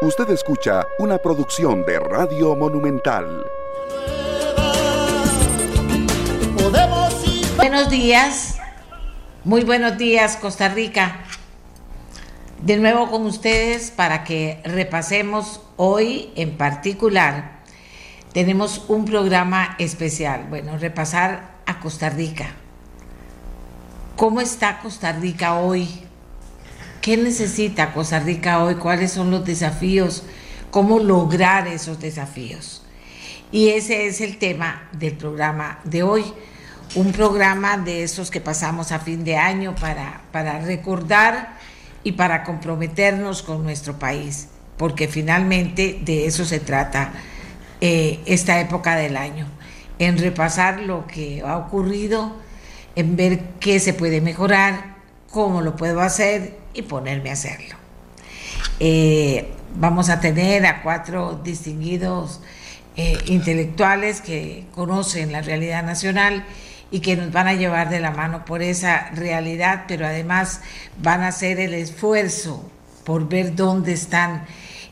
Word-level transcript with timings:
Usted 0.00 0.30
escucha 0.30 0.86
una 1.00 1.18
producción 1.18 1.84
de 1.84 1.98
Radio 1.98 2.54
Monumental. 2.54 3.44
Buenos 7.56 7.90
días, 7.90 8.58
muy 9.42 9.64
buenos 9.64 9.98
días 9.98 10.36
Costa 10.36 10.68
Rica. 10.68 11.24
De 12.62 12.76
nuevo 12.76 13.10
con 13.10 13.26
ustedes 13.26 13.90
para 13.90 14.22
que 14.22 14.60
repasemos 14.62 15.62
hoy 15.76 16.32
en 16.36 16.56
particular. 16.56 17.62
Tenemos 18.32 18.84
un 18.86 19.04
programa 19.04 19.74
especial. 19.80 20.46
Bueno, 20.48 20.78
repasar 20.78 21.56
a 21.66 21.80
Costa 21.80 22.08
Rica. 22.08 22.46
¿Cómo 24.14 24.40
está 24.40 24.78
Costa 24.78 25.10
Rica 25.10 25.58
hoy? 25.58 26.07
¿Qué 27.08 27.16
necesita 27.16 27.94
Costa 27.94 28.20
Rica 28.20 28.62
hoy? 28.62 28.74
¿Cuáles 28.74 29.12
son 29.12 29.30
los 29.30 29.42
desafíos? 29.42 30.24
¿Cómo 30.70 30.98
lograr 30.98 31.66
esos 31.66 31.98
desafíos? 31.98 32.82
Y 33.50 33.70
ese 33.70 34.08
es 34.08 34.20
el 34.20 34.36
tema 34.36 34.90
del 34.92 35.14
programa 35.16 35.78
de 35.84 36.02
hoy. 36.02 36.22
Un 36.96 37.12
programa 37.12 37.78
de 37.78 38.02
esos 38.02 38.30
que 38.30 38.42
pasamos 38.42 38.92
a 38.92 38.98
fin 38.98 39.24
de 39.24 39.38
año 39.38 39.74
para, 39.74 40.20
para 40.32 40.60
recordar 40.60 41.56
y 42.04 42.12
para 42.12 42.44
comprometernos 42.44 43.40
con 43.40 43.62
nuestro 43.62 43.98
país, 43.98 44.48
porque 44.76 45.08
finalmente 45.08 46.00
de 46.04 46.26
eso 46.26 46.44
se 46.44 46.60
trata 46.60 47.14
eh, 47.80 48.20
esta 48.26 48.60
época 48.60 48.96
del 48.96 49.16
año, 49.16 49.46
en 49.98 50.18
repasar 50.18 50.80
lo 50.80 51.06
que 51.06 51.40
ha 51.40 51.56
ocurrido, 51.56 52.36
en 52.96 53.16
ver 53.16 53.40
qué 53.60 53.80
se 53.80 53.94
puede 53.94 54.20
mejorar, 54.20 54.96
cómo 55.30 55.62
lo 55.62 55.74
puedo 55.74 56.02
hacer 56.02 56.57
y 56.74 56.82
ponerme 56.82 57.30
a 57.30 57.34
hacerlo. 57.34 57.76
Eh, 58.80 59.48
vamos 59.74 60.08
a 60.08 60.20
tener 60.20 60.66
a 60.66 60.82
cuatro 60.82 61.40
distinguidos 61.42 62.40
eh, 62.96 63.18
intelectuales 63.26 64.20
que 64.20 64.64
conocen 64.74 65.32
la 65.32 65.42
realidad 65.42 65.84
nacional 65.84 66.44
y 66.90 67.00
que 67.00 67.16
nos 67.16 67.32
van 67.32 67.48
a 67.48 67.54
llevar 67.54 67.90
de 67.90 68.00
la 68.00 68.10
mano 68.10 68.44
por 68.44 68.62
esa 68.62 69.10
realidad, 69.10 69.84
pero 69.86 70.06
además 70.06 70.62
van 71.00 71.22
a 71.22 71.28
hacer 71.28 71.60
el 71.60 71.74
esfuerzo 71.74 72.68
por 73.04 73.28
ver 73.28 73.54
dónde 73.54 73.92
están 73.92 74.46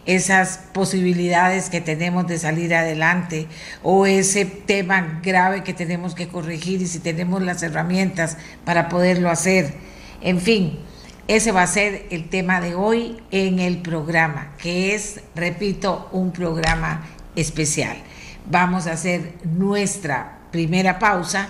esas 0.05 0.61
posibilidades 0.72 1.69
que 1.69 1.81
tenemos 1.81 2.27
de 2.28 2.39
salir 2.39 2.75
adelante 2.75 3.48
o 3.83 4.06
ese 4.06 4.45
tema 4.45 5.20
grave 5.22 5.65
que 5.65 5.75
tenemos 5.75 6.15
que 6.15 6.28
corregir 6.28 6.81
y 6.81 6.87
si 6.87 7.00
tenemos 7.00 7.43
las 7.43 7.62
herramientas 7.62 8.37
para 8.65 8.89
poderlo 8.89 9.31
hacer. 9.31 9.75
En 10.20 10.41
fin, 10.41 10.78
ese 11.28 11.50
va 11.50 11.62
a 11.62 11.66
ser 11.66 12.06
el 12.10 12.28
tema 12.28 12.60
de 12.60 12.74
hoy 12.74 13.20
en 13.30 13.58
el 13.58 13.78
programa, 13.78 14.52
que 14.58 14.94
es, 14.94 15.20
repito, 15.34 16.08
un 16.12 16.32
programa 16.32 17.05
especial. 17.34 17.96
Vamos 18.48 18.86
a 18.86 18.92
hacer 18.92 19.34
nuestra 19.42 20.38
primera 20.52 20.98
pausa 21.00 21.48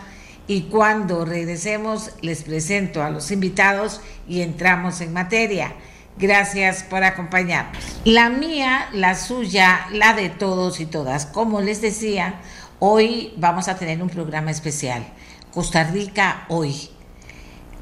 y 0.48 0.62
cuando 0.62 1.24
regresemos 1.24 2.12
les 2.22 2.42
presento 2.42 3.02
a 3.02 3.10
los 3.10 3.30
invitados 3.30 4.00
y 4.26 4.40
entramos 4.40 5.00
en 5.02 5.12
materia. 5.12 5.74
Gracias 6.18 6.82
por 6.82 7.04
acompañarnos. 7.04 8.00
La 8.04 8.30
mía, 8.30 8.88
la 8.92 9.14
suya, 9.14 9.86
la 9.92 10.14
de 10.14 10.30
todos 10.30 10.80
y 10.80 10.86
todas. 10.86 11.26
Como 11.26 11.60
les 11.60 11.82
decía, 11.82 12.36
hoy 12.78 13.34
vamos 13.36 13.68
a 13.68 13.76
tener 13.76 14.02
un 14.02 14.08
programa 14.08 14.50
especial. 14.50 15.06
Costa 15.52 15.84
Rica 15.84 16.46
hoy 16.48 16.90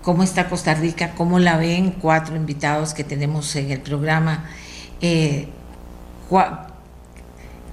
cómo 0.04 0.22
está 0.22 0.48
Costa 0.48 0.74
Rica, 0.74 1.14
cómo 1.16 1.38
la 1.38 1.56
ven, 1.56 1.92
cuatro 1.92 2.36
invitados 2.36 2.92
que 2.92 3.04
tenemos 3.04 3.56
en 3.56 3.70
el 3.70 3.80
programa. 3.80 4.44
Eh, 5.00 5.48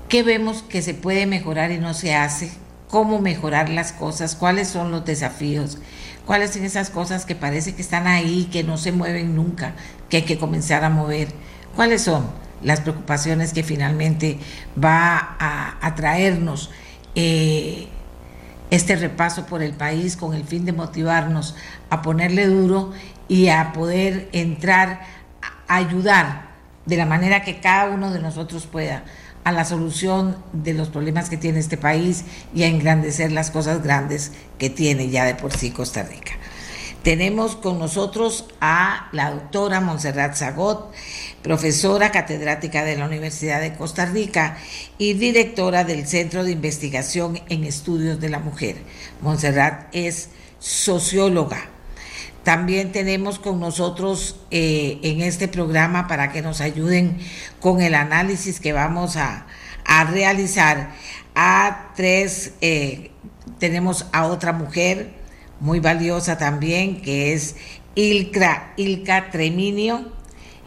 ¿Qué 0.08 0.24
vemos 0.24 0.64
que 0.64 0.82
se 0.82 0.94
puede 0.94 1.26
mejorar 1.26 1.72
y 1.72 1.78
no 1.78 1.94
se 1.94 2.16
hace? 2.16 2.52
¿Cómo 2.90 3.20
mejorar 3.20 3.70
las 3.70 3.92
cosas? 3.92 4.36
¿Cuáles 4.36 4.70
son 4.70 4.92
los 4.92 5.06
desafíos? 5.06 5.78
¿Cuáles 6.26 6.52
son 6.52 6.64
esas 6.64 6.90
cosas 6.90 7.26
que 7.26 7.36
parece 7.36 7.76
que 7.76 7.82
están 7.82 8.08
ahí, 8.08 8.48
que 8.52 8.64
no 8.64 8.78
se 8.78 8.94
mueven 8.94 9.36
nunca, 9.36 9.76
que 10.10 10.18
hay 10.18 10.24
que 10.24 10.38
comenzar 10.38 10.86
a 10.86 10.90
mover? 10.90 11.28
¿Cuáles 11.76 12.02
son 12.02 12.30
las 12.62 12.80
preocupaciones 12.80 13.52
que 13.52 13.64
finalmente 13.64 14.40
va 14.82 15.36
a, 15.40 15.96
traernos? 15.96 16.70
Eh, 17.16 17.90
este 18.72 18.96
repaso 18.96 19.46
por 19.46 19.62
el 19.62 19.74
país 19.74 20.18
con 20.18 20.34
el 20.34 20.44
fin 20.44 20.66
de 20.66 20.74
motivarnos 20.74 21.56
a 21.92 22.02
ponerle 22.02 22.48
duro 22.48 22.92
y 23.28 23.50
a 23.50 23.74
poder 23.74 24.30
entrar 24.32 25.02
a 25.68 25.76
ayudar 25.76 26.50
de 26.86 26.98
la 26.98 27.06
manera 27.06 27.44
que 27.44 27.60
cada 27.60 27.92
uno 27.92 28.12
de 28.12 28.20
nosotros 28.20 28.66
pueda 28.66 29.04
a 29.44 29.52
la 29.52 29.66
solución 29.66 30.38
de 30.54 30.74
los 30.74 30.90
problemas 30.90 31.30
que 31.30 31.38
tiene 31.38 31.60
este 31.60 31.78
país 31.78 32.26
y 32.54 32.64
a 32.64 32.68
engrandecer 32.68 33.32
las 33.32 33.52
cosas 33.52 33.84
grandes 33.84 34.32
que 34.58 34.70
tiene 34.70 35.10
ya 35.10 35.26
de 35.26 35.36
por 35.36 35.52
sí 35.52 35.72
Costa 35.72 36.04
Rica. 36.04 36.34
Tenemos 37.04 37.56
con 37.56 37.80
nosotros 37.80 38.46
a 38.62 39.10
la 39.12 39.32
doctora 39.32 39.82
Montserrat 39.82 40.36
Zagot, 40.36 40.94
profesora 41.42 42.12
catedrática 42.12 42.84
de 42.84 42.98
la 42.98 43.06
Universidad 43.06 43.62
de 43.62 43.74
Costa 43.74 44.06
Rica 44.06 44.58
y 44.98 45.14
directora 45.14 45.84
del 45.84 46.08
Centro 46.08 46.44
de 46.44 46.52
Investigación 46.52 47.40
en 47.50 47.64
Estudios 47.64 48.20
de 48.20 48.30
la 48.30 48.40
Mujer. 48.40 48.76
Montserrat 49.22 49.88
es 49.94 50.30
socióloga. 50.60 51.70
También 52.44 52.92
tenemos 52.92 53.38
con 53.38 53.60
nosotros 53.60 54.40
eh, 54.50 55.00
en 55.04 55.22
este 55.22 55.48
programa 55.48 56.08
para 56.08 56.32
que 56.32 56.42
nos 56.42 56.60
ayuden 56.60 57.20
con 57.60 57.82
el 57.82 57.94
análisis 57.94 58.60
que 58.60 58.74
vamos 58.74 59.16
a, 59.16 59.46
realizar 60.10 60.92
a 61.36 61.92
tres, 61.96 62.54
eh, 62.62 63.12
tenemos 63.60 64.06
a 64.14 64.26
otra 64.26 64.54
mujer, 64.54 65.12
muy 65.60 65.80
valiosa 65.80 66.38
también, 66.38 67.02
que 67.02 67.34
es 67.34 67.56
Ilka, 67.96 68.74
Ilka 68.78 69.30
Treminio. 69.32 70.21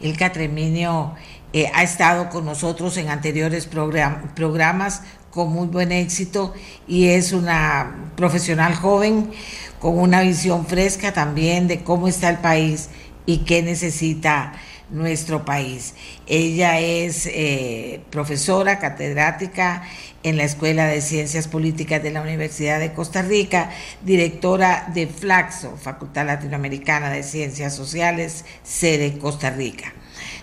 Ilka 0.05 0.31
Treminio 0.31 1.13
eh, 1.53 1.71
ha 1.73 1.83
estado 1.83 2.29
con 2.29 2.45
nosotros 2.45 2.97
en 2.97 3.09
anteriores 3.09 3.67
programas 3.67 5.01
con 5.31 5.51
muy 5.51 5.67
buen 5.67 5.91
éxito 5.91 6.53
y 6.87 7.07
es 7.07 7.33
una 7.33 8.11
profesional 8.15 8.75
joven 8.75 9.31
con 9.79 9.99
una 9.99 10.21
visión 10.21 10.65
fresca 10.65 11.13
también 11.13 11.67
de 11.67 11.83
cómo 11.83 12.07
está 12.07 12.29
el 12.29 12.37
país 12.37 12.89
y 13.25 13.39
qué 13.39 13.61
necesita 13.61 14.53
nuestro 14.89 15.45
país. 15.45 15.93
Ella 16.27 16.79
es 16.79 17.25
eh, 17.27 18.01
profesora 18.09 18.79
catedrática 18.79 19.83
en 20.23 20.37
la 20.37 20.43
Escuela 20.43 20.87
de 20.87 21.01
Ciencias 21.01 21.47
Políticas 21.47 22.01
de 22.01 22.11
la 22.11 22.21
Universidad 22.21 22.79
de 22.79 22.93
Costa 22.93 23.21
Rica, 23.21 23.69
directora 24.03 24.89
de 24.93 25.07
Flaxo, 25.07 25.77
Facultad 25.77 26.25
Latinoamericana 26.25 27.09
de 27.09 27.23
Ciencias 27.23 27.75
Sociales, 27.75 28.45
sede 28.63 29.17
Costa 29.17 29.49
Rica. 29.49 29.93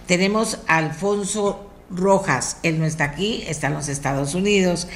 Tenemos 0.07 0.61
a 0.67 0.77
Alfonso 0.77 1.72
Rojas. 1.95 2.59
Él 2.63 2.79
no 2.79 2.87
está 2.87 3.05
aquí, 3.05 3.45
está 3.47 3.69
en 3.69 3.75
los 3.75 3.89
Estados 3.89 4.35
Unidos. 4.35 4.89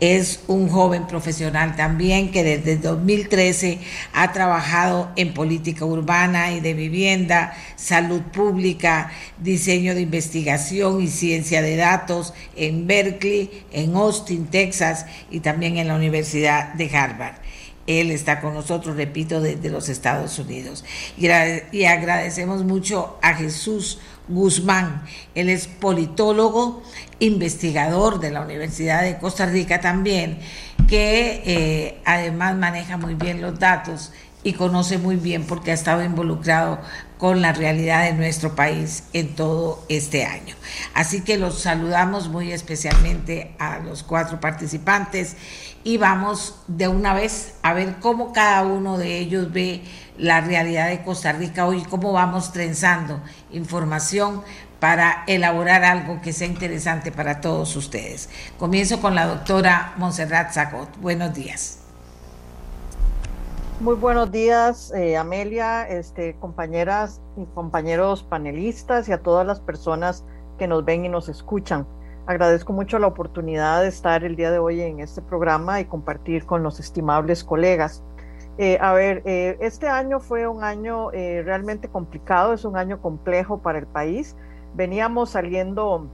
Es 0.00 0.40
un 0.46 0.68
joven 0.68 1.06
profesional 1.06 1.76
también 1.76 2.30
que 2.30 2.44
desde 2.44 2.76
2013 2.76 3.78
ha 4.12 4.32
trabajado 4.32 5.10
en 5.16 5.34
política 5.34 5.84
urbana 5.84 6.52
y 6.52 6.60
de 6.60 6.74
vivienda, 6.74 7.56
salud 7.76 8.22
pública, 8.22 9.10
diseño 9.38 9.94
de 9.94 10.02
investigación 10.02 11.02
y 11.02 11.08
ciencia 11.08 11.62
de 11.62 11.76
datos 11.76 12.34
en 12.56 12.86
Berkeley, 12.86 13.64
en 13.72 13.96
Austin, 13.96 14.46
Texas 14.46 15.06
y 15.30 15.40
también 15.40 15.76
en 15.76 15.88
la 15.88 15.96
Universidad 15.96 16.74
de 16.74 16.96
Harvard. 16.96 17.36
Él 17.88 18.10
está 18.10 18.42
con 18.42 18.52
nosotros, 18.52 18.96
repito, 18.96 19.40
desde 19.40 19.70
los 19.70 19.88
Estados 19.88 20.38
Unidos. 20.38 20.84
Y, 21.16 21.84
agradecemos 21.84 22.62
mucho 22.62 23.18
a 23.22 23.34
Jesús 23.34 23.98
Guzmán. 24.28 25.02
Él 25.34 25.48
es 25.48 25.66
politólogo, 25.66 26.82
investigador 27.18 28.20
de 28.20 28.30
la 28.30 28.42
Universidad 28.42 29.02
de 29.02 29.18
Costa 29.18 29.46
Rica 29.46 29.80
también, 29.80 30.38
que 30.88 31.42
eh, 31.44 32.00
además 32.04 32.56
maneja 32.56 32.96
muy 32.96 33.14
bien 33.14 33.40
los 33.42 33.58
datos 33.58 34.12
y 34.42 34.52
conoce 34.52 34.98
muy 34.98 35.16
bien 35.16 35.44
porque 35.44 35.72
ha 35.72 35.74
estado 35.74 36.02
involucrado 36.02 36.78
con 37.18 37.42
la 37.42 37.52
realidad 37.52 38.04
de 38.04 38.12
nuestro 38.12 38.54
país 38.54 39.04
en 39.12 39.34
todo 39.34 39.84
este 39.88 40.24
año. 40.24 40.54
Así 40.94 41.22
que 41.22 41.36
los 41.36 41.60
saludamos 41.60 42.28
muy 42.28 42.52
especialmente 42.52 43.54
a 43.58 43.80
los 43.80 44.04
cuatro 44.04 44.40
participantes 44.40 45.36
y 45.82 45.98
vamos 45.98 46.54
de 46.68 46.86
una 46.86 47.14
vez 47.14 47.54
a 47.62 47.72
ver 47.72 47.96
cómo 48.00 48.32
cada 48.32 48.62
uno 48.62 48.98
de 48.98 49.18
ellos 49.18 49.52
ve 49.52 49.82
la 50.16 50.40
realidad 50.40 50.88
de 50.88 51.02
Costa 51.02 51.32
Rica 51.32 51.66
hoy, 51.66 51.82
cómo 51.82 52.12
vamos 52.12 52.52
trenzando 52.52 53.20
información 53.50 54.42
para 54.80 55.24
elaborar 55.26 55.84
algo 55.84 56.20
que 56.20 56.32
sea 56.32 56.46
interesante 56.46 57.10
para 57.10 57.40
todos 57.40 57.74
ustedes. 57.76 58.28
Comienzo 58.58 59.00
con 59.00 59.14
la 59.14 59.26
doctora 59.26 59.94
Montserrat 59.96 60.52
Zagot. 60.52 60.96
Buenos 61.00 61.34
días. 61.34 61.80
Muy 63.80 63.94
buenos 63.94 64.32
días, 64.32 64.92
eh, 64.92 65.16
Amelia, 65.16 65.88
este, 65.88 66.34
compañeras 66.40 67.20
y 67.36 67.44
compañeros 67.54 68.24
panelistas 68.24 69.08
y 69.08 69.12
a 69.12 69.22
todas 69.22 69.46
las 69.46 69.60
personas 69.60 70.24
que 70.58 70.66
nos 70.66 70.84
ven 70.84 71.04
y 71.04 71.08
nos 71.08 71.28
escuchan. 71.28 71.86
Agradezco 72.26 72.72
mucho 72.72 72.98
la 72.98 73.06
oportunidad 73.06 73.82
de 73.82 73.88
estar 73.88 74.24
el 74.24 74.34
día 74.34 74.50
de 74.50 74.58
hoy 74.58 74.80
en 74.80 74.98
este 74.98 75.22
programa 75.22 75.80
y 75.80 75.84
compartir 75.84 76.44
con 76.44 76.64
los 76.64 76.80
estimables 76.80 77.44
colegas. 77.44 78.02
Eh, 78.60 78.76
a 78.80 78.92
ver, 78.92 79.22
eh, 79.24 79.56
este 79.60 79.88
año 79.88 80.18
fue 80.18 80.48
un 80.48 80.64
año 80.64 81.12
eh, 81.12 81.42
realmente 81.44 81.88
complicado, 81.88 82.52
es 82.52 82.64
un 82.64 82.76
año 82.76 83.00
complejo 83.00 83.58
para 83.58 83.78
el 83.78 83.86
país. 83.86 84.34
Veníamos 84.74 85.30
saliendo 85.30 86.08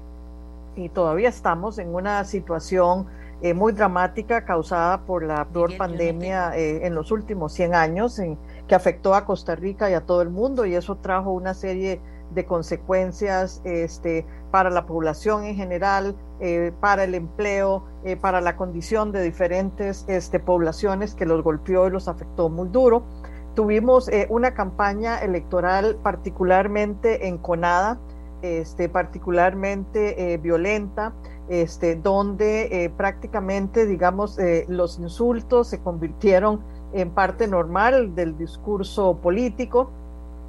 y 0.77 0.91
todavía 0.91 1.31
estamos 1.31 1.79
en 1.79 1.95
una 1.95 2.23
situación 2.25 3.07
muy 3.55 3.75
dramática 3.75 4.47
causada 4.47 5.03
por 5.03 5.23
la 5.23 5.45
peor 5.45 5.77
pandemia 5.77 6.57
en 6.57 6.95
los 6.95 7.11
últimos 7.11 7.53
100 7.53 7.75
años, 7.75 8.19
en, 8.19 8.39
que 8.67 8.75
afectó 8.75 9.15
a 9.15 9.27
Costa 9.27 9.55
Rica 9.55 9.91
y 9.91 9.93
a 9.93 10.01
todo 10.01 10.23
el 10.23 10.31
mundo 10.31 10.65
y 10.65 10.75
eso 10.75 10.97
trajo 10.97 11.31
una 11.31 11.53
serie 11.53 12.01
de 12.35 12.47
consecuencias 12.47 13.61
este, 13.65 14.25
para 14.51 14.71
la 14.71 14.87
población 14.87 15.45
en 15.45 15.57
general, 15.57 16.17
eh, 16.47 16.73
para 16.79 17.05
el 17.05 17.15
empleo, 17.15 17.85
eh, 18.05 18.17
para 18.17 18.43
la 18.43 18.55
condición 18.55 19.13
de 19.13 19.23
diferentes 19.23 20.05
este, 20.09 20.39
poblaciones 20.39 21.15
que 21.15 21.25
los 21.25 21.43
golpeó 21.43 21.87
y 21.87 21.91
los 21.91 22.07
afectó 22.07 22.51
muy 22.51 22.69
duro. 22.69 23.03
Tuvimos 23.55 24.11
eh, 24.11 24.27
una 24.29 24.53
campaña 24.53 25.21
electoral 25.21 25.97
particularmente 26.03 27.29
enconada, 27.29 27.99
este, 28.43 28.91
particularmente 28.91 30.39
violenta, 30.43 31.15
este, 31.49 31.97
donde 31.97 32.93
prácticamente, 32.95 33.87
digamos, 33.87 34.39
los 34.69 34.99
insultos 34.99 35.69
se 35.69 35.79
convirtieron 35.81 36.61
en 36.93 37.09
parte 37.09 37.49
normal 37.49 38.15
del 38.15 38.37
discurso 38.37 39.17
político, 39.17 39.93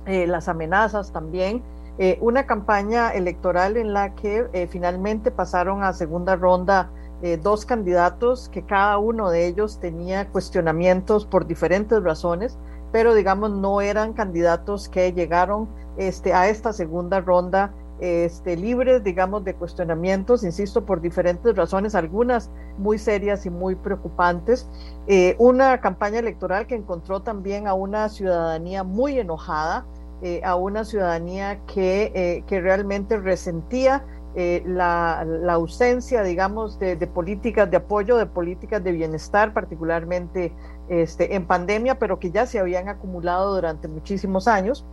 las 0.06 0.50
amenazas 0.50 1.14
también, 1.14 1.64
eh, 1.98 2.18
una 2.20 2.46
campaña 2.46 3.12
electoral 3.12 3.78
en 3.78 3.94
la 3.94 4.16
que 4.16 4.48
eh, 4.52 4.68
finalmente 4.68 5.32
pasaron 5.32 5.84
a 5.84 5.94
segunda 5.94 6.36
ronda 6.36 6.92
eh, 7.22 7.38
dos 7.42 7.66
candidatos 7.66 8.50
que 8.50 8.64
cada 8.64 8.98
uno 8.98 9.30
de 9.30 9.48
ellos 9.48 9.80
tenía 9.80 10.28
cuestionamientos 10.28 11.26
por 11.26 11.48
diferentes 11.48 12.04
razones, 12.04 12.58
pero 12.92 13.14
digamos 13.14 13.52
no 13.52 13.80
eran 13.80 14.12
candidatos 14.12 14.90
que 14.90 15.14
llegaron 15.14 15.70
este, 15.96 16.34
a 16.34 16.50
esta 16.50 16.74
segunda 16.74 17.22
ronda 17.22 17.74
este, 18.02 18.58
libres, 18.58 19.02
digamos, 19.06 19.46
de 19.46 19.56
cuestionamientos, 19.56 20.44
insisto, 20.44 20.86
por 20.86 21.00
diferentes 21.00 21.56
razones, 21.56 21.96
algunas 21.96 22.52
muy 22.78 22.98
serias 22.98 23.46
y 23.46 23.50
muy 23.50 23.76
preocupantes. 23.76 24.68
una 25.38 25.80
campaña 25.80 26.20
electoral 26.20 26.68
que 26.68 26.76
encontró 26.76 27.22
también 27.22 27.68
a 27.68 27.74
una 27.74 28.10
ciudadanía 28.10 28.84
muy 28.84 29.18
enojada, 29.18 29.86
eh, 30.26 30.42
a 30.44 30.56
una 30.56 30.86
ciudadanía 30.86 31.60
que, 31.68 32.12
eh, 32.16 32.44
que 32.48 32.60
realmente 32.60 33.16
resentía 33.20 34.04
eh, 34.34 34.64
la, 34.66 35.24
la, 35.24 35.54
ausencia, 35.54 36.24
digamos, 36.24 36.80
de, 36.80 36.98
políticas 37.06 37.70
de 37.70 37.78
apoyo, 37.78 38.18
de 38.18 38.26
políticas 38.26 38.84
de 38.84 38.92
bienestar, 38.92 39.54
particularmente 39.54 40.52
este, 40.90 41.36
en 41.36 41.46
pandemia, 41.46 42.00
pero 42.00 42.18
que 42.18 42.32
ya 42.32 42.48
se 42.48 42.58
habían 42.58 42.90
acumulado 42.90 43.54
durante 43.54 43.88
muchísimos 43.88 44.48
años. 44.48 44.84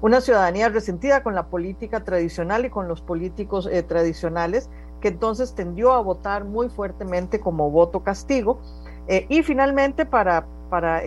una 0.00 0.20
ciudadanía 0.20 0.70
resentida 0.70 1.22
con 1.22 1.36
la 1.36 1.46
política 1.46 2.02
tradicional 2.02 2.64
y 2.64 2.70
con 2.70 2.88
los 2.88 3.02
políticos 3.02 3.70
tradicionales, 3.86 4.68
que 5.00 5.06
entonces 5.06 5.54
tendió 5.54 5.92
a 5.92 6.00
votar 6.00 6.44
muy 6.44 6.68
fuertemente 6.68 7.38
como 7.38 7.70
voto 7.70 8.02
castigo. 8.02 8.58
y 9.06 9.44
finalmente, 9.44 10.04
para, 10.04 10.46
para 10.68 11.00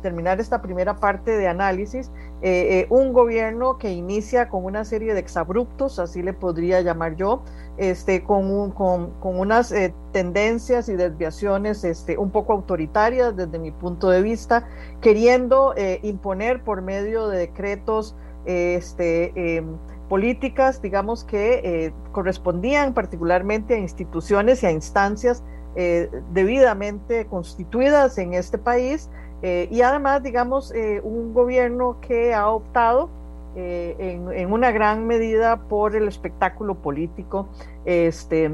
terminar 0.00 0.40
esta 0.40 0.62
primera 0.62 0.96
parte 0.96 1.36
de 1.36 1.48
análisis, 1.48 2.10
eh, 2.42 2.80
eh, 2.80 2.86
un 2.88 3.12
gobierno 3.12 3.76
que 3.76 3.92
inicia 3.92 4.48
con 4.48 4.64
una 4.64 4.84
serie 4.84 5.12
de 5.12 5.20
exabruptos, 5.20 5.98
así 5.98 6.22
le 6.22 6.32
podría 6.32 6.80
llamar 6.80 7.16
yo, 7.16 7.42
este, 7.76 8.24
con, 8.24 8.70
con, 8.70 9.10
con, 9.20 9.38
unas 9.38 9.72
eh, 9.72 9.94
tendencias 10.12 10.88
y 10.88 10.96
desviaciones 10.96 11.84
este, 11.84 12.16
un 12.16 12.30
poco 12.30 12.54
autoritarias 12.54 13.36
desde 13.36 13.58
mi 13.58 13.72
punto 13.72 14.08
de 14.08 14.22
vista, 14.22 14.66
queriendo 15.00 15.74
imponer 16.02 16.62
por 16.62 16.82
medio 16.82 17.28
de 17.28 17.38
decretos 17.38 18.16
este, 18.44 19.56
em, 19.56 19.76
políticas, 20.08 20.80
digamos, 20.82 21.24
que 21.24 21.92
correspondían 22.12 22.94
particularmente 22.94 23.74
a 23.74 23.78
instituciones 23.78 24.62
y 24.62 24.66
a 24.66 24.70
instancias 24.70 25.44
debidamente 26.32 27.26
constituidas 27.26 28.18
en 28.18 28.34
este 28.34 28.58
país, 28.58 29.08
eh, 29.42 29.68
y 29.70 29.82
además, 29.82 30.22
digamos, 30.22 30.72
eh, 30.72 31.00
un 31.02 31.32
gobierno 31.32 31.96
que 32.00 32.34
ha 32.34 32.48
optado 32.48 33.08
eh, 33.56 33.96
en, 33.98 34.52
una 34.52 34.70
gran 34.70 35.06
medida 35.06 35.56
por 35.56 35.96
el 35.96 36.08
espectáculo 36.08 36.76
político, 36.76 37.48
este, 37.84 38.50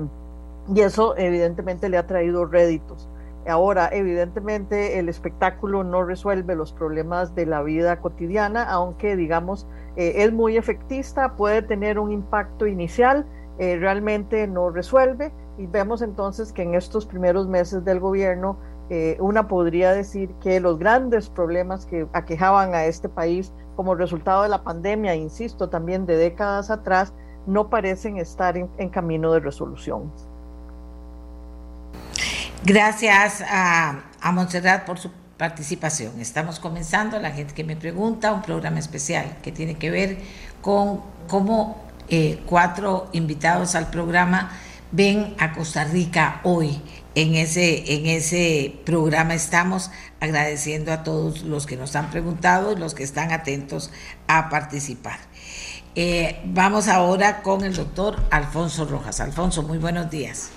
y 0.72 0.80
eso 0.80 1.16
evidentemente 1.16 1.88
le 1.88 1.98
ha 1.98 2.06
traído 2.06 2.46
réditos. 2.46 3.08
Ahora, 3.48 3.88
evidentemente, 3.92 4.98
el 4.98 5.08
espectáculo 5.08 5.84
no 5.84 6.04
resuelve 6.04 6.56
los 6.56 6.72
problemas 6.72 7.34
de 7.36 7.46
la 7.46 7.62
vida 7.62 8.00
cotidiana, 8.00 8.64
aunque, 8.64 9.14
digamos, 9.14 9.68
es 9.94 10.32
muy 10.32 10.56
efectista, 10.56 11.36
puede 11.36 11.62
tener 11.62 12.00
un 12.00 12.10
impacto 12.10 12.66
inicial, 12.66 13.24
realmente 13.56 14.48
no 14.48 14.70
resuelve, 14.70 15.30
y 15.58 15.66
vemos 15.66 16.02
entonces 16.02 16.52
que 16.52 16.62
en 16.62 16.74
estos 16.74 17.06
primeros 17.06 17.46
meses 17.46 17.84
del 17.84 18.00
gobierno 18.00 18.58
eh, 18.88 19.16
una 19.20 19.48
podría 19.48 19.92
decir 19.92 20.30
que 20.42 20.60
los 20.60 20.78
grandes 20.78 21.28
problemas 21.28 21.86
que 21.86 22.06
aquejaban 22.12 22.74
a 22.74 22.84
este 22.84 23.08
país 23.08 23.52
como 23.74 23.94
resultado 23.94 24.42
de 24.42 24.48
la 24.48 24.62
pandemia, 24.62 25.14
insisto, 25.14 25.68
también 25.68 26.06
de 26.06 26.16
décadas 26.16 26.70
atrás, 26.70 27.12
no 27.46 27.68
parecen 27.68 28.16
estar 28.16 28.56
en, 28.56 28.88
camino 28.90 29.32
de 29.32 29.40
resolución. 29.40 30.10
Gracias 32.64 33.42
a, 33.48 34.00
a 34.20 34.32
Montserrat 34.32 34.84
por 34.84 34.98
su 34.98 35.10
participación. 35.36 36.20
Estamos 36.20 36.58
comenzando, 36.58 37.20
la 37.20 37.30
gente 37.30 37.54
que 37.54 37.64
me 37.64 37.76
pregunta, 37.76 38.32
un 38.32 38.42
programa 38.42 38.78
especial 38.78 39.36
que 39.42 39.52
tiene 39.52 39.76
que 39.76 39.90
ver 39.90 40.18
con 40.60 41.00
cómo 41.28 41.86
eh, 42.08 42.40
cuatro 42.46 43.08
invitados 43.12 43.74
al 43.74 43.90
programa 43.90 44.50
ven 44.92 45.34
a 45.38 45.52
Costa 45.52 45.84
Rica 45.84 46.40
hoy 46.44 46.80
en 47.16 47.34
ese, 47.34 47.94
en 47.94 48.06
ese 48.06 48.74
programa 48.84 49.34
estamos 49.34 49.90
agradeciendo 50.20 50.92
a 50.92 51.02
todos 51.02 51.42
los 51.42 51.66
que 51.66 51.76
nos 51.76 51.96
han 51.96 52.10
preguntado 52.10 52.72
y 52.72 52.76
los 52.76 52.94
que 52.94 53.02
están 53.02 53.32
atentos 53.32 53.90
a 54.28 54.50
participar. 54.50 55.18
Eh, 55.94 56.38
vamos 56.44 56.88
ahora 56.88 57.42
con 57.42 57.64
el 57.64 57.74
doctor 57.74 58.16
Alfonso 58.30 58.84
Rojas. 58.84 59.20
Alfonso, 59.20 59.62
muy 59.62 59.78
buenos 59.78 60.10
días. 60.10 60.50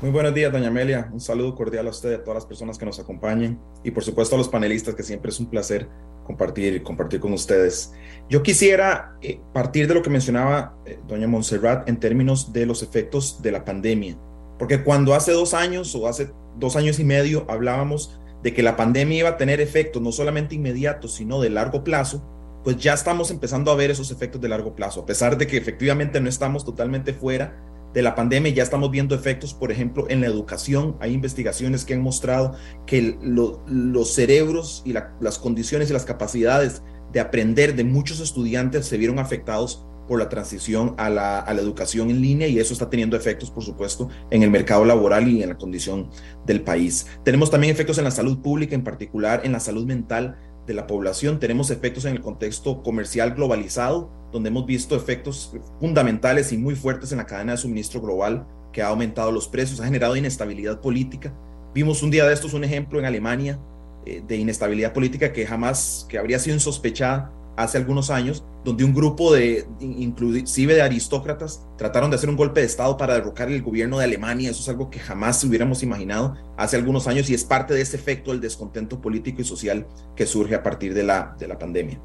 Muy 0.00 0.12
buenos 0.12 0.32
días, 0.32 0.52
doña 0.52 0.68
Amelia. 0.68 1.10
Un 1.12 1.20
saludo 1.20 1.56
cordial 1.56 1.88
a 1.88 1.90
usted 1.90 2.14
a 2.14 2.22
todas 2.22 2.36
las 2.36 2.46
personas 2.46 2.78
que 2.78 2.86
nos 2.86 3.00
acompañen 3.00 3.58
y 3.82 3.90
por 3.90 4.04
supuesto 4.04 4.36
a 4.36 4.38
los 4.38 4.48
panelistas, 4.48 4.94
que 4.94 5.02
siempre 5.02 5.32
es 5.32 5.40
un 5.40 5.46
placer 5.46 5.88
compartir, 6.24 6.84
compartir 6.84 7.18
con 7.18 7.32
ustedes. 7.32 7.92
Yo 8.30 8.44
quisiera 8.44 9.16
eh, 9.20 9.40
partir 9.52 9.88
de 9.88 9.94
lo 9.94 10.02
que 10.02 10.10
mencionaba 10.10 10.76
eh, 10.86 11.00
doña 11.08 11.26
Montserrat 11.26 11.88
en 11.88 11.98
términos 11.98 12.52
de 12.52 12.64
los 12.64 12.84
efectos 12.84 13.42
de 13.42 13.50
la 13.50 13.64
pandemia 13.64 14.16
porque 14.62 14.84
cuando 14.84 15.14
hace 15.14 15.32
dos 15.32 15.54
años 15.54 15.92
o 15.96 16.06
hace 16.06 16.30
dos 16.56 16.76
años 16.76 17.00
y 17.00 17.04
medio 17.04 17.44
hablábamos 17.48 18.20
de 18.44 18.54
que 18.54 18.62
la 18.62 18.76
pandemia 18.76 19.18
iba 19.18 19.28
a 19.30 19.36
tener 19.36 19.60
efectos 19.60 20.00
no 20.00 20.12
solamente 20.12 20.54
inmediatos, 20.54 21.14
sino 21.16 21.40
de 21.40 21.50
largo 21.50 21.82
plazo, 21.82 22.22
pues 22.62 22.76
ya 22.76 22.94
estamos 22.94 23.32
empezando 23.32 23.72
a 23.72 23.74
ver 23.74 23.90
esos 23.90 24.12
efectos 24.12 24.40
de 24.40 24.48
largo 24.48 24.76
plazo. 24.76 25.00
A 25.00 25.04
pesar 25.04 25.36
de 25.36 25.48
que 25.48 25.56
efectivamente 25.56 26.20
no 26.20 26.28
estamos 26.28 26.64
totalmente 26.64 27.12
fuera 27.12 27.60
de 27.92 28.02
la 28.02 28.14
pandemia, 28.14 28.52
ya 28.52 28.62
estamos 28.62 28.92
viendo 28.92 29.16
efectos, 29.16 29.52
por 29.52 29.72
ejemplo, 29.72 30.06
en 30.08 30.20
la 30.20 30.28
educación. 30.28 30.96
Hay 31.00 31.12
investigaciones 31.12 31.84
que 31.84 31.94
han 31.94 32.00
mostrado 32.00 32.54
que 32.86 33.18
los 33.20 34.14
cerebros 34.14 34.84
y 34.86 34.92
las 34.92 35.38
condiciones 35.40 35.90
y 35.90 35.92
las 35.92 36.04
capacidades 36.04 36.84
de 37.12 37.18
aprender 37.18 37.74
de 37.74 37.82
muchos 37.82 38.20
estudiantes 38.20 38.86
se 38.86 38.96
vieron 38.96 39.18
afectados 39.18 39.84
por 40.06 40.18
la 40.18 40.28
transición 40.28 40.94
a 40.98 41.08
la, 41.08 41.38
a 41.38 41.54
la, 41.54 41.60
educación 41.60 42.10
en 42.10 42.20
línea 42.20 42.48
y 42.48 42.58
eso 42.58 42.72
está 42.72 42.90
teniendo 42.90 43.16
efectos, 43.16 43.50
por 43.50 43.62
supuesto, 43.62 44.08
en 44.30 44.42
el 44.42 44.50
mercado 44.50 44.84
laboral 44.84 45.28
y 45.28 45.42
en 45.42 45.48
la 45.48 45.56
condición 45.56 46.10
del 46.46 46.62
país. 46.62 47.06
Tenemos 47.24 47.50
también 47.50 47.72
efectos 47.72 47.98
en 47.98 48.04
la 48.04 48.10
salud 48.10 48.38
pública, 48.40 48.74
en 48.74 48.84
particular 48.84 49.42
en 49.44 49.52
la 49.52 49.60
salud 49.60 49.86
mental 49.86 50.36
de 50.66 50.74
la 50.74 50.86
población. 50.86 51.38
Tenemos 51.40 51.70
efectos 51.70 52.04
en 52.04 52.12
el 52.12 52.20
contexto 52.20 52.82
comercial 52.82 53.34
globalizado, 53.34 54.10
donde 54.32 54.48
hemos 54.48 54.66
visto 54.66 54.96
efectos 54.96 55.52
fundamentales 55.80 56.52
y 56.52 56.58
muy 56.58 56.74
fuertes 56.74 57.12
en 57.12 57.18
la 57.18 57.26
cadena 57.26 57.52
de 57.52 57.58
suministro 57.58 58.00
global, 58.00 58.46
que 58.72 58.82
ha 58.82 58.88
aumentado 58.88 59.30
los 59.30 59.48
precios, 59.48 59.80
ha 59.80 59.84
generado 59.84 60.16
inestabilidad 60.16 60.80
política. 60.80 61.34
Vimos 61.74 62.02
un 62.02 62.10
día 62.10 62.26
de 62.26 62.34
estos 62.34 62.54
un 62.54 62.64
ejemplo 62.64 62.98
en 62.98 63.04
Alemania 63.04 63.58
eh, 64.06 64.22
de 64.26 64.36
inestabilidad 64.36 64.92
política 64.92 65.32
que 65.32 65.46
jamás, 65.46 66.06
que 66.08 66.18
habría 66.18 66.38
sido 66.38 66.54
insospechada 66.54 67.32
hace 67.56 67.78
algunos 67.78 68.10
años, 68.10 68.44
donde 68.64 68.84
un 68.84 68.94
grupo 68.94 69.32
de, 69.32 69.66
inclusive 69.80 70.74
de 70.74 70.82
aristócratas, 70.82 71.66
trataron 71.76 72.10
de 72.10 72.16
hacer 72.16 72.28
un 72.28 72.36
golpe 72.36 72.60
de 72.60 72.66
Estado 72.66 72.96
para 72.96 73.14
derrocar 73.14 73.50
el 73.50 73.62
gobierno 73.62 73.98
de 73.98 74.04
Alemania. 74.04 74.50
Eso 74.50 74.60
es 74.60 74.68
algo 74.68 74.90
que 74.90 75.00
jamás 75.00 75.42
hubiéramos 75.44 75.82
imaginado 75.82 76.34
hace 76.56 76.76
algunos 76.76 77.08
años 77.08 77.28
y 77.28 77.34
es 77.34 77.44
parte 77.44 77.74
de 77.74 77.80
ese 77.80 77.96
efecto 77.96 78.30
del 78.30 78.40
descontento 78.40 79.00
político 79.00 79.42
y 79.42 79.44
social 79.44 79.86
que 80.16 80.26
surge 80.26 80.54
a 80.54 80.62
partir 80.62 80.94
de 80.94 81.02
la, 81.02 81.36
de 81.38 81.48
la 81.48 81.58
pandemia. 81.58 82.00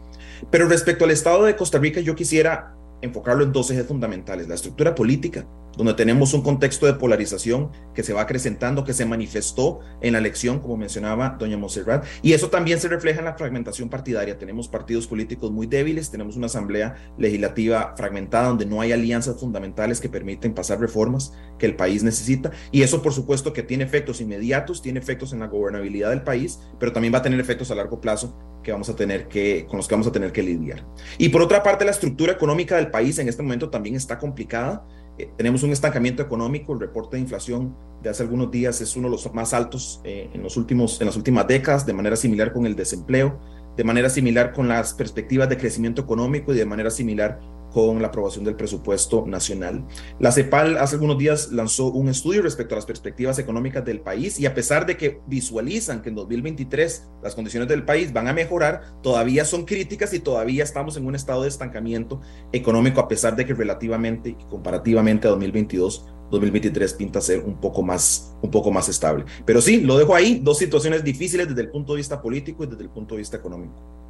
Pero 0.51 0.67
respecto 0.67 1.05
al 1.05 1.11
estado 1.11 1.43
de 1.43 1.55
Costa 1.55 1.77
Rica, 1.77 2.01
yo 2.01 2.15
quisiera 2.15 2.75
enfocarlo 3.01 3.43
en 3.43 3.51
dos 3.51 3.69
ejes 3.71 3.85
fundamentales, 3.85 4.47
la 4.47 4.55
estructura 4.55 4.95
política, 4.95 5.45
donde 5.77 5.93
tenemos 5.93 6.33
un 6.33 6.41
contexto 6.41 6.85
de 6.85 6.93
polarización 6.95 7.71
que 7.93 8.03
se 8.03 8.13
va 8.13 8.21
acrecentando, 8.21 8.83
que 8.83 8.93
se 8.93 9.05
manifestó 9.05 9.79
en 10.01 10.13
la 10.13 10.19
elección, 10.19 10.59
como 10.59 10.75
mencionaba 10.75 11.37
doña 11.39 11.57
Monserrat, 11.57 12.05
y 12.21 12.33
eso 12.33 12.49
también 12.49 12.79
se 12.79 12.87
refleja 12.87 13.19
en 13.19 13.25
la 13.25 13.35
fragmentación 13.35 13.89
partidaria. 13.89 14.37
Tenemos 14.37 14.67
partidos 14.67 15.07
políticos 15.07 15.51
muy 15.51 15.67
débiles, 15.67 16.11
tenemos 16.11 16.35
una 16.35 16.47
asamblea 16.47 16.95
legislativa 17.17 17.93
fragmentada 17.95 18.49
donde 18.49 18.65
no 18.65 18.81
hay 18.81 18.91
alianzas 18.91 19.39
fundamentales 19.39 20.01
que 20.01 20.09
permiten 20.09 20.53
pasar 20.53 20.79
reformas 20.79 21.33
que 21.57 21.65
el 21.65 21.75
país 21.75 22.03
necesita, 22.03 22.51
y 22.71 22.81
eso 22.81 23.01
por 23.01 23.13
supuesto 23.13 23.53
que 23.53 23.63
tiene 23.63 23.83
efectos 23.83 24.19
inmediatos, 24.21 24.81
tiene 24.81 24.99
efectos 24.99 25.33
en 25.33 25.39
la 25.39 25.47
gobernabilidad 25.47 26.09
del 26.09 26.23
país, 26.23 26.59
pero 26.79 26.91
también 26.91 27.13
va 27.13 27.19
a 27.19 27.21
tener 27.23 27.39
efectos 27.39 27.71
a 27.71 27.75
largo 27.75 28.01
plazo 28.01 28.37
que 28.63 28.71
vamos 28.73 28.89
a 28.89 28.95
tener 28.95 29.27
que, 29.29 29.65
con 29.65 29.77
los 29.77 29.87
que 29.87 29.95
vamos 29.95 30.07
a 30.07 30.11
tener 30.11 30.31
que 30.33 30.43
lidiar. 30.43 30.85
Y 31.17 31.29
por 31.29 31.41
otra 31.41 31.63
parte, 31.63 31.85
la 31.85 31.91
estructura 31.91 32.33
económica 32.33 32.75
del 32.75 32.91
país 32.91 33.17
en 33.17 33.29
este 33.29 33.41
momento 33.41 33.69
también 33.69 33.95
está 33.95 34.17
complicada. 34.19 34.85
Eh, 35.17 35.29
tenemos 35.35 35.63
un 35.63 35.71
estancamiento 35.71 36.21
económico, 36.21 36.73
el 36.73 36.79
reporte 36.79 37.17
de 37.17 37.21
inflación 37.21 37.75
de 38.01 38.09
hace 38.09 38.23
algunos 38.23 38.51
días 38.51 38.79
es 38.81 38.95
uno 38.95 39.07
de 39.07 39.11
los 39.11 39.33
más 39.33 39.53
altos 39.53 40.01
eh, 40.03 40.29
en, 40.33 40.43
los 40.43 40.57
últimos, 40.57 41.01
en 41.01 41.07
las 41.07 41.17
últimas 41.17 41.47
décadas, 41.47 41.85
de 41.85 41.93
manera 41.93 42.15
similar 42.15 42.53
con 42.53 42.65
el 42.65 42.75
desempleo, 42.75 43.39
de 43.75 43.83
manera 43.83 44.09
similar 44.09 44.53
con 44.53 44.67
las 44.67 44.93
perspectivas 44.93 45.49
de 45.49 45.57
crecimiento 45.57 46.01
económico 46.01 46.53
y 46.53 46.57
de 46.57 46.65
manera 46.65 46.89
similar 46.89 47.39
con 47.77 48.01
la 48.01 48.07
aprobación 48.07 48.43
del 48.43 48.55
presupuesto 48.55 49.27
nacional. 49.27 49.85
La 50.19 50.31
CEPAL 50.31 50.79
hace 50.79 50.95
algunos 50.95 51.19
días 51.19 51.51
lanzó 51.51 51.91
un 51.91 52.09
estudio 52.09 52.41
respecto 52.41 52.73
a 52.73 52.77
las 52.77 52.87
perspectivas 52.87 53.37
económicas 53.37 53.85
del 53.85 53.99
país 53.99 54.39
y 54.39 54.47
a 54.47 54.55
pesar 54.55 54.87
de 54.87 54.97
que 54.97 55.21
visualizan 55.27 56.01
que 56.01 56.09
en 56.09 56.15
2023 56.15 57.07
las 57.21 57.35
condiciones 57.35 57.69
del 57.69 57.85
país 57.85 58.11
van 58.11 58.27
a 58.29 58.33
mejorar, 58.33 58.81
todavía 59.03 59.45
son 59.45 59.63
críticas 59.63 60.11
y 60.15 60.19
todavía 60.19 60.63
estamos 60.63 60.97
en 60.97 61.05
un 61.05 61.13
estado 61.13 61.43
de 61.43 61.49
estancamiento 61.49 62.19
económico 62.51 62.99
a 62.99 63.07
pesar 63.07 63.35
de 63.35 63.45
que 63.45 63.53
relativamente 63.53 64.29
y 64.29 64.33
comparativamente 64.49 65.27
a 65.27 65.29
2022 65.29 66.13
2023 66.31 66.93
pinta 66.95 67.21
ser 67.21 67.41
un 67.41 67.61
poco 67.61 67.83
más 67.83 68.35
un 68.41 68.49
poco 68.49 68.71
más 68.71 68.89
estable. 68.89 69.25
Pero 69.45 69.61
sí, 69.61 69.81
lo 69.81 69.99
dejo 69.99 70.15
ahí, 70.15 70.41
dos 70.43 70.57
situaciones 70.57 71.03
difíciles 71.03 71.47
desde 71.47 71.61
el 71.61 71.69
punto 71.69 71.93
de 71.93 71.97
vista 71.97 72.19
político 72.19 72.63
y 72.63 72.67
desde 72.67 72.81
el 72.81 72.89
punto 72.89 73.13
de 73.13 73.19
vista 73.19 73.37
económico. 73.37 74.06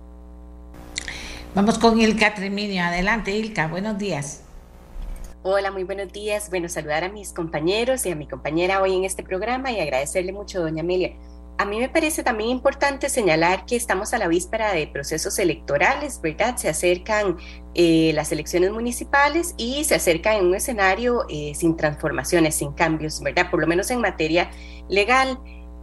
Vamos 1.58 1.80
con 1.80 2.00
Ilka 2.00 2.36
Treminio. 2.36 2.84
Adelante, 2.84 3.32
Ilka. 3.32 3.68
Buenos 3.68 3.98
días. 3.98 4.44
Hola, 5.42 5.72
muy 5.72 5.86
buenos 5.86 6.14
días. 6.14 6.52
Bueno, 6.52 6.70
saludar 6.70 7.04
a 7.04 7.10
mis 7.10 7.34
compañeros 7.34 8.06
y 8.06 8.12
a 8.12 8.16
mi 8.16 8.28
compañera 8.28 8.80
hoy 8.80 8.96
en 8.96 9.06
este 9.06 9.24
programa 9.24 9.72
y 9.72 9.80
agradecerle 9.80 10.34
mucho, 10.34 10.62
doña 10.62 10.84
Amelia. 10.84 11.16
A 11.58 11.66
mí 11.66 11.80
me 11.80 11.90
parece 11.90 12.22
también 12.22 12.52
importante 12.52 13.10
señalar 13.10 13.66
que 13.66 13.76
estamos 13.76 14.14
a 14.14 14.20
la 14.20 14.28
víspera 14.28 14.72
de 14.72 14.86
procesos 14.86 15.40
electorales, 15.40 16.22
¿verdad? 16.22 16.58
Se 16.58 16.70
acercan 16.70 17.38
eh, 17.74 18.12
las 18.14 18.32
elecciones 18.32 18.70
municipales 18.70 19.56
y 19.58 19.84
se 19.84 19.96
acercan 19.96 20.36
en 20.36 20.46
un 20.46 20.54
escenario 20.54 21.26
eh, 21.28 21.54
sin 21.56 21.76
transformaciones, 21.76 22.54
sin 22.54 22.72
cambios, 22.74 23.20
¿verdad? 23.24 23.50
Por 23.50 23.62
lo 23.62 23.66
menos 23.66 23.90
en 23.90 24.00
materia 24.00 24.52
legal 24.90 25.40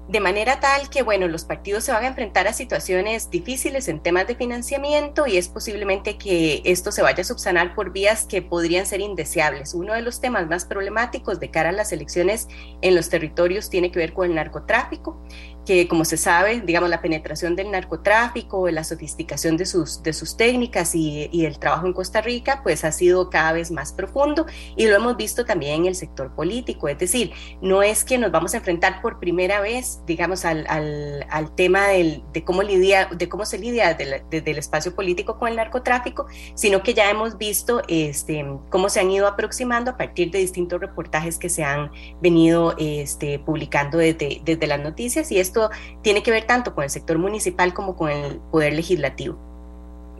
de 0.08 0.20
manera 0.20 0.60
tal 0.60 0.90
que, 0.90 1.02
bueno, 1.02 1.28
los 1.28 1.44
partidos 1.44 1.84
se 1.84 1.92
van 1.92 2.04
a 2.04 2.08
enfrentar 2.08 2.46
a 2.46 2.52
situaciones 2.52 3.30
difíciles 3.30 3.88
en 3.88 4.00
temas 4.00 4.26
de 4.26 4.34
financiamiento 4.34 5.26
y 5.26 5.38
es 5.38 5.48
posiblemente 5.48 6.18
que 6.18 6.60
esto 6.64 6.92
se 6.92 7.02
vaya 7.02 7.22
a 7.22 7.24
subsanar 7.24 7.74
por 7.74 7.90
vías 7.90 8.26
que 8.26 8.42
podrían 8.42 8.84
ser 8.84 9.00
indeseables. 9.00 9.72
Uno 9.72 9.94
de 9.94 10.02
los 10.02 10.20
temas 10.20 10.46
más 10.46 10.66
problemáticos 10.66 11.40
de 11.40 11.50
cara 11.50 11.70
a 11.70 11.72
las 11.72 11.92
elecciones 11.92 12.48
en 12.82 12.94
los 12.94 13.08
territorios 13.08 13.70
tiene 13.70 13.90
que 13.90 13.98
ver 13.98 14.12
con 14.12 14.28
el 14.28 14.34
narcotráfico 14.34 15.18
que 15.64 15.88
como 15.88 16.04
se 16.04 16.16
sabe, 16.16 16.60
digamos, 16.60 16.90
la 16.90 17.00
penetración 17.00 17.56
del 17.56 17.70
narcotráfico, 17.70 18.68
la 18.70 18.84
sofisticación 18.84 19.56
de 19.56 19.66
sus, 19.66 20.02
de 20.02 20.12
sus 20.12 20.36
técnicas 20.36 20.94
y, 20.94 21.28
y, 21.32 21.44
el 21.46 21.58
trabajo 21.58 21.86
en 21.86 21.92
Costa 21.92 22.20
Rica, 22.20 22.60
pues 22.62 22.84
ha 22.84 22.92
sido 22.92 23.30
cada 23.30 23.52
vez 23.52 23.70
más 23.70 23.92
profundo 23.92 24.46
y 24.76 24.86
lo 24.86 24.96
hemos 24.96 25.16
visto 25.16 25.44
también 25.44 25.82
en 25.82 25.86
el 25.86 25.94
sector 25.94 26.34
político. 26.34 26.88
Es 26.88 26.98
decir, 26.98 27.32
no 27.60 27.82
es 27.82 28.04
que 28.04 28.18
nos 28.18 28.30
vamos 28.30 28.54
a 28.54 28.58
enfrentar 28.58 29.00
por 29.00 29.18
primera 29.18 29.60
vez, 29.60 30.00
digamos, 30.06 30.44
al, 30.44 30.66
al, 30.68 31.26
al 31.30 31.54
tema 31.54 31.88
del, 31.88 32.22
de, 32.32 32.44
cómo 32.44 32.62
lidia, 32.62 33.06
de 33.06 33.28
cómo 33.28 33.44
se 33.44 33.58
lidia 33.58 33.94
desde 33.94 34.50
el 34.50 34.58
espacio 34.58 34.94
político 34.94 35.38
con 35.38 35.48
el 35.48 35.56
narcotráfico, 35.56 36.26
sino 36.54 36.82
que 36.82 36.94
ya 36.94 37.10
hemos 37.10 37.38
visto 37.38 37.82
este, 37.88 38.44
cómo 38.70 38.88
se 38.88 39.00
han 39.00 39.10
ido 39.10 39.26
aproximando 39.26 39.92
a 39.92 39.96
partir 39.96 40.30
de 40.30 40.38
distintos 40.38 40.80
reportajes 40.80 41.38
que 41.38 41.48
se 41.48 41.64
han 41.64 41.90
venido 42.20 42.74
este, 42.78 43.38
publicando 43.38 43.98
desde, 43.98 44.40
desde 44.44 44.66
las 44.66 44.80
noticias 44.80 45.30
y 45.30 45.38
esto 45.38 45.53
esto 45.54 45.70
tiene 46.02 46.22
que 46.22 46.30
ver 46.30 46.46
tanto 46.46 46.74
con 46.74 46.84
el 46.84 46.90
sector 46.90 47.18
municipal 47.18 47.72
como 47.72 47.96
con 47.96 48.10
el 48.10 48.38
poder 48.50 48.72
legislativo. 48.72 49.38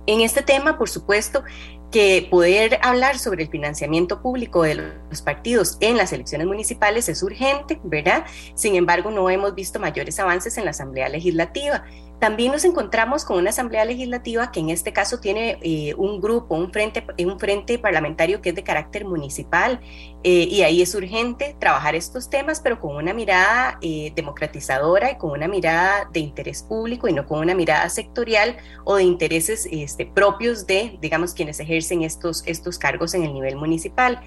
En 0.06 0.20
este 0.20 0.42
tema, 0.42 0.78
por 0.78 0.88
supuesto, 0.88 1.42
que 1.90 2.26
poder 2.30 2.78
hablar 2.82 3.18
sobre 3.18 3.44
el 3.44 3.48
financiamiento 3.48 4.20
público 4.20 4.62
de 4.62 4.74
los 4.74 5.22
partidos 5.22 5.76
en 5.80 5.96
las 5.96 6.12
elecciones 6.12 6.46
municipales 6.46 7.08
es 7.08 7.22
urgente, 7.22 7.80
¿verdad? 7.84 8.24
Sin 8.54 8.74
embargo, 8.74 9.10
no 9.10 9.30
hemos 9.30 9.54
visto 9.54 9.80
mayores 9.80 10.18
avances 10.18 10.58
en 10.58 10.64
la 10.64 10.72
Asamblea 10.72 11.08
Legislativa. 11.08 11.84
También 12.24 12.52
nos 12.52 12.64
encontramos 12.64 13.22
con 13.26 13.36
una 13.36 13.50
Asamblea 13.50 13.84
Legislativa 13.84 14.50
que 14.50 14.58
en 14.58 14.70
este 14.70 14.94
caso 14.94 15.20
tiene 15.20 15.58
eh, 15.60 15.92
un 15.98 16.22
grupo, 16.22 16.54
un 16.54 16.72
frente, 16.72 17.04
un 17.18 17.38
frente 17.38 17.78
parlamentario 17.78 18.40
que 18.40 18.48
es 18.48 18.54
de 18.54 18.64
carácter 18.64 19.04
municipal 19.04 19.78
eh, 20.22 20.48
y 20.50 20.62
ahí 20.62 20.80
es 20.80 20.94
urgente 20.94 21.54
trabajar 21.60 21.94
estos 21.94 22.30
temas, 22.30 22.62
pero 22.62 22.80
con 22.80 22.96
una 22.96 23.12
mirada 23.12 23.78
eh, 23.82 24.10
democratizadora 24.16 25.10
y 25.10 25.18
con 25.18 25.32
una 25.32 25.48
mirada 25.48 26.08
de 26.14 26.20
interés 26.20 26.62
público 26.62 27.08
y 27.08 27.12
no 27.12 27.26
con 27.26 27.40
una 27.40 27.54
mirada 27.54 27.90
sectorial 27.90 28.56
o 28.84 28.96
de 28.96 29.02
intereses 29.02 29.68
este, 29.70 30.06
propios 30.06 30.66
de, 30.66 30.96
digamos, 31.02 31.34
quienes 31.34 31.60
ejercen 31.60 32.04
estos, 32.04 32.42
estos 32.46 32.78
cargos 32.78 33.12
en 33.12 33.24
el 33.24 33.34
nivel 33.34 33.56
municipal. 33.56 34.22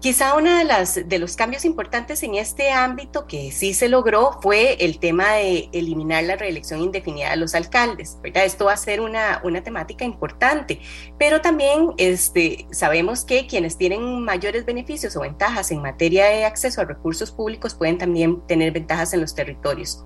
Quizá 0.00 0.36
uno 0.36 0.56
de, 0.56 0.62
las, 0.62 1.08
de 1.08 1.18
los 1.18 1.34
cambios 1.34 1.64
importantes 1.64 2.22
en 2.22 2.36
este 2.36 2.70
ámbito 2.70 3.26
que 3.26 3.50
sí 3.50 3.74
se 3.74 3.88
logró 3.88 4.38
fue 4.40 4.76
el 4.84 5.00
tema 5.00 5.32
de 5.32 5.68
eliminar 5.72 6.22
la 6.22 6.36
reelección 6.36 6.80
indefinida 6.80 7.30
de 7.30 7.36
los 7.36 7.56
alcaldes. 7.56 8.16
¿verdad? 8.22 8.44
Esto 8.44 8.66
va 8.66 8.74
a 8.74 8.76
ser 8.76 9.00
una, 9.00 9.40
una 9.42 9.64
temática 9.64 10.04
importante, 10.04 10.80
pero 11.18 11.40
también 11.40 11.94
este, 11.96 12.68
sabemos 12.70 13.24
que 13.24 13.48
quienes 13.48 13.76
tienen 13.76 14.22
mayores 14.22 14.64
beneficios 14.64 15.16
o 15.16 15.20
ventajas 15.20 15.72
en 15.72 15.82
materia 15.82 16.26
de 16.26 16.44
acceso 16.44 16.80
a 16.80 16.84
recursos 16.84 17.32
públicos 17.32 17.74
pueden 17.74 17.98
también 17.98 18.40
tener 18.46 18.70
ventajas 18.70 19.14
en 19.14 19.20
los 19.20 19.34
territorios. 19.34 20.04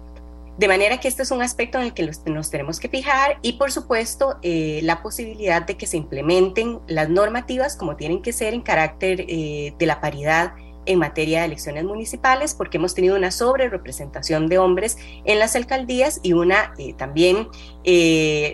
De 0.59 0.69
manera 0.69 1.01
que 1.01 1.09
este 1.09 1.23
es 1.23 1.31
un 1.31 1.41
aspecto 1.41 1.79
en 1.79 1.85
el 1.85 1.95
que 1.95 2.07
nos 2.27 2.51
tenemos 2.51 2.79
que 2.79 2.89
fijar 2.89 3.39
y 3.41 3.55
por 3.55 3.73
supuesto 3.73 4.39
eh, 4.43 4.81
la 4.83 5.03
posibilidad 5.03 5.63
de 5.63 5.79
que 5.79 5.87
se 5.87 5.97
implementen 5.97 6.79
las 6.87 7.09
normativas 7.09 7.75
como 7.75 7.97
tienen 7.97 8.21
que 8.21 8.35
ser 8.35 8.53
en 8.53 8.61
carácter 8.61 9.25
eh, 9.29 9.75
de 9.79 9.87
la 9.87 10.01
paridad 10.01 10.53
en 10.85 10.99
materia 10.99 11.41
de 11.41 11.47
elecciones 11.47 11.85
municipales, 11.85 12.55
porque 12.55 12.77
hemos 12.77 12.93
tenido 12.93 13.17
una 13.17 13.31
sobre 13.31 13.69
representación 13.69 14.49
de 14.49 14.59
hombres 14.59 14.99
en 15.25 15.39
las 15.39 15.55
alcaldías 15.55 16.19
y 16.25 16.33
una 16.33 16.75
eh, 16.77 16.93
también 16.95 17.47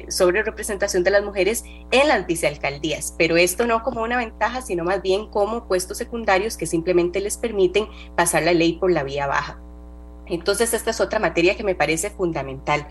sobre 0.09 0.43
representación 0.43 1.05
de 1.05 1.11
las 1.11 1.25
mujeres 1.25 1.65
en 1.91 2.07
las 2.07 2.27
vicealcaldías. 2.27 3.15
Pero 3.17 3.39
esto 3.39 3.67
no 3.67 3.83
como 3.83 4.03
una 4.03 4.19
ventaja, 4.19 4.61
sino 4.61 4.85
más 4.85 5.01
bien 5.01 5.31
como 5.31 5.67
puestos 5.67 5.97
secundarios 5.97 6.59
que 6.59 6.67
simplemente 6.67 7.21
les 7.21 7.39
permiten 7.39 7.89
pasar 8.15 8.43
la 8.43 8.53
ley 8.53 8.75
por 8.75 8.93
la 8.93 9.05
vía 9.05 9.27
baja. 9.27 9.59
Entonces, 10.29 10.75
esta 10.75 10.91
es 10.91 11.01
otra 11.01 11.19
materia 11.19 11.57
que 11.57 11.65
me 11.65 11.75
parece 11.75 12.11
fundamental. 12.11 12.87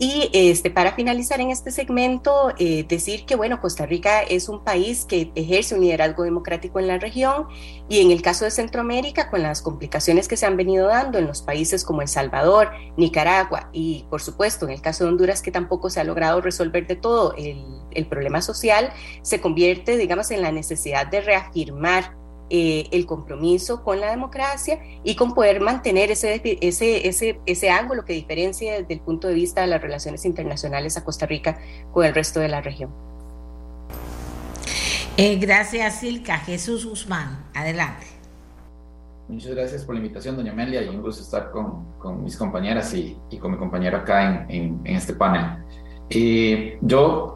Y 0.00 0.30
este, 0.32 0.70
para 0.70 0.92
finalizar 0.92 1.40
en 1.40 1.50
este 1.50 1.72
segmento, 1.72 2.52
eh, 2.58 2.84
decir 2.88 3.26
que 3.26 3.34
bueno, 3.34 3.60
Costa 3.60 3.84
Rica 3.84 4.22
es 4.22 4.48
un 4.48 4.62
país 4.62 5.04
que 5.04 5.32
ejerce 5.34 5.74
un 5.74 5.80
liderazgo 5.80 6.22
democrático 6.22 6.78
en 6.78 6.86
la 6.86 6.98
región 6.98 7.48
y 7.88 8.00
en 8.00 8.12
el 8.12 8.22
caso 8.22 8.44
de 8.44 8.52
Centroamérica, 8.52 9.28
con 9.28 9.42
las 9.42 9.60
complicaciones 9.60 10.28
que 10.28 10.36
se 10.36 10.46
han 10.46 10.56
venido 10.56 10.86
dando 10.86 11.18
en 11.18 11.26
los 11.26 11.42
países 11.42 11.84
como 11.84 12.00
El 12.00 12.06
Salvador, 12.06 12.70
Nicaragua 12.96 13.70
y 13.72 14.04
por 14.08 14.20
supuesto 14.20 14.66
en 14.66 14.72
el 14.72 14.80
caso 14.80 15.02
de 15.02 15.10
Honduras 15.10 15.42
que 15.42 15.50
tampoco 15.50 15.90
se 15.90 15.98
ha 15.98 16.04
logrado 16.04 16.40
resolver 16.40 16.86
de 16.86 16.94
todo 16.94 17.34
el, 17.34 17.60
el 17.90 18.06
problema 18.06 18.40
social, 18.40 18.92
se 19.22 19.40
convierte, 19.40 19.96
digamos, 19.96 20.30
en 20.30 20.42
la 20.42 20.52
necesidad 20.52 21.08
de 21.08 21.22
reafirmar 21.22 22.16
eh, 22.50 22.88
el 22.92 23.06
compromiso 23.06 23.82
con 23.82 24.00
la 24.00 24.10
democracia 24.10 24.80
y 25.04 25.16
con 25.16 25.34
poder 25.34 25.60
mantener 25.60 26.10
ese, 26.10 26.40
ese, 26.60 27.06
ese, 27.06 27.40
ese 27.46 27.70
ángulo 27.70 28.04
que 28.04 28.12
diferencia 28.12 28.74
desde 28.80 28.94
el 28.94 29.00
punto 29.00 29.28
de 29.28 29.34
vista 29.34 29.60
de 29.60 29.66
las 29.66 29.82
relaciones 29.82 30.24
internacionales 30.24 30.96
a 30.96 31.04
Costa 31.04 31.26
Rica 31.26 31.58
con 31.92 32.04
el 32.04 32.14
resto 32.14 32.40
de 32.40 32.48
la 32.48 32.60
región. 32.60 32.90
Eh, 35.16 35.36
gracias, 35.36 36.00
Silka. 36.00 36.38
Jesús 36.38 36.86
Guzmán, 36.86 37.44
adelante. 37.52 38.06
Muchas 39.28 39.50
gracias 39.50 39.84
por 39.84 39.94
la 39.94 40.00
invitación, 40.00 40.36
doña 40.36 40.52
Amelia, 40.52 40.82
y 40.82 40.88
un 40.88 41.02
gusto 41.02 41.22
estar 41.22 41.50
con, 41.50 41.92
con 41.98 42.24
mis 42.24 42.36
compañeras 42.36 42.94
y, 42.94 43.16
y, 43.28 43.36
con 43.36 43.50
mi 43.50 43.58
compañero 43.58 43.98
acá 43.98 44.46
en, 44.48 44.80
en, 44.86 44.96
este 44.96 45.12
panel. 45.12 45.64
Eh, 46.08 46.78
yo 46.80 47.34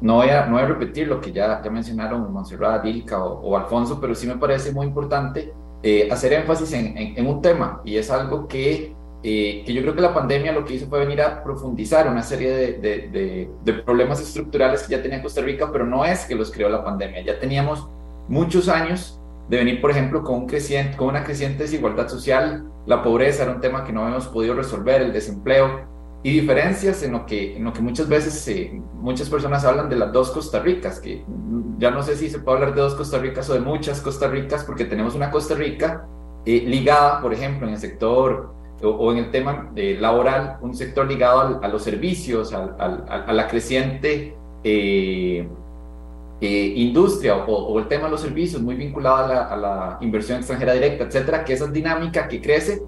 no 0.00 0.16
voy, 0.16 0.28
a, 0.28 0.46
no 0.46 0.52
voy 0.52 0.62
a 0.62 0.66
repetir 0.66 1.08
lo 1.08 1.20
que 1.20 1.32
ya, 1.32 1.60
ya 1.62 1.70
mencionaron 1.70 2.32
Monserrat, 2.32 2.84
Ilka 2.84 3.22
o, 3.22 3.56
Alfonso, 3.56 4.00
pero 4.00 4.14
sí 4.14 4.26
me 4.26 4.36
parece 4.36 4.72
muy 4.72 4.86
importante 4.86 5.52
eh, 5.82 6.08
hacer 6.10 6.32
énfasis 6.32 6.72
en, 6.72 7.26
un 7.26 7.42
tema 7.42 7.80
y 7.84 7.96
es 7.96 8.10
algo 8.10 8.46
que 8.46 8.96
eh, 9.24 9.64
que 9.66 9.72
yo 9.72 9.82
creo 9.82 9.96
que 9.96 10.00
la 10.00 10.14
pandemia 10.14 10.52
lo 10.52 10.64
que 10.64 10.74
hizo 10.74 10.86
fue 10.86 11.00
venir 11.00 11.20
a 11.20 11.42
profundizar 11.42 12.08
una 12.08 12.22
serie 12.22 12.52
de, 12.52 13.48
de, 13.64 13.72
problemas 13.82 14.20
estructurales 14.20 14.84
que 14.84 14.92
ya 14.92 15.02
tenía 15.02 15.20
Costa 15.20 15.40
Rica, 15.40 15.70
pero 15.72 15.84
no 15.84 16.04
es 16.04 16.24
que 16.24 16.36
los 16.36 16.52
creó 16.52 16.68
la 16.68 16.84
pandemia, 16.84 17.22
ya 17.22 17.38
teníamos 17.40 17.88
muchos 18.28 18.68
años 18.68 19.20
de 19.48 19.56
venir, 19.56 19.80
por 19.80 19.90
ejemplo, 19.90 20.22
con, 20.22 20.36
un 20.36 20.46
creciente, 20.46 20.96
con 20.96 21.08
una 21.08 21.24
creciente 21.24 21.64
desigualdad 21.64 22.06
social, 22.08 22.70
la 22.86 23.02
pobreza 23.02 23.42
era 23.42 23.52
un 23.52 23.60
tema 23.60 23.82
que 23.84 23.92
no 23.92 24.02
habíamos 24.02 24.28
podido 24.28 24.54
resolver, 24.54 25.02
el 25.02 25.12
desempleo, 25.12 25.88
y 26.22 26.32
diferencias 26.32 27.02
en 27.02 27.12
lo 27.12 27.26
que, 27.26 27.56
en 27.56 27.64
lo 27.64 27.72
que 27.72 27.80
muchas 27.80 28.08
veces 28.08 28.46
eh, 28.48 28.80
muchas 28.94 29.28
personas 29.28 29.64
hablan 29.64 29.88
de 29.88 29.96
las 29.96 30.12
dos 30.12 30.30
Costa 30.30 30.60
Ricas, 30.60 30.98
que 31.00 31.24
ya 31.78 31.90
no 31.90 32.02
sé 32.02 32.16
si 32.16 32.28
se 32.28 32.40
puede 32.40 32.58
hablar 32.58 32.74
de 32.74 32.80
dos 32.82 32.94
Costa 32.94 33.18
Ricas 33.18 33.48
o 33.50 33.54
de 33.54 33.60
muchas 33.60 34.00
Costa 34.00 34.28
Ricas, 34.28 34.64
porque 34.64 34.84
tenemos 34.84 35.14
una 35.14 35.30
Costa 35.30 35.54
Rica 35.54 36.06
eh, 36.44 36.64
ligada, 36.66 37.20
por 37.20 37.32
ejemplo, 37.32 37.66
en 37.68 37.74
el 37.74 37.80
sector 37.80 38.54
o, 38.82 39.12
en 39.12 39.18
el 39.18 39.30
tema 39.32 39.72
laboral, 39.74 40.58
un 40.60 40.72
sector 40.72 41.06
ligado 41.08 41.60
a 41.60 41.66
los 41.66 41.82
servicios, 41.82 42.52
a 42.52 43.32
la 43.32 43.48
creciente 43.48 44.36
eh, 46.40 46.72
industria 46.76 47.34
o, 47.36 47.76
el 47.80 47.88
tema 47.88 48.04
de 48.04 48.10
los 48.12 48.20
servicios, 48.20 48.62
muy 48.62 48.76
vinculado 48.76 49.16
a 49.16 49.26
la, 49.26 49.44
a 49.46 49.56
la 49.56 49.98
inversión 50.00 50.38
extranjera 50.38 50.72
directa, 50.72 51.04
etcétera, 51.04 51.44
que 51.44 51.54
esa 51.54 51.66
dinámica 51.66 52.28
que 52.28 52.40
crece, 52.40 52.80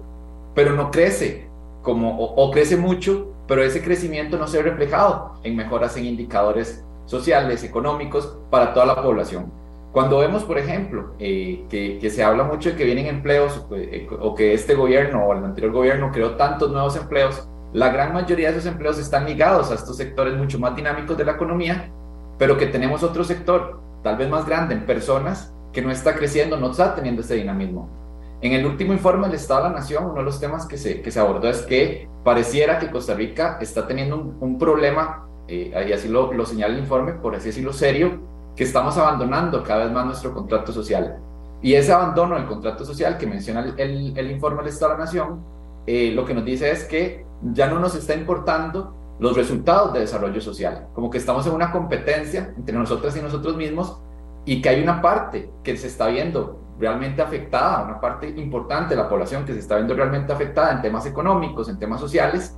pero 0.55 0.73
no 0.73 0.89
crece 0.89 1.50
como, 1.81 2.17
o, 2.17 2.51
crece 2.51 2.77
mucho, 2.77 3.33
pero 3.47 3.63
ese 3.63 3.83
crecimiento 3.83 4.37
no 4.37 4.47
se 4.47 4.57
ve 4.61 4.69
reflejado 4.69 5.33
en 5.43 5.55
mejoras 5.55 5.97
en 5.97 6.05
indicadores 6.05 6.85
sociales, 7.05 7.63
económicos 7.63 8.37
para 8.49 8.73
toda 8.73 8.85
la 8.85 9.01
población. 9.01 9.51
Cuando 9.91 10.19
vemos, 10.19 10.43
por 10.43 10.57
ejemplo, 10.57 11.15
eh, 11.19 11.65
que, 11.69 11.99
que, 11.99 12.09
se 12.09 12.23
habla 12.23 12.45
mucho 12.45 12.69
de 12.69 12.75
que 12.75 12.85
vienen 12.85 13.07
empleos 13.07 13.65
eh, 13.75 14.07
o 14.21 14.33
que 14.35 14.53
este 14.53 14.73
gobierno 14.73 15.25
o 15.25 15.33
el 15.33 15.43
anterior 15.43 15.73
gobierno 15.73 16.11
creó 16.11 16.35
tantos 16.35 16.71
nuevos 16.71 16.95
empleos, 16.95 17.47
la 17.73 17.89
gran 17.89 18.13
mayoría 18.13 18.51
de 18.51 18.57
esos 18.57 18.71
empleos 18.71 18.99
están 18.99 19.25
ligados 19.25 19.71
a 19.71 19.75
estos 19.75 19.97
sectores 19.97 20.37
mucho 20.37 20.59
más 20.59 20.75
dinámicos 20.75 21.17
de 21.17 21.25
la 21.25 21.33
economía, 21.33 21.89
pero 22.37 22.57
que 22.57 22.67
tenemos 22.67 23.03
otro 23.03 23.23
sector, 23.23 23.79
tal 24.03 24.17
vez 24.17 24.29
más 24.29 24.45
grande, 24.45 24.75
en 24.75 24.85
personas 24.85 25.53
que 25.71 25.81
no 25.81 25.91
está 25.91 26.15
creciendo, 26.15 26.57
no 26.57 26.71
está 26.71 26.95
teniendo 26.95 27.21
ese 27.21 27.35
dinamismo. 27.35 28.00
En 28.41 28.53
el 28.53 28.65
último 28.65 28.91
informe 28.91 29.27
del 29.27 29.35
Estado 29.35 29.63
de 29.63 29.69
la 29.69 29.75
Nación, 29.75 30.05
uno 30.05 30.15
de 30.15 30.23
los 30.23 30.39
temas 30.39 30.65
que 30.65 30.77
se, 30.77 31.01
que 31.01 31.11
se 31.11 31.19
abordó 31.19 31.47
es 31.47 31.61
que 31.61 32.09
pareciera 32.23 32.79
que 32.79 32.89
Costa 32.89 33.13
Rica 33.13 33.59
está 33.61 33.85
teniendo 33.85 34.17
un, 34.17 34.57
problema, 34.57 35.27
eh, 35.47 35.85
y 35.87 35.93
así 35.93 36.07
lo, 36.07 36.33
lo, 36.33 36.45
señala 36.45 36.73
el 36.73 36.79
informe, 36.79 37.13
por 37.13 37.35
así 37.35 37.47
decirlo 37.47 37.71
serio, 37.71 38.19
que 38.55 38.63
estamos 38.63 38.97
abandonando 38.97 39.63
cada 39.63 39.83
vez 39.83 39.93
más 39.93 40.05
nuestro 40.07 40.33
contrato 40.33 40.71
social. 40.71 41.19
Y 41.61 41.75
ese 41.75 41.93
abandono 41.93 42.33
del 42.33 42.47
contrato 42.47 42.83
social 42.83 43.19
que 43.19 43.27
menciona 43.27 43.61
el, 43.77 44.17
el, 44.17 44.31
informe 44.31 44.63
del 44.63 44.69
Estado 44.69 44.93
de 44.93 44.97
la 44.97 45.05
Nación, 45.05 45.43
eh, 45.85 46.11
lo 46.15 46.25
que 46.25 46.33
nos 46.33 46.43
dice 46.43 46.71
es 46.71 46.85
que 46.85 47.23
ya 47.53 47.67
no 47.67 47.79
nos 47.79 47.93
está 47.93 48.15
importando 48.15 48.95
los 49.19 49.37
resultados 49.37 49.93
de 49.93 49.99
desarrollo 49.99 50.41
social, 50.41 50.87
como 50.95 51.11
que 51.11 51.19
estamos 51.19 51.45
en 51.45 51.53
una 51.53 51.71
competencia 51.71 52.55
entre 52.57 52.75
nosotras 52.75 53.15
y 53.15 53.21
nosotros 53.21 53.55
mismos 53.55 54.01
y 54.45 54.63
que 54.63 54.69
hay 54.69 54.81
una 54.81 54.99
parte 54.99 55.51
que 55.63 55.77
se 55.77 55.85
está 55.85 56.07
viendo 56.07 56.59
realmente 56.81 57.21
afectada, 57.21 57.83
una 57.83 58.01
parte 58.01 58.27
importante 58.27 58.95
de 58.95 59.01
la 59.01 59.07
población 59.07 59.45
que 59.45 59.53
se 59.53 59.59
está 59.59 59.75
viendo 59.75 59.93
realmente 59.93 60.33
afectada 60.33 60.73
en 60.73 60.81
temas 60.81 61.05
económicos, 61.05 61.69
en 61.69 61.77
temas 61.77 62.01
sociales, 62.01 62.57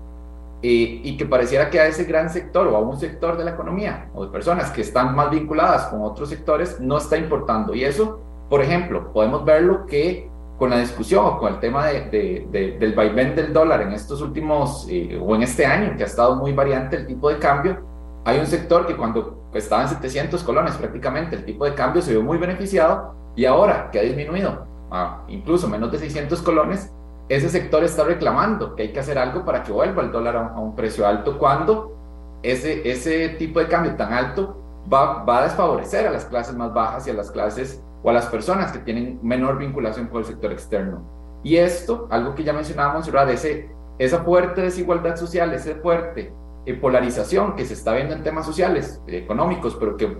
eh, 0.61 1.01
y 1.03 1.17
que 1.17 1.25
pareciera 1.25 1.69
que 1.69 1.77
a 1.77 1.87
ese 1.87 2.05
gran 2.05 2.29
sector 2.29 2.65
o 2.67 2.77
a 2.77 2.79
un 2.79 2.97
sector 2.97 3.37
de 3.37 3.43
la 3.43 3.51
economía 3.51 4.09
o 4.15 4.25
de 4.25 4.31
personas 4.31 4.71
que 4.71 4.79
están 4.79 5.13
más 5.13 5.29
vinculadas 5.29 5.87
con 5.87 6.01
otros 6.01 6.29
sectores 6.29 6.79
no 6.79 6.97
está 6.97 7.17
importando. 7.17 7.75
Y 7.75 7.83
eso, 7.83 8.21
por 8.49 8.61
ejemplo, 8.61 9.11
podemos 9.11 9.43
verlo 9.43 9.85
que 9.85 10.31
con 10.57 10.69
la 10.69 10.79
discusión 10.79 11.25
o 11.25 11.37
con 11.37 11.53
el 11.53 11.59
tema 11.59 11.87
de, 11.87 12.77
del 12.79 12.93
vaivén 12.93 13.35
del 13.35 13.51
dólar 13.51 13.81
en 13.81 13.91
estos 13.91 14.21
últimos 14.21 14.87
eh, 14.89 15.19
o 15.21 15.35
en 15.35 15.43
este 15.43 15.65
año, 15.65 15.97
que 15.97 16.03
ha 16.03 16.07
estado 16.07 16.37
muy 16.37 16.53
variante 16.53 16.95
el 16.95 17.07
tipo 17.07 17.29
de 17.29 17.39
cambio, 17.39 17.85
hay 18.23 18.39
un 18.39 18.47
sector 18.47 18.87
que 18.87 18.95
cuando 18.95 19.49
estaba 19.53 19.81
en 19.81 19.89
700 19.89 20.41
colones 20.43 20.75
prácticamente 20.77 21.35
el 21.35 21.43
tipo 21.43 21.65
de 21.65 21.73
cambio 21.73 22.01
se 22.01 22.11
vio 22.11 22.23
muy 22.23 22.37
beneficiado 22.37 23.15
y 23.35 23.45
ahora 23.45 23.89
que 23.91 23.99
ha 23.99 24.03
disminuido 24.03 24.65
a 24.91 25.23
incluso 25.27 25.67
menos 25.67 25.91
de 25.91 25.99
600 25.99 26.41
colones, 26.41 26.91
ese 27.29 27.49
sector 27.49 27.83
está 27.83 28.03
reclamando 28.03 28.75
que 28.75 28.83
hay 28.83 28.93
que 28.93 28.99
hacer 28.99 29.17
algo 29.17 29.45
para 29.45 29.63
que 29.63 29.71
vuelva 29.71 30.03
el 30.03 30.11
dólar 30.11 30.35
a 30.35 30.59
un, 30.59 30.75
precio 30.75 31.07
alto 31.07 31.39
cuando 31.39 31.95
ese, 32.43 32.89
ese 32.89 33.29
tipo 33.29 33.59
de 33.59 33.67
cambio 33.67 33.95
tan 33.95 34.13
alto 34.13 34.57
va, 34.91 35.23
va 35.23 35.39
a 35.39 35.43
desfavorecer 35.43 36.07
a 36.07 36.11
las 36.11 36.25
clases 36.25 36.55
más 36.55 36.73
bajas 36.73 37.07
y 37.07 37.11
a 37.11 37.13
las 37.13 37.31
clases 37.31 37.81
o 38.03 38.09
a 38.09 38.13
las 38.13 38.25
personas 38.27 38.71
que 38.71 38.79
tienen 38.79 39.19
menor 39.23 39.57
vinculación 39.57 40.07
con 40.07 40.19
el 40.19 40.25
sector 40.25 40.51
externo. 40.51 41.01
Y 41.43 41.57
esto, 41.57 42.07
algo 42.11 42.35
que 42.35 42.43
ya 42.43 42.53
mencionábamos, 42.53 43.09
ese, 43.29 43.69
esa 43.97 44.23
fuerte 44.23 44.61
desigualdad 44.61 45.15
social, 45.15 45.53
ese 45.53 45.75
fuerte 45.75 46.33
eh, 46.65 46.73
polarización 46.75 47.55
que 47.55 47.65
se 47.65 47.73
está 47.73 47.93
viendo 47.93 48.13
en 48.13 48.23
temas 48.23 48.45
sociales, 48.45 49.01
económicos, 49.07 49.75
pero 49.75 49.97
que 49.97 50.17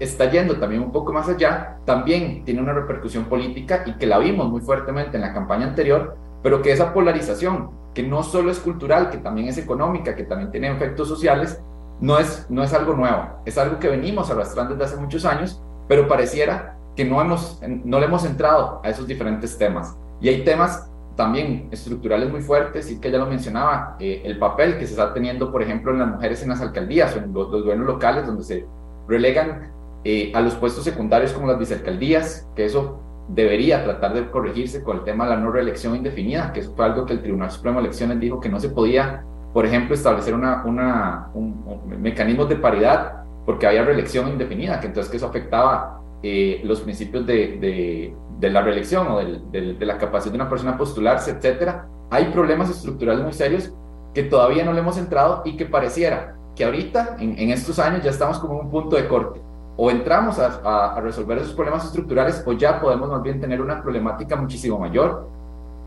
está 0.00 0.30
yendo 0.30 0.58
también 0.58 0.82
un 0.82 0.92
poco 0.92 1.12
más 1.12 1.28
allá, 1.28 1.78
también 1.84 2.44
tiene 2.44 2.60
una 2.60 2.72
repercusión 2.72 3.24
política 3.24 3.82
y 3.86 3.94
que 3.94 4.06
la 4.06 4.18
vimos 4.18 4.48
muy 4.50 4.60
fuertemente 4.60 5.16
en 5.16 5.22
la 5.22 5.32
campaña 5.32 5.66
anterior, 5.66 6.16
pero 6.42 6.62
que 6.62 6.72
esa 6.72 6.92
polarización, 6.92 7.70
que 7.94 8.02
no 8.02 8.22
solo 8.22 8.50
es 8.50 8.58
cultural, 8.58 9.10
que 9.10 9.18
también 9.18 9.48
es 9.48 9.58
económica, 9.58 10.14
que 10.14 10.24
también 10.24 10.50
tiene 10.50 10.70
efectos 10.70 11.08
sociales, 11.08 11.60
no 12.00 12.18
es, 12.18 12.46
no 12.48 12.62
es 12.62 12.72
algo 12.72 12.94
nuevo, 12.94 13.42
es 13.44 13.58
algo 13.58 13.78
que 13.78 13.88
venimos 13.88 14.30
arrastrando 14.30 14.74
desde 14.74 14.92
hace 14.92 15.02
muchos 15.02 15.24
años, 15.24 15.60
pero 15.88 16.06
pareciera 16.06 16.76
que 16.94 17.04
no, 17.04 17.20
hemos, 17.20 17.60
no 17.84 17.98
le 17.98 18.06
hemos 18.06 18.24
entrado 18.24 18.80
a 18.84 18.88
esos 18.88 19.06
diferentes 19.06 19.56
temas. 19.56 19.96
Y 20.20 20.28
hay 20.28 20.44
temas 20.44 20.90
también 21.16 21.68
estructurales 21.72 22.30
muy 22.30 22.40
fuertes, 22.40 22.90
y 22.90 23.00
que 23.00 23.10
ya 23.10 23.18
lo 23.18 23.26
mencionaba, 23.26 23.96
eh, 23.98 24.22
el 24.24 24.38
papel 24.38 24.78
que 24.78 24.86
se 24.86 24.92
está 24.92 25.12
teniendo, 25.12 25.50
por 25.50 25.62
ejemplo, 25.62 25.92
en 25.92 25.98
las 25.98 26.08
mujeres 26.08 26.42
en 26.42 26.50
las 26.50 26.60
alcaldías 26.60 27.16
o 27.16 27.18
en 27.18 27.32
los, 27.32 27.50
los 27.50 27.62
gobiernos 27.62 27.86
locales, 27.88 28.26
donde 28.26 28.44
se 28.44 28.66
relegan 29.08 29.72
eh, 30.10 30.32
a 30.34 30.40
los 30.40 30.54
puestos 30.54 30.84
secundarios 30.84 31.34
como 31.34 31.48
las 31.48 31.58
vicealcaldías, 31.58 32.48
que 32.56 32.64
eso 32.64 32.98
debería 33.28 33.84
tratar 33.84 34.14
de 34.14 34.30
corregirse 34.30 34.82
con 34.82 34.96
el 34.96 35.04
tema 35.04 35.24
de 35.24 35.34
la 35.34 35.36
no 35.36 35.50
reelección 35.50 35.94
indefinida, 35.94 36.50
que 36.50 36.60
eso 36.60 36.72
fue 36.74 36.86
algo 36.86 37.04
que 37.04 37.12
el 37.12 37.20
Tribunal 37.20 37.50
Supremo 37.50 37.78
de 37.78 37.88
Elecciones 37.88 38.18
dijo 38.18 38.40
que 38.40 38.48
no 38.48 38.58
se 38.58 38.70
podía, 38.70 39.26
por 39.52 39.66
ejemplo, 39.66 39.94
establecer 39.94 40.32
una, 40.32 40.64
una 40.64 41.28
un, 41.34 41.62
mecanismos 42.00 42.48
de 42.48 42.56
paridad 42.56 43.22
porque 43.44 43.66
había 43.66 43.84
reelección 43.84 44.28
indefinida, 44.28 44.80
que 44.80 44.86
entonces 44.86 45.10
que 45.10 45.18
eso 45.18 45.26
afectaba 45.26 46.00
eh, 46.22 46.62
los 46.64 46.80
principios 46.80 47.26
de, 47.26 48.14
de, 48.40 48.50
la 48.50 48.62
reelección 48.62 49.08
o 49.08 49.18
de, 49.18 49.74
de, 49.74 49.84
la 49.84 49.98
capacidad 49.98 50.32
de 50.32 50.40
una 50.40 50.48
persona 50.48 50.70
a 50.70 50.78
postularse, 50.78 51.32
etcétera. 51.32 51.86
Hay 52.08 52.32
problemas 52.32 52.70
estructurales 52.70 53.22
muy 53.22 53.34
serios 53.34 53.74
que 54.14 54.22
todavía 54.22 54.64
no 54.64 54.72
le 54.72 54.80
hemos 54.80 54.96
entrado 54.96 55.42
y 55.44 55.54
que 55.54 55.66
pareciera 55.66 56.34
que 56.56 56.64
ahorita, 56.64 57.18
en, 57.20 57.38
en 57.38 57.50
estos 57.50 57.78
años, 57.78 58.02
ya 58.02 58.08
estamos 58.08 58.38
como 58.38 58.54
en 58.54 58.60
un 58.60 58.70
punto 58.70 58.96
de 58.96 59.06
corte 59.06 59.47
o 59.80 59.92
entramos 59.92 60.40
a, 60.40 61.00
resolver 61.00 61.38
esos 61.38 61.52
problemas 61.52 61.84
estructurales 61.84 62.42
o 62.44 62.52
ya 62.52 62.80
podemos 62.80 63.08
más 63.08 63.22
bien 63.22 63.40
tener 63.40 63.60
una 63.60 63.80
problemática 63.80 64.34
muchísimo 64.34 64.76
mayor. 64.76 65.28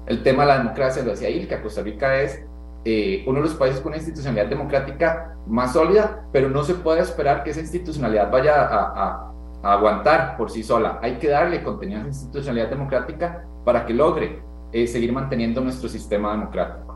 El 0.06 0.24
tema 0.24 0.44
de 0.44 0.48
la 0.48 0.58
democracia, 0.60 1.04
lo 1.04 1.12
decía 1.12 1.30
Ilka, 1.30 1.62
Costa 1.62 1.82
Rica 1.82 2.22
es 2.22 2.42
eh, 2.86 3.26
uno 3.28 3.40
de 3.40 3.48
los 3.48 3.56
países 3.56 3.82
con 3.82 3.90
una 3.90 3.98
institucionalidad 3.98 4.48
democrática 4.48 5.36
más 5.46 5.74
sólida, 5.74 6.26
pero 6.32 6.50
no 6.50 6.64
se 6.64 6.76
puede 6.76 7.02
esperar 7.02 7.44
que 7.44 7.50
esa 7.50 7.60
institucionalidad 7.60 8.32
vaya 8.32 8.54
a, 8.62 9.28
aguantar 9.62 10.38
por 10.38 10.50
sí 10.50 10.64
sola. 10.64 10.98
Hay 11.02 11.18
que 11.18 11.28
darle 11.28 11.62
contenido 11.62 12.00
a 12.00 12.02
esa 12.04 12.10
institucionalidad 12.12 12.70
democrática 12.70 13.46
para 13.66 13.86
que 13.86 13.94
logre 13.94 14.42
eh, 14.72 14.88
seguir 14.88 15.12
manteniendo 15.12 15.60
nuestro 15.60 15.90
sistema 15.90 16.32
democrático. 16.32 16.91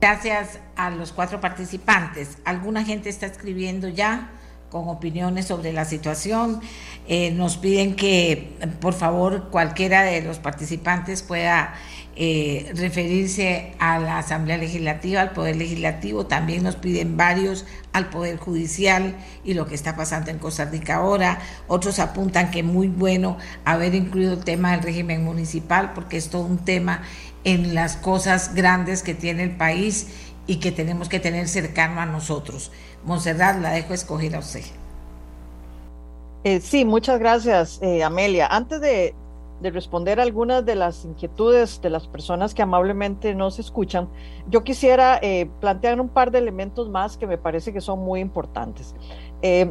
Gracias 0.00 0.60
a 0.76 0.88
los 0.88 1.12
cuatro 1.12 1.42
participantes. 1.42 2.38
Alguna 2.46 2.84
gente 2.84 3.10
está 3.10 3.26
escribiendo 3.26 3.88
ya 3.88 4.30
con 4.70 4.88
opiniones 4.88 5.46
sobre 5.46 5.72
la 5.74 5.84
situación. 5.84 6.60
Eh, 7.06 7.32
nos 7.32 7.58
piden 7.58 7.96
que, 7.96 8.56
por 8.80 8.94
favor, 8.94 9.50
cualquiera 9.50 10.02
de 10.02 10.22
los 10.22 10.38
participantes 10.38 11.22
pueda 11.22 11.74
eh, 12.16 12.72
referirse 12.74 13.74
a 13.78 13.98
la 13.98 14.18
Asamblea 14.18 14.56
Legislativa, 14.56 15.20
al 15.20 15.32
Poder 15.32 15.56
Legislativo. 15.56 16.26
También 16.26 16.62
nos 16.62 16.76
piden 16.76 17.16
varios 17.16 17.66
al 17.92 18.08
Poder 18.08 18.36
Judicial 18.38 19.16
y 19.44 19.54
lo 19.54 19.66
que 19.66 19.74
está 19.74 19.96
pasando 19.96 20.30
en 20.30 20.38
Costa 20.38 20.64
Rica 20.64 20.96
ahora. 20.96 21.40
Otros 21.66 21.98
apuntan 21.98 22.50
que 22.50 22.62
muy 22.62 22.88
bueno 22.88 23.36
haber 23.64 23.94
incluido 23.94 24.34
el 24.34 24.44
tema 24.44 24.72
del 24.72 24.82
régimen 24.82 25.24
municipal, 25.24 25.92
porque 25.94 26.16
es 26.16 26.30
todo 26.30 26.42
un 26.42 26.58
tema 26.58 27.02
en 27.44 27.74
las 27.74 27.96
cosas 27.96 28.54
grandes 28.54 29.02
que 29.02 29.14
tiene 29.14 29.42
el 29.42 29.56
país 29.56 30.08
y 30.46 30.56
que 30.56 30.72
tenemos 30.72 31.08
que 31.08 31.20
tener 31.20 31.48
cercano 31.48 32.00
a 32.00 32.06
nosotros. 32.06 32.72
Monserrat, 33.04 33.60
la 33.60 33.70
dejo 33.70 33.94
escoger 33.94 34.34
a 34.34 34.40
usted. 34.40 34.62
Eh, 36.44 36.60
sí, 36.60 36.84
muchas 36.84 37.18
gracias, 37.18 37.78
eh, 37.82 38.02
Amelia. 38.02 38.46
Antes 38.46 38.80
de, 38.80 39.14
de, 39.60 39.70
responder 39.70 40.18
algunas 40.20 40.64
de 40.64 40.74
las 40.74 41.04
inquietudes 41.04 41.80
de 41.82 41.90
las 41.90 42.08
personas 42.08 42.54
que 42.54 42.62
amablemente 42.62 43.34
nos 43.34 43.58
escuchan, 43.58 44.08
yo 44.48 44.64
quisiera 44.64 45.18
eh, 45.22 45.50
plantear 45.60 46.00
un 46.00 46.08
par 46.08 46.30
de 46.30 46.38
elementos 46.38 46.88
más 46.88 47.16
que 47.16 47.26
me 47.26 47.36
parece 47.38 47.72
que 47.72 47.80
son 47.80 48.00
muy 48.00 48.20
importantes. 48.20 48.94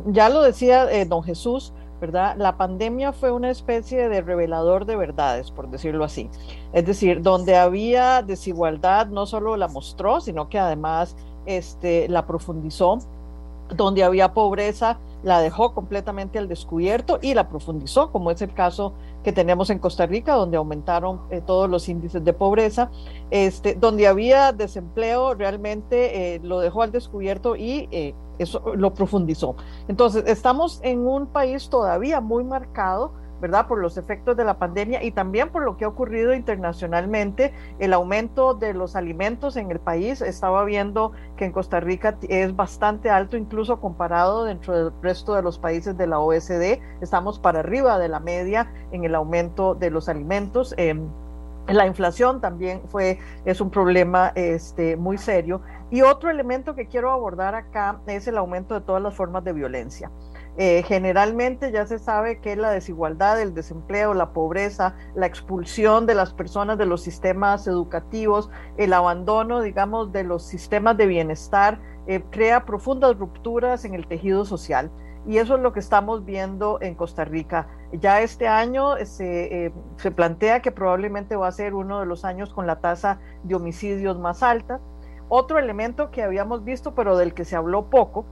ya 0.05 0.29
lo 0.29 0.41
decía 0.41 0.87
don 1.05 1.23
Jesús, 1.23 1.73
¿verdad? 1.99 2.35
La 2.37 2.57
pandemia 2.57 3.13
fue 3.13 3.31
una 3.31 3.49
especie 3.49 4.09
de 4.09 4.21
revelador 4.21 4.85
de 4.85 4.95
verdades, 4.95 5.51
por 5.51 5.69
decirlo 5.69 6.03
así. 6.03 6.29
Es 6.73 6.85
decir, 6.85 7.21
donde 7.21 7.55
había 7.55 8.21
desigualdad, 8.21 9.07
no 9.07 9.25
solo 9.25 9.57
la 9.57 9.67
mostró, 9.67 10.21
sino 10.21 10.49
que 10.49 10.59
además 10.59 11.15
este, 11.45 12.07
la 12.09 12.25
profundizó. 12.25 12.99
Donde 13.75 14.03
había 14.03 14.33
pobreza, 14.33 14.97
la 15.23 15.41
dejó 15.41 15.73
completamente 15.73 16.39
al 16.39 16.47
descubierto 16.47 17.19
y 17.21 17.33
la 17.33 17.49
profundizó, 17.49 18.11
como 18.11 18.31
es 18.31 18.41
el 18.41 18.53
caso 18.53 18.93
que 19.23 19.33
tenemos 19.33 19.69
en 19.69 19.79
Costa 19.79 20.05
Rica, 20.05 20.33
donde 20.33 20.57
aumentaron 20.57 21.21
eh, 21.29 21.41
todos 21.45 21.69
los 21.69 21.89
índices 21.89 22.23
de 22.23 22.33
pobreza, 22.33 22.89
este, 23.29 23.75
donde 23.75 24.07
había 24.07 24.53
desempleo, 24.53 25.33
realmente 25.33 26.35
eh, 26.35 26.39
lo 26.41 26.59
dejó 26.59 26.83
al 26.83 26.91
descubierto 26.91 27.55
y 27.55 27.87
eh, 27.91 28.15
eso 28.39 28.75
lo 28.75 28.93
profundizó. 28.93 29.55
Entonces, 29.87 30.23
estamos 30.25 30.79
en 30.83 30.99
un 31.07 31.27
país 31.27 31.69
todavía 31.69 32.21
muy 32.21 32.43
marcado 32.43 33.13
¿verdad? 33.41 33.67
Por 33.67 33.79
los 33.79 33.97
efectos 33.97 34.35
de 34.35 34.43
la 34.43 34.57
pandemia 34.57 35.03
y 35.03 35.11
también 35.11 35.49
por 35.49 35.63
lo 35.63 35.77
que 35.77 35.85
ha 35.85 35.87
ocurrido 35.87 36.33
internacionalmente, 36.33 37.53
el 37.79 37.93
aumento 37.93 38.53
de 38.53 38.73
los 38.73 38.95
alimentos 38.95 39.55
en 39.57 39.71
el 39.71 39.79
país. 39.79 40.21
Estaba 40.21 40.63
viendo 40.65 41.13
que 41.37 41.45
en 41.45 41.51
Costa 41.51 41.79
Rica 41.79 42.17
es 42.27 42.55
bastante 42.55 43.09
alto, 43.09 43.37
incluso 43.37 43.79
comparado 43.79 44.45
dentro 44.45 44.75
del 44.75 44.93
resto 45.01 45.33
de 45.35 45.41
los 45.41 45.57
países 45.57 45.97
de 45.97 46.07
la 46.07 46.19
OSD. 46.19 46.79
Estamos 47.01 47.39
para 47.39 47.59
arriba 47.59 47.97
de 47.97 48.09
la 48.09 48.19
media 48.19 48.71
en 48.91 49.05
el 49.05 49.15
aumento 49.15 49.75
de 49.75 49.89
los 49.89 50.09
alimentos. 50.09 50.73
Em, 50.77 51.07
la 51.67 51.85
inflación 51.85 52.41
también 52.41 52.81
fue, 52.87 53.19
es 53.45 53.61
un 53.61 53.69
problema 53.69 54.31
este, 54.35 54.97
muy 54.97 55.17
serio. 55.17 55.61
Y 55.91 56.01
otro 56.03 56.29
elemento 56.29 56.75
que 56.75 56.87
quiero 56.87 57.11
abordar 57.11 57.55
acá 57.55 57.99
es 58.05 58.27
el 58.27 58.37
aumento 58.37 58.75
de 58.75 58.81
todas 58.81 59.01
las 59.01 59.15
formas 59.15 59.43
de 59.43 59.53
violencia. 59.53 60.11
Eh, 60.57 60.83
generalmente 60.83 61.71
ya 61.71 61.87
se 61.87 61.99
sabe 61.99 62.41
que 62.41 62.55
la 62.55 62.69
desigualdad, 62.71 63.41
el 63.41 63.53
desempleo, 63.53 64.13
la 64.13 64.33
pobreza, 64.33 64.95
la 65.15 65.25
expulsión 65.25 66.05
de 66.05 66.15
las 66.15 66.33
personas 66.33 66.77
de 66.77 66.85
los 66.85 67.01
sistemas 67.01 67.65
educativos, 67.65 68.49
el 68.77 68.93
abandono, 68.93 69.61
digamos, 69.61 70.11
de 70.11 70.23
los 70.23 70.43
sistemas 70.43 70.97
de 70.97 71.07
bienestar, 71.07 71.79
eh, 72.07 72.21
crea 72.29 72.65
profundas 72.65 73.17
rupturas 73.17 73.85
en 73.85 73.93
el 73.95 74.05
tejido 74.05 74.43
social. 74.45 74.91
Y 75.25 75.37
eso 75.37 75.55
es 75.55 75.61
lo 75.61 75.73
que 75.73 75.79
estamos 75.79 76.25
viendo 76.25 76.79
en 76.81 76.95
Costa 76.95 77.23
Rica. 77.23 77.67
Ya 77.93 78.21
este 78.21 78.47
año 78.47 78.95
se, 79.05 79.65
eh, 79.65 79.73
se 79.97 80.11
plantea 80.11 80.61
que 80.61 80.71
probablemente 80.71 81.35
va 81.35 81.47
a 81.47 81.51
ser 81.51 81.73
uno 81.73 81.99
de 81.99 82.05
los 82.05 82.25
años 82.25 82.53
con 82.53 82.67
la 82.67 82.79
tasa 82.79 83.19
de 83.43 83.55
homicidios 83.55 84.19
más 84.19 84.43
alta. 84.43 84.79
Otro 85.29 85.59
elemento 85.59 86.09
que 86.11 86.23
habíamos 86.23 86.63
visto, 86.63 86.95
pero 86.95 87.15
del 87.15 87.33
que 87.33 87.45
se 87.45 87.55
habló 87.55 87.89
poco, 87.89 88.25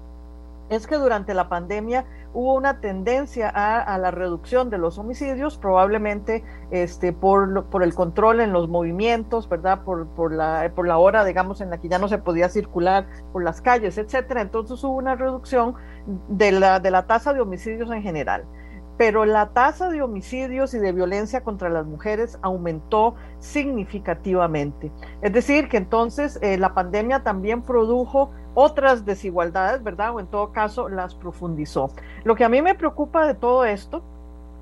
es 0.70 0.86
que 0.88 0.96
durante 0.96 1.34
la 1.34 1.48
pandemia 1.48 2.06
hubo 2.34 2.56
una 2.56 2.82
tendencia 2.82 3.50
a, 3.50 3.98
la 3.98 4.12
reducción 4.12 4.70
de 4.70 4.78
los 4.78 4.98
homicidios, 4.98 5.58
probablemente 5.58 6.44
este, 6.72 7.14
por, 7.14 7.66
por 7.66 7.84
el 7.84 7.94
control 7.94 8.42
en 8.42 8.52
los 8.52 8.68
movimientos, 8.68 9.48
¿verdad? 9.48 9.84
Por, 9.84 10.08
por, 10.08 10.34
la, 10.34 10.72
por 10.76 10.88
la 10.88 10.98
hora, 10.98 11.24
digamos, 11.24 11.62
en 11.62 11.70
la 11.70 11.78
que 11.78 11.88
ya 11.88 12.00
no 12.00 12.08
se 12.08 12.18
podía 12.18 12.50
circular 12.50 13.08
por 13.32 13.44
las 13.44 13.62
calles, 13.62 13.98
etcétera. 13.98 14.42
Entonces 14.42 14.84
hubo 14.84 14.98
una 14.98 15.16
reducción 15.16 15.76
de 16.28 16.52
la 16.52 17.08
tasa 17.08 17.34
de 17.34 17.42
homicidios 17.42 17.90
en 17.92 18.02
general 18.02 18.44
pero 18.98 19.26
la 19.26 19.50
tasa 19.50 19.90
de 19.90 20.02
homicidios 20.02 20.74
y 20.74 20.80
de 20.80 20.92
violencia 20.92 21.42
contra 21.42 21.70
las 21.70 21.86
mujeres 21.86 22.40
aumentó 22.42 23.16
significativamente. 23.40 24.92
Es 25.22 25.34
decir, 25.34 25.70
que 25.70 25.78
entonces 25.78 26.40
eh, 26.42 26.58
la 26.58 26.74
pandemia 26.74 27.24
también 27.24 27.62
produjo 27.62 28.32
otras 28.56 29.06
desigualdades, 29.06 29.84
¿verdad? 29.84 30.16
O 30.16 30.20
en 30.20 30.28
todo 30.28 30.52
caso 30.52 30.90
las 30.90 31.14
profundizó. 31.14 31.92
Lo 32.24 32.36
que 32.36 32.44
a 32.44 32.50
mí 32.50 32.62
me 32.62 32.74
preocupa 32.74 33.28
de 33.28 33.36
todo 33.36 33.66
esto 33.66 34.02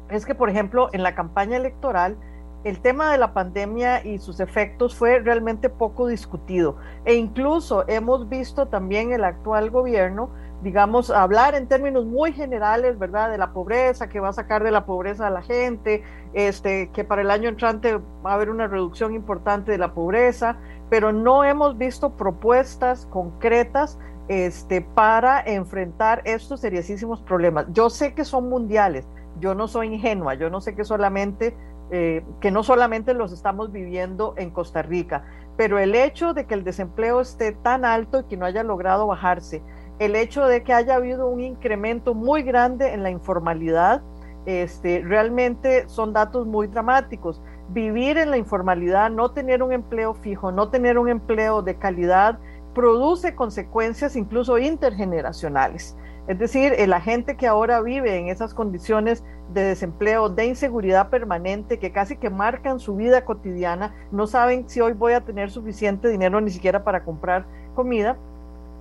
es 0.09 0.25
que, 0.25 0.35
por 0.35 0.49
ejemplo, 0.49 0.89
en 0.91 1.01
la 1.01 1.15
campaña 1.15 1.55
electoral, 1.55 2.17
el 2.65 2.79
tema 2.79 3.11
de 3.11 3.19
la 3.19 3.31
pandemia 3.33 4.03
y 4.03 4.17
sus 4.17 4.39
efectos 4.39 4.95
fue 4.95 5.19
realmente 5.19 5.69
poco 5.69 6.07
discutido. 6.07 6.77
E 7.05 7.13
incluso 7.13 7.87
hemos 7.87 8.27
visto 8.27 8.67
también 8.67 9.13
el 9.13 9.23
actual 9.23 9.69
gobierno 9.69 10.31
digamos, 10.61 11.09
hablar 11.11 11.55
en 11.55 11.67
términos 11.67 12.05
muy 12.05 12.33
generales, 12.33 12.97
¿verdad? 12.97 13.29
De 13.29 13.37
la 13.37 13.53
pobreza, 13.53 14.09
que 14.09 14.19
va 14.19 14.29
a 14.29 14.33
sacar 14.33 14.63
de 14.63 14.71
la 14.71 14.85
pobreza 14.85 15.27
a 15.27 15.29
la 15.29 15.41
gente, 15.41 16.03
este, 16.33 16.89
que 16.91 17.03
para 17.03 17.21
el 17.21 17.31
año 17.31 17.49
entrante 17.49 17.99
va 18.25 18.31
a 18.31 18.33
haber 18.33 18.49
una 18.49 18.67
reducción 18.67 19.13
importante 19.13 19.71
de 19.71 19.77
la 19.77 19.93
pobreza, 19.93 20.57
pero 20.89 21.11
no 21.11 21.43
hemos 21.43 21.77
visto 21.77 22.15
propuestas 22.17 23.05
concretas 23.07 23.99
este, 24.27 24.81
para 24.81 25.41
enfrentar 25.41 26.21
estos 26.25 26.61
seriosísimos 26.61 27.21
problemas. 27.21 27.67
Yo 27.71 27.89
sé 27.89 28.13
que 28.13 28.25
son 28.25 28.49
mundiales, 28.49 29.07
yo 29.39 29.53
no 29.53 29.67
soy 29.67 29.93
ingenua, 29.93 30.33
yo 30.33 30.49
no 30.49 30.61
sé 30.61 30.75
que 30.75 30.83
solamente 30.83 31.55
eh, 31.91 32.25
que 32.41 32.49
no 32.49 32.63
solamente 32.63 33.13
los 33.13 33.31
estamos 33.31 33.71
viviendo 33.71 34.33
en 34.37 34.49
Costa 34.49 34.81
Rica, 34.81 35.23
pero 35.55 35.77
el 35.77 35.93
hecho 35.93 36.33
de 36.33 36.47
que 36.47 36.55
el 36.55 36.63
desempleo 36.63 37.21
esté 37.21 37.51
tan 37.51 37.85
alto 37.85 38.21
y 38.21 38.23
que 38.23 38.37
no 38.37 38.47
haya 38.47 38.63
logrado 38.63 39.05
bajarse, 39.05 39.61
el 39.99 40.15
hecho 40.15 40.45
de 40.45 40.63
que 40.63 40.73
haya 40.73 40.95
habido 40.95 41.27
un 41.27 41.41
incremento 41.41 42.13
muy 42.13 42.43
grande 42.43 42.93
en 42.93 43.03
la 43.03 43.09
informalidad, 43.09 44.01
este, 44.45 45.01
realmente 45.03 45.87
son 45.87 46.13
datos 46.13 46.45
muy 46.45 46.67
dramáticos. 46.67 47.41
Vivir 47.69 48.17
en 48.17 48.29
la 48.29 48.37
informalidad, 48.37 49.09
no 49.09 49.31
tener 49.31 49.63
un 49.63 49.71
empleo 49.71 50.13
fijo, 50.13 50.51
no 50.51 50.69
tener 50.69 50.97
un 50.97 51.09
empleo 51.09 51.61
de 51.61 51.75
calidad, 51.75 52.39
produce 52.73 53.35
consecuencias 53.35 54.15
incluso 54.15 54.57
intergeneracionales. 54.57 55.97
Es 56.27 56.39
decir, 56.39 56.73
la 56.87 56.99
gente 56.99 57.37
que 57.37 57.47
ahora 57.47 57.81
vive 57.81 58.17
en 58.17 58.29
esas 58.29 58.53
condiciones 58.53 59.23
de 59.53 59.63
desempleo, 59.63 60.27
de 60.29 60.47
inseguridad 60.47 61.09
permanente, 61.09 61.77
que 61.79 61.91
casi 61.91 62.17
que 62.17 62.31
marcan 62.31 62.79
su 62.79 62.95
vida 62.95 63.25
cotidiana, 63.25 63.93
no 64.11 64.25
saben 64.25 64.67
si 64.67 64.81
hoy 64.81 64.93
voy 64.93 65.13
a 65.13 65.21
tener 65.21 65.51
suficiente 65.51 66.09
dinero 66.09 66.41
ni 66.41 66.49
siquiera 66.49 66.83
para 66.83 67.03
comprar 67.03 67.45
comida, 67.75 68.17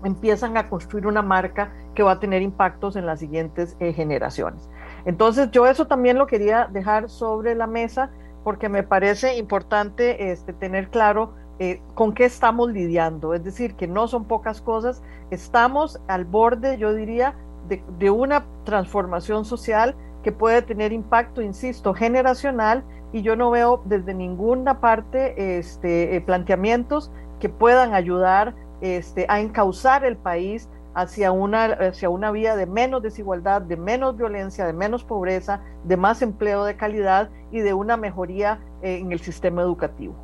empiezan 0.05 0.57
a 0.57 0.69
construir 0.69 1.07
una 1.07 1.23
marca 1.23 1.73
que 1.95 2.03
va 2.03 2.13
a 2.13 2.21
tener 2.21 2.43
impactos 2.43 2.97
en 2.97 3.07
las 3.07 3.21
siguientes 3.21 3.77
eh, 3.81 3.93
generaciones. 3.93 4.69
Entonces 5.05 5.51
yo 5.51 5.67
eso 5.67 5.87
también 5.87 6.19
lo 6.19 6.27
quería 6.27 6.69
dejar 6.71 7.09
sobre 7.09 7.55
la 7.55 7.67
mesa 7.67 8.11
porque 8.43 8.69
me 8.69 8.83
parece 8.83 9.37
importante 9.37 10.31
este, 10.31 10.53
tener 10.53 10.91
claro 10.91 11.35
eh, 11.59 11.81
con 11.95 12.15
qué 12.15 12.25
estamos 12.25 12.71
lidiando. 12.71 13.33
Es 13.33 13.45
decir, 13.45 13.75
que 13.75 13.87
no 13.87 14.09
son 14.09 14.25
pocas 14.25 14.61
cosas, 14.61 15.03
estamos 15.31 16.01
al 16.09 16.25
borde, 16.25 16.77
yo 16.79 16.93
diría, 16.93 17.35
de, 17.69 18.11
una 18.11 18.45
transformación 18.65 19.45
social 19.45 19.95
que 20.23 20.33
puede 20.33 20.63
tener 20.63 20.93
impacto, 20.93 21.43
insisto, 21.43 21.95
generacional 21.95 22.85
y 23.13 23.23
yo 23.23 23.37
no 23.37 23.51
veo 23.51 23.83
desde 23.87 24.15
ninguna 24.15 24.81
parte 24.81 25.59
este, 25.59 26.17
eh, 26.17 26.21
planteamientos 26.21 27.11
que 27.41 27.49
puedan 27.49 27.95
ayudar 27.95 28.55
este, 28.81 29.27
a 29.29 29.41
encauzar 29.41 30.05
el 30.05 30.17
país 30.17 30.69
hacia 30.95 31.33
una, 31.33 31.65
hacia 31.65 32.09
una 32.09 32.31
vía 32.31 32.57
de 32.57 32.67
menos 32.67 33.03
desigualdad, 33.03 33.63
de 33.63 33.77
menos 33.77 34.17
violencia, 34.17 34.67
de 34.67 34.73
menos 34.73 35.05
pobreza, 35.05 35.61
de 35.85 35.97
más 35.97 36.23
empleo 36.23 36.65
de 36.65 36.77
calidad 36.77 37.31
y 37.51 37.61
de 37.61 37.75
una 37.75 37.97
mejoría 37.97 38.61
en 38.83 39.13
el 39.13 39.21
sistema 39.21 39.63
educativo. 39.63 40.15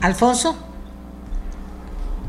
Alfonso. 0.00 0.56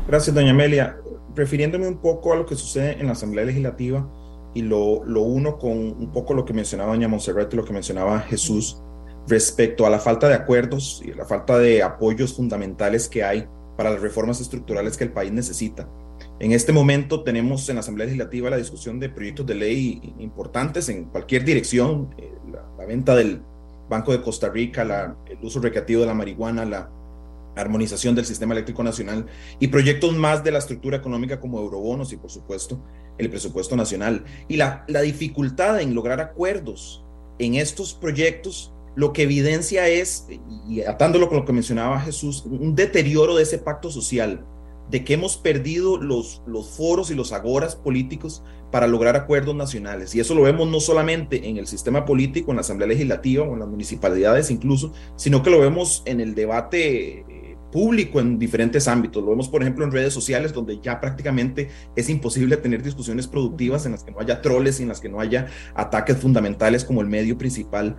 Gracias, 0.06 0.32
doña 0.32 0.52
Amelia. 0.52 0.96
Refiriéndome 1.34 1.88
un 1.88 1.96
poco 1.96 2.32
a 2.32 2.36
lo 2.36 2.46
que 2.46 2.54
sucede 2.54 3.00
en 3.00 3.06
la 3.06 3.12
Asamblea 3.14 3.44
Legislativa, 3.44 4.06
y 4.54 4.62
lo, 4.62 5.04
lo 5.04 5.22
uno 5.22 5.58
con 5.58 5.70
un 5.72 6.12
poco 6.12 6.34
lo 6.34 6.44
que 6.44 6.52
mencionaba 6.52 6.92
doña 6.92 7.08
Monserrat 7.08 7.52
y 7.52 7.56
lo 7.56 7.64
que 7.64 7.72
mencionaba 7.72 8.20
Jesús 8.20 8.80
respecto 9.26 9.86
a 9.86 9.90
la 9.90 9.98
falta 9.98 10.28
de 10.28 10.34
acuerdos 10.34 11.02
y 11.04 11.12
la 11.12 11.24
falta 11.24 11.58
de 11.58 11.82
apoyos 11.82 12.34
fundamentales 12.34 13.08
que 13.08 13.24
hay 13.24 13.46
para 13.76 13.90
las 13.90 14.00
reformas 14.00 14.40
estructurales 14.40 14.96
que 14.96 15.04
el 15.04 15.12
país 15.12 15.32
necesita. 15.32 15.88
En 16.40 16.52
este 16.52 16.72
momento 16.72 17.22
tenemos 17.22 17.68
en 17.68 17.76
la 17.76 17.80
Asamblea 17.80 18.06
Legislativa 18.06 18.50
la 18.50 18.56
discusión 18.56 19.00
de 19.00 19.08
proyectos 19.08 19.46
de 19.46 19.54
ley 19.54 20.14
importantes 20.18 20.88
en 20.88 21.04
cualquier 21.04 21.44
dirección, 21.44 22.14
eh, 22.18 22.32
la, 22.52 22.84
venta 22.86 23.14
del 23.14 23.40
Banco 23.88 24.12
de 24.12 24.20
Costa 24.20 24.50
Rica, 24.50 25.16
el 25.26 25.38
uso 25.42 25.60
recreativo 25.60 26.02
de 26.02 26.06
la 26.06 26.14
marihuana, 26.14 26.64
la 26.64 26.90
armonización 27.56 28.14
del 28.14 28.24
sistema 28.24 28.52
eléctrico 28.52 28.82
nacional 28.82 29.26
y 29.60 29.68
proyectos 29.68 30.16
más 30.16 30.42
de 30.44 30.52
la 30.52 30.58
estructura 30.58 30.96
económica 30.96 31.40
como 31.40 31.58
eurobonos 31.58 32.12
y 32.12 32.16
por 32.16 32.30
supuesto 32.30 32.82
el 33.18 33.30
presupuesto 33.30 33.76
nacional. 33.76 34.24
Y 34.48 34.56
la, 34.56 34.84
la 34.88 35.00
dificultad 35.00 35.80
en 35.80 35.94
lograr 35.94 36.20
acuerdos 36.20 37.04
en 37.38 37.54
estos 37.54 37.94
proyectos 37.94 38.72
lo 38.96 39.12
que 39.12 39.22
evidencia 39.22 39.88
es, 39.88 40.26
y 40.68 40.82
atándolo 40.82 41.28
con 41.28 41.38
lo 41.38 41.44
que 41.44 41.52
mencionaba 41.52 42.00
Jesús, 42.00 42.44
un 42.46 42.74
deterioro 42.74 43.34
de 43.34 43.42
ese 43.42 43.58
pacto 43.58 43.90
social, 43.90 44.46
de 44.90 45.04
que 45.04 45.14
hemos 45.14 45.36
perdido 45.36 45.96
los, 45.96 46.42
los 46.46 46.70
foros 46.70 47.10
y 47.10 47.14
los 47.14 47.32
agoras 47.32 47.74
políticos 47.74 48.42
para 48.70 48.86
lograr 48.86 49.16
acuerdos 49.16 49.54
nacionales. 49.54 50.14
Y 50.14 50.20
eso 50.20 50.34
lo 50.34 50.42
vemos 50.42 50.68
no 50.68 50.78
solamente 50.78 51.48
en 51.48 51.56
el 51.56 51.66
sistema 51.66 52.04
político, 52.04 52.50
en 52.50 52.56
la 52.56 52.60
Asamblea 52.60 52.88
Legislativa 52.88 53.44
o 53.44 53.54
en 53.54 53.60
las 53.60 53.68
municipalidades 53.68 54.50
incluso, 54.50 54.92
sino 55.16 55.42
que 55.42 55.50
lo 55.50 55.60
vemos 55.60 56.02
en 56.04 56.20
el 56.20 56.34
debate 56.34 57.24
público 57.74 58.20
en 58.20 58.38
diferentes 58.38 58.86
ámbitos. 58.86 59.20
Lo 59.20 59.30
vemos, 59.30 59.48
por 59.48 59.60
ejemplo, 59.60 59.84
en 59.84 59.90
redes 59.90 60.14
sociales, 60.14 60.52
donde 60.52 60.78
ya 60.80 61.00
prácticamente 61.00 61.70
es 61.96 62.08
imposible 62.08 62.56
tener 62.56 62.84
discusiones 62.84 63.26
productivas 63.26 63.84
en 63.84 63.90
las 63.90 64.04
que 64.04 64.12
no 64.12 64.20
haya 64.20 64.40
troles 64.40 64.78
y 64.78 64.84
en 64.84 64.90
las 64.90 65.00
que 65.00 65.08
no 65.08 65.18
haya 65.18 65.48
ataques 65.74 66.16
fundamentales 66.18 66.84
como 66.84 67.00
el 67.00 67.08
medio 67.08 67.36
principal 67.36 67.96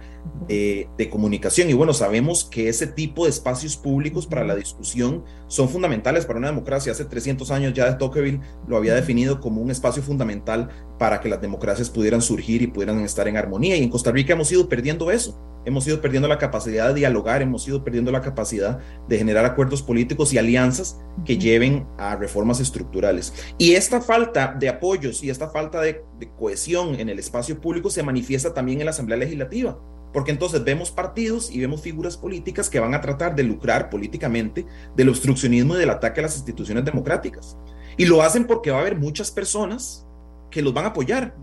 de, 0.47 0.87
de 0.97 1.09
comunicación. 1.09 1.69
Y 1.69 1.73
bueno, 1.73 1.93
sabemos 1.93 2.45
que 2.45 2.69
ese 2.69 2.87
tipo 2.87 3.25
de 3.25 3.31
espacios 3.31 3.75
públicos 3.75 4.27
para 4.27 4.45
la 4.45 4.55
discusión 4.55 5.25
son 5.47 5.67
fundamentales 5.67 6.25
para 6.25 6.39
una 6.39 6.47
democracia. 6.47 6.93
Hace 6.93 7.03
300 7.03 7.51
años 7.51 7.73
ya 7.73 7.91
de 7.91 7.97
Tocqueville 7.97 8.39
lo 8.69 8.77
había 8.77 8.95
definido 8.95 9.41
como 9.41 9.61
un 9.61 9.71
espacio 9.71 10.01
fundamental 10.01 10.69
para 10.97 11.19
que 11.19 11.27
las 11.27 11.41
democracias 11.41 11.89
pudieran 11.89 12.21
surgir 12.21 12.61
y 12.61 12.67
pudieran 12.67 13.01
estar 13.01 13.27
en 13.27 13.35
armonía. 13.35 13.75
Y 13.75 13.83
en 13.83 13.89
Costa 13.89 14.13
Rica 14.13 14.31
hemos 14.31 14.49
ido 14.53 14.69
perdiendo 14.69 15.11
eso. 15.11 15.37
Hemos 15.65 15.87
ido 15.87 15.99
perdiendo 15.99 16.27
la 16.27 16.37
capacidad 16.37 16.89
de 16.89 16.93
dialogar, 16.93 17.41
hemos 17.41 17.67
ido 17.67 17.83
perdiendo 17.83 18.11
la 18.11 18.21
capacidad 18.21 18.79
de 19.09 19.17
generar 19.17 19.45
acuerdos 19.45 19.64
políticos 19.81 20.33
y 20.33 20.37
alianzas 20.37 20.99
que 21.25 21.37
lleven 21.37 21.87
a 21.97 22.15
reformas 22.15 22.59
estructurales. 22.59 23.33
Y 23.57 23.73
esta 23.73 24.01
falta 24.01 24.55
de 24.57 24.69
apoyos 24.69 25.23
y 25.23 25.29
esta 25.29 25.49
falta 25.49 25.81
de, 25.81 26.03
de 26.19 26.31
cohesión 26.37 26.99
en 26.99 27.09
el 27.09 27.19
espacio 27.19 27.59
público 27.59 27.89
se 27.89 28.03
manifiesta 28.03 28.53
también 28.53 28.79
en 28.79 28.85
la 28.85 28.91
Asamblea 28.91 29.17
Legislativa 29.17 29.79
porque 30.15 30.31
entonces 30.31 30.63
vemos 30.63 30.91
partidos 30.91 31.51
y 31.51 31.59
vemos 31.59 31.81
figuras 31.81 32.15
políticas 32.15 32.69
que 32.69 32.79
van 32.79 32.93
a 32.93 33.01
tratar 33.01 33.35
de 33.35 33.43
lucrar 33.43 33.89
políticamente 33.89 34.65
del 34.95 35.09
obstruccionismo 35.09 35.75
y 35.75 35.79
del 35.79 35.89
ataque 35.89 36.21
a 36.21 36.23
las 36.23 36.37
instituciones 36.37 36.85
democráticas. 36.85 37.57
Y 37.97 38.05
lo 38.05 38.21
hacen 38.21 38.47
porque 38.47 38.71
va 38.71 38.77
a 38.77 38.79
haber 38.79 38.97
muchas 38.97 39.29
personas 39.29 40.07
que 40.49 40.61
los 40.61 40.73
van 40.73 40.85
a 40.85 40.89
apoyar, 40.89 41.35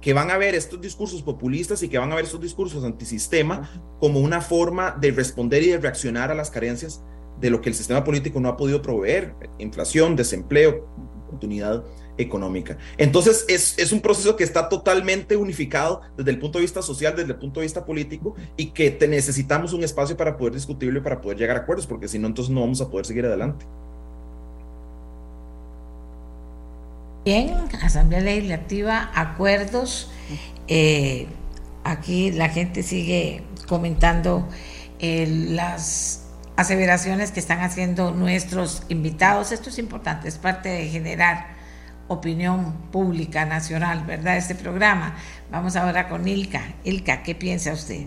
que 0.00 0.14
van 0.14 0.32
a 0.32 0.36
ver 0.36 0.56
estos 0.56 0.80
discursos 0.80 1.22
populistas 1.22 1.80
y 1.84 1.88
que 1.88 1.98
van 1.98 2.10
a 2.10 2.16
ver 2.16 2.24
estos 2.24 2.40
discursos 2.40 2.82
antisistema 2.82 3.70
como 4.00 4.18
una 4.18 4.40
forma 4.40 4.96
de 5.00 5.12
responder 5.12 5.62
y 5.62 5.68
de 5.68 5.78
reaccionar 5.78 6.32
a 6.32 6.34
las 6.34 6.50
carencias 6.50 7.04
de 7.40 7.50
lo 7.50 7.60
que 7.60 7.68
el 7.68 7.74
sistema 7.74 8.04
político 8.04 8.40
no 8.40 8.48
ha 8.48 8.56
podido 8.56 8.82
proveer, 8.82 9.34
inflación, 9.58 10.16
desempleo, 10.16 10.86
oportunidad 11.26 11.84
económica. 12.16 12.76
Entonces, 12.96 13.44
es, 13.48 13.78
es, 13.78 13.92
un 13.92 14.00
proceso 14.00 14.36
que 14.36 14.44
está 14.44 14.68
totalmente 14.68 15.36
unificado 15.36 16.00
desde 16.16 16.30
el 16.32 16.38
punto 16.38 16.58
de 16.58 16.62
vista 16.62 16.82
social, 16.82 17.14
desde 17.14 17.32
el 17.32 17.38
punto 17.38 17.60
de 17.60 17.66
vista 17.66 17.84
político, 17.84 18.34
y 18.56 18.70
que 18.70 18.98
necesitamos 19.08 19.72
un 19.72 19.84
espacio 19.84 20.16
para 20.16 20.36
poder 20.36 20.54
discutirlo 20.54 20.98
y 20.98 21.02
para 21.02 21.20
poder 21.20 21.38
llegar 21.38 21.56
a 21.56 21.60
acuerdos, 21.60 21.86
porque 21.86 22.08
si 22.08 22.18
no, 22.18 22.26
entonces 22.26 22.52
no 22.52 22.60
vamos 22.60 22.80
a 22.80 22.90
poder 22.90 23.06
seguir 23.06 23.24
adelante. 23.24 23.64
Bien, 27.24 27.54
Asamblea 27.82 28.20
Legislativa, 28.20 29.10
acuerdos. 29.14 30.10
Eh, 30.66 31.26
aquí 31.84 32.32
la 32.32 32.48
gente 32.48 32.82
sigue 32.82 33.42
comentando 33.66 34.48
eh, 34.98 35.26
las 35.50 36.27
aseveraciones 36.58 37.30
que 37.30 37.38
están 37.38 37.60
haciendo 37.60 38.10
nuestros 38.10 38.82
invitados. 38.88 39.52
Esto 39.52 39.70
es 39.70 39.78
importante, 39.78 40.26
es 40.26 40.38
parte 40.38 40.68
de 40.68 40.88
generar 40.88 41.46
opinión 42.08 42.72
pública 42.90 43.44
nacional, 43.44 44.04
¿verdad? 44.04 44.36
Este 44.36 44.56
programa. 44.56 45.14
Vamos 45.52 45.76
ahora 45.76 46.08
con 46.08 46.26
Ilka. 46.26 46.60
Ilka, 46.82 47.22
¿qué 47.22 47.36
piensa 47.36 47.72
usted? 47.72 48.06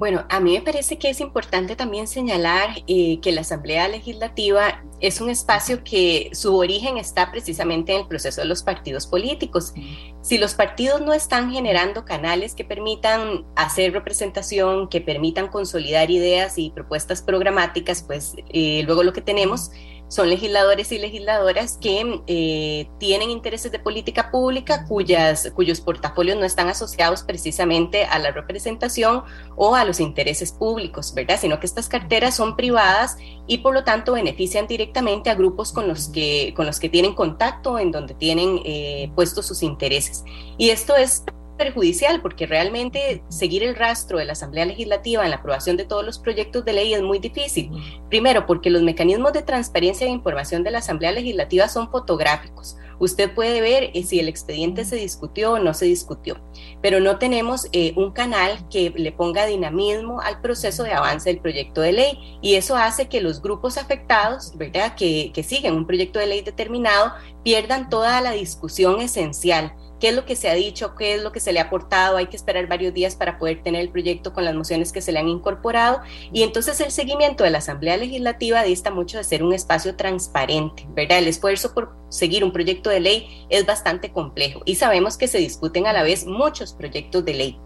Bueno, 0.00 0.24
a 0.30 0.40
mí 0.40 0.54
me 0.54 0.62
parece 0.62 0.96
que 0.98 1.10
es 1.10 1.20
importante 1.20 1.76
también 1.76 2.08
señalar 2.08 2.70
eh, 2.86 3.20
que 3.20 3.32
la 3.32 3.42
Asamblea 3.42 3.86
Legislativa 3.86 4.82
es 4.98 5.20
un 5.20 5.28
espacio 5.28 5.84
que 5.84 6.30
su 6.32 6.56
origen 6.56 6.96
está 6.96 7.30
precisamente 7.30 7.92
en 7.92 8.00
el 8.00 8.08
proceso 8.08 8.40
de 8.40 8.46
los 8.46 8.62
partidos 8.62 9.06
políticos. 9.06 9.74
Si 10.22 10.38
los 10.38 10.54
partidos 10.54 11.02
no 11.02 11.12
están 11.12 11.52
generando 11.52 12.06
canales 12.06 12.54
que 12.54 12.64
permitan 12.64 13.44
hacer 13.56 13.92
representación, 13.92 14.88
que 14.88 15.02
permitan 15.02 15.48
consolidar 15.48 16.10
ideas 16.10 16.56
y 16.56 16.70
propuestas 16.70 17.20
programáticas, 17.20 18.02
pues 18.02 18.36
eh, 18.54 18.82
luego 18.86 19.02
lo 19.02 19.12
que 19.12 19.20
tenemos 19.20 19.70
son 20.10 20.28
legisladores 20.28 20.90
y 20.90 20.98
legisladoras 20.98 21.78
que 21.80 22.20
eh, 22.26 22.90
tienen 22.98 23.30
intereses 23.30 23.70
de 23.70 23.78
política 23.78 24.32
pública 24.32 24.84
cuyas, 24.86 25.52
cuyos 25.54 25.80
portafolios 25.80 26.36
no 26.36 26.44
están 26.44 26.68
asociados 26.68 27.22
precisamente 27.22 28.04
a 28.04 28.18
la 28.18 28.32
representación 28.32 29.22
o 29.54 29.76
a 29.76 29.84
los 29.84 30.00
intereses 30.00 30.50
públicos, 30.50 31.14
¿verdad? 31.14 31.38
Sino 31.40 31.60
que 31.60 31.66
estas 31.66 31.88
carteras 31.88 32.34
son 32.34 32.56
privadas 32.56 33.18
y 33.46 33.58
por 33.58 33.72
lo 33.72 33.84
tanto 33.84 34.14
benefician 34.14 34.66
directamente 34.66 35.30
a 35.30 35.36
grupos 35.36 35.72
con 35.72 35.86
los 35.86 36.08
que, 36.08 36.54
con 36.56 36.66
los 36.66 36.80
que 36.80 36.88
tienen 36.88 37.14
contacto, 37.14 37.78
en 37.78 37.92
donde 37.92 38.14
tienen 38.14 38.60
eh, 38.64 39.12
puestos 39.14 39.46
sus 39.46 39.62
intereses. 39.62 40.24
Y 40.58 40.70
esto 40.70 40.96
es 40.96 41.22
perjudicial 41.60 42.22
porque 42.22 42.46
realmente 42.46 43.22
seguir 43.28 43.62
el 43.62 43.76
rastro 43.76 44.16
de 44.16 44.24
la 44.24 44.32
Asamblea 44.32 44.64
Legislativa 44.64 45.24
en 45.24 45.30
la 45.30 45.36
aprobación 45.36 45.76
de 45.76 45.84
todos 45.84 46.02
los 46.02 46.18
proyectos 46.18 46.64
de 46.64 46.72
ley 46.72 46.94
es 46.94 47.02
muy 47.02 47.18
difícil. 47.18 47.70
Primero, 48.08 48.46
porque 48.46 48.70
los 48.70 48.80
mecanismos 48.80 49.34
de 49.34 49.42
transparencia 49.42 50.06
de 50.06 50.12
información 50.12 50.64
de 50.64 50.70
la 50.70 50.78
Asamblea 50.78 51.12
Legislativa 51.12 51.68
son 51.68 51.90
fotográficos. 51.90 52.78
Usted 52.98 53.34
puede 53.34 53.60
ver 53.60 53.90
eh, 53.92 54.02
si 54.04 54.20
el 54.20 54.28
expediente 54.28 54.86
se 54.86 54.96
discutió 54.96 55.52
o 55.52 55.58
no 55.58 55.74
se 55.74 55.84
discutió, 55.84 56.40
pero 56.80 56.98
no 56.98 57.18
tenemos 57.18 57.66
eh, 57.72 57.92
un 57.96 58.10
canal 58.10 58.66
que 58.70 58.90
le 58.96 59.12
ponga 59.12 59.44
dinamismo 59.44 60.22
al 60.22 60.40
proceso 60.40 60.82
de 60.82 60.92
avance 60.92 61.28
del 61.28 61.40
proyecto 61.40 61.82
de 61.82 61.92
ley 61.92 62.38
y 62.40 62.54
eso 62.54 62.74
hace 62.74 63.08
que 63.08 63.20
los 63.20 63.42
grupos 63.42 63.76
afectados, 63.76 64.56
¿verdad?, 64.56 64.94
que, 64.94 65.30
que 65.34 65.42
siguen 65.42 65.74
un 65.74 65.86
proyecto 65.86 66.18
de 66.18 66.26
ley 66.26 66.40
determinado, 66.40 67.12
pierdan 67.42 67.90
toda 67.90 68.20
la 68.22 68.32
discusión 68.32 69.00
esencial 69.00 69.74
qué 70.00 70.08
es 70.08 70.14
lo 70.14 70.24
que 70.24 70.36
se 70.36 70.48
ha 70.48 70.54
dicho, 70.54 70.94
qué 70.96 71.14
es 71.14 71.22
lo 71.22 71.32
que 71.32 71.40
se 71.40 71.52
le 71.52 71.60
ha 71.60 71.64
aportado, 71.64 72.16
hay 72.16 72.26
que 72.26 72.36
esperar 72.36 72.66
varios 72.66 72.94
días 72.94 73.14
para 73.14 73.38
poder 73.38 73.62
tener 73.62 73.82
el 73.82 73.90
proyecto 73.90 74.32
con 74.32 74.44
las 74.44 74.54
mociones 74.54 74.92
que 74.92 75.02
se 75.02 75.12
le 75.12 75.18
han 75.18 75.28
incorporado 75.28 76.00
y 76.32 76.42
entonces 76.42 76.80
el 76.80 76.90
seguimiento 76.90 77.44
de 77.44 77.50
la 77.50 77.58
Asamblea 77.58 77.96
Legislativa 77.96 78.62
dista 78.62 78.90
mucho 78.90 79.18
de 79.18 79.24
ser 79.24 79.42
un 79.42 79.52
espacio 79.52 79.96
transparente, 79.96 80.86
¿verdad? 80.90 81.18
El 81.18 81.28
esfuerzo 81.28 81.74
por 81.74 81.94
seguir 82.08 82.42
un 82.42 82.52
proyecto 82.52 82.90
de 82.90 83.00
ley 83.00 83.46
es 83.50 83.66
bastante 83.66 84.12
complejo 84.12 84.62
y 84.64 84.76
sabemos 84.76 85.16
que 85.16 85.28
se 85.28 85.38
discuten 85.38 85.86
a 85.86 85.92
la 85.92 86.02
vez 86.02 86.26
muchos 86.26 86.72
proyectos 86.72 87.24
de 87.24 87.34
ley. 87.34 87.60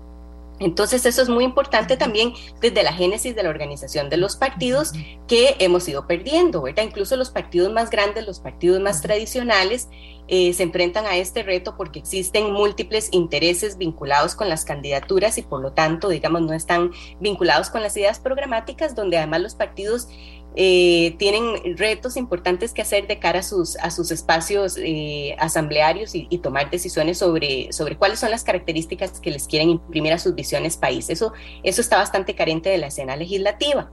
Entonces 0.61 1.05
eso 1.05 1.21
es 1.23 1.29
muy 1.29 1.45
importante 1.45 1.97
también 1.97 2.33
desde 2.61 2.83
la 2.83 2.93
génesis 2.93 3.35
de 3.35 3.43
la 3.43 3.49
organización 3.49 4.09
de 4.09 4.17
los 4.17 4.37
partidos 4.37 4.93
que 5.27 5.57
hemos 5.59 5.89
ido 5.89 6.07
perdiendo, 6.07 6.63
¿verdad? 6.63 6.85
Incluso 6.85 7.17
los 7.17 7.31
partidos 7.31 7.73
más 7.73 7.91
grandes, 7.91 8.27
los 8.27 8.39
partidos 8.39 8.81
más 8.81 9.03
tradicionales, 9.03 9.89
eh, 10.27 10.55
se 10.55 10.63
enfrentan 10.63 11.05
a 11.07 11.17
este 11.17 11.43
reto 11.43 11.77
porque 11.77 11.99
existen 11.99 12.53
múltiples 12.53 13.09
intereses 13.13 13.77
vinculados 13.77 14.35
con 14.35 14.49
las 14.49 14.65
candidaturas 14.65 15.37
y 15.39 15.43
por 15.43 15.61
lo 15.61 15.73
tanto, 15.73 16.09
digamos, 16.09 16.41
no 16.43 16.55
están 16.55 16.93
vinculados 17.21 17.69
con 17.69 17.83
las 17.83 17.97
ideas 17.97 18.21
programáticas, 18.21 18.95
donde 18.95 19.19
además 19.19 19.43
los 19.43 19.55
partidos 19.55 20.09
eh, 20.57 21.17
tienen 21.19 21.77
retos 21.77 22.17
importantes 22.17 22.73
que 22.73 22.83
hacer 22.83 23.07
de 23.07 23.19
cara 23.19 23.41
a 23.41 23.43
sus, 23.43 23.77
a 23.77 23.91
sus 23.91 24.11
espacios 24.11 24.77
eh, 24.79 25.35
asamblearios 25.39 26.15
y, 26.15 26.27
y, 26.31 26.39
tomar 26.39 26.71
decisiones 26.71 27.19
sobre, 27.19 27.73
sobre 27.73 27.97
cuáles 27.97 28.21
son 28.21 28.31
las 28.31 28.45
características 28.45 29.19
que 29.21 29.31
les 29.31 29.47
quieren 29.47 29.71
imprimir 29.71 30.13
a 30.13 30.19
sus 30.19 30.35
visiones 30.35 30.77
país. 30.77 31.11
Eso, 31.11 31.33
eso 31.63 31.81
está 31.81 31.97
bastante 31.97 32.35
carente 32.35 32.69
de 32.71 32.79
la 32.79 32.87
escena 32.87 33.17
legislativa. 33.17 33.91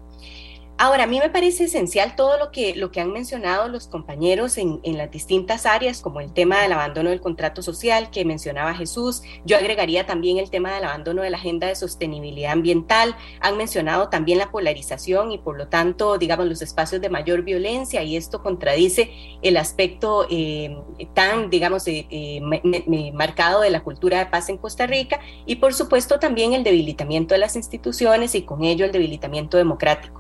Ahora, 0.84 1.04
a 1.04 1.06
mí 1.06 1.20
me 1.20 1.30
parece 1.30 1.66
esencial 1.66 2.16
todo 2.16 2.40
lo 2.40 2.52
que, 2.52 2.74
lo 2.74 2.92
que 2.92 3.02
han 3.02 3.14
mencionado 3.14 3.68
los 3.68 3.86
compañeros 3.86 4.58
en, 4.58 4.80
en, 4.82 4.98
las 4.98 5.12
distintas 5.12 5.68
áreas, 5.68 6.02
como 6.02 6.22
el 6.22 6.34
tema 6.34 6.60
del 6.60 6.72
abandono 6.72 7.12
del 7.12 7.22
contrato 7.22 7.62
social 7.62 8.10
que 8.10 8.26
mencionaba 8.26 8.74
Jesús. 8.74 9.22
Yo 9.46 9.58
agregaría 9.58 10.08
también 10.08 10.40
el 10.40 10.50
tema 10.50 10.74
del 10.74 10.86
abandono 10.86 11.22
de 11.22 11.30
la 11.30 11.38
agenda 11.38 11.68
de 11.68 11.76
sostenibilidad 11.76 12.54
ambiental. 12.54 13.16
Han 13.42 13.58
mencionado 13.58 14.10
también 14.10 14.40
la 14.40 14.50
polarización 14.50 15.32
y 15.32 15.38
por 15.38 15.56
lo 15.56 15.68
tanto, 15.68 16.18
digamos, 16.18 16.48
los 16.48 16.64
espacios 16.64 17.00
de 17.00 17.12
mayor 17.12 17.44
violencia 17.44 18.02
y 18.02 18.18
esto 18.18 18.42
contradice 18.42 19.12
el 19.44 19.58
aspecto 19.58 20.26
eh, 20.32 20.76
tan, 21.14 21.52
digamos, 21.52 21.88
eh, 21.88 22.08
eh, 22.10 23.12
marcado 23.14 23.62
de 23.62 23.70
la 23.70 23.84
cultura 23.84 24.18
de 24.18 24.26
paz 24.32 24.50
en 24.50 24.58
Costa 24.58 24.88
Rica 24.88 25.20
y 25.46 25.58
por 25.58 25.76
supuesto 25.76 26.18
también 26.18 26.54
el 26.54 26.64
debilitamiento 26.64 27.36
de 27.36 27.40
las 27.40 27.56
instituciones 27.56 28.34
y 28.34 28.42
con 28.42 28.64
ello 28.64 28.84
el 28.84 28.92
debilitamiento 28.92 29.58
democrático. 29.58 30.18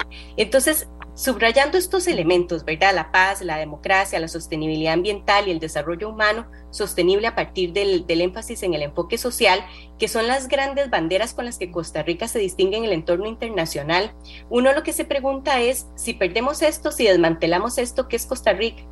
Subrayando 1.13 1.77
estos 1.77 2.07
elementos, 2.07 2.65
¿verdad? 2.65 2.95
La 2.95 3.11
paz, 3.11 3.41
la 3.41 3.57
democracia, 3.57 4.19
la 4.19 4.27
sostenibilidad 4.27 4.93
ambiental 4.93 5.47
y 5.47 5.51
el 5.51 5.59
desarrollo 5.59 6.09
humano 6.09 6.47
sostenible 6.71 7.27
a 7.27 7.35
partir 7.35 7.73
del, 7.73 8.07
del, 8.07 8.21
énfasis 8.21 8.63
en 8.63 8.73
el 8.73 8.81
enfoque 8.81 9.17
social, 9.17 9.63
que 9.99 10.07
son 10.07 10.27
las 10.27 10.47
grandes 10.47 10.89
banderas 10.89 11.33
con 11.33 11.45
las 11.45 11.57
que 11.57 11.71
Costa 11.71 12.01
Rica 12.03 12.27
se 12.27 12.39
distingue 12.39 12.77
en 12.77 12.85
el 12.85 12.93
entorno 12.93 13.27
internacional, 13.27 14.13
uno 14.49 14.73
lo 14.73 14.83
que 14.83 14.93
se 14.93 15.05
pregunta 15.05 15.59
es, 15.59 15.87
si 15.95 16.13
perdemos 16.13 16.61
esto, 16.61 16.91
si 16.91 17.05
desmantelamos 17.05 17.77
esto, 17.77 18.07
¿qué 18.07 18.15
es 18.15 18.25
Costa 18.25 18.53
Rica? 18.53 18.83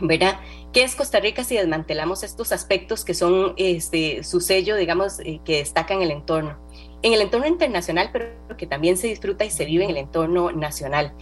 ¿verdad? 0.00 0.38
¿Qué 0.72 0.82
es 0.82 0.94
Costa 0.94 1.20
Rica 1.20 1.44
si 1.44 1.56
desmantelamos 1.56 2.22
estos 2.22 2.52
aspectos 2.52 3.04
que 3.04 3.14
son 3.14 3.54
este, 3.56 4.22
su 4.22 4.40
sello, 4.40 4.76
digamos, 4.76 5.20
eh, 5.20 5.40
que 5.44 5.58
destacan 5.58 6.02
el 6.02 6.10
entorno? 6.10 6.56
En 7.02 7.12
el 7.12 7.20
entorno 7.20 7.46
internacional, 7.46 8.10
pero 8.12 8.56
que 8.56 8.66
también 8.66 8.96
se 8.96 9.06
disfruta 9.06 9.44
y 9.44 9.50
se 9.50 9.64
vive 9.64 9.84
en 9.84 9.90
el 9.90 9.96
entorno 9.98 10.50
nacional. 10.52 11.14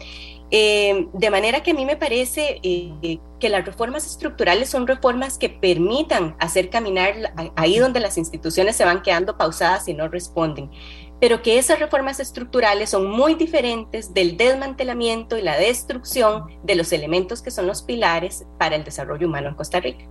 Eh, 0.51 1.09
de 1.13 1.31
manera 1.31 1.63
que 1.65 1.73
a 1.73 1.75
mí 1.75 1.85
me 1.85 1.97
parece 1.97 2.61
eh, 2.63 3.19
que 3.41 3.49
las 3.49 3.67
reformas 3.67 4.07
estructurales 4.07 4.71
son 4.71 4.87
reformas 4.87 5.39
que 5.39 5.49
permitan 5.49 6.37
hacer 6.39 6.71
caminar 6.71 7.35
ahí 7.57 7.79
donde 7.79 7.99
las 7.99 8.17
instituciones 8.17 8.77
se 8.77 8.85
van 8.85 9.03
quedando 9.03 9.37
pausadas 9.37 9.89
y 9.89 9.95
no 9.95 10.09
responden. 10.09 10.71
pero 11.19 11.41
que 11.41 11.59
esas 11.59 11.81
reformas 11.81 12.21
estructurales 12.21 12.91
son 12.91 13.11
muy 13.11 13.35
diferentes 13.35 14.13
del 14.13 14.37
desmantelamiento 14.37 15.39
y 15.39 15.43
la 15.43 15.57
destrucción 15.57 16.45
de 16.63 16.75
los 16.75 16.93
elementos 16.93 17.41
que 17.41 17.51
son 17.51 17.67
los 17.67 17.83
pilares 17.83 18.45
para 18.59 18.77
el 18.77 18.85
desarrollo 18.85 19.27
humano 19.27 19.49
en 19.49 19.55
Costa 19.55 19.81
Rica. 19.81 20.05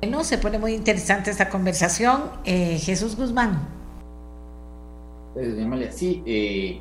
Bueno, 0.00 0.22
se 0.22 0.38
pone 0.38 0.58
muy 0.58 0.74
interesante 0.74 1.30
esta 1.30 1.48
conversación. 1.48 2.30
Eh, 2.44 2.78
Jesús 2.78 3.16
Guzmán. 3.16 3.58
Sí, 5.90 6.22
eh, 6.24 6.80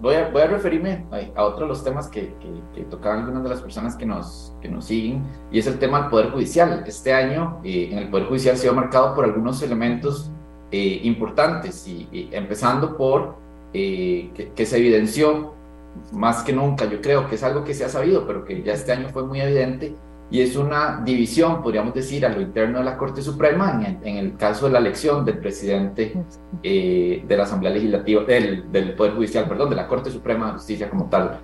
voy, 0.00 0.16
a, 0.16 0.28
voy, 0.30 0.42
a, 0.42 0.46
referirme 0.48 1.04
a, 1.12 1.40
a, 1.40 1.44
otro 1.44 1.62
de 1.62 1.68
los 1.68 1.84
temas 1.84 2.08
que, 2.08 2.34
que, 2.74 2.82
tocaban 2.82 3.20
algunas 3.20 3.44
de 3.44 3.48
las 3.50 3.60
personas 3.60 3.94
que 3.94 4.04
nos, 4.04 4.52
que 4.60 4.68
nos 4.68 4.84
siguen, 4.84 5.22
y 5.52 5.60
es 5.60 5.66
el 5.68 5.78
tema 5.78 6.00
del 6.00 6.10
Poder 6.10 6.30
Judicial. 6.30 6.82
Este 6.86 7.12
año 7.12 7.60
eh, 7.62 7.90
en 7.92 7.98
el 7.98 8.10
Poder 8.10 8.26
Judicial 8.26 8.56
se 8.56 8.68
ha 8.68 8.72
marcado 8.72 9.14
por 9.14 9.24
algunos 9.24 9.62
elementos 9.62 10.30
importantes, 10.72 11.86
y, 11.86 12.28
empezando 12.32 12.96
por 12.96 13.36
que, 13.72 14.50
que 14.56 14.66
se 14.66 14.78
evidenció 14.78 15.52
más 16.12 16.42
que 16.42 16.52
nunca, 16.52 16.86
yo 16.86 17.00
creo 17.00 17.28
que 17.28 17.36
es 17.36 17.44
algo 17.44 17.62
que 17.62 17.74
se 17.74 17.84
ha 17.84 17.88
sabido, 17.88 18.26
pero 18.26 18.44
que 18.44 18.60
ya 18.60 18.72
este 18.72 18.90
año 18.90 19.08
fue 19.10 19.24
muy 19.24 19.40
evidente, 19.40 19.94
y 20.30 20.40
es 20.40 20.56
una 20.56 21.02
división, 21.04 21.62
podríamos 21.62 21.94
decir, 21.94 22.24
a 22.24 22.30
lo 22.30 22.40
interno 22.40 22.78
de 22.78 22.84
la 22.84 22.96
Corte 22.96 23.22
Suprema, 23.22 23.80
en, 24.02 24.16
el 24.16 24.36
caso 24.36 24.66
de 24.66 24.72
la 24.72 24.78
elección 24.78 25.24
del 25.24 25.38
presidente 25.38 26.14
eh, 26.62 27.24
de 27.26 27.36
la 27.36 27.44
Asamblea 27.44 27.72
Legislativa, 27.72 28.24
del, 28.24 28.70
del, 28.72 28.94
Poder 28.94 29.14
Judicial, 29.14 29.46
perdón, 29.46 29.70
de 29.70 29.76
la 29.76 29.86
Corte 29.86 30.10
Suprema 30.10 30.46
de 30.46 30.52
Justicia 30.54 30.90
como 30.90 31.08
tal. 31.08 31.40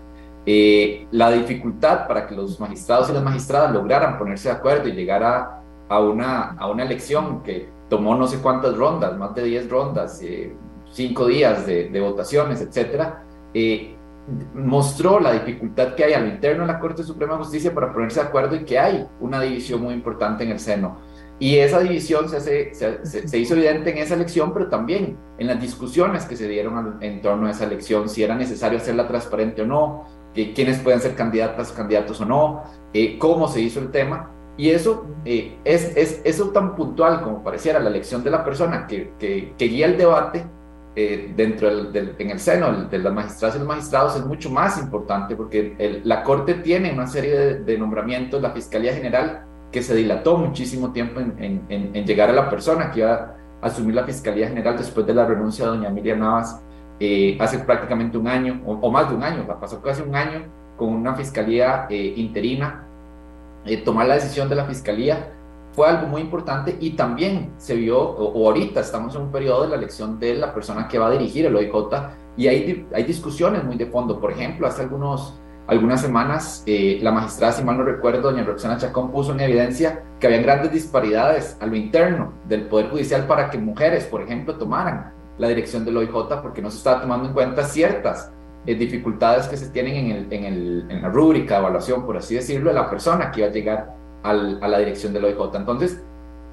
Eh, 0.46 1.06
la 1.12 1.30
dificultad 1.30 2.08
para 2.08 2.26
que 2.26 2.34
los 2.34 2.58
magistrados 2.58 3.10
y 3.10 3.12
las 3.12 3.22
magistradas 3.22 3.72
lograran 3.72 4.18
ponerse 4.18 4.48
de 4.48 4.54
acuerdo 4.54 4.88
y 4.88 4.92
llegar 4.92 5.22
a, 5.22 5.62
a, 5.88 6.00
una, 6.00 6.52
a 6.52 6.68
una 6.70 6.82
elección 6.82 7.42
que 7.42 7.68
tomó 7.90 8.14
no 8.14 8.26
sé 8.26 8.38
cuántas 8.38 8.76
rondas, 8.76 9.16
más 9.18 9.34
de 9.34 9.44
10 9.44 9.68
rondas, 9.68 10.22
eh, 10.22 10.56
cinco 10.90 11.26
días 11.26 11.66
de, 11.66 11.90
de 11.90 12.00
votaciones, 12.00 12.60
etcétera, 12.60 13.22
eh, 13.52 13.96
mostró 14.54 15.20
la 15.20 15.32
dificultad 15.32 15.94
que 15.94 16.04
hay 16.04 16.12
a 16.12 16.20
lo 16.20 16.28
interno 16.28 16.66
de 16.66 16.72
la 16.72 16.78
Corte 16.78 17.02
Suprema 17.02 17.34
de 17.34 17.38
Justicia 17.40 17.74
para 17.74 17.92
ponerse 17.92 18.20
de 18.20 18.26
acuerdo 18.26 18.56
y 18.56 18.64
que 18.64 18.78
hay 18.78 19.06
una 19.20 19.40
división 19.40 19.82
muy 19.82 19.94
importante 19.94 20.44
en 20.44 20.50
el 20.50 20.60
seno. 20.60 20.98
Y 21.38 21.56
esa 21.56 21.80
división 21.80 22.28
se, 22.28 22.74
se, 22.74 23.06
se, 23.06 23.38
hizo 23.38 23.54
evidente 23.54 23.90
en 23.90 23.98
esa 23.98 24.14
elección, 24.14 24.52
pero 24.52 24.68
también 24.68 25.16
en 25.38 25.46
las 25.46 25.58
discusiones 25.58 26.26
que 26.26 26.36
se 26.36 26.46
dieron 26.46 26.98
en 27.00 27.22
torno 27.22 27.46
a 27.46 27.52
esa 27.52 27.64
elección, 27.64 28.10
si 28.10 28.22
era 28.22 28.34
necesario 28.34 28.76
hacerla 28.76 29.08
transparente 29.08 29.62
o 29.62 29.66
no, 29.66 30.04
eh, 30.34 30.52
quiénes 30.54 30.78
pueden 30.80 31.00
ser 31.00 31.14
candidatas, 31.14 31.72
candidatos 31.72 32.20
o 32.20 32.26
no, 32.26 32.62
eh, 32.92 33.18
cómo 33.18 33.48
se 33.48 33.62
hizo 33.62 33.80
el 33.80 33.90
tema. 33.90 34.30
Y 34.58 34.68
eso 34.68 35.06
eh, 35.24 35.56
es, 35.64 35.96
es, 35.96 36.20
eso 36.24 36.50
tan 36.50 36.76
puntual 36.76 37.22
como 37.22 37.42
pareciera 37.42 37.80
la 37.80 37.88
elección 37.88 38.22
de 38.22 38.30
la 38.30 38.44
persona 38.44 38.86
que, 38.86 39.14
que, 39.18 39.54
que 39.56 39.64
guía 39.64 39.86
el 39.86 39.96
debate, 39.96 40.44
eh, 40.96 41.32
dentro 41.36 41.84
del, 41.84 42.16
en 42.18 42.30
el 42.30 42.40
seno 42.40 42.84
de 42.84 42.98
las 42.98 43.12
magistradas 43.12 43.54
y 43.54 43.58
los 43.60 43.68
magistrados 43.68 44.16
es 44.16 44.26
mucho 44.26 44.50
más 44.50 44.76
importante 44.78 45.36
porque 45.36 46.00
la 46.04 46.24
Corte 46.24 46.54
tiene 46.54 46.92
una 46.92 47.06
serie 47.06 47.60
de, 47.60 47.78
nombramientos, 47.78 48.42
la 48.42 48.50
Fiscalía 48.50 48.92
General, 48.92 49.44
que 49.70 49.82
se 49.82 49.94
dilató 49.94 50.36
muchísimo 50.36 50.92
tiempo 50.92 51.20
en, 51.20 51.62
en, 51.68 52.04
llegar 52.04 52.28
a 52.30 52.32
la 52.32 52.50
persona 52.50 52.90
que 52.90 53.00
iba 53.00 53.36
a 53.62 53.66
asumir 53.66 53.94
la 53.94 54.04
Fiscalía 54.04 54.48
General 54.48 54.76
después 54.76 55.06
de 55.06 55.14
la 55.14 55.24
renuncia 55.24 55.64
de 55.64 55.70
doña 55.76 55.90
Miriam 55.90 56.18
Navas 56.18 56.60
eh, 56.98 57.38
hace 57.40 57.60
prácticamente 57.60 58.18
un 58.18 58.26
año, 58.26 58.60
o, 58.66 58.90
más 58.90 59.08
de 59.08 59.14
un 59.14 59.22
año, 59.22 59.46
pasó 59.60 59.80
casi 59.80 60.02
un 60.02 60.14
año 60.16 60.42
con 60.76 60.88
una 60.88 61.14
Fiscalía 61.14 61.86
eh, 61.88 62.14
interina, 62.16 62.84
tomar 63.84 64.08
la 64.08 64.14
decisión 64.14 64.48
de 64.48 64.56
la 64.56 64.64
Fiscalía 64.64 65.32
fue 65.80 65.88
algo 65.88 66.08
muy 66.08 66.20
importante 66.20 66.76
y 66.78 66.90
también 66.90 67.54
se 67.56 67.74
vio, 67.74 67.98
o, 67.98 68.48
ahorita 68.48 68.80
estamos 68.80 69.14
en 69.14 69.22
un 69.22 69.32
periodo 69.32 69.62
de 69.62 69.68
la 69.68 69.76
elección 69.76 70.20
de 70.20 70.34
la 70.34 70.52
persona 70.52 70.86
que 70.86 70.98
va 70.98 71.06
a 71.06 71.10
dirigir 71.10 71.46
el 71.46 71.56
OIJ 71.56 71.72
y 72.36 72.48
hay, 72.48 72.86
hay 72.92 73.04
discusiones 73.04 73.64
muy 73.64 73.76
de 73.76 73.86
fondo. 73.86 74.20
Por 74.20 74.30
ejemplo, 74.30 74.66
hace 74.66 74.82
algunos, 74.82 75.40
algunas 75.66 76.02
semanas 76.02 76.62
eh, 76.66 76.98
la 77.00 77.12
magistrada, 77.12 77.54
si 77.54 77.64
mal 77.64 77.78
no 77.78 77.84
recuerdo, 77.84 78.30
doña 78.30 78.44
Roxana 78.44 78.76
Chacón 78.76 79.10
puso 79.10 79.32
en 79.32 79.40
evidencia 79.40 80.02
que 80.20 80.26
habían 80.26 80.42
grandes 80.42 80.70
disparidades 80.70 81.56
a 81.60 81.64
lo 81.64 81.76
interno 81.76 82.34
del 82.46 82.66
Poder 82.66 82.90
Judicial 82.90 83.26
para 83.26 83.48
que 83.48 83.56
mujeres, 83.56 84.04
por 84.04 84.20
ejemplo, 84.20 84.56
tomaran 84.56 85.14
la 85.38 85.48
dirección 85.48 85.86
del 85.86 85.96
OIJ 85.96 86.42
porque 86.42 86.60
no 86.60 86.70
se 86.70 86.76
estaba 86.76 87.00
tomando 87.00 87.28
en 87.28 87.32
cuenta 87.32 87.64
ciertas 87.64 88.30
eh, 88.66 88.74
dificultades 88.74 89.48
que 89.48 89.56
se 89.56 89.70
tienen 89.70 89.96
en, 89.96 90.10
el, 90.10 90.26
en, 90.30 90.44
el, 90.44 90.86
en 90.90 91.00
la 91.00 91.08
rúbrica 91.08 91.54
de 91.54 91.60
evaluación, 91.60 92.04
por 92.04 92.18
así 92.18 92.34
decirlo, 92.34 92.68
de 92.68 92.74
la 92.74 92.90
persona 92.90 93.30
que 93.30 93.40
iba 93.40 93.48
a 93.48 93.52
llegar 93.52 93.99
a 94.22 94.32
la 94.32 94.78
dirección 94.78 95.12
del 95.12 95.24
OIJ. 95.24 95.54
Entonces, 95.54 96.02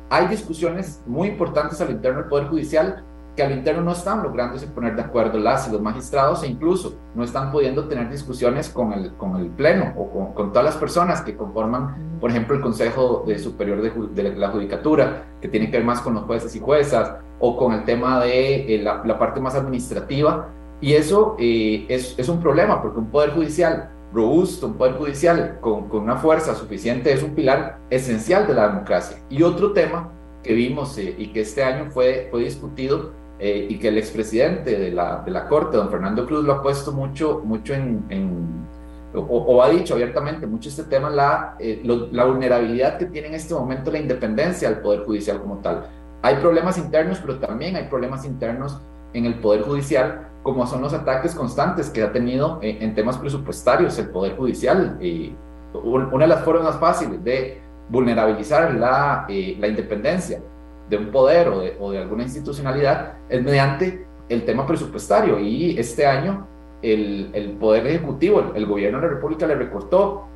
hay 0.10 0.28
discusiones 0.28 1.02
muy 1.06 1.28
importantes 1.28 1.82
al 1.82 1.92
interno 1.92 2.20
del 2.20 2.30
Poder 2.30 2.48
Judicial 2.48 3.04
que 3.38 3.44
al 3.44 3.52
interno 3.52 3.84
no 3.84 3.92
están 3.92 4.24
lográndose 4.24 4.66
poner 4.68 4.96
de 4.96 5.04
acuerdo 5.04 5.38
las 5.38 5.68
y 5.68 5.72
los 5.72 5.80
magistrados 5.80 6.42
e 6.44 6.48
incluso 6.48 6.96
no 7.14 7.24
están 7.24 7.52
pudiendo 7.52 7.88
tener 7.88 8.10
discusiones 8.10 8.68
con 8.68 8.92
el, 8.94 9.14
con 9.14 9.36
el 9.36 9.50
Pleno 9.52 9.94
o 9.96 10.10
con, 10.10 10.34
con 10.34 10.50
todas 10.52 10.66
las 10.66 10.76
personas 10.76 11.22
que 11.22 11.38
conforman, 11.38 12.18
por 12.20 12.32
ejemplo, 12.32 12.56
el 12.56 12.62
Consejo 12.62 13.24
de 13.28 13.38
Superior 13.38 13.80
de, 14.10 14.36
la 14.36 14.50
Judicatura, 14.50 15.26
que 15.40 15.48
tiene 15.48 15.70
que 15.70 15.78
ver 15.78 15.86
más 15.86 16.02
con 16.02 16.16
los 16.16 16.24
jueces 16.24 16.56
y 16.56 16.60
juezas, 16.60 17.14
o 17.40 17.56
con 17.56 17.74
el 17.74 17.86
tema 17.86 18.20
de 18.22 18.76
eh, 18.76 18.82
la, 18.82 19.04
la, 19.06 19.20
parte 19.20 19.40
más 19.40 19.54
administrativa. 19.54 20.50
Y 20.82 20.94
eso 20.94 21.36
eh, 21.38 21.86
es, 21.90 22.18
es 22.18 22.30
un 22.30 22.40
problema 22.40 22.82
porque 22.82 22.98
un 22.98 23.12
Poder 23.12 23.32
Judicial 23.32 23.92
robusto, 24.14 24.68
un 24.68 24.74
poder 24.76 24.96
judicial 24.96 25.58
con, 25.60 25.90
con, 25.90 26.04
una 26.04 26.18
fuerza 26.18 26.56
suficiente 26.56 27.12
es 27.12 27.24
un 27.24 27.36
pilar 27.36 27.80
esencial 27.90 28.48
de 28.48 28.54
la 28.54 28.68
democracia. 28.70 29.18
Y 29.30 29.44
otro 29.44 29.74
tema 29.74 30.12
que 30.44 30.54
vimos 30.54 30.98
eh, 30.98 31.16
y 31.18 31.28
que 31.28 31.42
este 31.42 31.64
año 31.64 31.92
fue, 31.92 32.28
fue 32.32 32.44
discutido 32.44 33.12
eh, 33.40 33.68
y 33.70 33.78
que 33.78 33.90
el 33.90 33.98
expresidente 33.98 34.78
de 34.78 34.92
la, 34.92 35.22
de 35.24 35.32
la 35.32 35.48
Corte, 35.48 35.78
don 35.78 35.90
Fernando 35.90 36.26
Cruz, 36.26 36.44
lo 36.44 36.54
ha 36.54 36.62
puesto 36.62 36.92
mucho, 36.92 37.42
mucho 37.44 37.74
en, 37.74 38.04
en 38.10 38.66
o, 39.14 39.64
ha 39.64 39.70
dicho 39.70 39.94
abiertamente 39.94 40.46
mucho 40.46 40.70
este 40.70 40.84
tema, 40.84 41.10
la, 41.10 41.56
eh, 41.60 41.82
la 42.12 42.26
vulnerabilidad 42.26 42.98
que 42.98 43.06
tiene 43.06 43.30
en 43.30 43.34
este 43.36 43.54
momento 43.54 43.92
la 43.92 44.00
independencia 44.00 44.70
del 44.70 44.80
Poder 44.80 45.06
Judicial 45.06 45.42
como 45.42 45.58
tal. 45.58 45.88
Hay 46.22 46.36
problemas 46.36 46.78
internos, 46.78 47.20
pero 47.20 47.40
también 47.40 47.76
hay 47.76 47.88
problemas 47.88 48.26
internos 48.26 48.80
en 49.14 49.26
el 49.26 49.36
Poder 49.36 49.62
Judicial 49.62 50.27
como 50.48 50.66
son 50.66 50.82
los 50.82 50.94
ataques 50.94 51.36
constantes 51.36 51.90
que 51.90 52.02
ha 52.02 52.14
tenido 52.14 52.60
en, 52.62 52.96
temas 52.96 53.18
presupuestarios 53.18 54.00
el 54.00 54.08
Poder 54.12 54.38
Judicial. 54.38 54.98
y 55.02 55.36
una 55.84 56.24
de 56.24 56.28
las 56.28 56.42
formas 56.46 56.64
más 56.64 56.78
fáciles 56.78 57.22
de 57.22 57.60
vulnerabilizar 57.90 58.74
la, 58.74 59.26
eh, 59.28 59.58
la 59.60 59.68
independencia 59.68 60.40
de 60.90 60.98
un 60.98 61.12
poder 61.12 61.50
o 61.50 61.92
de, 61.92 61.98
alguna 61.98 62.24
institucionalidad 62.24 63.16
es 63.28 63.44
mediante 63.44 64.08
el 64.30 64.46
tema 64.46 64.66
presupuestario. 64.66 65.38
Y 65.38 65.78
este 65.78 66.06
año 66.06 66.48
el, 66.82 67.30
el 67.34 67.50
Poder 67.58 67.86
Ejecutivo, 67.86 68.40
el, 68.40 68.56
el, 68.56 68.66
Gobierno 68.68 69.02
de 69.02 69.08
la 69.08 69.14
República 69.16 69.46
le 69.48 69.56
recortó 69.56 70.28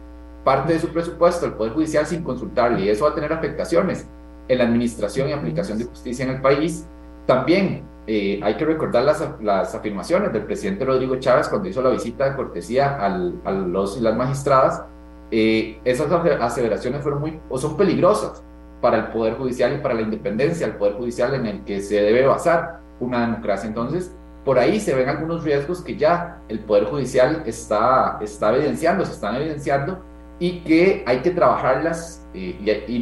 parte 0.43 0.74
de 0.74 0.80
su 0.80 0.89
presupuesto 0.89 1.45
al 1.45 1.54
Poder 1.54 1.71
Judicial 1.71 2.06
sin 2.06 2.21
consultarle 2.21 2.82
y 2.82 2.89
eso 2.89 3.06
va 3.06 3.12
a 3.12 3.15
tener 3.15 3.32
afectaciones 3.32 4.06
en 4.50 4.58
la 4.58 4.65
administración 4.65 5.30
y 5.30 5.32
aplicación 5.32 5.78
de 5.78 5.86
justicia 5.86 6.26
en 6.26 6.32
el 6.32 6.41
país. 6.41 6.86
También 7.26 7.89
eh, 8.08 8.40
hay 8.42 8.58
que 8.58 8.66
recordar 8.66 9.04
las, 9.04 9.24
las, 9.42 9.76
afirmaciones 9.76 10.34
del 10.34 10.44
presidente 10.44 10.86
Rodrigo 10.86 11.18
Chávez 11.18 11.48
cuando 11.48 11.70
hizo 11.70 11.82
la 11.82 11.92
visita 11.92 12.30
de 12.30 12.36
cortesía 12.36 12.98
al, 12.98 13.40
a 13.46 13.52
los 13.52 13.98
y 13.98 14.02
las 14.02 14.16
magistradas. 14.16 14.84
Eh, 15.30 15.80
esas 15.86 16.12
aseveraciones 16.12 17.02
fueron 17.02 17.22
muy, 17.22 17.40
o 17.50 17.58
son 17.58 17.78
peligrosas 17.78 18.44
para 18.82 18.98
el 18.98 19.08
Poder 19.08 19.36
Judicial 19.36 19.74
y 19.76 19.78
para 19.78 19.94
la 19.94 20.02
independencia 20.02 20.68
del 20.68 20.76
Poder 20.78 20.96
Judicial 20.96 21.36
en 21.36 21.46
el 21.46 21.64
que 21.64 21.82
se 21.82 22.02
debe 22.02 22.26
basar 22.26 22.80
una 23.00 23.22
democracia. 23.22 23.68
Entonces, 23.68 24.16
por 24.44 24.58
ahí 24.58 24.80
se 24.80 24.96
ven 24.96 25.08
algunos 25.08 25.44
riesgos 25.44 25.82
que 25.82 25.96
ya 25.96 26.42
el 26.50 26.60
Poder 26.60 26.86
Judicial 26.86 27.44
está, 27.46 28.18
está 28.22 28.56
evidenciando, 28.56 29.06
se 29.06 29.14
están 29.14 29.36
evidenciando 29.36 30.04
y 30.41 30.62
que 30.62 31.04
hay 31.06 31.19
que 31.19 31.30
trabajarlas 31.30 32.27
y, 32.34 32.56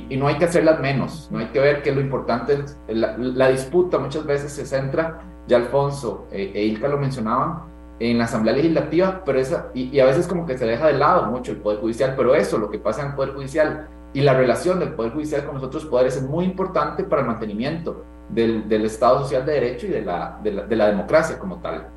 y, 0.09 0.17
no 0.17 0.27
hay 0.27 0.37
que 0.37 0.43
hacerlas 0.43 0.81
menos, 0.81 1.29
no 1.31 1.39
hay 1.39 1.45
que 1.47 1.59
ver 1.61 1.81
que 1.81 1.93
lo 1.93 2.01
importante 2.01 2.53
es 2.53 2.97
la, 2.97 3.47
disputa 3.47 3.97
muchas 3.97 4.25
veces 4.25 4.51
se 4.51 4.65
centra, 4.65 5.21
ya 5.47 5.55
Alfonso 5.55 6.27
eh, 6.33 6.51
e 6.53 6.63
Ilka 6.65 6.89
lo 6.89 6.97
mencionaban, 6.97 7.61
en 8.01 8.17
la 8.17 8.25
Asamblea 8.25 8.55
Legislativa, 8.55 9.23
pero 9.25 9.39
esa, 9.39 9.69
y, 9.73 9.97
a 10.01 10.05
veces 10.05 10.27
como 10.27 10.45
que 10.45 10.57
se 10.57 10.65
deja 10.65 10.87
de 10.87 10.97
lado 10.97 11.27
mucho 11.27 11.53
el 11.53 11.59
Poder 11.59 11.79
Judicial, 11.79 12.13
pero 12.17 12.35
eso, 12.35 12.57
lo 12.57 12.69
que 12.69 12.77
pasa 12.77 13.03
en 13.03 13.07
el 13.07 13.15
Poder 13.15 13.33
Judicial 13.33 13.87
y 14.13 14.19
la 14.19 14.33
relación 14.33 14.77
del 14.77 14.89
Poder 14.93 15.13
Judicial 15.13 15.45
con 15.45 15.55
los 15.55 15.63
otros 15.63 15.85
poderes 15.85 16.17
es 16.17 16.23
muy 16.23 16.43
importante 16.43 17.05
para 17.05 17.21
el 17.21 17.27
mantenimiento 17.29 18.03
del, 18.27 18.67
del 18.67 18.83
Estado 18.83 19.21
Social 19.21 19.45
de 19.45 19.53
Derecho 19.53 19.87
y 19.87 19.91
de 19.91 20.01
la, 20.01 20.37
de 20.43 20.51
la, 20.51 20.63
de 20.65 20.75
la 20.75 20.87
democracia 20.87 21.39
como 21.39 21.61
tal. 21.61 21.87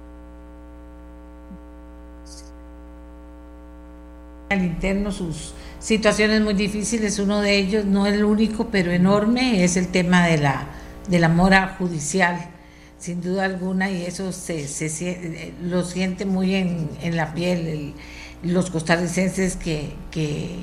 Al 4.52 4.64
interno 4.64 5.12
sus 5.12 5.54
situaciones 5.78 6.40
muy 6.40 6.54
difíciles. 6.54 7.18
Uno 7.18 7.40
de 7.40 7.56
ellos, 7.56 7.84
no 7.84 8.06
el 8.06 8.24
único, 8.24 8.68
pero 8.68 8.92
enorme, 8.92 9.64
es 9.64 9.76
el 9.76 9.88
tema 9.88 10.26
de 10.26 10.38
la, 10.38 10.66
de 11.08 11.18
la 11.18 11.28
mora 11.28 11.76
judicial, 11.78 12.50
sin 12.98 13.20
duda 13.20 13.44
alguna, 13.44 13.90
y 13.90 14.04
eso 14.06 14.32
se, 14.32 14.68
se 14.68 15.52
lo 15.62 15.84
siente 15.84 16.24
muy 16.24 16.54
en, 16.54 16.88
en 17.02 17.16
la 17.16 17.34
piel 17.34 17.94
los 18.42 18.70
costarricenses 18.70 19.56
que, 19.56 19.92
que, 20.10 20.56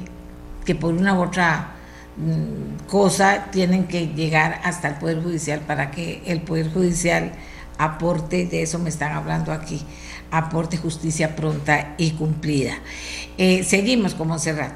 que, 0.65 0.75
por 0.75 0.93
una 0.93 1.17
u 1.17 1.23
otra 1.23 1.75
mm, 2.17 2.87
cosa 2.87 3.47
tienen 3.51 3.87
que 3.87 4.07
llegar 4.07 4.59
hasta 4.63 4.89
el 4.89 4.95
Poder 4.95 5.21
Judicial 5.21 5.61
para 5.61 5.91
que 5.91 6.21
el 6.25 6.41
Poder 6.41 6.71
Judicial 6.71 7.31
aporte, 7.77 8.45
de 8.45 8.61
eso 8.63 8.77
me 8.79 8.89
están 8.89 9.13
hablando 9.13 9.53
aquí, 9.53 9.81
aporte 10.31 10.77
justicia 10.77 11.35
pronta 11.35 11.95
y 11.97 12.11
cumplida. 12.11 12.79
Eh, 13.37 13.63
seguimos 13.63 14.13
con 14.13 14.27
Monserrat. 14.27 14.73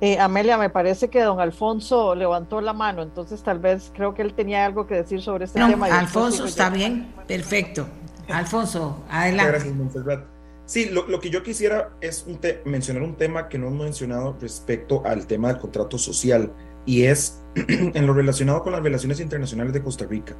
Eh, 0.00 0.18
Amelia, 0.18 0.56
me 0.56 0.70
parece 0.70 1.08
que 1.08 1.20
don 1.22 1.40
Alfonso 1.40 2.14
levantó 2.14 2.60
la 2.60 2.72
mano, 2.72 3.02
entonces 3.02 3.42
tal 3.42 3.58
vez 3.58 3.90
creo 3.94 4.14
que 4.14 4.22
él 4.22 4.32
tenía 4.32 4.64
algo 4.64 4.86
que 4.86 4.94
decir 4.94 5.20
sobre 5.20 5.46
este 5.46 5.58
tema. 5.58 5.86
Alfonso 5.86 6.44
está 6.44 6.70
bien, 6.70 7.12
perfecto. 7.26 7.88
Alfonso, 8.28 9.02
adelante. 9.10 9.52
Gracias, 9.52 9.74
Monserrat. 9.74 10.38
Sí, 10.66 10.90
lo, 10.90 11.18
que 11.18 11.30
yo 11.30 11.42
quisiera 11.42 11.92
es 12.02 12.26
mencionar 12.66 13.02
un 13.02 13.16
tema 13.16 13.48
que 13.48 13.58
no 13.58 13.68
hemos 13.68 13.84
mencionado 13.84 14.36
respecto 14.38 15.02
al 15.06 15.26
tema 15.26 15.48
del 15.48 15.56
contrato 15.56 15.96
social 15.96 16.52
y 16.84 17.04
es 17.04 17.42
en 17.56 18.06
lo 18.06 18.12
relacionado 18.12 18.62
con 18.62 18.72
las 18.72 18.82
relaciones 18.82 19.18
internacionales 19.18 19.72
de 19.72 19.82
Costa 19.82 20.04
Rica. 20.04 20.36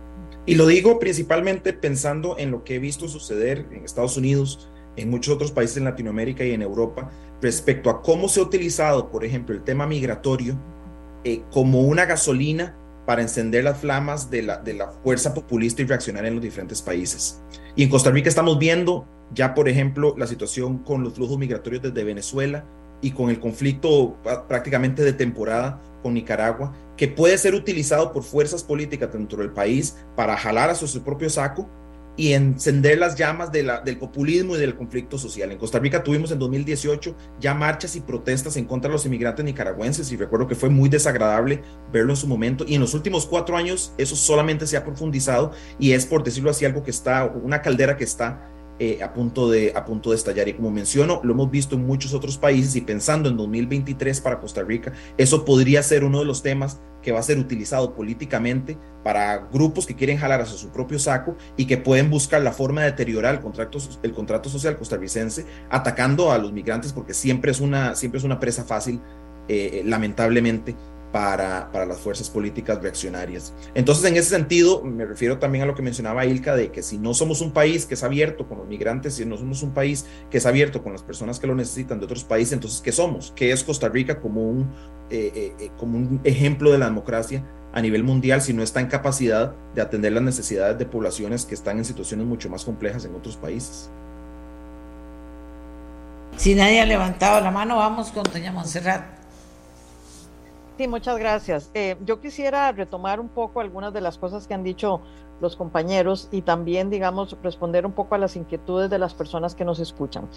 Y 0.49 0.55
lo 0.55 0.67
digo 0.67 0.99
principalmente 0.99 1.75
pensando 1.75 2.39
en 2.39 2.51
lo 2.51 2.65
que 2.65 2.77
he 2.77 2.79
visto 2.79 3.07
suceder 3.07 3.67
en 3.71 3.85
Estados 3.85 4.17
Unidos, 4.17 4.71
en 4.97 5.11
muchos 5.11 5.35
otros 5.35 5.53
países 5.53 5.77
en 5.77 5.85
Latinoamérica 5.85 6.43
y 6.43 6.53
en 6.53 6.63
Europa, 6.63 7.11
respecto 7.43 7.91
a 7.91 8.01
cómo 8.01 8.31
se 8.31 8.41
ha 8.41 8.45
utilizado, 8.45 9.11
por 9.11 9.27
ejemplo, 9.27 9.55
el 9.55 9.63
tema 9.63 9.87
migratorio 9.87 10.59
eh, 11.23 11.43
como 11.53 11.83
una 11.83 12.07
gasolina 12.07 12.75
para 13.05 13.21
encender 13.21 13.63
las 13.63 13.81
flamas 13.81 14.31
de 14.31 14.43
la, 14.43 14.91
fuerza 15.05 15.35
populista 15.35 15.83
y 15.83 15.85
reaccionaria 15.85 16.29
en 16.29 16.37
los 16.37 16.43
diferentes 16.43 16.81
países. 16.81 17.43
Y 17.77 17.83
en 17.83 17.91
Costa 17.91 18.11
Rica 18.11 18.31
estamos 18.31 18.59
viendo 18.59 19.07
ya, 19.35 19.55
por 19.55 19.69
ejemplo, 19.69 20.15
la 20.17 20.27
situación 20.27 20.79
con 20.79 21.05
los 21.05 21.13
flujos 21.13 21.37
migratorios 21.37 21.83
desde 21.83 22.05
Venezuela 22.05 22.65
y 23.03 23.11
con 23.11 23.29
el 23.29 23.39
conflicto 23.39 24.17
prácticamente 24.49 25.05
de 25.05 25.13
temporada 25.13 25.79
con 26.03 26.15
Nicaragua, 26.15 26.75
que 26.97 27.09
puede 27.09 27.39
ser 27.39 27.55
utilizado 27.55 28.13
por 28.13 28.23
fuerzas 28.23 28.63
políticas 28.63 29.13
dentro 29.13 29.39
del 29.39 29.51
país 29.51 29.97
para 30.17 30.37
jalar 30.37 30.71
a 30.71 30.75
su 30.75 31.03
propio 31.03 31.31
saco 31.31 31.69
y 32.19 32.33
encender 32.33 32.99
las 32.99 33.15
llamas 33.15 33.53
de 33.53 33.63
del 33.85 33.97
populismo 33.97 34.57
y 34.57 34.59
del 34.59 34.75
conflicto 34.75 35.17
social. 35.17 35.53
En 35.53 35.59
Costa 35.59 35.79
Rica 35.79 36.03
tuvimos 36.03 36.33
en 36.33 36.41
2018 36.41 37.15
ya 37.41 37.55
marchas 37.55 37.95
y 37.95 38.01
protestas 38.01 38.57
en 38.57 38.65
contra 38.65 38.89
de 38.89 38.95
los 38.95 39.07
inmigrantes 39.07 39.45
nicaragüenses 39.45 40.11
y 40.11 40.17
recuerdo 40.17 40.49
que 40.49 40.57
fue 40.57 40.69
muy 40.69 40.89
desagradable 40.89 41.63
verlo 41.93 42.13
en 42.13 42.17
su 42.17 42.27
momento 42.27 42.65
y 42.67 42.75
en 42.75 42.81
los 42.81 42.93
últimos 42.93 43.25
cuatro 43.25 43.57
años 43.57 43.93
eso 43.99 44.17
solamente 44.17 44.67
se 44.67 44.77
ha 44.77 44.85
profundizado 44.85 45.53
y 45.79 45.93
es 45.93 46.07
por 46.07 46.25
decirlo 46.25 46.51
así 46.51 46.65
algo 46.65 46.83
que 46.83 46.91
está, 46.91 47.25
una 47.25 47.63
caldera 47.63 47.97
que 47.97 48.05
está 48.05 48.51
eh, 48.81 49.03
a, 49.03 49.13
punto 49.13 49.51
de, 49.51 49.73
a 49.75 49.85
punto 49.85 50.11
de 50.11 50.17
estallar. 50.17 50.47
Y 50.49 50.55
como 50.55 50.71
menciono, 50.71 51.21
lo 51.25 51.33
hemos 51.33 51.51
visto 51.51 51.75
en 51.75 51.85
muchos 51.85 52.15
otros 52.15 52.39
países 52.39 52.77
y 52.77 52.81
pensando 52.81 53.29
en 53.29 53.37
2023 53.37 54.21
para 54.21 54.39
Costa 54.39 54.63
Rica, 54.63 54.93
eso 55.17 55.45
podría 55.45 55.83
ser 55.83 56.05
uno 56.05 56.21
de 56.21 56.25
los 56.25 56.43
temas 56.43 56.81
que 57.03 57.13
va 57.13 57.21
a 57.21 57.23
ser 57.23 57.39
utilizado 57.39 57.95
políticamente 57.95 58.79
para 59.03 59.49
grupos 59.53 59.87
que 59.87 59.97
quieren 59.97 60.19
jalar 60.19 60.41
hacia 60.41 60.57
su 60.57 60.71
propio 60.71 60.99
saco 60.99 61.37
y 61.57 61.67
que 61.67 61.77
pueden 61.77 62.11
buscar 62.11 62.43
la 62.43 62.53
forma 62.53 62.83
de 62.83 62.91
deteriorar 62.91 63.35
el 63.35 63.41
contrato, 63.41 63.79
el 64.03 64.13
contrato 64.13 64.49
social 64.49 64.77
costarricense 64.77 65.45
atacando 65.71 66.31
a 66.31 66.39
los 66.39 66.53
migrantes 66.53 66.93
porque 66.93 67.15
siempre 67.15 67.51
es 67.51 67.61
una, 67.61 67.95
siempre 67.95 68.19
es 68.19 68.25
una 68.25 68.39
presa 68.39 68.65
fácil, 68.65 69.01
eh, 69.49 69.83
lamentablemente, 69.85 70.77
para, 71.13 71.71
para, 71.73 71.87
las 71.87 71.99
fuerzas 71.99 72.29
políticas 72.29 72.81
reaccionarias. 72.83 73.55
Entonces, 73.75 74.05
en 74.05 74.17
ese 74.17 74.31
sentido, 74.31 74.83
me 74.83 75.07
refiero 75.07 75.39
también 75.39 75.65
a 75.65 75.67
lo 75.67 75.75
que 75.75 75.83
mencionaba 75.83 76.27
Ilka, 76.27 76.55
de 76.55 76.71
que 76.71 76.83
si 76.83 76.99
no 76.99 77.15
somos 77.15 77.41
un 77.41 77.53
país 77.53 77.87
que 77.87 77.95
es 77.95 78.03
abierto 78.03 78.47
con 78.47 78.59
los 78.59 78.67
migrantes, 78.67 79.15
si 79.15 79.25
no 79.25 79.37
somos 79.37 79.63
un 79.63 79.73
país 79.73 80.07
que 80.31 80.39
es 80.39 80.47
abierto 80.47 80.83
con 80.83 80.93
las 80.93 81.03
personas 81.03 81.41
que 81.41 81.47
lo 81.47 81.55
necesitan 81.55 81.99
de 81.99 82.05
otros 82.05 82.25
países, 82.25 82.53
entonces, 82.53 82.81
¿qué 82.81 82.93
somos? 82.93 83.33
¿Qué 83.35 83.53
es 83.53 83.65
Costa 83.65 83.89
Rica 83.89 84.21
como 84.21 84.49
un, 84.49 84.71
eh, 85.11 85.33
eh, 85.35 85.55
eh, 85.59 85.71
como 85.79 85.97
un 85.97 86.21
ejemplo 86.25 86.71
de 86.71 86.79
la 86.79 86.87
democracia 86.87 87.45
a 87.73 87.81
nivel 87.81 88.03
mundial 88.03 88.41
si 88.43 88.53
no 88.53 88.63
está 88.63 88.81
en 88.81 88.87
capacidad 88.87 89.55
de 89.75 89.83
atender 89.83 90.13
las 90.13 90.23
necesidades 90.23 90.79
de 90.79 90.87
poblaciones 90.87 91.45
que 91.45 91.55
están 91.55 91.79
en 91.79 91.85
situaciones 91.85 92.27
mucho 92.27 92.51
más 92.51 92.65
complejas 92.65 93.05
en 93.05 93.15
otros 93.15 93.37
países? 93.37 93.91
Si 96.37 96.55
nadie 96.55 96.81
ha 96.81 96.87
levantado 96.87 97.41
la 97.41 97.51
mano, 97.51 97.77
vamos 97.77 98.11
con 98.13 98.23
doña 98.25 98.53
Monserrat. 98.53 99.18
Sí, 100.79 100.87
muchas 100.87 101.19
gracias. 101.19 101.73
Eh, 101.75 101.97
yo 102.05 102.21
quisiera 102.21 102.71
retomar 102.71 103.19
un 103.19 103.29
poco 103.29 103.59
algunas 103.59 103.93
de 103.93 104.01
las 104.01 104.17
cosas 104.17 104.47
que 104.47 104.55
han 104.55 104.63
dicho 104.63 105.01
los 105.41 105.57
compañeros 105.57 106.29
y 106.31 106.43
también, 106.43 106.89
digamos, 106.89 107.37
responder 107.43 107.85
un 107.85 107.91
poco 107.91 108.15
a 108.15 108.19
las 108.19 108.37
inquietudes 108.37 108.89
de 108.89 109.01
las 109.01 109.13
personas 109.13 109.57
que 109.57 109.65
nos 109.65 109.81
escuchan. 109.81 110.29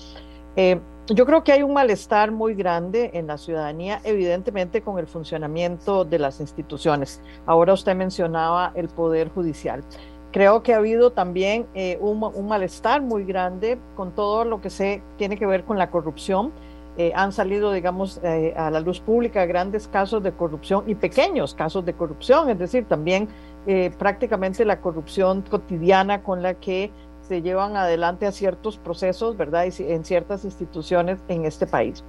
Eh, 0.56 0.82
yo 1.06 1.28
creo 1.28 1.44
que 1.44 1.52
hay 1.52 1.62
un 1.62 1.74
malestar 1.74 2.32
muy 2.32 2.56
grande 2.56 3.12
en 3.14 3.28
la 3.28 3.38
ciudadanía, 3.38 4.02
evidentemente 4.04 4.82
con 4.82 4.98
el 4.98 5.06
funcionamiento 5.06 6.06
de 6.06 6.18
las 6.18 6.40
instituciones. 6.40 7.22
Ahora 7.46 7.74
usted 7.74 7.96
mencionaba 7.96 8.72
el 8.74 8.88
Poder 8.88 9.30
Judicial. 9.30 9.84
Creo 10.32 10.64
que 10.64 10.74
ha 10.74 10.78
habido 10.78 11.12
también 11.12 11.68
eh, 11.76 12.00
un, 12.02 12.24
un 12.24 12.48
malestar 12.48 13.04
muy 13.04 13.26
grande 13.26 13.78
con 13.96 14.16
todo 14.16 14.44
lo 14.44 14.60
que 14.60 14.72
se 14.72 15.04
tiene 15.18 15.38
que 15.38 15.46
ver 15.46 15.66
con 15.66 15.78
la 15.78 15.92
corrupción 15.92 16.52
eh, 16.98 17.14
han 17.16 17.32
salido, 17.32 17.72
digamos, 17.72 18.20
eh, 18.22 18.54
a 18.58 18.70
la 18.70 18.82
luz 18.82 19.00
pública 19.00 19.46
grandes 19.46 19.88
casos 19.88 20.22
de 20.24 20.34
corrupción 20.34 20.84
y 20.88 20.96
pequeños 20.96 21.54
casos 21.54 21.86
de 21.86 21.94
corrupción, 21.94 22.50
es 22.50 22.60
decir, 22.60 22.86
también 22.86 23.30
eh, 23.66 23.92
prácticamente 23.98 24.66
la 24.66 24.82
corrupción 24.82 25.42
cotidiana 25.42 26.22
con 26.22 26.42
la 26.42 26.56
que 26.56 26.92
se 27.22 27.42
llevan 27.42 27.78
adelante 27.78 28.26
a 28.26 28.34
ciertos 28.34 28.78
procesos, 28.78 29.38
¿verdad? 29.38 29.66
en 29.66 30.04
ciertas 30.04 30.44
instituciones 30.44 31.20
en 31.30 31.46
este 31.46 31.66
país. 31.66 32.04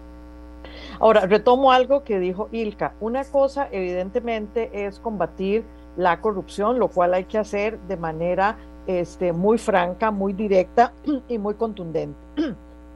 Ahora, 0.98 1.26
retomo 1.26 1.70
algo 1.70 2.02
que 2.02 2.18
dijo 2.18 2.48
Ilka. 2.50 2.94
Una 3.00 3.24
cosa, 3.24 3.68
evidentemente, 3.70 4.86
es 4.86 4.98
combatir 4.98 5.64
la 5.96 6.20
corrupción, 6.20 6.78
lo 6.80 6.88
cual 6.88 7.14
hay 7.14 7.24
que 7.24 7.38
hacer 7.38 7.78
de 7.82 7.96
manera 7.96 8.56
este, 8.88 9.32
muy 9.32 9.58
franca, 9.58 10.10
muy 10.10 10.32
directa 10.32 10.92
y 11.28 11.38
muy 11.38 11.54
contundente 11.54 12.18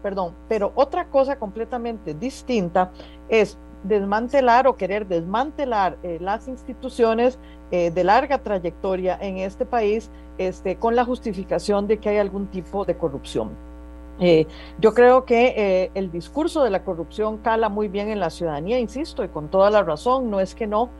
perdón, 0.06 0.36
pero 0.48 0.70
otra 0.76 1.08
cosa 1.08 1.36
completamente 1.36 2.14
distinta 2.14 2.92
es 3.28 3.58
desmantelar 3.82 4.68
o 4.68 4.76
querer 4.76 5.08
desmantelar 5.08 5.98
eh, 6.04 6.18
las 6.20 6.46
instituciones 6.46 7.40
eh, 7.72 7.90
de 7.90 8.04
larga 8.04 8.38
trayectoria 8.38 9.18
en 9.20 9.38
este 9.38 9.66
país 9.66 10.08
este, 10.38 10.76
con 10.76 10.94
la 10.94 11.04
justificación 11.04 11.88
de 11.88 11.98
que 11.98 12.10
hay 12.10 12.18
algún 12.18 12.46
tipo 12.46 12.84
de 12.84 12.96
corrupción. 12.96 13.50
Eh, 14.20 14.46
yo 14.78 14.94
creo 14.94 15.24
que 15.24 15.90
el 15.92 16.12
discurso 16.12 16.62
de 16.62 16.70
la 16.70 16.84
corrupción 16.84 17.38
cala 17.38 17.68
muy 17.68 17.88
bien 17.88 18.08
en 18.08 18.20
la 18.20 18.30
ciudadanía, 18.30 18.78
insisto, 18.78 19.24
y 19.24 19.28
con 19.28 19.48
toda 19.48 19.70
la 19.70 19.82
razón, 19.82 20.30
no 20.30 20.38
es 20.38 20.54
que 20.54 20.68
no, 20.68 20.90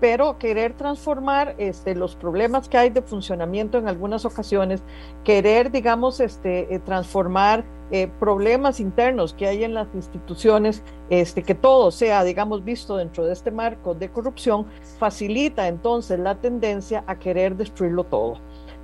pero 0.00 0.38
querer 0.38 0.74
transformar 0.74 1.54
este, 1.58 1.94
los 1.94 2.16
problemas 2.16 2.68
que 2.68 2.78
hay 2.78 2.90
de 2.90 3.02
funcionamiento 3.02 3.78
en 3.78 3.88
algunas 3.88 4.24
ocasiones, 4.24 4.82
querer, 5.24 5.70
digamos, 5.70 6.20
este, 6.20 6.74
eh, 6.74 6.78
transformar 6.78 7.64
eh, 7.90 8.10
problemas 8.18 8.80
internos 8.80 9.32
que 9.32 9.46
hay 9.46 9.64
en 9.64 9.72
las 9.72 9.88
instituciones, 9.94 10.82
este, 11.08 11.42
que 11.42 11.54
todo 11.54 11.90
sea, 11.90 12.24
digamos, 12.24 12.64
visto 12.64 12.96
dentro 12.96 13.24
de 13.24 13.32
este 13.32 13.50
marco 13.50 13.94
de 13.94 14.10
corrupción, 14.10 14.66
facilita 14.98 15.68
entonces 15.68 16.18
la 16.18 16.34
tendencia 16.34 17.04
a 17.06 17.18
querer 17.18 17.56
destruirlo 17.56 18.04
todo. 18.04 18.38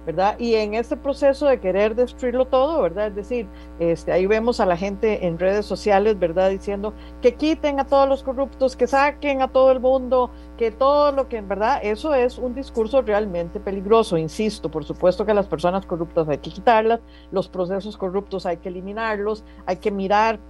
¿Verdad? 0.06 0.36
Y 0.38 0.54
en 0.54 0.74
este 0.74 0.96
proceso 0.96 1.46
de 1.46 1.60
querer 1.60 1.94
destruirlo 1.94 2.46
todo, 2.46 2.82
¿verdad? 2.82 3.08
Es 3.08 3.14
decir, 3.14 3.46
este, 3.78 4.12
ahí 4.12 4.26
vemos 4.26 4.58
a 4.60 4.66
la 4.66 4.76
gente 4.76 5.26
en 5.26 5.38
redes 5.38 5.64
sociales, 5.64 6.18
¿verdad? 6.18 6.50
Diciendo 6.50 6.92
que 7.20 7.34
quiten 7.34 7.78
a 7.78 7.86
todos 7.86 8.08
los 8.08 8.22
corruptos, 8.22 8.76
que 8.76 8.86
saquen 8.86 9.42
a 9.42 9.48
todo 9.48 9.70
el 9.70 9.80
mundo, 9.80 10.30
que 10.58 10.70
todo 10.72 11.12
lo 11.12 11.28
que, 11.28 11.36
en 11.36 11.48
verdad, 11.48 11.80
eso 11.82 12.14
es 12.14 12.38
un 12.38 12.54
discurso 12.54 13.02
realmente 13.02 13.60
peligroso, 13.60 14.16
insisto, 14.18 14.70
por 14.70 14.84
supuesto 14.84 15.24
que 15.24 15.34
las 15.34 15.46
personas 15.46 15.86
corruptas 15.86 16.28
hay 16.28 16.38
que 16.38 16.50
quitarlas, 16.50 17.00
los 17.30 17.48
procesos 17.48 17.96
corruptos 17.96 18.46
hay 18.46 18.56
que 18.56 18.68
eliminarlos, 18.68 19.44
hay 19.66 19.76
que 19.76 19.90
mirar 19.90 20.40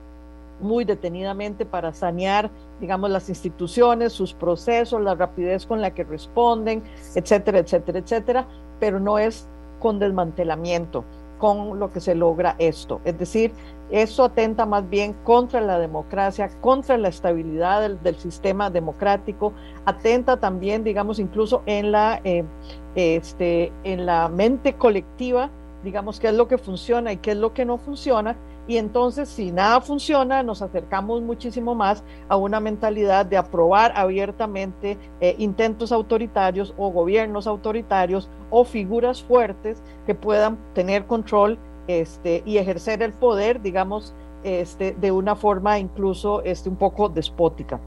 muy 0.61 0.85
detenidamente 0.85 1.67
para 1.67 1.93
sanear, 1.93 2.51
digamos, 2.81 3.11
las 3.11 3.29
instituciones, 3.29 4.13
sus 4.13 4.33
procesos, 4.33 5.01
la 5.03 5.15
rapidez 5.15 5.67
con 5.67 5.81
la 5.81 5.93
que 5.93 6.05
responden, 6.05 6.83
etcétera, 7.15 7.59
etcétera, 7.59 7.99
etcétera, 7.99 8.47
pero 8.83 8.99
no 8.99 9.17
es 9.17 9.47
con 9.79 10.01
desmantelamiento 10.01 11.05
con 11.39 11.79
lo 11.79 11.93
que 11.93 12.01
se 12.01 12.17
logra 12.17 12.57
esto. 12.59 13.01
Es 13.05 13.17
decir, 13.17 13.53
eso 13.93 14.25
atenta 14.25 14.67
más 14.67 14.91
bien 14.91 15.15
contra 15.23 15.61
la 15.61 15.79
democracia, 15.79 16.51
contra 16.61 16.99
la 16.99 17.07
estabilidad 17.07 17.89
del, 17.89 18.17
sistema 18.17 18.71
democrático, 18.71 19.53
atenta 19.85 20.39
también, 20.39 20.83
digamos, 20.83 21.21
incluso 21.21 21.63
en 21.67 21.93
la, 21.93 22.21
eh, 22.25 22.43
este, 22.97 23.73
en 23.85 24.05
la 24.05 24.29
mente 24.29 24.73
colectiva, 24.75 25.49
digamos, 25.85 26.19
qué 26.19 26.31
es 26.31 26.35
lo 26.35 26.49
que 26.49 26.59
funciona 26.59 27.13
y 27.13 27.19
qué 27.19 27.31
es 27.33 27.37
lo 27.37 27.55
que 27.55 27.65
no 27.65 27.79
funciona, 27.79 28.35
y 28.69 28.77
entonces, 28.77 29.29
si 29.29 29.51
nada 29.51 29.81
funciona, 29.81 30.43
nos 30.43 30.63
acercamos 30.63 31.21
muchísimo 31.21 31.75
más 31.75 32.05
a 32.29 32.37
una 32.37 32.61
mentalidad 32.61 33.27
de 33.27 33.37
aprobar 33.37 33.93
abiertamente 33.97 34.99
eh, 35.21 35.35
intentos 35.39 35.91
autoritarios 35.91 36.73
o 36.77 36.91
gobiernos 36.91 37.49
autoritarios 37.49 38.31
o 38.51 38.65
figuras 38.65 39.23
fuertes 39.23 39.83
que 40.07 40.15
puedan 40.15 40.59
tener 40.75 41.07
control 41.07 41.59
este, 41.89 42.43
y 42.47 42.59
ejercer 42.59 43.03
el 43.03 43.13
poder, 43.13 43.61
digamos, 43.63 44.15
este, 44.45 44.93
de 44.93 45.11
una 45.11 45.35
forma 45.35 45.79
incluso 45.81 46.43
este, 46.43 46.69
un 46.69 46.77
poco 46.77 47.09
despótica. 47.09 47.81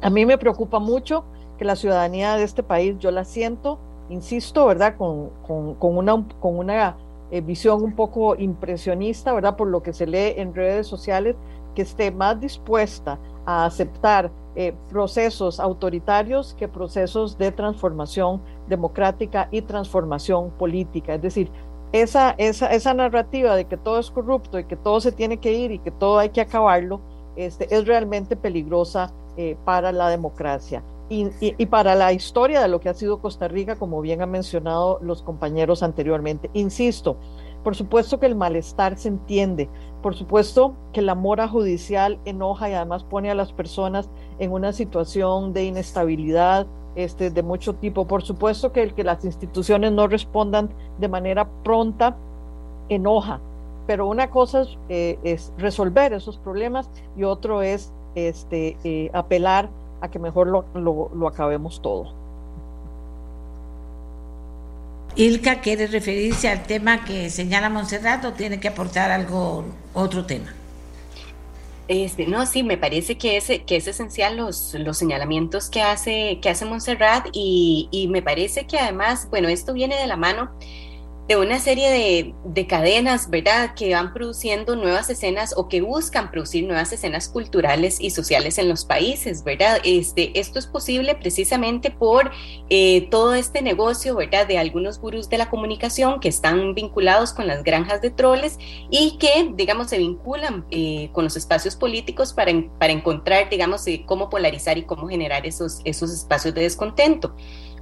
A 0.00 0.10
mí 0.10 0.26
me 0.26 0.38
preocupa 0.38 0.78
mucho 0.78 1.24
que 1.58 1.64
la 1.64 1.74
ciudadanía 1.74 2.36
de 2.36 2.44
este 2.44 2.62
país, 2.62 2.96
yo 2.98 3.10
la 3.10 3.24
siento, 3.24 3.78
insisto, 4.10 4.66
¿verdad? 4.66 4.96
Con, 4.96 5.30
con, 5.46 5.96
una, 5.96 6.24
con 6.40 6.58
una 6.58 6.96
eh, 7.30 7.40
visión 7.40 7.82
un 7.82 7.94
poco 7.94 8.36
impresionista, 8.36 9.32
¿verdad? 9.32 9.56
Por 9.56 9.68
lo 9.68 9.82
que 9.82 9.92
se 9.92 10.06
lee 10.06 10.34
en 10.36 10.54
redes 10.54 10.86
sociales, 10.86 11.36
que 11.74 11.82
esté 11.82 12.10
más 12.10 12.40
dispuesta 12.40 13.18
a 13.44 13.64
aceptar 13.66 14.30
eh, 14.56 14.72
procesos 14.88 15.58
autoritarios 15.58 16.54
que 16.54 16.68
procesos 16.68 17.36
de 17.36 17.50
transformación 17.50 18.40
democrática 18.68 19.48
y 19.50 19.62
transformación 19.62 20.50
política. 20.50 21.14
Es 21.14 21.22
decir, 21.22 21.50
esa, 21.92 22.34
esa, 22.38 22.72
esa 22.72 22.94
narrativa 22.94 23.56
de 23.56 23.66
que 23.66 23.76
todo 23.76 23.98
es 23.98 24.10
corrupto 24.10 24.58
y 24.58 24.64
que 24.64 24.76
todo 24.76 25.00
se 25.00 25.12
tiene 25.12 25.38
que 25.38 25.52
ir 25.52 25.72
y 25.72 25.78
que 25.80 25.90
todo 25.90 26.18
hay 26.18 26.30
que 26.30 26.40
acabarlo, 26.40 27.00
este, 27.36 27.74
es 27.74 27.86
realmente 27.86 28.36
peligrosa 28.36 29.12
eh, 29.36 29.56
para 29.64 29.90
la 29.90 30.08
democracia. 30.08 30.82
Y, 31.14 31.66
para 31.66 31.94
la 31.94 32.12
historia 32.12 32.60
de 32.60 32.68
lo 32.68 32.80
que 32.80 32.88
ha 32.88 32.94
sido 32.94 33.20
Costa 33.20 33.46
Rica, 33.46 33.76
como 33.76 34.00
bien 34.00 34.22
han 34.22 34.30
mencionado 34.30 34.98
los 35.02 35.22
compañeros 35.22 35.82
anteriormente. 35.82 36.50
Insisto, 36.54 37.16
por 37.62 37.76
supuesto 37.76 38.18
que 38.18 38.26
el 38.26 38.34
malestar 38.34 38.98
se 38.98 39.08
entiende, 39.08 39.68
por 40.02 40.14
supuesto 40.14 40.74
que 40.92 41.02
la 41.02 41.14
mora 41.14 41.48
judicial 41.48 42.18
enoja 42.24 42.68
y 42.68 42.74
además 42.74 43.04
pone 43.04 43.30
a 43.30 43.34
las 43.34 43.52
personas 43.52 44.10
en 44.38 44.52
una 44.52 44.72
situación 44.72 45.52
de 45.52 45.64
inestabilidad 45.64 46.66
este, 46.96 47.30
de 47.30 47.42
mucho 47.42 47.74
tipo. 47.74 48.06
Por 48.06 48.22
supuesto 48.22 48.72
que 48.72 48.82
el 48.82 48.94
que 48.94 49.04
las 49.04 49.24
instituciones 49.24 49.92
no 49.92 50.08
respondan 50.08 50.70
de 50.98 51.08
manera 51.08 51.48
pronta 51.62 52.16
enoja, 52.88 53.40
pero 53.86 54.06
una 54.08 54.30
cosa 54.30 54.62
es, 54.62 54.78
eh, 54.88 55.38
resolver 55.58 56.12
esos 56.12 56.38
problemas 56.38 56.90
y 57.16 57.24
otro 57.24 57.62
es 57.62 57.92
este, 58.14 58.76
eh, 58.84 59.10
apelar 59.12 59.70
a 60.00 60.10
que 60.10 60.18
mejor 60.18 60.46
lo, 60.46 60.64
lo, 60.74 61.28
acabemos 61.28 61.80
todo. 61.80 62.12
Ilka, 65.16 65.60
¿quiere 65.60 65.86
referirse 65.86 66.48
al 66.48 66.64
tema 66.64 67.04
que 67.04 67.30
señala 67.30 67.70
Monserrat 67.70 68.24
o 68.24 68.32
tiene 68.32 68.58
que 68.58 68.68
aportar 68.68 69.10
algo, 69.10 69.64
otro 69.94 70.26
tema? 70.26 70.52
Este, 71.86 72.26
no, 72.26 72.46
sí, 72.46 72.62
me 72.62 72.78
parece 72.78 73.18
que 73.18 73.36
es, 73.36 73.46
que 73.66 73.76
es 73.76 73.86
esencial 73.86 74.36
los, 74.38 74.74
los 74.74 74.96
señalamientos 74.96 75.68
que 75.68 75.82
hace, 75.82 76.40
que 76.40 76.48
hace 76.48 76.64
Montserrat 76.64 77.28
y, 77.32 77.88
y 77.90 78.08
me 78.08 78.22
parece 78.22 78.66
que 78.66 78.78
además, 78.78 79.28
bueno, 79.30 79.48
esto 79.48 79.74
viene 79.74 79.96
de 79.96 80.06
la 80.06 80.16
mano 80.16 80.50
de 81.26 81.38
una 81.38 81.58
serie 81.58 81.90
de, 81.90 82.34
de, 82.44 82.66
cadenas, 82.66 83.30
¿verdad?, 83.30 83.74
que 83.74 83.94
van 83.94 84.12
produciendo 84.12 84.76
nuevas 84.76 85.08
escenas 85.08 85.54
o 85.56 85.68
que 85.68 85.80
buscan 85.80 86.30
producir 86.30 86.66
nuevas 86.66 86.92
escenas 86.92 87.28
culturales 87.28 87.98
y 87.98 88.10
sociales 88.10 88.58
en 88.58 88.68
los 88.68 88.84
países, 88.84 89.42
¿verdad? 89.42 89.78
Este, 89.84 90.38
esto 90.38 90.58
es 90.58 90.66
posible 90.66 91.14
precisamente 91.14 91.90
por 91.90 92.30
eh, 92.68 93.08
todo 93.10 93.32
este 93.32 93.62
negocio, 93.62 94.14
¿verdad?, 94.16 94.46
de 94.46 94.58
algunos 94.58 94.98
gurús 94.98 95.30
de 95.30 95.38
la 95.38 95.48
comunicación 95.48 96.20
que 96.20 96.28
están 96.28 96.74
vinculados 96.74 97.32
con 97.32 97.46
las 97.46 97.64
granjas 97.64 98.02
de 98.02 98.10
troles 98.10 98.58
y 98.90 99.16
que, 99.16 99.50
digamos, 99.54 99.88
se 99.88 99.96
vinculan 99.96 100.66
eh, 100.70 101.08
con 101.12 101.24
los 101.24 101.36
espacios 101.36 101.74
políticos 101.74 102.34
para, 102.34 102.52
para 102.78 102.92
encontrar, 102.92 103.48
digamos, 103.48 103.86
eh, 103.86 104.04
cómo 104.04 104.28
polarizar 104.28 104.76
y 104.76 104.82
cómo 104.82 105.08
generar 105.08 105.46
esos, 105.46 105.80
esos 105.84 106.12
espacios 106.12 106.54
de 106.54 106.62
descontento 106.62 107.34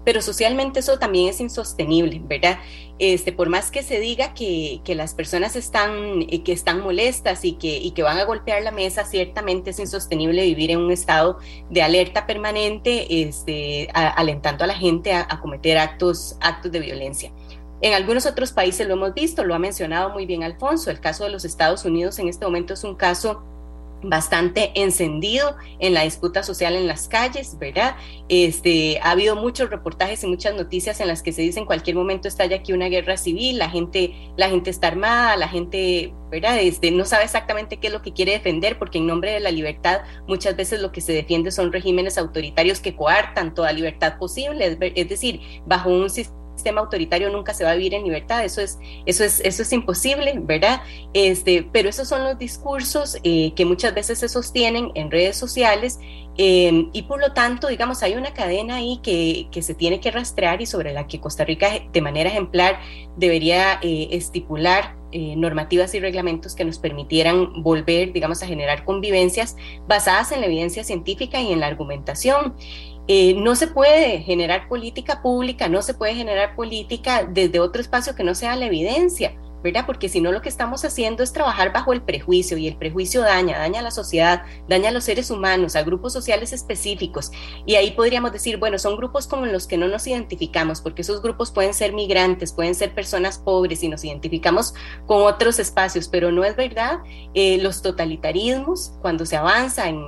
pero 0.05 0.23
socialmente 0.23 0.81
eso 0.81 0.99
también 0.99 1.29
es 1.29 1.41
insostenible, 1.41 2.21
¿verdad? 2.25 2.59
Este, 2.99 3.33
por 3.33 3.49
más 3.49 3.71
que 3.71 3.83
se 3.83 4.01
diga 4.01 4.35
que, 4.35 4.81
que 4.85 4.95
las 4.95 5.15
personas 5.15 5.57
están, 5.57 6.23
eh, 6.29 6.43
que 6.43 6.53
están 6.53 6.81
molestas 6.81 7.45
y 7.45 7.55
que, 7.55 7.79
y 7.79 7.93
que 7.93 8.03
van 8.03 8.19
a 8.19 8.25
golpear 8.25 8.63
la 8.63 8.71
mesa, 8.71 9.05
ciertamente 9.05 9.71
es 9.71 9.79
insostenible 9.79 10.45
vivir 10.45 10.71
en 10.71 10.79
un 10.79 10.91
estado 10.91 11.39
de 11.71 11.83
alerta 11.83 12.27
permanente, 12.27 13.23
este, 13.23 13.89
alentando 13.93 14.65
a 14.65 14.67
la 14.67 14.75
gente 14.75 15.13
a, 15.13 15.27
a 15.29 15.41
cometer 15.41 15.79
actos, 15.79 16.37
actos 16.41 16.71
de 16.73 16.81
violencia. 16.81 17.33
En 17.81 17.95
algunos 17.95 18.27
otros 18.27 18.53
países 18.53 18.87
lo 18.87 18.95
hemos 18.95 19.13
visto, 19.13 19.43
lo 19.45 19.57
ha 19.57 19.59
mencionado 19.59 20.11
muy 20.11 20.25
bien 20.25 20.45
Alfonso, 20.45 20.91
el 20.91 21.01
caso 21.01 21.25
de 21.25 21.31
los 21.31 21.45
Estados 21.45 21.85
Unidos 21.85 22.19
en 22.21 22.29
este 22.29 22.45
momento 22.45 22.75
es 22.75 22.85
un 22.85 22.95
caso 22.95 23.43
bastante 24.03 24.73
encendido 24.75 25.57
en 25.79 25.95
la 25.95 26.03
disputa 26.03 26.43
social 26.43 26.75
en 26.75 26.87
las 26.87 27.09
calles, 27.09 27.59
¿verdad? 27.59 27.97
Este, 28.29 28.99
ha 29.03 29.13
habido 29.13 29.37
muchos 29.37 29.71
reportajes 29.71 30.23
y 30.25 30.27
muchas 30.27 30.55
noticias 30.55 31.01
en 31.01 31.09
las 31.09 31.23
que 31.23 31.33
se 31.33 31.43
dice 31.43 31.61
en 31.61 31.67
cualquier 31.67 31.97
momento 31.97 32.29
estalla 32.29 32.57
aquí 32.57 32.73
una 32.73 32.89
guerra 32.89 33.17
civil, 33.17 33.59
la 33.59 33.71
gente, 33.71 34.33
la 34.37 34.49
gente 34.49 34.71
está 34.71 34.89
armada, 34.89 35.37
la 35.37 35.49
gente, 35.49 36.13
¿verdad? 36.31 36.59
Este, 36.61 36.91
no 36.91 37.05
sabe 37.05 37.25
exactamente 37.25 37.79
qué 37.79 37.89
es 37.89 37.93
lo 37.93 38.03
que 38.03 38.13
quiere 38.13 38.33
defender, 38.33 38.79
porque 38.79 38.99
en 38.99 39.07
nombre 39.07 39.33
de 39.33 39.41
la 39.41 39.51
libertad 39.51 40.03
muchas 40.27 40.57
veces 40.57 40.81
lo 40.81 40.93
que 40.93 41.01
se 41.01 41.13
defiende 41.13 41.51
son 41.51 41.73
regímenes 41.73 42.19
autoritarios 42.19 42.81
que 42.81 42.97
coartan 42.97 43.55
toda 43.55 43.73
libertad 43.73 44.19
posible, 44.19 44.79
es 44.95 45.09
decir, 45.09 45.41
bajo 45.67 45.91
un 45.91 46.11
sistema 46.11 46.41
sistema 46.63 46.81
autoritario 46.81 47.29
nunca 47.31 47.55
se 47.55 47.65
va 47.65 47.73
a 47.73 47.75
vivir 47.75 47.95
en 47.95 48.05
libertad, 48.05 48.45
eso 48.45 48.61
es, 48.61 48.79
eso 49.05 49.25
es, 49.25 49.41
eso 49.41 49.63
es 49.63 49.73
imposible, 49.73 50.35
¿verdad? 50.41 50.81
Este, 51.13 51.67
pero 51.73 51.89
esos 51.89 52.09
son 52.09 52.23
los 52.23 52.39
discursos 52.39 53.19
eh, 53.25 53.53
que 53.55 53.65
muchas 53.65 53.93
veces 53.95 54.21
se 54.21 54.29
sostienen 54.29 54.93
en 54.95 55.11
redes 55.11 55.37
sociales 55.37 55.99
em, 56.37 56.89
y 56.93 57.03
por 57.03 57.21
lo 57.21 57.33
tanto, 57.33 57.67
digamos, 57.67 58.05
hay 58.05 58.15
una 58.15 58.33
cadena 58.33 58.77
ahí 58.77 59.01
que, 59.03 59.49
que, 59.51 59.61
se 59.61 59.75
tiene 59.75 59.99
que 59.99 60.13
rastrear 60.13 60.63
y 60.63 60.67
sobre 60.67 60.93
la 60.93 61.09
que 61.09 61.21
Costa 61.21 61.45
Rica 61.45 61.69
de 61.93 62.01
manera 62.01 62.31
ejemplar 62.31 62.79
debería 63.17 63.81
eh, 63.83 64.09
estipular 64.13 65.03
eh, 65.15 65.37
normativas 65.37 65.95
y 65.95 66.01
reglamentos 66.01 66.55
que 66.55 66.65
nos 66.65 66.79
permitieran 66.79 67.63
volver, 67.63 68.15
digamos, 68.15 68.43
a 68.43 68.47
generar 68.47 68.87
convivencias 68.87 69.57
basadas 69.87 70.33
en 70.33 70.41
la 70.41 70.47
evidencia 70.47 70.85
científica 70.85 71.39
y 71.39 71.53
en 71.53 71.61
la 71.61 71.67
argumentación. 71.67 72.55
Eh, 73.09 73.35
no 73.35 73.57
se 73.57 73.67
puede 73.67 74.21
generar 74.21 74.69
política 74.69 75.23
pública, 75.23 75.69
no 75.69 75.83
se 75.83 75.95
puede 75.95 76.15
generar 76.15 76.55
política 76.55 77.25
desde 77.29 77.61
otro 77.61 77.81
espacio 77.81 78.15
que 78.15 78.25
no 78.25 78.35
sea 78.35 78.57
la 78.57 78.67
evidencia. 78.67 79.35
¿verdad? 79.63 79.87
Porque 79.87 80.09
si 80.09 80.21
no 80.21 80.33
lo 80.33 80.43
que 80.43 80.49
estamos 80.49 80.85
haciendo 80.85 81.23
es 81.23 81.33
trabajar 81.33 81.73
bajo 81.73 81.93
el 81.93 82.03
prejuicio 82.03 82.57
y 82.57 82.67
el 82.67 82.77
prejuicio 82.77 83.23
daña, 83.23 83.59
daña 83.59 83.81
a 83.81 83.83
la 83.83 83.91
sociedad, 83.91 84.43
daña 84.69 84.89
a 84.89 84.93
los 84.93 85.05
seres 85.05 85.31
humanos, 85.31 85.77
a 85.77 85.83
grupos 85.83 86.13
sociales 86.13 86.53
específicos. 86.53 87.31
Y 87.65 87.77
ahí 87.77 87.93
podríamos 87.93 88.33
decir, 88.33 88.57
bueno, 88.57 88.79
son 88.79 88.97
grupos 88.97 89.27
con 89.27 89.51
los 89.53 89.67
que 89.67 89.77
no 89.77 89.89
nos 89.89 90.07
identificamos, 90.07 90.81
porque 90.81 91.03
esos 91.03 91.23
grupos 91.23 91.53
pueden 91.53 91.75
ser 91.75 91.93
migrantes, 91.93 92.53
pueden 92.53 92.75
ser 92.75 92.93
personas 92.93 93.39
pobres 93.39 93.83
y 93.83 93.89
nos 93.89 94.05
identificamos 94.05 94.75
con 95.07 95.23
otros 95.23 95.59
espacios, 95.59 96.09
pero 96.09 96.33
no 96.33 96.45
es 96.45 96.57
verdad. 96.57 96.99
Eh, 97.35 97.59
los 97.59 97.83
totalitarismos, 97.83 98.95
cuando 99.01 99.25
se 99.27 99.37
avanza 99.37 99.89
en, 99.89 100.03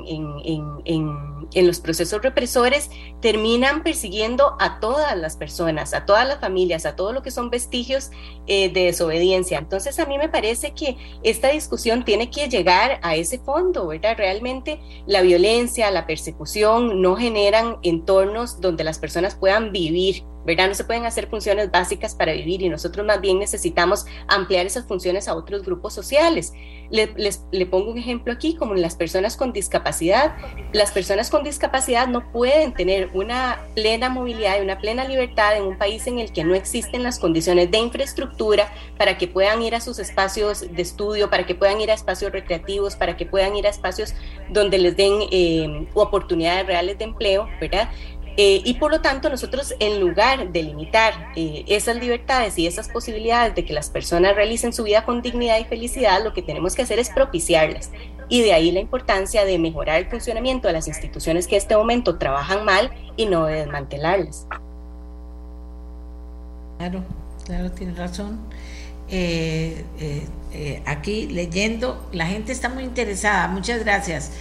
en 0.84 1.33
los 1.62 1.80
procesos 1.80 2.22
represores, 2.22 2.90
terminan 3.20 3.82
persiguiendo 3.82 4.56
a 4.60 4.80
todas 4.80 5.16
las 5.16 5.36
personas, 5.36 5.94
a 5.94 6.06
todas 6.06 6.26
las 6.26 6.40
familias, 6.40 6.86
a 6.86 6.96
todo 6.96 7.12
lo 7.12 7.22
que 7.22 7.30
son 7.30 7.50
vestigios 7.50 8.10
eh, 8.46 8.68
de 8.70 8.84
desobediencia 8.84 9.34
entonces 9.58 9.98
a 9.98 10.06
mí 10.06 10.18
me 10.18 10.28
parece 10.28 10.72
que 10.72 10.96
esta 11.22 11.48
discusión 11.48 12.04
tiene 12.04 12.30
que 12.30 12.48
llegar 12.48 13.00
a 13.02 13.16
ese 13.16 13.38
fondo, 13.38 13.86
¿verdad? 13.86 14.16
Realmente 14.16 14.80
la 15.06 15.22
violencia, 15.22 15.90
la 15.90 16.06
persecución 16.06 17.00
no 17.00 17.16
generan 17.16 17.78
entornos 17.82 18.60
donde 18.60 18.84
las 18.84 18.98
personas 18.98 19.34
puedan 19.34 19.72
vivir 19.72 20.22
¿verdad? 20.44 20.68
No 20.68 20.74
se 20.74 20.84
pueden 20.84 21.06
hacer 21.06 21.28
funciones 21.28 21.70
básicas 21.70 22.14
para 22.14 22.32
vivir 22.32 22.62
y 22.62 22.68
nosotros 22.68 23.06
más 23.06 23.20
bien 23.20 23.38
necesitamos 23.38 24.06
ampliar 24.28 24.66
esas 24.66 24.86
funciones 24.86 25.28
a 25.28 25.34
otros 25.34 25.62
grupos 25.62 25.94
sociales. 25.94 26.52
Le, 26.90 27.12
les, 27.16 27.44
le 27.50 27.66
pongo 27.66 27.90
un 27.90 27.98
ejemplo 27.98 28.32
aquí, 28.32 28.54
como 28.56 28.74
las 28.74 28.94
personas 28.94 29.36
con 29.36 29.52
discapacidad. 29.52 30.36
Las 30.72 30.92
personas 30.92 31.30
con 31.30 31.42
discapacidad 31.42 32.06
no 32.08 32.30
pueden 32.30 32.74
tener 32.74 33.10
una 33.14 33.60
plena 33.74 34.08
movilidad 34.08 34.58
y 34.58 34.62
una 34.62 34.78
plena 34.78 35.04
libertad 35.04 35.56
en 35.56 35.64
un 35.64 35.78
país 35.78 36.06
en 36.06 36.18
el 36.18 36.32
que 36.32 36.44
no 36.44 36.54
existen 36.54 37.02
las 37.02 37.18
condiciones 37.18 37.70
de 37.70 37.78
infraestructura 37.78 38.72
para 38.98 39.18
que 39.18 39.28
puedan 39.28 39.62
ir 39.62 39.74
a 39.74 39.80
sus 39.80 39.98
espacios 39.98 40.60
de 40.72 40.82
estudio, 40.82 41.30
para 41.30 41.46
que 41.46 41.54
puedan 41.54 41.80
ir 41.80 41.90
a 41.90 41.94
espacios 41.94 42.32
recreativos, 42.32 42.96
para 42.96 43.16
que 43.16 43.26
puedan 43.26 43.56
ir 43.56 43.66
a 43.66 43.70
espacios 43.70 44.14
donde 44.50 44.78
les 44.78 44.96
den 44.96 45.20
eh, 45.30 45.88
oportunidades 45.94 46.66
reales 46.66 46.98
de 46.98 47.04
empleo, 47.04 47.48
¿verdad? 47.60 47.90
Eh, 48.36 48.62
y 48.64 48.74
por 48.74 48.90
lo 48.90 49.00
tanto, 49.00 49.30
nosotros 49.30 49.74
en 49.78 50.00
lugar 50.00 50.50
de 50.50 50.62
limitar 50.62 51.32
eh, 51.36 51.64
esas 51.68 51.96
libertades 51.96 52.58
y 52.58 52.66
esas 52.66 52.88
posibilidades 52.88 53.54
de 53.54 53.64
que 53.64 53.72
las 53.72 53.90
personas 53.90 54.34
realicen 54.34 54.72
su 54.72 54.82
vida 54.82 55.04
con 55.04 55.22
dignidad 55.22 55.58
y 55.60 55.64
felicidad, 55.64 56.22
lo 56.24 56.32
que 56.32 56.42
tenemos 56.42 56.74
que 56.74 56.82
hacer 56.82 56.98
es 56.98 57.10
propiciarlas. 57.10 57.90
Y 58.28 58.42
de 58.42 58.52
ahí 58.52 58.72
la 58.72 58.80
importancia 58.80 59.44
de 59.44 59.58
mejorar 59.58 60.00
el 60.00 60.08
funcionamiento 60.08 60.66
de 60.66 60.74
las 60.74 60.88
instituciones 60.88 61.46
que 61.46 61.54
en 61.54 61.62
este 61.62 61.76
momento 61.76 62.18
trabajan 62.18 62.64
mal 62.64 62.90
y 63.16 63.26
no 63.26 63.46
de 63.46 63.56
desmantelarlas. 63.60 64.46
Claro, 66.78 67.04
claro, 67.44 67.70
tiene 67.70 67.94
razón. 67.94 68.40
Eh, 69.10 69.84
aquí 70.86 71.26
leyendo, 71.28 72.08
la 72.12 72.26
gente 72.26 72.50
está 72.50 72.68
muy 72.68 72.82
interesada. 72.82 73.46
Muchas 73.46 73.84
gracias. 73.84 74.32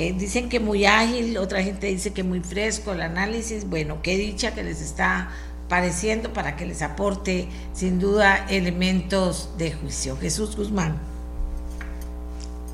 Eh, 0.00 0.14
dicen 0.16 0.48
que 0.48 0.60
muy 0.60 0.86
ágil, 0.86 1.36
otra 1.38 1.60
gente 1.60 1.88
dice 1.88 2.12
que 2.12 2.22
muy 2.22 2.38
fresco 2.38 2.92
el 2.92 3.02
análisis. 3.02 3.68
Bueno, 3.68 3.98
qué 4.00 4.16
dicha 4.16 4.54
que 4.54 4.62
les 4.62 4.80
está 4.80 5.30
pareciendo 5.68 6.32
para 6.32 6.54
que 6.54 6.66
les 6.66 6.82
aporte 6.82 7.48
sin 7.72 7.98
duda 7.98 8.46
elementos 8.48 9.50
de 9.58 9.72
juicio. 9.72 10.16
Jesús 10.16 10.56
Guzmán. 10.56 10.98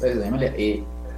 Pues, 0.01 0.19
Emilia, 0.19 0.53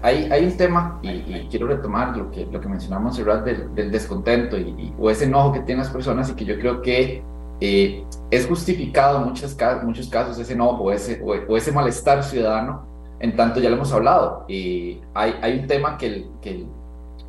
hay, 0.03 0.29
hay 0.31 0.45
un 0.47 0.57
tema, 0.57 1.01
y, 1.03 1.49
quiero 1.51 1.67
retomar 1.67 2.17
lo 2.17 2.31
que, 2.31 2.47
lo 2.47 2.61
que 2.61 2.69
mencionamos 2.69 3.17
del, 3.17 3.75
del 3.75 3.91
descontento 3.91 4.57
y, 4.57 4.95
o 4.97 5.11
ese 5.11 5.25
enojo 5.25 5.55
que 5.55 5.61
tienen 5.61 5.83
las 5.83 5.93
personas 5.93 6.31
y 6.31 6.35
que 6.35 6.45
yo 6.45 6.57
creo 6.61 6.83
que 6.83 7.25
eh, 7.61 8.05
es 8.31 8.47
justificado 8.47 9.19
en 9.19 9.25
muchos, 9.25 9.57
muchos 9.83 10.09
casos 10.09 10.39
ese 10.39 10.53
enojo 10.53 10.85
o 10.85 10.93
ese, 10.93 11.21
o, 11.25 11.57
ese 11.57 11.73
malestar 11.73 12.23
ciudadano, 12.23 12.86
en 13.21 13.37
tanto 13.37 13.61
ya 13.61 13.69
lo 13.69 13.77
hemos 13.77 13.93
hablado. 13.93 14.45
Y 14.49 15.01
hay, 15.15 15.35
hay 15.43 15.59
un 15.59 15.67
tema 15.67 15.97
que, 15.97 16.27
que 16.41 16.67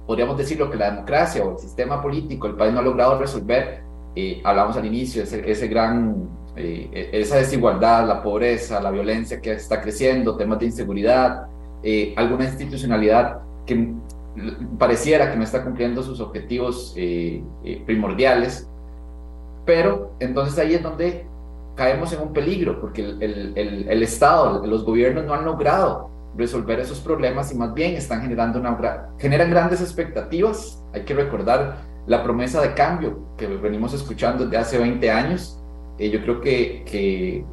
podríamos 0.06 0.38
decirlo 0.38 0.72
que 0.72 0.78
la 0.78 0.92
democracia 0.92 1.44
o 1.44 1.52
el 1.52 1.58
sistema 1.58 2.02
político, 2.02 2.48
el 2.48 2.56
país 2.56 2.74
no 2.74 2.80
ha 2.80 2.84
logrado 2.84 3.20
resolver. 3.20 3.82
Eh, 4.16 4.42
hablamos 4.44 4.76
al 4.78 4.86
inicio, 4.86 5.22
ese, 5.22 5.50
ese 5.50 5.68
gran, 5.68 6.28
eh, 6.56 7.10
esa 7.12 7.38
desigualdad, 7.38 8.08
la 8.08 8.24
pobreza, 8.24 8.82
la 8.82 8.90
violencia 8.90 9.40
que 9.40 9.52
está 9.52 9.82
creciendo, 9.82 10.36
temas 10.36 10.60
de 10.60 10.66
inseguridad, 10.66 11.46
eh, 11.84 12.14
alguna 12.18 12.46
institucionalidad 12.46 13.42
que 13.66 13.94
pareciera 14.80 15.30
que 15.30 15.38
no 15.38 15.44
está 15.44 15.64
cumpliendo 15.64 16.02
sus 16.02 16.20
objetivos 16.20 16.96
primordiales. 17.86 18.68
Pero 19.66 20.14
entonces 20.20 20.58
ahí 20.58 20.76
es 20.76 20.82
donde 20.82 21.28
caemos 21.78 22.12
en 22.12 22.22
un 22.22 22.34
peligro, 22.34 22.82
porque 22.82 23.02
el, 23.02 23.22
el, 23.56 23.88
el, 23.88 24.04
Estado, 24.04 24.66
los 24.66 24.84
gobiernos 24.84 25.26
no 25.26 25.34
han 25.34 25.46
logrado 25.46 26.10
resolver 26.36 26.80
esos 26.80 27.00
problemas 27.00 27.52
y 27.54 27.56
más 27.56 27.74
bien 27.74 27.96
están 27.96 28.22
generando 28.22 28.60
una, 28.60 29.10
generan 29.20 29.50
grandes 29.50 29.80
expectativas. 29.82 30.84
Hay 30.94 31.04
que 31.04 31.14
recordar 31.14 31.78
la 32.08 32.24
promesa 32.24 32.62
de 32.62 32.74
cambio 32.74 33.36
que 33.38 33.48
venimos 33.48 33.94
escuchando 33.94 34.46
desde 34.46 34.58
hace 34.58 34.78
20 34.80 35.12
años. 35.12 35.62
Eh, 36.00 36.10
yo 36.10 36.22
creo 36.22 36.42
que, 36.42 36.84
que, 36.86 37.46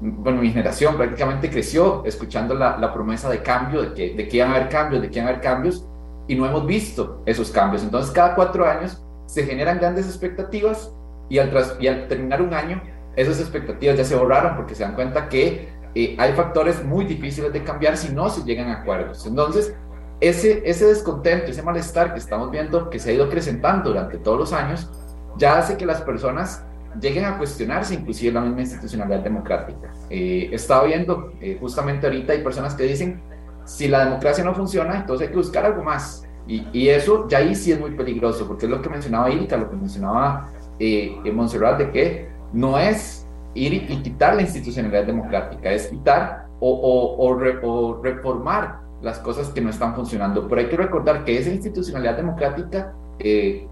bueno, 0.00 0.40
mi 0.40 0.50
generación 0.50 0.96
prácticamente 0.96 1.50
creció 1.50 2.04
escuchando 2.04 2.54
la, 2.54 2.78
la, 2.78 2.92
promesa 2.92 3.28
de 3.28 3.42
cambio, 3.42 3.82
de 3.82 3.92
que, 3.92 4.14
de 4.14 4.28
que 4.28 4.36
iban 4.36 4.52
a 4.52 4.56
haber 4.56 4.68
cambios, 4.68 5.02
de 5.02 5.10
que 5.10 5.18
iban 5.18 5.26
a 5.26 5.30
haber 5.30 5.42
cambios, 5.42 5.86
y 6.28 6.36
no 6.36 6.46
hemos 6.46 6.64
visto 6.64 7.22
esos 7.26 7.50
cambios. 7.50 7.82
Entonces, 7.82 8.12
cada 8.12 8.36
cuatro 8.36 8.64
años 8.64 9.02
se 9.26 9.44
generan 9.44 9.78
grandes 9.78 10.06
expectativas 10.06 10.92
y 11.28 11.38
al, 11.38 11.50
y 11.80 11.86
al 11.88 12.08
terminar 12.08 12.42
un 12.42 12.52
año, 12.52 12.82
esas 13.16 13.40
expectativas 13.40 13.96
ya 13.96 14.04
se 14.04 14.16
borraron 14.16 14.56
porque 14.56 14.74
se 14.74 14.82
dan 14.82 14.94
cuenta 14.94 15.28
que 15.28 15.68
eh, 15.94 16.16
hay 16.18 16.32
factores 16.32 16.84
muy 16.84 17.04
difíciles 17.04 17.52
de 17.52 17.62
cambiar 17.62 17.96
si 17.96 18.12
no 18.12 18.28
se 18.28 18.42
llegan 18.44 18.68
a 18.68 18.80
acuerdos. 18.80 19.26
Entonces, 19.26 19.74
ese, 20.20 20.62
ese 20.64 20.86
descontento, 20.86 21.50
ese 21.50 21.62
malestar 21.62 22.12
que 22.12 22.20
estamos 22.20 22.50
viendo 22.50 22.88
que 22.88 22.98
se 22.98 23.10
ha 23.10 23.12
ido 23.12 23.24
acrecentando 23.24 23.90
durante 23.90 24.18
todos 24.18 24.38
los 24.38 24.52
años, 24.52 24.88
ya 25.36 25.58
hace 25.58 25.76
que 25.76 25.84
las 25.84 26.00
personas 26.02 26.64
lleguen 27.00 27.24
a 27.24 27.38
cuestionarse 27.38 27.94
inclusive 27.94 28.32
la 28.32 28.42
misma 28.42 28.60
institucionalidad 28.60 29.20
democrática. 29.20 29.92
Eh, 30.10 30.48
he 30.50 30.54
estado 30.54 30.86
viendo, 30.86 31.32
eh, 31.40 31.56
justamente 31.60 32.06
ahorita 32.06 32.32
hay 32.32 32.42
personas 32.42 32.74
que 32.74 32.84
dicen, 32.84 33.22
si 33.64 33.88
la 33.88 34.04
democracia 34.04 34.44
no 34.44 34.54
funciona, 34.54 34.96
entonces 34.96 35.26
hay 35.26 35.32
que 35.32 35.38
buscar 35.38 35.64
algo 35.64 35.82
más. 35.82 36.24
Y, 36.46 36.66
y 36.72 36.88
eso 36.88 37.26
ya 37.28 37.38
ahí 37.38 37.54
sí 37.54 37.72
es 37.72 37.80
muy 37.80 37.92
peligroso, 37.92 38.46
porque 38.46 38.66
es 38.66 38.70
lo 38.70 38.82
que 38.82 38.88
mencionaba 38.88 39.30
Ilka, 39.30 39.56
lo 39.56 39.70
que 39.70 39.76
mencionaba 39.76 40.50
eh, 40.78 41.20
Montserrat, 41.32 41.78
de 41.78 41.90
que 41.90 42.31
no 42.52 42.78
es 42.78 43.26
ir 43.54 43.74
y 43.74 44.02
quitar 44.02 44.34
la 44.34 44.42
institucionalidad 44.42 45.04
democrática, 45.04 45.70
es 45.70 45.88
quitar 45.88 46.46
o, 46.60 48.00
reformar 48.02 48.80
las 49.02 49.18
cosas 49.18 49.48
que 49.48 49.60
no 49.60 49.70
están 49.70 49.94
funcionando. 49.94 50.46
Pero 50.48 50.60
hay 50.60 50.68
que 50.68 50.76
recordar 50.76 51.24
que 51.24 51.38
esa 51.38 51.50
institucionalidad 51.50 52.16
democrática 52.16 52.94
eh, 53.18 53.66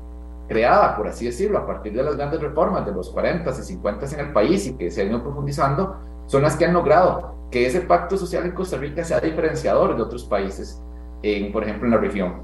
creada, 0.48 0.96
por 0.96 1.06
así 1.06 1.26
decirlo, 1.26 1.58
a 1.58 1.66
partir 1.66 1.92
de 1.92 2.02
las 2.02 2.16
grandes 2.16 2.40
reformas 2.40 2.84
de 2.84 2.92
los 2.92 3.10
40 3.10 3.48
y 3.48 3.54
50 3.54 4.06
en 4.06 4.20
el 4.20 4.32
país 4.32 4.66
y 4.66 4.74
que 4.74 4.90
se 4.90 5.02
han 5.02 5.08
ido 5.08 5.22
profundizando, 5.22 5.96
son 6.26 6.42
las 6.42 6.56
que 6.56 6.64
han 6.64 6.72
logrado 6.72 7.34
que 7.50 7.66
ese 7.66 7.80
pacto 7.80 8.16
social 8.16 8.44
en 8.44 8.52
Costa 8.52 8.76
Rica 8.76 9.04
sea 9.04 9.20
diferenciador 9.20 9.96
de 9.96 10.02
otros 10.02 10.24
países, 10.24 10.82
en, 11.22 11.52
por 11.52 11.62
ejemplo, 11.62 11.86
en 11.86 11.92
la 11.92 11.98
región. 11.98 12.42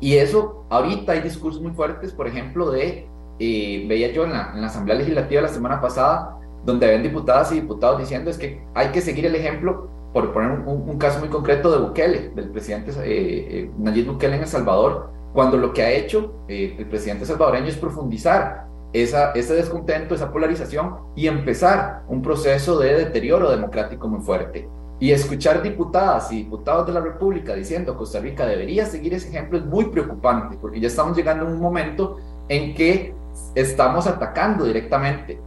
Y 0.00 0.16
eso, 0.16 0.66
ahorita 0.68 1.12
hay 1.12 1.20
discursos 1.20 1.62
muy 1.62 1.72
fuertes, 1.72 2.12
por 2.12 2.26
ejemplo, 2.26 2.70
de 2.70 3.08
veía 3.38 4.12
yo 4.12 4.24
en 4.24 4.32
la, 4.32 4.66
Asamblea 4.66 4.96
Legislativa 4.96 5.42
la 5.42 5.48
semana 5.48 5.80
pasada, 5.80 6.38
donde 6.64 6.86
habían 6.86 7.02
diputadas 7.02 7.52
y 7.52 7.60
diputados 7.60 7.98
diciendo 7.98 8.30
es 8.30 8.38
que 8.38 8.62
hay 8.74 8.88
que 8.88 9.00
seguir 9.00 9.26
el 9.26 9.34
ejemplo, 9.34 9.88
por 10.12 10.32
poner 10.32 10.50
un, 10.50 10.98
caso 10.98 11.20
muy 11.20 11.28
concreto 11.28 11.70
de 11.70 11.78
Bukele, 11.78 12.30
del 12.34 12.50
presidente 12.50 12.90
eh, 12.90 12.94
eh, 13.04 13.70
Nayib 13.78 14.06
Bukele 14.06 14.36
en 14.36 14.42
El 14.42 14.48
Salvador, 14.48 15.10
cuando 15.34 15.58
lo 15.58 15.74
que 15.74 15.82
ha 15.82 15.90
hecho 15.90 16.32
eh, 16.48 16.74
el 16.78 16.86
presidente 16.86 17.26
salvadoreño 17.26 17.66
es 17.66 17.76
profundizar 17.76 18.66
esa, 18.94 19.32
ese 19.32 19.54
descontento, 19.54 20.14
esa 20.14 20.32
polarización 20.32 20.96
y 21.14 21.26
empezar 21.26 22.04
un 22.08 22.22
proceso 22.22 22.78
de 22.78 22.94
deterioro 22.94 23.50
democrático 23.50 24.08
muy 24.08 24.20
fuerte. 24.22 24.66
Y 24.98 25.10
escuchar 25.10 25.62
diputadas 25.62 26.32
y 26.32 26.36
diputados 26.44 26.86
de 26.86 26.94
la 26.94 27.00
República 27.00 27.54
diciendo 27.54 27.92
que 27.92 27.98
Costa 27.98 28.18
Rica 28.18 28.46
debería 28.46 28.86
seguir 28.86 29.12
ese 29.12 29.28
ejemplo 29.28 29.58
es 29.58 29.66
muy 29.66 29.90
preocupante, 29.90 30.56
porque 30.58 30.80
ya 30.80 30.88
estamos 30.88 31.14
llegando 31.14 31.44
a 31.44 31.48
un 31.48 31.60
momento 31.60 32.16
en 32.48 32.74
que 32.74 33.14
estamos 33.54 34.06
atacando 34.06 34.64
directamente 34.64 35.40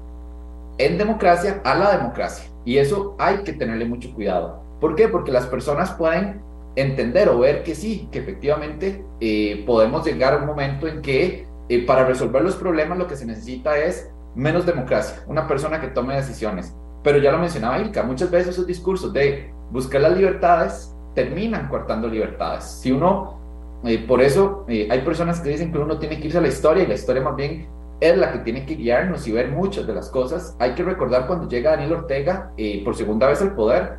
en 0.79 0.97
democracia 0.97 1.61
a 1.63 1.75
la 1.75 1.97
democracia. 1.97 2.49
Y 2.65 2.77
eso 2.77 3.15
hay 3.19 3.39
que 3.39 3.53
tenerle 3.53 3.85
mucho 3.85 4.13
cuidado. 4.13 4.63
¿Por 4.79 4.95
qué? 4.95 5.07
Porque 5.07 5.31
las 5.31 5.45
personas 5.45 5.91
pueden 5.91 6.41
entender 6.75 7.29
o 7.29 7.39
ver 7.39 7.63
que 7.63 7.75
sí, 7.75 8.07
que 8.11 8.19
efectivamente 8.19 9.03
eh, 9.19 9.63
podemos 9.65 10.05
llegar 10.05 10.33
a 10.33 10.37
un 10.37 10.45
momento 10.45 10.87
en 10.87 11.01
que 11.01 11.47
eh, 11.67 11.85
para 11.85 12.05
resolver 12.05 12.41
los 12.41 12.55
problemas 12.55 12.97
lo 12.97 13.07
que 13.07 13.15
se 13.15 13.25
necesita 13.25 13.77
es 13.77 14.09
menos 14.35 14.65
democracia, 14.65 15.21
una 15.27 15.47
persona 15.47 15.81
que 15.81 15.87
tome 15.87 16.15
decisiones. 16.15 16.73
Pero 17.03 17.17
ya 17.17 17.31
lo 17.31 17.39
mencionaba 17.39 17.79
Ilka, 17.79 18.03
muchas 18.03 18.31
veces 18.31 18.49
esos 18.49 18.67
discursos 18.67 19.11
de 19.11 19.51
buscar 19.71 20.01
las 20.01 20.15
libertades 20.15 20.95
terminan 21.13 21.67
cortando 21.67 22.07
libertades. 22.07 22.63
Si 22.63 22.91
uno, 22.91 23.79
eh, 23.83 24.05
por 24.07 24.21
eso 24.21 24.65
hay 24.67 25.01
personas 25.01 25.41
que 25.41 25.49
dicen 25.49 25.71
que 25.71 25.79
uno 25.79 25.97
tiene 25.97 26.19
que 26.19 26.27
irse 26.27 26.37
a 26.37 26.41
la 26.41 26.47
historia 26.47 26.83
y 26.83 26.87
la 26.87 26.93
historia 26.93 27.21
más 27.21 27.35
bien 27.35 27.67
es 28.00 28.18
la 28.18 28.32
que 28.32 28.39
tiene 28.39 28.66
que 28.66 28.76
guiarnos 28.76 29.28
y 29.28 29.32
ver 29.32 29.50
muchas 29.50 29.86
de 29.86 29.93
las 29.93 30.10
cosas. 30.10 30.56
Hay 30.60 30.74
que 30.74 30.84
recordar 30.84 31.28
cuando 31.28 31.47
llega 31.47 31.72
Daniel 31.72 31.93
Ortega 31.93 32.52
eh, 32.58 32.82
por 32.84 32.95
segunda 32.95 33.28
vez 33.28 33.41
al 33.41 33.56
poder 33.56 33.97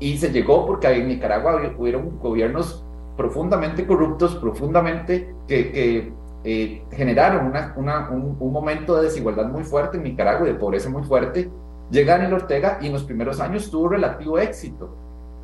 y 0.00 0.18
se 0.18 0.30
llegó 0.30 0.66
porque 0.66 0.88
en 0.88 1.08
Nicaragua 1.08 1.60
hubieron 1.76 2.18
gobiernos 2.18 2.84
profundamente 3.16 3.86
corruptos, 3.86 4.36
profundamente 4.36 5.34
que, 5.46 6.12
eh, 6.44 6.82
generaron 6.92 7.46
una, 7.46 7.74
un, 8.10 8.36
un, 8.38 8.52
momento 8.52 8.96
de 8.96 9.04
desigualdad 9.04 9.46
muy 9.46 9.64
fuerte 9.64 9.96
en 9.96 10.04
Nicaragua 10.04 10.48
y 10.48 10.52
de 10.52 10.58
pobreza 10.58 10.88
muy 10.88 11.02
fuerte. 11.02 11.50
Llega 11.90 12.14
Daniel 12.14 12.34
Ortega 12.34 12.78
y 12.80 12.86
en 12.86 12.92
los 12.92 13.04
primeros 13.04 13.40
años 13.40 13.70
tuvo 13.70 13.88
relativo 13.88 14.38
éxito 14.38 14.94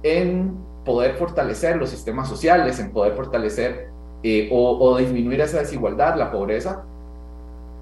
en 0.03 0.55
poder 0.85 1.17
fortalecer 1.17 1.77
los 1.77 1.91
sistemas 1.91 2.29
sociales, 2.29 2.79
en 2.79 2.93
poder 2.93 3.15
fortalecer 3.15 3.89
eh, 4.23 4.49
o, 4.53 4.79
o 4.79 4.97
disminuir 4.99 5.41
esa 5.41 5.59
desigualdad, 5.59 6.17
la 6.17 6.31
pobreza, 6.31 6.85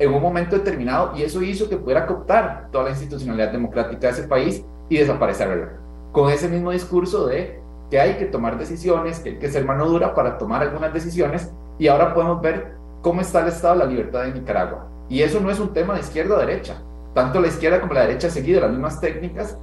en 0.02 0.12
un 0.12 0.20
momento 0.20 0.56
determinado 0.56 1.12
y 1.16 1.22
eso 1.22 1.42
hizo 1.42 1.68
que 1.68 1.76
pudiera 1.76 2.06
cooptar 2.06 2.68
toda 2.72 2.84
la 2.84 2.90
institucionalidad 2.90 3.52
democrática 3.52 4.08
de 4.08 4.12
ese 4.12 4.24
país 4.24 4.64
y 4.88 4.98
desaparecerla. 4.98 5.74
Con 6.12 6.30
ese 6.30 6.48
mismo 6.48 6.72
discurso 6.72 7.26
de 7.26 7.60
que 7.90 8.00
hay 8.00 8.14
que 8.14 8.26
tomar 8.26 8.58
decisiones, 8.58 9.20
que 9.20 9.30
hay 9.30 9.38
que 9.38 9.50
ser 9.50 9.64
mano 9.64 9.86
dura 9.86 10.14
para 10.14 10.38
tomar 10.38 10.62
algunas 10.62 10.92
decisiones 10.92 11.52
y 11.78 11.88
ahora 11.88 12.14
podemos 12.14 12.40
ver 12.40 12.74
cómo 13.00 13.20
está 13.20 13.40
el 13.40 13.48
estado 13.48 13.74
de 13.74 13.80
la 13.80 13.90
libertad 13.90 14.22
de 14.24 14.32
Nicaragua. 14.32 14.88
Y 15.08 15.22
eso 15.22 15.40
no 15.40 15.50
es 15.50 15.60
un 15.60 15.72
tema 15.72 15.94
de 15.94 16.00
izquierda 16.00 16.36
o 16.36 16.38
derecha. 16.38 16.82
Tanto 17.14 17.40
la 17.40 17.48
izquierda 17.48 17.80
como 17.80 17.94
la 17.94 18.02
derecha 18.02 18.26
han 18.26 18.32
seguido 18.32 18.60
las 18.60 18.70
mismas 18.70 19.00
técnicas 19.00 19.58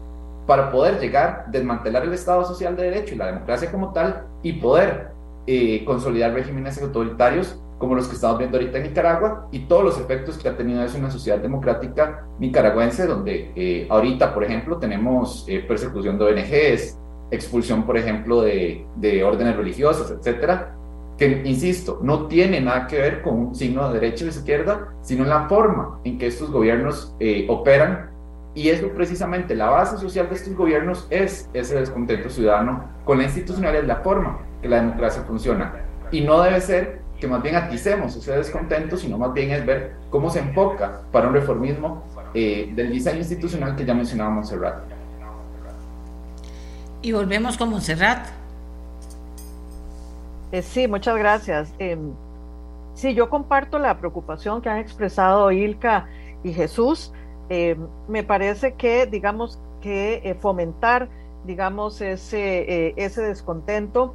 para 0.45 0.71
poder 0.71 0.99
llegar, 0.99 1.45
desmantelar 1.51 2.03
el 2.03 2.13
Estado 2.13 2.45
social 2.45 2.75
de 2.75 2.83
derecho 2.83 3.13
y 3.13 3.17
la 3.17 3.27
democracia 3.27 3.71
como 3.71 3.91
tal 3.91 4.25
y 4.41 4.53
poder 4.53 5.09
eh, 5.47 5.83
consolidar 5.85 6.33
regímenes 6.33 6.81
autoritarios 6.81 7.59
como 7.79 7.95
los 7.95 8.07
que 8.07 8.15
estamos 8.15 8.37
viendo 8.37 8.57
ahorita 8.57 8.77
en 8.77 8.83
Nicaragua 8.83 9.47
y 9.51 9.59
todos 9.59 9.83
los 9.83 9.99
efectos 9.99 10.37
que 10.37 10.49
ha 10.49 10.55
tenido 10.55 10.83
eso 10.83 10.97
en 10.97 11.03
una 11.03 11.11
sociedad 11.11 11.39
democrática 11.39 12.27
nicaragüense, 12.37 13.07
donde 13.07 13.51
eh, 13.55 13.87
ahorita, 13.89 14.33
por 14.33 14.43
ejemplo, 14.43 14.77
tenemos 14.77 15.45
eh, 15.47 15.63
persecución 15.65 16.19
de 16.19 16.25
ONGs, 16.25 16.99
expulsión, 17.31 17.85
por 17.85 17.97
ejemplo, 17.97 18.41
de, 18.41 18.85
de, 18.97 19.23
órdenes 19.23 19.55
religiosas, 19.55 20.11
etcétera, 20.11 20.75
que, 21.17 21.41
insisto, 21.45 21.99
no 22.01 22.27
tiene 22.27 22.59
nada 22.59 22.85
que 22.85 22.97
ver 22.97 23.21
con 23.21 23.39
un 23.39 23.55
signo 23.55 23.87
de 23.87 23.99
derecha 23.99 24.25
o 24.25 24.27
izquierda, 24.27 24.89
sino 25.01 25.23
en 25.23 25.29
la 25.29 25.47
forma 25.47 25.99
en 26.03 26.17
que 26.17 26.27
estos 26.27 26.51
gobiernos 26.51 27.15
eh, 27.19 27.45
operan. 27.49 28.09
Y 28.55 28.69
eso 28.69 28.89
precisamente, 28.89 29.55
la 29.55 29.69
base 29.69 29.97
social 29.97 30.27
de 30.27 30.35
estos 30.35 30.53
gobiernos 30.55 31.07
es 31.09 31.49
ese 31.53 31.79
descontento 31.79 32.29
ciudadano 32.29 32.89
con 33.05 33.19
la 33.19 33.25
institucionalidad, 33.25 33.83
la 33.83 33.97
forma 33.97 34.39
que 34.61 34.67
la 34.67 34.77
democracia 34.77 35.23
funciona. 35.23 35.73
Y 36.11 36.21
no 36.21 36.41
debe 36.41 36.59
ser 36.59 37.01
que 37.19 37.27
más 37.27 37.41
bien 37.41 37.55
aticemos 37.55 38.15
ese 38.15 38.31
descontento, 38.31 38.97
sino 38.97 39.17
más 39.17 39.33
bien 39.33 39.51
es 39.51 39.65
ver 39.65 39.95
cómo 40.09 40.29
se 40.29 40.39
enfoca 40.39 41.01
para 41.11 41.27
un 41.27 41.33
reformismo 41.33 42.03
eh, 42.33 42.71
del 42.73 42.91
diseño 42.91 43.17
institucional 43.17 43.75
que 43.75 43.85
ya 43.85 43.93
mencionaba 43.93 44.29
Montserrat. 44.29 44.83
Y 47.01 47.11
volvemos 47.11 47.57
con 47.57 47.69
Montserrat. 47.69 48.27
Eh, 50.51 50.61
sí, 50.61 50.87
muchas 50.87 51.17
gracias. 51.17 51.73
Eh, 51.79 51.97
sí, 52.93 53.13
yo 53.13 53.29
comparto 53.29 53.79
la 53.79 53.97
preocupación 53.99 54.61
que 54.61 54.69
han 54.69 54.79
expresado 54.79 55.51
Ilka 55.51 56.07
y 56.43 56.53
Jesús. 56.53 57.13
Em, 57.49 57.87
me 58.07 58.23
parece 58.23 58.73
que, 58.73 59.05
digamos, 59.05 59.59
que 59.81 60.21
eh, 60.23 60.35
fomentar, 60.35 61.09
digamos, 61.45 62.01
ese, 62.01 62.93
ese 62.97 63.21
descontento 63.21 64.13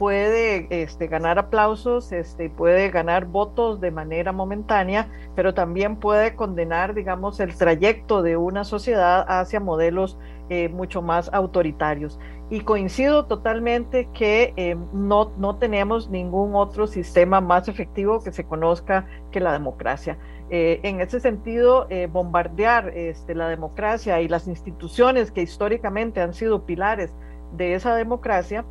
puede 0.00 0.66
este, 0.70 1.08
ganar 1.08 1.38
aplausos, 1.38 2.10
este, 2.10 2.48
puede 2.48 2.88
ganar 2.88 3.26
votos 3.26 3.82
de 3.82 3.90
manera 3.90 4.32
momentánea, 4.32 5.10
pero 5.36 5.52
también 5.52 5.96
puede 5.96 6.34
condenar, 6.34 6.94
digamos, 6.94 7.38
el 7.38 7.54
trayecto 7.54 8.22
de 8.22 8.38
una 8.38 8.64
sociedad 8.64 9.26
hacia 9.28 9.60
modelos 9.60 10.18
eh, 10.48 10.70
mucho 10.70 11.02
más 11.02 11.28
autoritarios. 11.34 12.18
Y 12.48 12.60
coincido 12.62 13.26
totalmente 13.26 14.08
que 14.14 14.54
eh, 14.56 14.74
no, 14.94 15.32
no 15.36 15.56
tenemos 15.56 16.08
ningún 16.08 16.54
otro 16.54 16.86
sistema 16.86 17.42
más 17.42 17.68
efectivo 17.68 18.22
que 18.24 18.32
se 18.32 18.44
conozca 18.44 19.06
que 19.30 19.38
la 19.38 19.52
democracia. 19.52 20.16
Eh, 20.48 20.80
en 20.82 21.02
ese 21.02 21.20
sentido, 21.20 21.86
bombardear 22.10 22.88
este, 22.96 23.34
la 23.34 23.50
democracia 23.50 24.22
y 24.22 24.28
las 24.28 24.48
instituciones 24.48 25.30
que 25.30 25.42
históricamente 25.42 26.22
han 26.22 26.32
sido 26.32 26.64
pilares 26.64 27.14
de 27.52 27.74
esa 27.74 27.94
democracia, 27.94 28.64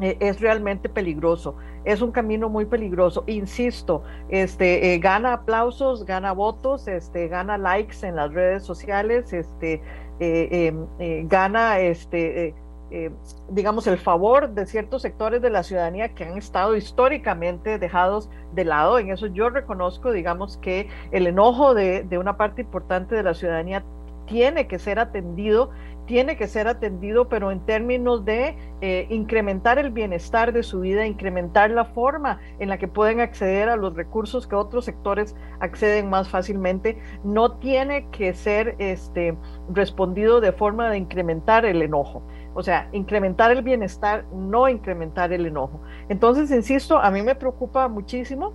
es 0.00 0.40
realmente 0.40 0.88
peligroso. 0.88 1.56
Es 1.84 2.02
un 2.02 2.12
camino 2.12 2.48
muy 2.48 2.66
peligroso. 2.66 3.24
Insisto, 3.26 4.02
este, 4.28 4.98
gana 4.98 5.32
aplausos, 5.34 6.04
gana 6.04 6.32
votos, 6.32 6.88
este, 6.88 7.28
gana 7.28 7.56
likes 7.56 8.06
en 8.06 8.16
las 8.16 8.32
redes 8.32 8.62
sociales, 8.64 9.32
este, 9.32 9.82
eh, 10.18 10.68
em, 10.68 10.86
eh, 10.98 11.24
gana 11.26 11.78
este 11.78 12.54
eh, 12.90 13.10
digamos 13.50 13.86
el 13.86 13.98
favor 13.98 14.48
de 14.50 14.64
ciertos 14.64 15.02
sectores 15.02 15.42
de 15.42 15.50
la 15.50 15.62
ciudadanía 15.62 16.14
que 16.14 16.24
han 16.24 16.38
estado 16.38 16.74
históricamente 16.74 17.78
dejados 17.78 18.30
de 18.54 18.64
lado 18.64 18.98
en 18.98 19.10
eso 19.10 19.26
yo 19.26 19.50
reconozco 19.50 20.12
digamos 20.12 20.56
que 20.56 20.88
el 21.10 21.26
enojo 21.26 21.74
de, 21.74 22.04
de 22.04 22.16
una 22.16 22.38
parte 22.38 22.62
importante 22.62 23.14
de 23.14 23.24
la 23.24 23.34
ciudadanía 23.34 23.84
tiene 24.26 24.68
que 24.68 24.78
ser 24.78 24.98
atendido 24.98 25.70
tiene 26.06 26.36
que 26.36 26.46
ser 26.46 26.68
atendido, 26.68 27.28
pero 27.28 27.50
en 27.50 27.60
términos 27.60 28.24
de 28.24 28.56
eh, 28.80 29.06
incrementar 29.10 29.78
el 29.78 29.90
bienestar 29.90 30.52
de 30.52 30.62
su 30.62 30.80
vida, 30.80 31.06
incrementar 31.06 31.70
la 31.70 31.84
forma 31.84 32.40
en 32.58 32.68
la 32.68 32.78
que 32.78 32.88
pueden 32.88 33.20
acceder 33.20 33.68
a 33.68 33.76
los 33.76 33.94
recursos 33.94 34.46
que 34.46 34.54
otros 34.54 34.84
sectores 34.84 35.36
acceden 35.60 36.08
más 36.08 36.28
fácilmente, 36.28 36.98
no 37.24 37.58
tiene 37.58 38.08
que 38.10 38.32
ser 38.34 38.76
este, 38.78 39.36
respondido 39.72 40.40
de 40.40 40.52
forma 40.52 40.90
de 40.90 40.98
incrementar 40.98 41.66
el 41.66 41.82
enojo. 41.82 42.22
O 42.54 42.62
sea, 42.62 42.88
incrementar 42.92 43.50
el 43.50 43.62
bienestar, 43.62 44.24
no 44.32 44.68
incrementar 44.68 45.32
el 45.32 45.44
enojo. 45.44 45.80
Entonces, 46.08 46.50
insisto, 46.50 46.98
a 46.98 47.10
mí 47.10 47.20
me 47.22 47.34
preocupa 47.34 47.88
muchísimo 47.88 48.54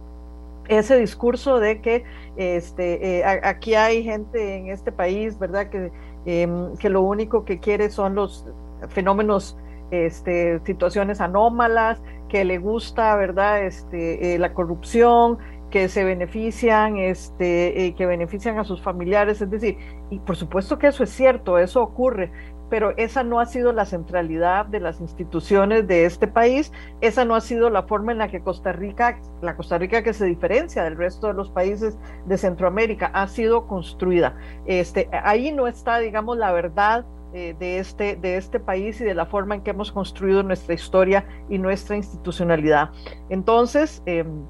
ese 0.68 0.98
discurso 0.98 1.60
de 1.60 1.82
que 1.82 2.04
este, 2.38 3.20
eh, 3.20 3.24
aquí 3.26 3.76
hay 3.76 4.04
gente 4.04 4.56
en 4.56 4.68
este 4.70 4.92
país, 4.92 5.38
¿verdad? 5.38 5.70
Que 5.70 5.92
Em, 6.26 6.76
que 6.78 6.90
lo 6.90 7.02
único 7.02 7.46
que 7.46 7.60
quiere 7.60 7.90
son 7.90 8.16
los 8.16 8.46
fenómenos, 8.90 9.58
este, 9.90 10.60
situaciones 10.66 11.20
anómalas, 11.20 12.02
que 12.30 12.46
le 12.46 12.60
gusta, 12.60 13.16
¿verdad? 13.16 13.66
Este, 13.66 14.36
eh, 14.36 14.40
la 14.40 14.54
corrupción, 14.54 15.40
que 15.72 15.88
se 15.88 16.04
benefician, 16.04 16.98
este, 16.98 17.86
eh, 17.86 17.96
que 17.96 18.06
benefician 18.06 18.60
a 18.60 18.64
sus 18.64 18.82
familiares, 18.82 19.42
es 19.42 19.50
decir, 19.50 19.78
y 20.10 20.20
por 20.20 20.36
supuesto 20.36 20.78
que 20.78 20.88
eso 20.88 21.04
es 21.04 21.10
cierto, 21.10 21.58
eso 21.58 21.82
ocurre, 21.82 22.32
pero 22.72 22.94
esa 22.96 23.22
no 23.24 23.42
ha 23.42 23.46
sido 23.46 23.74
la 23.74 23.84
centralidad 23.84 24.66
de 24.66 24.80
las 24.80 25.02
instituciones 25.02 25.86
de 25.88 26.06
este 26.06 26.26
país, 26.26 26.72
esa 27.02 27.26
no 27.26 27.36
ha 27.36 27.42
sido 27.42 27.70
la 27.70 27.84
forma 27.84 28.14
en 28.14 28.20
la 28.20 28.30
que 28.30 28.40
Costa 28.40 28.72
Rica, 28.72 29.20
la 29.42 29.58
Costa 29.58 29.78
Rica 29.78 30.02
que 30.04 30.14
se 30.14 30.26
diferencia 30.26 30.86
del 30.86 30.96
resto 30.96 31.28
de 31.28 31.34
los 31.34 31.50
países 31.50 32.00
de 32.26 32.38
Centroamérica, 32.38 33.12
ha 33.14 33.28
sido 33.28 33.68
construida. 33.68 34.38
Este, 34.66 35.10
ahí 35.12 35.52
no 35.52 35.68
está, 35.68 36.00
digamos, 36.00 36.38
la 36.38 36.54
verdad 36.54 37.06
eh, 37.34 37.58
de, 37.60 37.80
este, 37.80 38.16
de 38.16 38.38
este 38.38 38.62
país 38.62 39.02
y 39.02 39.04
de 39.04 39.16
la 39.16 39.26
forma 39.26 39.56
en 39.56 39.64
que 39.64 39.72
hemos 39.72 39.92
construido 39.92 40.42
nuestra 40.42 40.74
historia 40.74 41.26
y 41.50 41.58
nuestra 41.58 41.98
institucionalidad. 41.98 42.92
Entonces, 43.28 44.02
em, 44.06 44.46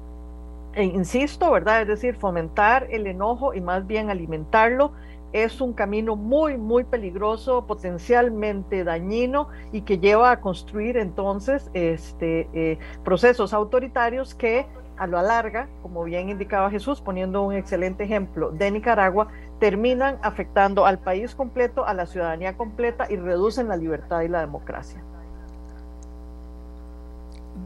e 0.74 0.84
insisto, 0.84 1.50
¿verdad? 1.50 1.82
Es 1.82 1.88
decir, 1.88 2.14
fomentar 2.14 2.86
el 2.90 3.08
enojo 3.08 3.52
y 3.52 3.60
más 3.60 3.84
bien 3.84 4.10
alimentarlo 4.10 4.92
es 5.32 5.60
un 5.60 5.72
camino 5.72 6.16
muy, 6.16 6.56
muy 6.58 6.84
peligroso, 6.84 7.66
potencialmente 7.66 8.84
dañino 8.84 9.48
y 9.72 9.82
que 9.82 9.98
lleva 9.98 10.30
a 10.30 10.40
construir 10.40 10.96
entonces 10.96 11.70
este, 11.74 12.48
eh, 12.52 12.78
procesos 13.04 13.52
autoritarios 13.52 14.34
que 14.34 14.66
a 14.98 15.06
lo 15.06 15.20
larga, 15.20 15.68
como 15.82 16.04
bien 16.04 16.28
indicaba 16.28 16.70
Jesús, 16.70 17.00
poniendo 17.00 17.42
un 17.42 17.54
excelente 17.54 18.04
ejemplo 18.04 18.50
de 18.50 18.70
Nicaragua, 18.70 19.28
terminan 19.58 20.18
afectando 20.22 20.86
al 20.86 20.98
país 20.98 21.34
completo, 21.34 21.86
a 21.86 21.94
la 21.94 22.06
ciudadanía 22.06 22.56
completa 22.56 23.06
y 23.10 23.16
reducen 23.16 23.68
la 23.68 23.76
libertad 23.76 24.20
y 24.20 24.28
la 24.28 24.40
democracia. 24.40 25.02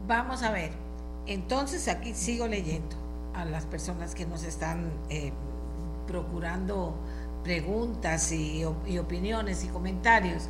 Vamos 0.07 0.41
a 0.41 0.51
ver, 0.51 0.71
entonces 1.25 1.87
aquí 1.87 2.13
sigo 2.13 2.47
leyendo 2.47 2.95
a 3.35 3.45
las 3.45 3.65
personas 3.65 4.15
que 4.15 4.25
nos 4.25 4.43
están 4.43 4.89
eh, 5.09 5.31
procurando 6.07 6.95
preguntas 7.47 8.29
y, 8.33 8.65
opiniones 8.65 9.63
y 9.63 9.67
comentarios, 9.69 10.49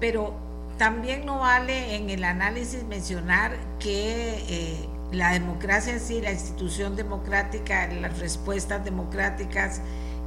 pero 0.00 0.34
también 0.78 1.26
no 1.26 1.40
vale 1.40 1.96
en 1.96 2.08
el 2.08 2.24
análisis 2.24 2.82
mencionar 2.84 3.52
que 3.78 4.42
eh, 4.48 4.88
la 5.12 5.32
democracia 5.32 5.92
en 5.92 6.00
sí, 6.00 6.22
la 6.22 6.32
institución 6.32 6.96
democrática, 6.96 7.86
las 7.88 8.18
respuestas 8.20 8.82
democráticas, 8.86 9.82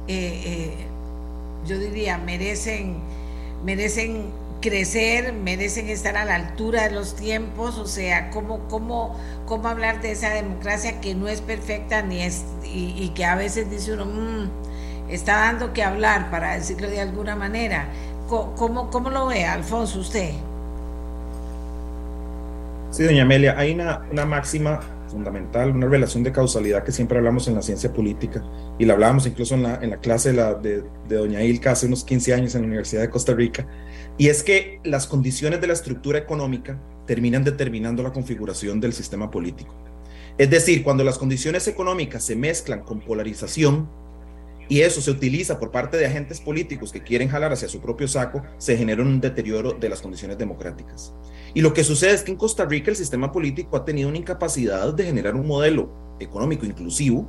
eh, 0.06 0.42
eh, 0.44 0.86
yo 1.66 1.76
diría, 1.80 2.16
merecen, 2.16 2.98
merecen 3.64 4.30
crecer, 4.60 5.32
merecen 5.32 5.88
estar 5.88 6.16
a 6.16 6.24
la 6.24 6.36
altura 6.36 6.84
de 6.84 6.92
los 6.92 7.16
tiempos, 7.16 7.76
o 7.76 7.88
sea, 7.88 8.30
cómo, 8.30 8.60
cómo, 8.68 9.18
cómo 9.46 9.66
hablar 9.66 10.00
de 10.00 10.12
esa 10.12 10.30
democracia 10.30 11.00
que 11.00 11.16
no 11.16 11.26
es 11.26 11.40
perfecta 11.40 12.02
ni 12.02 12.22
es, 12.22 12.44
y, 12.64 13.08
que 13.16 13.24
a 13.24 13.34
veces 13.34 13.68
dice 13.68 13.94
uno, 13.94 14.04
mmm, 14.06 14.67
está 15.08 15.38
dando 15.38 15.72
que 15.72 15.82
hablar, 15.82 16.30
para 16.30 16.54
decirlo 16.54 16.88
de 16.88 17.00
alguna 17.00 17.36
manera. 17.36 17.88
¿Cómo, 18.28 18.90
cómo 18.90 19.10
lo 19.10 19.26
ve, 19.26 19.44
Alfonso, 19.44 20.00
usted? 20.00 20.32
Sí, 22.90 23.04
doña 23.04 23.22
Amelia, 23.22 23.54
hay 23.58 23.72
una, 23.72 24.02
una 24.10 24.24
máxima 24.24 24.80
fundamental, 25.08 25.70
una 25.70 25.86
relación 25.86 26.22
de 26.22 26.32
causalidad 26.32 26.84
que 26.84 26.92
siempre 26.92 27.18
hablamos 27.18 27.48
en 27.48 27.54
la 27.54 27.62
ciencia 27.62 27.92
política 27.92 28.42
y 28.78 28.84
la 28.84 28.94
hablábamos 28.94 29.26
incluso 29.26 29.54
en 29.54 29.62
la, 29.62 29.76
en 29.76 29.90
la 29.90 29.98
clase 29.98 30.30
de, 30.30 30.34
la, 30.36 30.54
de, 30.54 30.82
de, 31.08 31.16
doña 31.16 31.42
Ilka 31.42 31.72
hace 31.72 31.86
unos 31.86 32.04
15 32.04 32.34
años 32.34 32.54
en 32.54 32.62
la 32.62 32.66
Universidad 32.66 33.02
de 33.02 33.10
Costa 33.10 33.34
Rica, 33.34 33.66
y 34.16 34.28
es 34.28 34.42
que 34.42 34.80
las 34.84 35.06
condiciones 35.06 35.60
de 35.60 35.66
la 35.66 35.72
estructura 35.72 36.18
económica 36.18 36.78
terminan 37.06 37.44
determinando 37.44 38.02
la 38.02 38.12
configuración 38.12 38.80
del 38.80 38.92
sistema 38.92 39.30
político. 39.30 39.74
Es 40.36 40.50
decir, 40.50 40.84
cuando 40.84 41.02
las 41.04 41.18
condiciones 41.18 41.66
económicas 41.66 42.24
se 42.24 42.36
mezclan 42.36 42.80
con 42.80 43.00
polarización, 43.00 43.88
y 44.68 44.82
eso 44.82 45.00
se 45.00 45.10
utiliza 45.10 45.58
por 45.58 45.70
parte 45.70 45.96
de 45.96 46.06
agentes 46.06 46.40
políticos 46.40 46.92
que 46.92 47.02
quieren 47.02 47.28
jalar 47.28 47.52
hacia 47.52 47.68
su 47.68 47.80
propio 47.80 48.06
saco, 48.06 48.42
se 48.58 48.76
genera 48.76 49.02
un 49.02 49.20
deterioro 49.20 49.72
de 49.72 49.88
las 49.88 50.02
condiciones 50.02 50.36
democráticas. 50.36 51.14
Y 51.54 51.62
lo 51.62 51.72
que 51.72 51.84
sucede 51.84 52.12
es 52.12 52.22
que 52.22 52.32
en 52.32 52.36
Costa 52.36 52.66
Rica 52.66 52.90
el 52.90 52.96
sistema 52.96 53.32
político 53.32 53.76
ha 53.76 53.84
tenido 53.84 54.08
una 54.08 54.18
incapacidad 54.18 54.92
de 54.92 55.04
generar 55.04 55.34
un 55.34 55.46
modelo 55.46 55.90
económico 56.20 56.66
inclusivo 56.66 57.28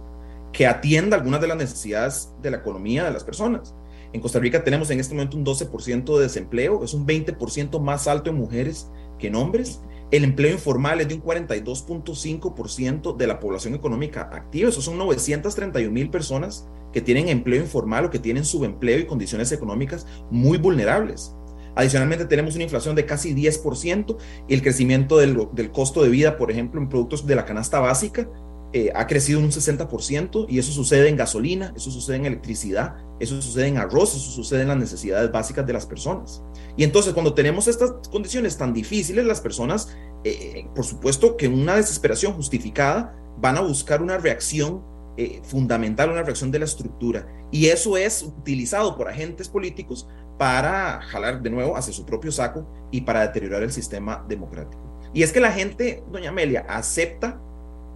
que 0.52 0.68
atienda 0.68 1.16
algunas 1.16 1.40
de 1.40 1.48
las 1.48 1.58
necesidades 1.58 2.34
de 2.42 2.52
la 2.52 2.58
economía 2.58 3.06
de 3.06 3.12
las 3.12 3.24
personas. 3.24 3.74
En 4.12 4.22
Costa 4.22 4.40
Rica 4.40 4.64
tenemos 4.64 4.90
en 4.90 5.00
este 5.00 5.14
momento 5.14 5.38
un 5.38 5.46
12% 5.46 6.18
de 6.18 6.24
desempleo, 6.24 6.84
es 6.84 6.94
un 6.94 7.06
20% 7.06 7.80
más 7.80 8.08
alto 8.08 8.32
en 8.32 8.38
mujeres 8.38 8.90
que 9.20 9.28
en 9.28 9.36
hombres. 9.36 9.82
El 10.10 10.24
empleo 10.24 10.52
informal 10.52 11.00
es 11.02 11.08
de 11.08 11.14
un 11.14 11.24
42.5% 11.24 13.16
de 13.16 13.28
la 13.28 13.40
población 13.40 13.76
económica 13.76 14.30
activa, 14.34 14.70
eso 14.70 14.82
son 14.82 14.98
931 14.98 15.92
mil 15.92 16.10
personas 16.10 16.68
que 16.92 17.02
tienen 17.02 17.30
empleo 17.30 17.62
informal 17.62 18.06
o 18.06 18.10
que 18.10 18.20
tienen 18.20 18.46
subempleo 18.46 19.00
y 19.00 19.06
condiciones 19.06 19.52
económicas 19.52 20.06
muy 20.30 20.58
vulnerables. 20.58 21.34
Adicionalmente 21.76 22.26
tenemos 22.26 22.56
una 22.56 22.64
inflación 22.64 22.96
de 22.96 23.06
casi 23.06 23.34
10% 23.34 24.18
y 24.48 24.54
el 24.54 24.62
crecimiento 24.62 25.18
del, 25.18 25.72
costo 25.72 26.04
de 26.04 26.10
vida, 26.10 26.38
por 26.38 26.52
ejemplo, 26.52 26.82
en 26.82 26.90
productos 26.90 27.26
de 27.26 27.36
la 27.36 27.46
canasta 27.46 27.80
básica, 27.80 28.30
eh, 28.72 28.92
ha 28.94 29.08
crecido 29.08 29.40
un 29.40 29.50
60% 29.50 30.46
y 30.48 30.60
eso 30.60 30.72
sucede 30.72 31.10
en 31.10 31.16
gasolina, 31.16 31.74
eso 31.76 31.90
sucede 31.90 32.18
en 32.18 32.26
electricidad, 32.26 32.98
eso 33.20 33.42
sucede 33.42 33.68
en 33.68 33.78
arroz, 33.78 34.16
eso 34.16 34.30
sucede 34.30 34.62
en 34.62 34.68
las 34.68 34.78
necesidades 34.78 35.32
básicas 35.32 35.66
de 35.66 35.74
las 35.74 35.86
personas. 35.86 36.44
Y 36.78 36.84
entonces 36.84 37.14
cuando 37.14 37.34
tenemos 37.34 37.68
estas 37.68 37.94
condiciones 38.12 38.58
tan 38.58 38.74
difíciles, 38.74 39.26
las 39.26 39.42
personas, 39.42 39.96
eh, 40.24 40.68
por 40.76 40.86
supuesto 40.86 41.36
que 41.36 41.48
en 41.48 41.54
una 41.54 41.78
desesperación 41.78 42.34
justificada, 42.34 43.16
van 43.38 43.58
a 43.58 43.62
buscar 43.62 44.02
una 44.02 44.18
reacción 44.18 44.84
eh, 45.22 45.42
fundamental, 45.44 46.12
una 46.12 46.24
reacción 46.24 46.50
de 46.50 46.60
la 46.60 46.64
estructura. 46.64 47.28
Y 47.52 47.66
eso 47.66 47.98
es 47.98 48.24
utilizado 48.24 48.96
por 48.96 49.10
agentes 49.10 49.50
políticos 49.50 50.08
para 50.38 51.02
jalar 51.02 51.42
de 51.42 51.50
nuevo 51.50 51.76
hacia 51.76 51.92
su 51.92 52.06
propio 52.06 52.32
saco 52.32 52.66
y 52.90 53.02
para 53.02 53.28
deteriorar 53.28 53.62
el 53.62 53.74
sistema 53.74 54.24
democrático. 54.30 54.82
Y 55.14 55.24
es 55.24 55.34
que 55.34 55.42
la 55.42 55.52
gente, 55.52 56.06
doña 56.10 56.30
Amelia, 56.30 56.66
acepta 56.70 57.42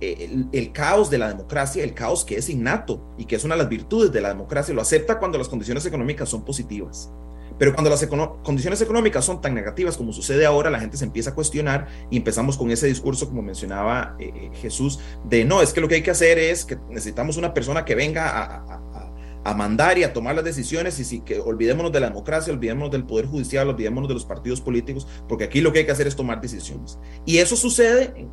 eh, 0.01 0.47
el, 0.51 0.74
caos 0.74 1.09
de 1.09 1.17
la 1.17 1.30
democracia, 1.30 1.82
el 1.86 1.93
caos 1.93 2.26
que 2.26 2.36
es 2.36 2.49
innato 2.49 3.15
y 3.17 3.24
que 3.24 3.38
es 3.38 3.45
una 3.45 3.55
de 3.55 3.61
las 3.61 3.69
virtudes 3.69 4.11
de 4.11 4.19
la 4.19 4.28
democracia, 4.28 4.74
lo 4.74 4.82
acepta 4.82 5.17
cuando 5.17 5.38
las 5.38 5.47
condiciones 5.47 5.86
económicas 5.86 6.28
son 6.28 6.43
positivas. 6.43 7.09
Pero 7.58 7.74
cuando 7.74 7.89
las 7.89 8.06
condiciones 8.43 8.82
económicas 8.82 9.26
son 9.26 9.41
tan 9.41 9.54
negativas 9.54 9.97
como 9.97 10.14
sucede 10.14 10.45
ahora, 10.45 10.70
la 10.70 10.80
gente 10.80 10.97
se 10.97 11.06
empieza 11.06 11.32
a 11.32 11.36
cuestionar 11.36 11.88
y 12.10 12.18
empezamos 12.18 12.58
con 12.58 12.72
ese 12.72 12.88
discurso, 12.88 13.28
como 13.28 13.41
mencionaba 13.41 14.16
eh, 14.20 14.32
eh, 14.36 14.49
Jesús, 14.56 14.99
de 15.24 15.45
no, 15.45 15.62
es 15.62 15.74
que 15.74 15.82
lo 15.82 15.88
que 15.88 15.95
hay 15.95 16.01
que 16.04 16.12
hacer 16.12 16.38
es 16.39 16.66
que 16.66 16.78
necesitamos 16.89 17.38
una 17.38 17.54
persona 17.54 17.86
que 17.86 17.95
venga 17.95 18.64
a, 18.66 19.54
mandar 19.56 19.97
y 19.97 20.04
a 20.04 20.14
tomar 20.14 20.36
las 20.36 20.45
decisiones 20.45 20.97
y 20.99 21.04
si 21.04 21.20
que 21.20 21.39
olvidémonos 21.39 21.91
de 21.91 21.99
la 21.99 22.08
democracia, 22.08 22.51
olvidémonos 22.54 22.91
del 22.91 23.06
poder 23.06 23.28
judicial, 23.28 23.68
olvidémonos 23.70 24.08
de 24.08 24.14
los 24.14 24.26
partidos 24.26 24.62
políticos, 24.62 25.06
porque 25.28 25.43
aquí 25.43 25.62
lo 25.62 25.72
que 25.72 25.80
hay 25.80 25.86
que 25.86 25.91
hacer 25.91 26.08
es 26.08 26.16
tomar 26.16 26.41
decisiones. 26.41 26.97
Y 27.26 27.38
eso 27.38 27.56
sucede, 27.58 28.28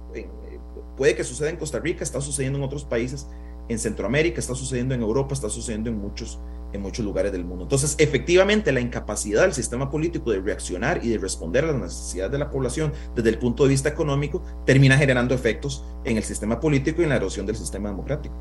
puede 0.97 1.17
que 1.17 1.25
suceda 1.25 1.51
en 1.51 1.57
Costa 1.57 1.79
Rica, 1.81 2.05
está 2.05 2.21
sucediendo 2.21 2.59
en 2.59 2.65
otros 2.65 2.85
países, 2.85 3.27
en 3.71 3.79
Centroamérica, 3.79 4.41
está 4.41 4.57
sucediendo 4.57 4.95
en 4.95 5.01
Europa, 5.01 5.33
está 5.33 5.49
sucediendo 5.49 5.89
en 5.91 5.97
muchos, 5.97 6.41
en 6.73 6.83
muchos 6.83 7.05
lugares 7.05 7.31
del 7.31 7.45
mundo. 7.45 7.63
Entonces, 7.63 7.95
efectivamente, 7.99 8.73
la 8.73 8.81
incapacidad 8.81 9.43
del 9.43 9.53
sistema 9.53 9.89
político 9.89 10.33
de 10.33 10.41
reaccionar 10.41 11.05
y 11.05 11.11
de 11.11 11.19
responder 11.19 11.65
a 11.65 11.69
las 11.69 11.81
necesidades 11.81 12.33
de 12.33 12.39
la 12.39 12.51
población 12.51 12.93
desde 13.15 13.29
el 13.31 13.39
punto 13.39 13.63
de 13.63 13.69
vista 13.69 13.89
económico 13.89 14.43
termina 14.67 14.99
generando 14.99 15.37
efectos 15.37 15.85
en 16.05 16.17
el 16.17 16.25
sistema 16.25 16.59
político 16.59 17.01
y 17.01 17.05
en 17.05 17.11
la 17.11 17.17
erosión 17.17 17.47
del 17.47 17.55
sistema 17.55 17.91
democrático. 17.91 18.35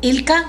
Ilka. 0.00 0.48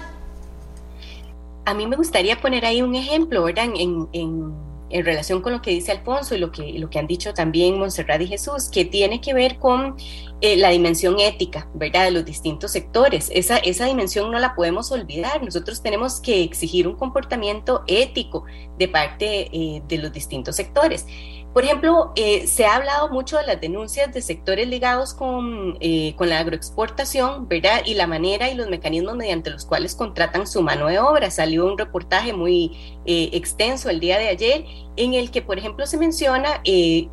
A 1.66 1.74
mí 1.74 1.86
me 1.86 1.98
gustaría 1.98 2.40
poner 2.40 2.66
ahí 2.66 2.82
un 2.82 2.96
ejemplo, 2.96 3.44
¿verdad? 3.44 3.66
En, 3.76 4.08
en, 4.14 4.54
en, 4.90 5.06
relación 5.06 5.42
con 5.42 5.54
lo 5.54 5.62
que 5.62 5.72
dice 5.72 5.92
Alfonso 5.92 6.36
y 6.36 6.38
lo 6.38 6.52
que, 6.52 6.74
lo 6.74 6.90
que 6.90 7.00
han 7.00 7.08
dicho 7.08 7.34
también 7.34 7.80
Montserrat 7.80 8.22
y 8.22 8.28
Jesús, 8.28 8.70
que 8.70 8.86
tiene 8.86 9.22
que 9.22 9.34
ver 9.34 9.58
con 9.58 9.96
eh, 10.42 10.58
la 10.58 10.70
dimensión 10.70 11.20
ética, 11.20 11.68
¿verdad? 11.74 12.06
De 12.06 12.12
los 12.12 12.26
distintos 12.26 12.72
sectores. 12.72 13.30
Esa, 13.34 13.58
esa 13.58 13.86
dimensión 13.86 14.32
no 14.32 14.40
la 14.40 14.56
podemos 14.56 14.92
olvidar. 14.92 15.44
Nosotros 15.44 15.82
tenemos 15.82 16.22
que 16.22 16.44
exigir 16.44 16.88
un 16.88 16.96
comportamiento 16.96 17.84
ético 17.88 18.46
de 18.78 18.88
parte 18.88 19.50
eh, 19.52 19.82
de 19.88 19.98
los 19.98 20.12
distintos 20.12 20.56
sectores. 20.56 21.06
Por 21.54 21.64
ejemplo, 21.64 22.12
eh, 22.16 22.46
se 22.46 22.66
ha 22.66 22.76
hablado 22.76 23.10
mucho 23.10 23.38
de 23.38 23.44
las 23.44 23.60
denuncias 23.60 24.14
de 24.14 24.22
sectores 24.22 24.68
ligados 24.68 25.16
con, 25.16 25.78
eh, 25.80 26.14
con, 26.16 26.30
la 26.30 26.40
agroexportación, 26.40 27.48
¿verdad? 27.48 27.82
Y 27.86 27.96
la 27.96 28.06
manera 28.06 28.52
y 28.52 28.56
los 28.56 28.70
mecanismos 28.70 29.16
mediante 29.16 29.50
los 29.50 29.66
cuales 29.66 29.96
contratan 29.96 30.46
su 30.46 30.62
mano 30.62 30.88
de 30.88 31.00
obra. 31.00 31.32
Salió 31.32 31.66
un 31.66 31.78
reportaje 31.78 32.34
muy 32.34 33.00
eh, 33.06 33.32
extenso 33.34 33.90
el 33.90 34.00
día 34.00 34.20
de 34.20 34.28
ayer 34.28 34.66
en 34.96 35.16
el 35.16 35.32
que, 35.32 35.42
por 35.42 35.58
ejemplo, 35.58 35.88
se 35.88 35.98
menciona 35.98 36.62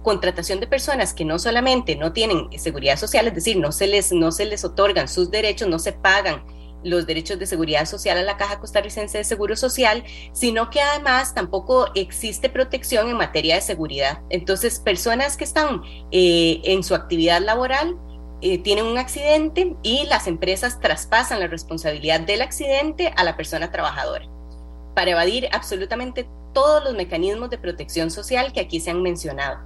contratación 0.03 0.61
de 0.61 0.66
personas 0.66 1.14
que 1.14 1.24
no 1.24 1.39
solamente 1.39 1.97
no 1.97 2.12
tienen 2.12 2.49
seguridad 2.59 2.99
social, 2.99 3.26
es 3.28 3.34
decir, 3.34 3.57
no 3.57 3.72
se 3.72 3.87
les, 3.87 4.12
no 4.12 4.32
se 4.32 4.45
les 4.45 4.64
otorgan 4.64 5.09
sus 5.09 5.30
derechos, 5.30 5.68
no 5.68 5.78
se 5.78 5.93
pagan 5.93 6.43
los 6.87 7.07
derechos 7.07 7.39
de 7.39 7.47
seguridad 7.47 7.84
social 7.84 8.16
a 8.16 8.22
la 8.22 8.37
Caja 8.37 8.61
Costarricense 8.61 9.18
de 9.18 9.24
Seguro 9.24 9.57
Social, 9.57 10.05
sino 10.32 10.70
que 10.70 10.80
además 10.80 11.34
tampoco 11.34 11.89
existe 11.95 12.49
protección 12.49 13.09
en 13.09 13.16
materia 13.16 13.57
de 13.57 13.61
seguridad. 13.61 14.20
Entonces, 14.30 14.78
personas 14.78 15.37
que 15.37 15.45
están 15.45 15.82
eh, 16.12 16.61
en 16.64 16.82
su 16.84 16.95
actividad 16.95 17.43
laboral 17.43 17.97
eh, 18.41 18.59
tienen 18.59 18.87
un 18.87 18.99
accidente 18.99 19.74
y 19.82 20.05
las 20.07 20.26
empresas 20.26 20.78
traspasan 20.80 21.41
la 21.41 21.49
responsabilidad 21.49 22.20
del 22.20 22.43
accidente 22.43 23.12
a 23.16 23.24
la 23.24 23.37
persona 23.37 23.70
trabajadora 23.70 24.28
para 24.95 25.11
evadir 25.11 25.49
absolutamente 25.53 26.28
todos 26.53 26.82
los 26.84 26.95
mecanismos 26.95 27.51
de 27.51 27.59
protección 27.59 28.11
social 28.11 28.53
que 28.53 28.61
aquí 28.61 28.80
se 28.80 28.91
han 28.91 29.03
mencionado. 29.03 29.59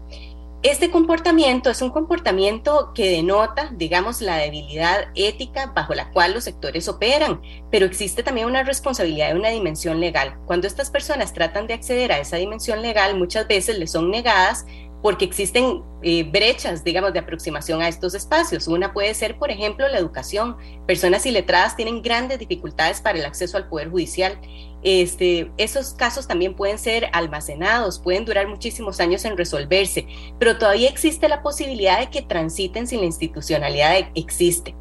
Este 0.62 0.90
comportamiento 0.90 1.70
es 1.70 1.80
un 1.80 1.88
comportamiento 1.88 2.92
que 2.94 3.08
denota, 3.10 3.70
digamos, 3.72 4.20
la 4.20 4.36
debilidad 4.36 5.08
ética 5.14 5.72
bajo 5.74 5.94
la 5.94 6.10
cual 6.10 6.34
los 6.34 6.44
sectores 6.44 6.86
operan, 6.86 7.40
pero 7.70 7.86
existe 7.86 8.22
también 8.22 8.46
una 8.46 8.62
responsabilidad 8.62 9.30
de 9.30 9.38
una 9.38 9.48
dimensión 9.48 10.00
legal. 10.00 10.38
Cuando 10.44 10.66
estas 10.66 10.90
personas 10.90 11.32
tratan 11.32 11.66
de 11.66 11.72
acceder 11.72 12.12
a 12.12 12.18
esa 12.18 12.36
dimensión 12.36 12.82
legal, 12.82 13.16
muchas 13.16 13.48
veces 13.48 13.78
les 13.78 13.90
son 13.90 14.10
negadas 14.10 14.66
porque 15.02 15.24
existen 15.24 15.82
eh, 16.02 16.24
brechas, 16.24 16.84
digamos, 16.84 17.12
de 17.12 17.18
aproximación 17.18 17.82
a 17.82 17.88
estos 17.88 18.14
espacios. 18.14 18.68
Una 18.68 18.92
puede 18.92 19.14
ser, 19.14 19.38
por 19.38 19.50
ejemplo, 19.50 19.88
la 19.88 19.98
educación. 19.98 20.56
Personas 20.86 21.24
iletradas 21.26 21.76
tienen 21.76 22.02
grandes 22.02 22.38
dificultades 22.38 23.00
para 23.00 23.18
el 23.18 23.24
acceso 23.24 23.56
al 23.56 23.68
Poder 23.68 23.90
Judicial. 23.90 24.38
Este, 24.82 25.50
esos 25.58 25.92
casos 25.94 26.26
también 26.26 26.54
pueden 26.54 26.78
ser 26.78 27.08
almacenados, 27.12 27.98
pueden 27.98 28.24
durar 28.24 28.48
muchísimos 28.48 28.98
años 29.00 29.24
en 29.26 29.36
resolverse, 29.36 30.06
pero 30.38 30.56
todavía 30.56 30.88
existe 30.88 31.28
la 31.28 31.42
posibilidad 31.42 32.00
de 32.00 32.08
que 32.08 32.22
transiten 32.22 32.86
sin 32.86 33.00
la 33.00 33.06
institucionalidad 33.06 33.94
existe. 34.14 34.74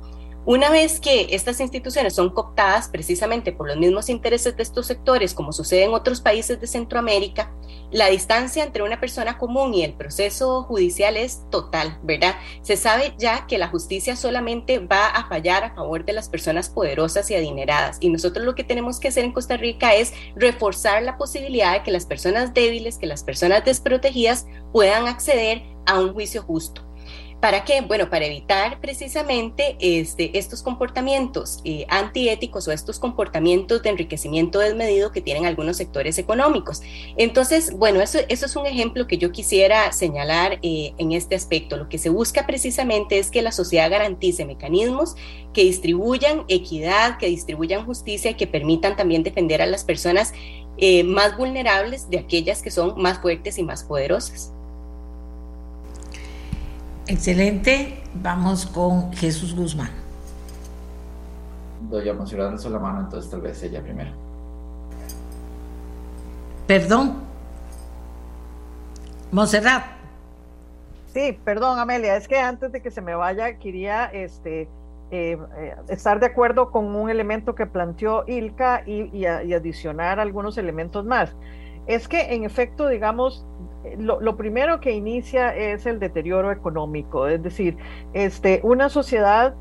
Una 0.49 0.71
vez 0.71 0.99
que 0.99 1.27
estas 1.29 1.59
instituciones 1.59 2.15
son 2.15 2.31
cooptadas 2.31 2.87
precisamente 2.89 3.51
por 3.51 3.67
los 3.67 3.77
mismos 3.77 4.09
intereses 4.09 4.57
de 4.57 4.63
estos 4.63 4.87
sectores, 4.87 5.35
como 5.35 5.51
sucede 5.51 5.83
en 5.83 5.93
otros 5.93 6.21
países 6.21 6.59
de 6.59 6.65
Centroamérica, 6.65 7.53
la 7.91 8.07
distancia 8.07 8.63
entre 8.63 8.81
una 8.81 8.99
persona 8.99 9.37
común 9.37 9.75
y 9.75 9.83
el 9.83 9.93
proceso 9.93 10.63
judicial 10.63 11.17
es 11.17 11.47
total, 11.51 11.99
¿verdad? 12.01 12.33
Se 12.63 12.77
sabe 12.77 13.13
ya 13.19 13.45
que 13.45 13.59
la 13.59 13.67
justicia 13.67 14.15
solamente 14.15 14.79
va 14.79 15.05
a 15.09 15.29
fallar 15.29 15.65
a 15.65 15.75
favor 15.75 16.03
de 16.03 16.13
las 16.13 16.29
personas 16.29 16.67
poderosas 16.67 17.29
y 17.29 17.35
adineradas. 17.35 17.97
Y 17.99 18.09
nosotros 18.09 18.43
lo 18.43 18.55
que 18.55 18.63
tenemos 18.63 18.99
que 18.99 19.09
hacer 19.09 19.25
en 19.25 19.33
Costa 19.33 19.55
Rica 19.55 19.93
es 19.93 20.15
reforzar 20.35 21.03
la 21.03 21.19
posibilidad 21.19 21.73
de 21.73 21.83
que 21.83 21.91
las 21.91 22.07
personas 22.07 22.55
débiles, 22.55 22.97
que 22.97 23.05
las 23.05 23.23
personas 23.23 23.65
desprotegidas 23.65 24.47
puedan 24.73 25.07
acceder 25.07 25.61
a 25.85 25.99
un 25.99 26.11
juicio 26.13 26.41
justo. 26.41 26.88
¿Para 27.41 27.63
qué? 27.63 27.79
Bueno, 27.79 28.09
para 28.09 28.25
evitar 28.25 28.81
precisamente 28.81 29.77
este, 29.79 30.37
estos 30.37 30.61
comportamientos 30.61 31.61
eh, 31.63 31.85
antiéticos 31.87 32.67
o 32.67 32.73
estos 32.73 32.99
comportamientos 32.99 33.81
de 33.81 33.91
enriquecimiento 33.91 34.59
desmedido 34.59 35.13
que 35.13 35.21
tienen 35.21 35.45
algunos 35.45 35.77
sectores 35.77 36.17
económicos. 36.17 36.81
Entonces, 37.15 37.71
bueno, 37.73 38.01
eso, 38.01 38.19
es 38.27 38.55
un 38.57 38.65
ejemplo 38.65 39.07
que 39.07 39.17
yo 39.17 39.31
quisiera 39.31 39.89
señalar 39.93 40.59
eh, 40.63 40.93
en 40.97 41.13
este 41.13 41.35
aspecto. 41.35 41.77
Lo 41.77 41.87
que 41.87 41.97
se 41.97 42.09
busca 42.09 42.45
precisamente 42.45 43.19
es 43.19 43.31
que 43.31 43.41
la 43.41 43.53
sociedad 43.53 43.89
garantice 43.89 44.45
mecanismos 44.45 45.15
que 45.53 45.63
distribuyan 45.63 46.43
equidad, 46.49 47.17
que 47.19 47.27
distribuyan 47.27 47.85
justicia 47.85 48.31
y 48.31 48.35
que 48.35 48.47
permitan 48.47 48.97
también 48.97 49.23
defender 49.23 49.61
a 49.61 49.65
las 49.65 49.85
personas 49.85 50.33
eh, 50.77 51.05
más 51.05 51.37
vulnerables 51.37 52.09
de 52.09 52.19
aquellas 52.19 52.61
que 52.61 52.69
son 52.69 53.01
más 53.01 53.19
fuertes 53.19 53.57
y 53.57 53.63
más 53.63 53.85
poderosas. 53.85 54.51
Excelente. 57.09 58.03
Vamos 58.13 58.67
con 58.67 59.11
Jesús 59.13 59.55
Guzmán. 59.55 59.89
Doña 61.89 62.13
Monserrat 62.13 62.51
alzó 62.51 62.69
la 62.69 62.77
mano, 62.77 62.99
entonces 62.99 63.31
tal 63.31 63.41
vez 63.41 63.61
ella 63.63 63.81
primero. 63.81 64.11
Perdón. 66.67 67.23
Monserrat. 69.31 69.85
Sí, 71.11 71.35
perdón, 71.43 71.79
Amelia. 71.79 72.15
Es 72.15 72.27
que 72.27 72.37
antes 72.37 72.71
de 72.71 72.79
que 72.79 72.91
se 72.91 73.01
me 73.01 73.15
vaya, 73.15 73.57
quería 73.57 74.05
este, 74.05 74.69
eh, 75.09 75.37
eh, 75.57 75.75
estar 75.87 76.19
de 76.19 76.27
acuerdo 76.27 76.69
con 76.69 76.95
un 76.95 77.09
elemento 77.09 77.55
que 77.55 77.65
planteó 77.65 78.23
Ilka 78.27 78.83
y, 78.85 79.09
y 79.17 79.25
adicionar 79.25 80.19
algunos 80.19 80.59
elementos 80.59 81.05
más. 81.05 81.35
Es 81.87 82.07
que, 82.07 82.35
en 82.35 82.43
efecto, 82.43 82.87
digamos, 82.87 83.47
lo, 83.97 84.37
primero 84.37 84.79
que 84.79 84.91
inicia 84.91 85.55
es 85.55 85.85
el 85.85 85.99
deterioro 85.99 86.51
económico, 86.51 87.27
es 87.27 87.41
decir, 87.41 87.77
este, 88.13 88.59
una 88.63 88.89
sociedad, 88.89 89.55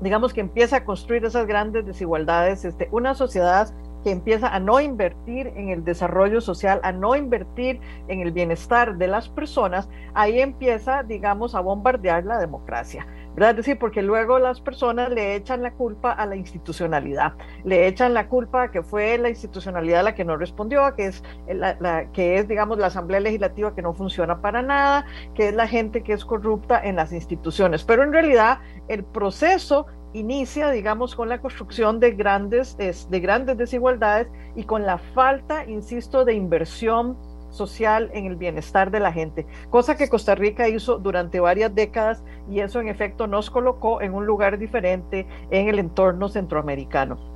digamos 0.00 0.34
que 0.34 0.40
empieza 0.40 0.78
a 0.78 0.84
construir 0.84 1.24
esas 1.24 1.46
grandes 1.46 1.86
desigualdades, 1.86 2.64
este, 2.64 2.88
una 2.90 3.14
sociedad 3.14 3.72
que 4.02 4.10
empieza 4.10 4.48
a 4.48 4.60
no 4.60 4.80
invertir 4.80 5.48
en 5.56 5.70
el 5.70 5.82
desarrollo 5.82 6.40
social, 6.40 6.78
a 6.82 6.92
no 6.92 7.16
invertir 7.16 7.80
en 8.08 8.20
el 8.20 8.32
bienestar 8.32 8.98
de 8.98 9.08
las 9.08 9.28
personas, 9.30 9.88
ahí 10.12 10.40
empieza, 10.40 11.02
digamos, 11.02 11.54
a 11.54 11.60
bombardear 11.60 12.24
la 12.24 12.38
democracia. 12.38 13.06
¿Verdad? 13.34 13.50
Es 13.50 13.56
decir, 13.56 13.78
porque 13.78 14.02
luego 14.02 14.38
las 14.38 14.60
personas 14.60 15.10
le 15.10 15.34
echan 15.34 15.62
la 15.62 15.72
culpa 15.72 16.12
a 16.12 16.26
la 16.26 16.36
institucionalidad, 16.36 17.34
le 17.64 17.86
echan 17.86 18.14
la 18.14 18.28
culpa 18.28 18.64
a 18.64 18.70
que 18.70 18.82
fue 18.82 19.18
la 19.18 19.28
institucionalidad 19.28 20.04
la 20.04 20.14
que 20.14 20.24
no 20.24 20.36
respondió, 20.36 20.94
que 20.94 21.06
es, 21.06 21.22
la, 21.48 22.10
que 22.12 22.36
es, 22.38 22.48
digamos, 22.48 22.78
la 22.78 22.86
Asamblea 22.86 23.20
Legislativa 23.20 23.74
que 23.74 23.82
no 23.82 23.92
funciona 23.94 24.40
para 24.40 24.62
nada, 24.62 25.06
que 25.34 25.48
es 25.48 25.54
la 25.54 25.66
gente 25.66 26.02
que 26.02 26.12
es 26.12 26.24
corrupta 26.24 26.80
en 26.82 26.96
las 26.96 27.12
instituciones. 27.12 27.84
Pero 27.84 28.02
en 28.02 28.12
realidad 28.12 28.58
el 28.88 29.04
proceso 29.04 29.86
inicia, 30.12 30.70
digamos, 30.70 31.14
con 31.14 31.28
la 31.28 31.40
construcción 31.40 32.00
de 32.00 32.12
grandes, 32.12 32.76
de 32.78 33.20
grandes 33.20 33.58
desigualdades 33.58 34.28
y 34.54 34.64
con 34.64 34.86
la 34.86 34.98
falta, 34.98 35.64
insisto, 35.66 36.24
de 36.24 36.34
inversión 36.34 37.18
social 37.54 38.10
en 38.12 38.26
el 38.26 38.36
bienestar 38.36 38.90
de 38.90 39.00
la 39.00 39.12
gente, 39.12 39.46
cosa 39.70 39.96
que 39.96 40.08
Costa 40.08 40.34
Rica 40.34 40.68
hizo 40.68 40.98
durante 40.98 41.40
varias 41.40 41.74
décadas 41.74 42.22
y 42.50 42.60
eso 42.60 42.80
en 42.80 42.88
efecto 42.88 43.26
nos 43.26 43.50
colocó 43.50 44.02
en 44.02 44.14
un 44.14 44.26
lugar 44.26 44.58
diferente 44.58 45.26
en 45.50 45.68
el 45.68 45.78
entorno 45.78 46.28
centroamericano. 46.28 47.33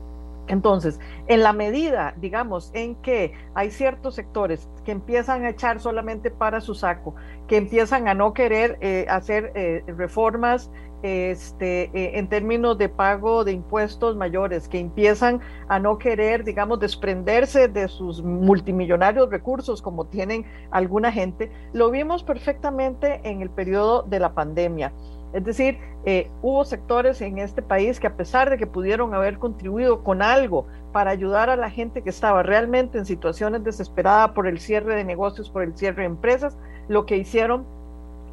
Entonces, 0.49 0.99
en 1.27 1.43
la 1.43 1.53
medida, 1.53 2.15
digamos, 2.17 2.71
en 2.75 2.95
que 2.97 3.33
hay 3.55 3.71
ciertos 3.71 4.15
sectores 4.15 4.69
que 4.85 4.93
empiezan 4.93 5.45
a 5.45 5.51
echar 5.51 5.79
solamente 5.79 6.31
para 6.31 6.61
su 6.61 6.75
saco, 6.75 7.15
que 7.47 7.59
empiezan 7.59 8.09
a 8.09 8.15
no 8.15 8.33
querer 8.33 8.79
eh, 8.81 9.07
hacer 9.09 9.53
eh, 9.55 9.85
reformas 9.87 10.71
este, 11.03 11.85
eh, 11.95 12.19
en 12.19 12.29
términos 12.29 12.77
de 12.77 12.89
pago 12.89 13.45
de 13.45 13.53
impuestos 13.53 14.17
mayores, 14.17 14.69
que 14.69 14.81
empiezan 14.81 15.41
a 15.69 15.79
no 15.79 15.99
querer, 15.99 16.45
digamos, 16.45 16.81
desprenderse 16.81 17.69
de 17.69 17.87
sus 17.89 18.23
multimillonarios 18.23 19.31
recursos 19.31 19.81
como 19.81 20.07
tienen 20.07 20.45
alguna 20.71 21.13
gente, 21.13 21.53
lo 21.73 21.91
vimos 21.91 22.25
perfectamente 22.25 23.21
en 23.23 23.43
el 23.43 23.51
periodo 23.51 24.03
de 24.03 24.19
la 24.19 24.35
pandemia. 24.35 24.93
Es 25.33 25.45
decir, 25.45 25.79
eh, 26.05 26.31
hubo 26.41 26.65
sectores 26.65 27.21
en 27.21 27.39
este 27.39 27.61
país 27.61 28.01
que 28.01 28.07
a 28.07 28.17
pesar 28.17 28.49
de 28.49 28.57
que 28.57 28.67
pudieron 28.67 29.15
haber 29.15 29.39
contribuido 29.39 30.03
con 30.03 30.23
algo 30.23 30.67
para 30.93 31.11
ayudar 31.11 31.51
a 31.51 31.57
la 31.57 31.71
gente 31.71 32.03
que 32.03 32.11
estaba 32.11 32.43
realmente 32.43 32.99
en 32.99 33.05
situaciones 33.05 33.63
desesperadas 33.63 34.31
por 34.31 34.47
el 34.47 34.59
cierre 34.59 34.95
de 34.95 35.05
negocios, 35.05 35.51
por 35.51 35.63
el 35.63 35.77
cierre 35.77 36.03
de 36.03 36.07
empresas, 36.07 36.57
lo 36.89 37.05
que 37.05 37.17
hicieron 37.17 37.67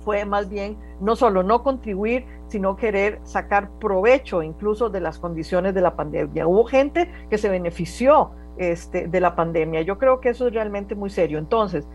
fue 0.06 0.24
más 0.24 0.48
bien 0.50 0.78
no 1.02 1.16
solo 1.16 1.44
no 1.44 1.64
contribuir, 1.64 2.26
sino 2.48 2.78
querer 2.78 3.20
sacar 3.24 3.72
provecho 3.80 4.44
incluso 4.44 4.90
de 4.90 5.02
las 5.02 5.20
condiciones 5.20 5.74
de 5.74 5.82
la 5.82 5.96
pandemia. 5.96 6.48
Hubo 6.48 6.64
gente 6.64 7.12
que 7.30 7.38
se 7.38 7.50
benefició 7.50 8.32
este, 8.58 9.08
de 9.08 9.20
la 9.20 9.36
pandemia. 9.36 9.82
Yo 9.82 9.98
creo 9.98 10.22
que 10.22 10.30
eso 10.30 10.48
es 10.48 10.54
realmente 10.54 10.96
muy 10.96 11.10
serio. 11.10 11.40
Entonces, 11.40 11.88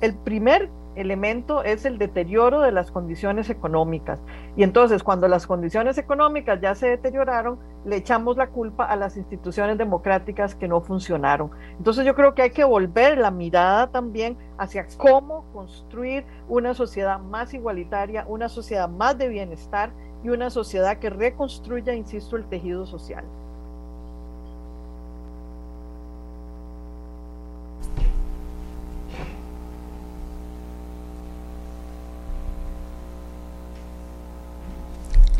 el 0.00 0.14
primer 0.24 0.68
elemento 0.94 1.62
es 1.62 1.84
el 1.84 1.98
deterioro 1.98 2.60
de 2.60 2.72
las 2.72 2.90
condiciones 2.90 3.50
económicas. 3.50 4.20
Y 4.56 4.62
entonces, 4.62 5.02
cuando 5.02 5.28
las 5.28 5.46
condiciones 5.46 5.98
económicas 5.98 6.60
ya 6.60 6.74
se 6.74 6.88
deterioraron, 6.88 7.58
le 7.84 7.96
echamos 7.96 8.36
la 8.36 8.48
culpa 8.48 8.84
a 8.84 8.96
las 8.96 9.16
instituciones 9.16 9.78
democráticas 9.78 10.54
que 10.54 10.68
no 10.68 10.80
funcionaron. 10.80 11.50
Entonces, 11.78 12.04
yo 12.04 12.14
creo 12.14 12.34
que 12.34 12.42
hay 12.42 12.50
que 12.50 12.64
volver 12.64 13.18
la 13.18 13.30
mirada 13.30 13.90
también 13.90 14.36
hacia 14.58 14.86
cómo 14.96 15.44
construir 15.52 16.24
una 16.48 16.74
sociedad 16.74 17.18
más 17.18 17.54
igualitaria, 17.54 18.24
una 18.28 18.48
sociedad 18.48 18.88
más 18.88 19.18
de 19.18 19.28
bienestar 19.28 19.92
y 20.22 20.28
una 20.28 20.50
sociedad 20.50 20.98
que 20.98 21.10
reconstruya, 21.10 21.94
insisto, 21.94 22.36
el 22.36 22.46
tejido 22.46 22.86
social. 22.86 23.24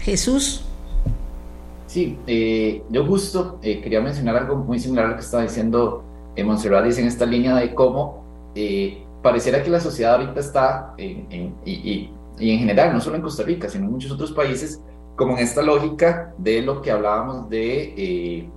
Jesús. 0.02 0.64
Sí, 1.86 2.18
eh, 2.26 2.82
yo 2.90 3.06
justo 3.06 3.58
eh, 3.62 3.80
quería 3.80 4.00
mencionar 4.00 4.36
algo 4.36 4.56
muy 4.56 4.80
similar 4.80 5.06
a 5.06 5.08
lo 5.10 5.14
que 5.14 5.20
estaba 5.20 5.44
diciendo 5.44 6.02
eh, 6.34 6.42
Montserrat, 6.42 6.84
dice 6.84 7.02
en 7.02 7.06
esta 7.06 7.24
línea 7.24 7.54
de 7.54 7.74
cómo 7.74 8.24
eh, 8.54 9.04
pareciera 9.22 9.62
que 9.62 9.70
la 9.70 9.78
sociedad 9.78 10.14
ahorita 10.14 10.40
está, 10.40 10.94
en, 10.96 11.54
y, 11.64 11.72
y, 11.72 12.10
y, 12.38 12.50
en 12.50 12.58
general, 12.58 12.92
no 12.92 13.00
solo 13.00 13.16
en 13.16 13.22
Costa 13.22 13.44
Rica, 13.44 13.68
sino 13.68 13.84
en 13.84 13.92
muchos 13.92 14.10
otros 14.10 14.32
países, 14.32 14.82
como 15.16 15.36
en 15.36 15.44
esta 15.44 15.62
lógica 15.62 16.34
de 16.38 16.62
lo 16.62 16.82
que 16.82 16.90
hablábamos 16.90 17.48
de, 17.48 18.48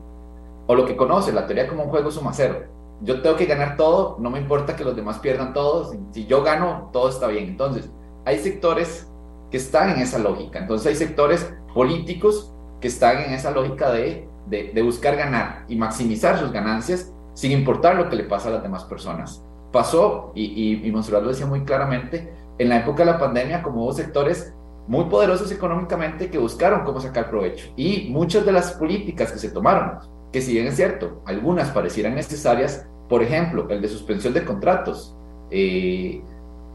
o 0.65 0.73
lo 0.73 0.85
que 0.85 0.95
conoce, 0.95 1.31
la 1.31 1.45
teoría 1.45 1.67
como 1.67 1.83
un 1.83 1.89
juego 1.89 2.09
suma 2.09 2.31
cero. 2.33 2.63
Yo 3.01 3.21
tengo 3.21 3.35
que 3.35 3.45
ganar 3.45 3.75
todo, 3.75 4.17
no 4.19 4.31
me 4.31 4.39
importa 4.39 4.75
que 4.75 4.85
los 4.85 4.95
demás 4.95 5.19
pierdan 5.19 5.53
todo, 5.53 5.91
si, 5.91 5.99
si 6.11 6.25
yo 6.25 6.41
gano, 6.41 6.89
todo 6.91 7.09
está 7.09 7.27
bien. 7.27 7.49
Entonces, 7.49 7.89
hay 8.23 8.39
sectores 8.39 9.07
que 9.55 9.59
están 9.59 9.91
en 9.91 10.01
esa 10.01 10.19
lógica. 10.19 10.59
Entonces 10.59 10.85
hay 10.85 10.95
sectores 10.95 11.49
políticos 11.73 12.53
que 12.81 12.89
están 12.89 13.21
en 13.21 13.31
esa 13.31 13.51
lógica 13.51 13.89
de, 13.89 14.27
de, 14.47 14.81
buscar 14.81 15.15
ganar 15.15 15.63
y 15.69 15.77
maximizar 15.77 16.37
sus 16.37 16.51
ganancias 16.51 17.13
sin 17.35 17.53
importar 17.53 17.95
lo 17.95 18.09
que 18.09 18.17
le 18.17 18.25
pasa 18.25 18.49
a 18.49 18.51
las 18.51 18.63
demás 18.63 18.83
personas. 18.83 19.41
Pasó, 19.71 20.33
y, 20.35 20.43
y, 20.43 20.85
y 20.85 20.91
Monserrat 20.91 21.23
lo 21.23 21.29
decía 21.29 21.45
muy 21.45 21.63
claramente, 21.63 22.33
en 22.57 22.67
la 22.67 22.79
época 22.79 23.05
de 23.05 23.11
la 23.13 23.17
pandemia, 23.17 23.63
como 23.63 23.85
hubo 23.85 23.93
sectores 23.93 24.53
muy 24.87 25.05
poderosos 25.05 25.49
económicamente 25.53 26.29
que 26.29 26.37
buscaron 26.37 26.83
cómo 26.83 26.99
sacar 26.99 27.29
provecho. 27.29 27.71
Y 27.77 28.09
muchas 28.09 28.45
de 28.45 28.51
las 28.51 28.73
políticas 28.73 29.31
que 29.31 29.39
se 29.39 29.51
tomaron, 29.51 29.99
que 30.33 30.41
si 30.41 30.51
bien 30.51 30.67
es 30.67 30.75
cierto, 30.75 31.21
algunas 31.25 31.69
parecieran 31.69 32.15
necesarias, 32.15 32.85
por 33.07 33.23
ejemplo, 33.23 33.69
el 33.69 33.81
de 33.81 33.87
suspensión 33.87 34.33
de 34.33 34.43
contratos, 34.43 35.15
eh, 35.49 36.21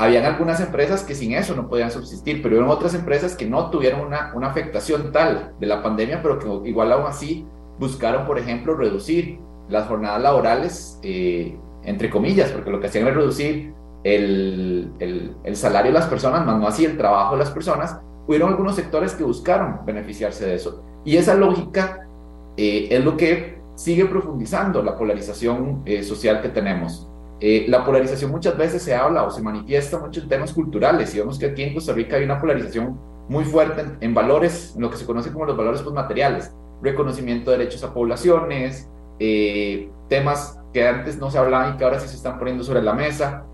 habían 0.00 0.24
algunas 0.24 0.60
empresas 0.62 1.02
que 1.02 1.14
sin 1.14 1.34
eso 1.34 1.54
no 1.54 1.68
podían 1.68 1.90
subsistir, 1.90 2.40
pero 2.42 2.56
eran 2.56 2.70
otras 2.70 2.94
empresas 2.94 3.36
que 3.36 3.44
no 3.44 3.68
tuvieron 3.68 4.00
una, 4.00 4.32
una 4.34 4.46
afectación 4.46 5.12
tal 5.12 5.52
de 5.60 5.66
la 5.66 5.82
pandemia, 5.82 6.22
pero 6.22 6.38
que 6.38 6.70
igual 6.70 6.90
aún 6.90 7.04
así 7.04 7.46
buscaron, 7.78 8.24
por 8.24 8.38
ejemplo, 8.38 8.74
reducir 8.74 9.38
las 9.68 9.86
jornadas 9.88 10.22
laborales, 10.22 10.98
eh, 11.02 11.54
entre 11.82 12.08
comillas, 12.08 12.50
porque 12.50 12.70
lo 12.70 12.80
que 12.80 12.86
hacían 12.86 13.08
era 13.08 13.14
reducir 13.14 13.74
el, 14.02 14.90
el, 15.00 15.36
el, 15.44 15.56
salario 15.56 15.92
de 15.92 15.98
las 15.98 16.06
personas, 16.06 16.46
más 16.46 16.58
no 16.58 16.66
así 16.66 16.86
el 16.86 16.96
trabajo 16.96 17.34
de 17.34 17.40
las 17.40 17.50
personas. 17.50 18.00
Hubieron 18.26 18.48
algunos 18.48 18.76
sectores 18.76 19.12
que 19.12 19.22
buscaron 19.22 19.84
beneficiarse 19.84 20.46
de 20.46 20.54
eso. 20.54 20.82
Y 21.04 21.18
esa 21.18 21.34
lógica 21.34 22.08
eh, 22.56 22.88
es 22.90 23.04
lo 23.04 23.18
que 23.18 23.60
sigue 23.74 24.06
profundizando 24.06 24.82
la 24.82 24.96
polarización 24.96 25.82
eh, 25.84 26.02
social 26.02 26.40
que 26.40 26.48
tenemos. 26.48 27.06
Eh, 27.42 27.64
la 27.68 27.84
polarización 27.84 28.30
muchas 28.30 28.56
veces 28.56 28.82
se 28.82 28.94
habla 28.94 29.22
o 29.24 29.30
se 29.30 29.40
manifiesta 29.40 29.98
mucho 29.98 30.20
en 30.20 30.28
temas 30.28 30.52
culturales 30.52 31.14
y 31.14 31.18
vemos 31.18 31.38
que 31.38 31.46
aquí 31.46 31.62
en 31.62 31.72
Costa 31.72 31.94
Rica 31.94 32.16
hay 32.16 32.24
una 32.24 32.38
polarización 32.38 33.00
muy 33.28 33.44
fuerte 33.44 33.82
en, 34.00 34.12
valores, 34.12 34.74
en 34.76 34.82
lo 34.82 34.90
que 34.90 34.98
se 34.98 35.06
conoce 35.06 35.32
como 35.32 35.46
los 35.46 35.56
valores 35.56 35.80
postmateriales, 35.80 36.52
reconocimiento 36.82 37.50
de 37.50 37.58
derechos 37.58 37.82
a 37.82 37.94
poblaciones, 37.94 38.90
eh, 39.18 39.90
temas 40.08 40.58
que 40.74 40.86
antes 40.86 41.16
no 41.18 41.30
se 41.30 41.38
hablaban 41.38 41.74
y 41.74 41.76
que 41.78 41.84
ahora 41.84 41.98
sí 41.98 42.08
se 42.08 42.16
están 42.16 42.38
poniendo 42.38 42.62
sobre 42.62 42.82
la 42.82 42.92
mesa. 42.92 43.46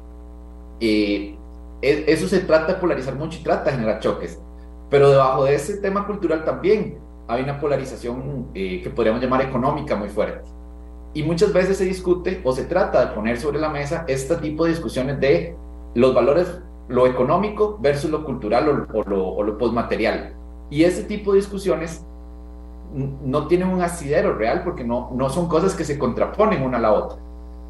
Eh, 0.80 1.37
eso 1.80 2.26
se 2.26 2.41
trata 2.41 2.74
de 2.74 2.80
polarizar 2.80 3.14
mucho 3.14 3.39
y 3.39 3.45
trata 3.45 3.70
de 3.70 3.76
generar 3.76 4.01
choques, 4.01 4.41
pero 4.91 5.11
debajo 5.11 5.45
de 5.45 5.55
ese 5.55 5.76
tema 5.76 6.07
cultural 6.07 6.45
también 6.45 6.99
hay 7.28 7.43
una 7.45 7.61
polarización 7.61 8.53
que 8.53 8.91
podríamos 8.95 9.22
llamar 9.22 9.43
económica 9.43 9.95
muy 9.95 10.09
fuerte. 10.09 10.57
Y 11.17 11.23
muchas 11.23 11.51
veces 11.51 11.79
se 11.79 11.87
discute 11.87 12.43
o 12.45 12.53
se 12.53 12.64
trata 12.64 13.01
de 13.01 13.14
poner 13.14 13.41
sobre 13.41 13.59
la 13.59 13.71
mesa 13.71 14.05
este 14.07 14.37
tipo 14.37 14.64
de 14.64 14.73
discusiones 14.73 15.19
de 15.19 15.57
los 15.95 16.14
valores, 16.14 16.61
lo 16.89 17.07
económico 17.07 17.79
versus 17.81 18.11
lo 18.11 18.23
cultural 18.23 18.87
o, 18.93 19.03
lo, 19.03 19.43
lo 19.43 19.57
postmaterial. 19.57 20.35
Y 20.69 20.85
ese 20.85 21.05
tipo 21.05 21.33
de 21.33 21.39
discusiones 21.39 22.05
no 22.93 23.47
tienen 23.47 23.69
un 23.69 23.81
asidero 23.81 24.35
real 24.35 24.62
porque 24.62 24.85
no, 24.85 25.11
no 25.14 25.31
son 25.31 25.49
cosas 25.49 25.75
que 25.75 25.85
se 25.85 25.99
contraponen 25.99 26.62
una 26.62 26.77
a 26.77 26.83
la 26.83 26.93
otra. 26.93 27.17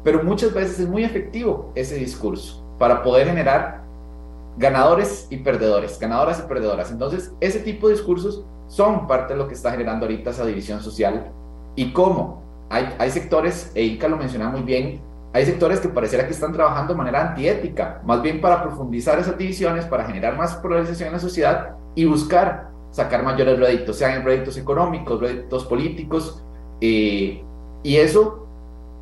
Pero 0.03 0.25
muchas 0.25 0.53
veces 0.53 0.81
es 0.81 0.89
muy 0.89 1.05
efectivo 1.05 1.71
ese 1.73 1.95
discurso 1.95 2.61
para 2.77 3.01
poder 3.01 3.27
generar 3.27 3.81
ganadores 4.57 5.25
y 5.29 5.37
perdedores, 5.37 5.97
ganadoras 5.97 6.43
y 6.43 6.49
perdedoras. 6.49 6.91
Entonces, 6.91 7.31
ese 7.39 7.61
tipo 7.61 7.87
de 7.87 7.93
discursos 7.93 8.43
son 8.67 9.07
parte 9.07 9.35
de 9.35 9.39
lo 9.39 9.47
que 9.47 9.53
está 9.53 9.71
generando 9.71 10.05
ahorita 10.05 10.31
esa 10.31 10.45
división 10.45 10.81
social. 10.81 11.31
¿Y 11.77 11.93
cómo? 11.93 12.45
Hay, 12.69 12.95
hay 12.99 13.09
sectores, 13.11 13.71
Eika 13.75 14.07
lo 14.07 14.17
mencionaba 14.17 14.51
muy 14.51 14.61
bien, 14.61 15.01
hay 15.33 15.45
sectores 15.45 15.79
que 15.79 15.89
pareciera 15.89 16.25
que 16.25 16.33
están 16.33 16.53
trabajando 16.53 16.93
de 16.93 16.97
manera 16.97 17.29
antiética, 17.29 18.01
más 18.05 18.21
bien 18.21 18.41
para 18.41 18.63
profundizar 18.63 19.19
esas 19.19 19.37
divisiones, 19.37 19.85
para 19.85 20.05
generar 20.05 20.35
más 20.37 20.55
polarización 20.55 21.07
en 21.07 21.13
la 21.13 21.19
sociedad 21.19 21.75
y 21.95 22.05
buscar 22.05 22.69
sacar 22.91 23.23
mayores 23.23 23.59
réditos, 23.59 23.97
sean 23.97 24.23
réditos 24.23 24.57
económicos, 24.57 25.19
réditos 25.19 25.65
políticos, 25.65 26.43
eh, 26.81 27.43
y 27.83 27.95
eso, 27.97 28.47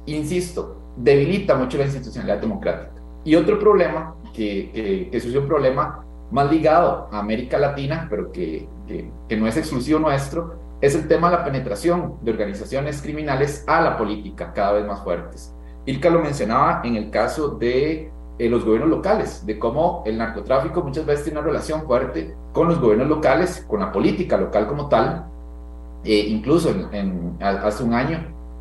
insisto, 0.05 0.82
debilita 0.97 1.55
mucho 1.55 1.78
la 1.78 1.86
institucionalidad 1.86 2.39
democrática. 2.39 2.91
Y 3.24 3.36
otro 3.36 3.57
problema, 3.57 4.16
que, 4.34 4.72
que, 4.72 5.09
que 5.09 5.18
es 5.18 5.26
un 5.26 5.47
problema 5.47 6.05
más 6.32 6.51
ligado 6.51 7.07
a 7.11 7.20
América 7.20 7.57
Latina, 7.57 8.07
pero 8.09 8.32
que, 8.32 8.68
que, 8.88 9.09
que 9.28 9.38
no 9.38 9.47
es 9.47 9.57
exclusivo 9.57 9.99
nuestro, 9.99 10.64
es 10.86 10.93
el 10.93 11.07
tema 11.07 11.31
de 11.31 11.38
la 11.38 11.43
penetración 11.43 12.17
de 12.21 12.31
organizaciones 12.31 13.01
criminales 13.01 13.63
a 13.67 13.81
la 13.81 13.97
política 13.97 14.53
cada 14.53 14.73
vez 14.73 14.86
más 14.86 15.03
fuertes. 15.03 15.51
Ilka 15.88 16.11
lo 16.11 16.19
mencionaba 16.19 16.81
en 16.83 16.95
el 16.95 17.09
caso 17.09 17.49
de 17.49 18.11
eh, 18.38 18.49
los 18.49 18.63
gobiernos 18.63 18.89
locales, 18.89 19.45
de 19.45 19.57
cómo 19.57 20.03
el 20.05 20.17
narcotráfico 20.17 20.83
muchas 20.83 21.05
veces 21.05 21.23
tiene 21.25 21.39
una 21.39 21.47
relación 21.47 21.86
fuerte 21.86 22.36
con 22.53 22.67
los 22.67 22.79
gobiernos 22.79 23.07
locales, 23.07 23.65
con 23.67 23.79
la 23.79 23.91
política 23.91 24.38
local 24.38 24.67
como 24.67 24.88
tal. 24.88 25.25
Eh, 26.03 26.25
incluso 26.27 26.69
hace 27.41 27.83
un 27.83 27.93
año 27.95 28.19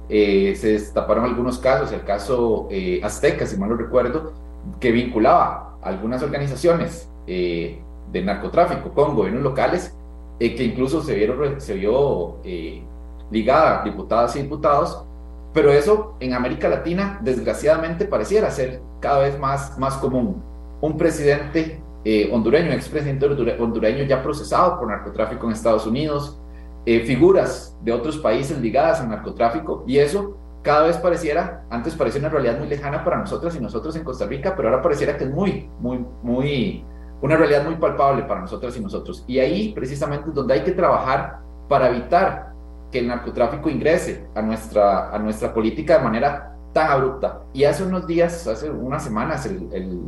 eh, 0.08 0.54
se 0.56 0.72
destaparon 0.72 1.26
algunos 1.26 1.58
casos, 1.58 1.92
el 1.92 2.04
caso 2.04 2.68
Azteca, 3.02 3.44
si 3.44 3.58
mal 3.58 3.68
no 3.68 3.76
recuerdo, 3.76 4.32
que 4.80 4.92
vinculaba 4.92 5.76
algunas 5.82 6.22
organizaciones 6.22 7.10
de 7.26 8.22
narcotráfico 8.22 8.90
con 8.92 9.14
gobiernos 9.14 9.42
locales 9.42 9.94
eh, 10.41 10.55
que 10.55 10.64
incluso 10.64 11.03
se, 11.03 11.14
vieron, 11.14 11.61
se 11.61 11.74
vio 11.74 12.39
eh, 12.45 12.82
ligada 13.30 13.80
a 13.80 13.85
diputadas 13.85 14.37
y 14.37 14.43
diputados, 14.43 15.05
pero 15.53 15.72
eso 15.72 16.16
en 16.20 16.35
América 16.35 16.68
Latina 16.68 17.20
desgraciadamente 17.22 18.05
pareciera 18.05 18.51
ser 18.51 18.80
cada 19.01 19.20
vez 19.20 19.39
más, 19.39 19.78
más 19.78 19.97
común. 19.97 20.43
Un 20.80 20.97
presidente 20.97 21.80
eh, 22.05 22.28
hondureño, 22.30 22.70
expresidente 22.72 23.24
hondureño 23.26 24.05
ya 24.05 24.22
procesado 24.22 24.78
por 24.78 24.89
narcotráfico 24.89 25.47
en 25.47 25.53
Estados 25.53 25.87
Unidos, 25.87 26.39
eh, 26.85 27.01
figuras 27.01 27.78
de 27.82 27.93
otros 27.93 28.18
países 28.18 28.59
ligadas 28.61 29.01
al 29.01 29.09
narcotráfico 29.09 29.85
y 29.87 29.99
eso 29.99 30.37
cada 30.61 30.87
vez 30.87 30.99
pareciera, 30.99 31.64
antes 31.70 31.95
parecía 31.95 32.20
una 32.20 32.28
realidad 32.28 32.59
muy 32.59 32.68
lejana 32.68 33.03
para 33.05 33.16
nosotros 33.16 33.57
y 33.57 33.61
nosotros 33.61 33.97
en 33.97 34.05
Costa 34.05 34.26
Rica, 34.26 34.55
pero 34.55 34.68
ahora 34.68 34.82
pareciera 34.82 35.16
que 35.16 35.24
es 35.24 35.30
muy, 35.30 35.70
muy, 35.80 36.05
muy, 36.22 36.85
una 37.22 37.36
realidad 37.36 37.64
muy 37.64 37.76
palpable 37.76 38.22
para 38.24 38.40
nosotras 38.40 38.76
y 38.76 38.80
nosotros. 38.80 39.24
Y 39.26 39.38
ahí 39.38 39.72
precisamente 39.72 40.28
es 40.28 40.34
donde 40.34 40.54
hay 40.54 40.62
que 40.62 40.72
trabajar 40.72 41.38
para 41.68 41.88
evitar 41.88 42.52
que 42.90 42.98
el 42.98 43.08
narcotráfico 43.08 43.68
ingrese 43.70 44.26
a 44.34 44.42
nuestra, 44.42 45.10
a 45.10 45.18
nuestra 45.18 45.52
política 45.52 45.98
de 45.98 46.04
manera 46.04 46.56
tan 46.72 46.90
abrupta. 46.90 47.42
Y 47.52 47.64
hace 47.64 47.82
unos 47.82 48.06
días, 48.06 48.46
hace 48.46 48.70
unas 48.70 49.02
semanas, 49.02 49.46
el, 49.46 49.68
el, 49.72 50.00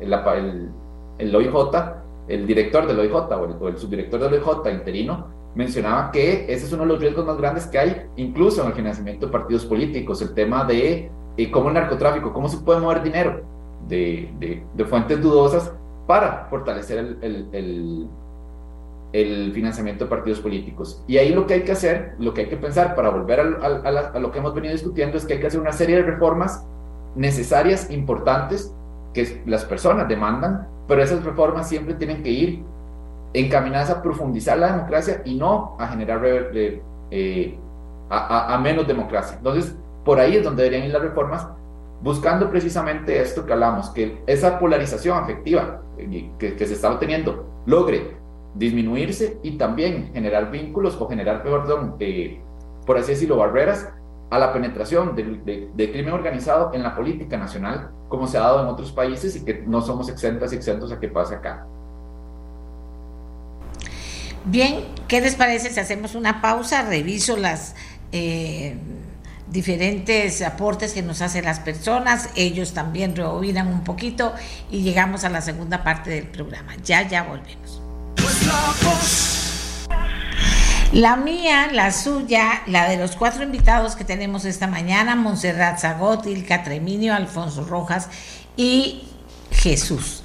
el, 0.00 0.70
el 1.18 1.30
el 2.26 2.46
director 2.46 2.86
del 2.86 2.98
OIJ 2.98 3.14
o 3.14 3.68
el, 3.68 3.76
subdirector 3.78 4.18
del 4.20 4.34
OIJ 4.34 4.72
interino, 4.72 5.28
mencionaba 5.54 6.10
que 6.10 6.44
ese 6.52 6.66
es 6.66 6.72
uno 6.72 6.82
de 6.82 6.88
los 6.88 7.00
riesgos 7.00 7.24
más 7.24 7.36
grandes 7.36 7.66
que 7.66 7.78
hay, 7.78 8.06
incluso 8.16 8.62
en 8.62 8.68
el 8.68 8.74
financiamiento 8.74 9.26
de 9.26 9.32
partidos 9.32 9.66
políticos, 9.66 10.22
el 10.22 10.34
tema 10.34 10.64
de 10.64 11.10
eh, 11.36 11.50
cómo 11.50 11.68
el 11.68 11.74
narcotráfico, 11.74 12.32
cómo 12.32 12.48
se 12.48 12.58
puede 12.58 12.80
mover 12.80 13.02
dinero 13.02 13.42
de, 13.86 14.64
de 14.74 14.84
fuentes 14.86 15.20
dudosas 15.20 15.72
para 16.06 16.46
fortalecer 16.50 16.98
el, 16.98 17.48
el, 17.52 18.08
el, 19.12 19.52
financiamiento 19.52 20.04
de 20.04 20.10
partidos 20.10 20.40
políticos. 20.40 21.02
Y 21.06 21.18
ahí 21.18 21.30
lo 21.30 21.46
que 21.46 21.54
hay 21.54 21.62
que 21.62 21.72
hacer, 21.72 22.14
lo 22.18 22.34
que 22.34 22.42
hay 22.42 22.48
que 22.48 22.56
pensar 22.56 22.94
para 22.94 23.10
volver 23.10 23.40
a, 23.40 23.66
a, 23.66 24.18
lo 24.18 24.30
que 24.30 24.38
hemos 24.38 24.54
venido 24.54 24.72
discutiendo 24.72 25.16
es 25.16 25.24
que 25.24 25.34
hay 25.34 25.40
que 25.40 25.46
hacer 25.46 25.60
una 25.60 25.72
serie 25.72 25.96
de 25.96 26.02
reformas 26.02 26.66
necesarias, 27.14 27.90
importantes, 27.90 28.74
que 29.12 29.42
las 29.46 29.64
personas 29.64 30.08
demandan, 30.08 30.68
pero 30.88 31.02
esas 31.02 31.24
reformas 31.24 31.68
siempre 31.68 31.94
tienen 31.94 32.22
que 32.22 32.30
ir 32.30 32.64
encaminadas 33.32 33.90
a 33.90 34.02
profundizar 34.02 34.58
la 34.58 34.72
democracia 34.72 35.22
y 35.24 35.34
no 35.34 35.76
a 35.78 35.88
generar 35.88 36.20
eh, 36.24 37.58
a, 38.10 38.54
a, 38.54 38.58
menos 38.58 38.86
democracia. 38.86 39.36
Entonces, 39.38 39.74
por 40.04 40.18
ahí 40.18 40.36
es 40.36 40.44
donde 40.44 40.64
deberían 40.64 40.86
ir 40.86 40.92
las 40.92 41.02
reformas, 41.02 41.46
buscando 42.02 42.50
precisamente 42.50 43.20
esto 43.20 43.46
que 43.46 43.52
hablamos, 43.52 43.90
que 43.90 44.22
esa 44.26 44.58
polarización 44.58 45.16
afectiva 45.16 45.83
que, 46.38 46.66
se 46.66 46.74
está 46.74 46.90
obteniendo 46.92 47.62
logre 47.66 48.16
disminuirse 48.54 49.38
y 49.42 49.58
también 49.58 50.12
generar 50.12 50.50
vínculos 50.50 50.96
o 51.00 51.08
generar, 51.08 51.42
perdón, 51.42 51.96
eh, 51.98 52.40
por 52.86 52.98
así 52.98 53.12
decirlo, 53.12 53.36
barreras 53.36 53.92
a 54.30 54.38
la 54.38 54.52
penetración 54.52 55.14
del 55.14 55.44
de, 55.44 55.92
crimen 55.92 56.14
organizado 56.14 56.72
en 56.72 56.82
la 56.82 56.94
política 56.94 57.36
nacional, 57.36 57.90
como 58.08 58.26
se 58.26 58.38
ha 58.38 58.42
dado 58.42 58.62
en 58.62 58.66
otros 58.66 58.92
países 58.92 59.36
y 59.36 59.44
que 59.44 59.62
no 59.66 59.80
somos 59.80 60.08
exentas 60.08 60.52
y 60.52 60.56
exentos 60.56 60.92
a 60.92 61.00
que 61.00 61.08
pase 61.08 61.34
acá. 61.34 61.66
Bien, 64.44 64.84
¿qué 65.08 65.20
les 65.20 65.36
parece 65.36 65.70
si 65.70 65.80
hacemos 65.80 66.14
una 66.14 66.42
pausa? 66.42 66.82
Reviso 66.82 67.36
las 67.36 67.74
eh, 68.12 68.76
diferentes 69.54 70.42
aportes 70.42 70.92
que 70.92 71.00
nos 71.00 71.22
hacen 71.22 71.44
las 71.44 71.60
personas, 71.60 72.28
ellos 72.34 72.74
también 72.74 73.14
reobinan 73.14 73.68
un 73.68 73.84
poquito 73.84 74.34
y 74.68 74.82
llegamos 74.82 75.22
a 75.22 75.28
la 75.28 75.40
segunda 75.40 75.84
parte 75.84 76.10
del 76.10 76.26
programa. 76.26 76.74
Ya, 76.82 77.08
ya 77.08 77.22
volvemos. 77.22 77.80
La 80.92 81.14
mía, 81.14 81.68
la 81.72 81.92
suya, 81.92 82.62
la 82.66 82.88
de 82.88 82.96
los 82.96 83.14
cuatro 83.14 83.44
invitados 83.44 83.94
que 83.94 84.04
tenemos 84.04 84.44
esta 84.44 84.66
mañana, 84.66 85.14
Montserrat 85.14 85.78
Zagot, 85.78 86.26
Ilka 86.26 86.64
Alfonso 86.64 87.64
Rojas 87.64 88.08
y 88.56 89.04
Jesús. 89.52 90.23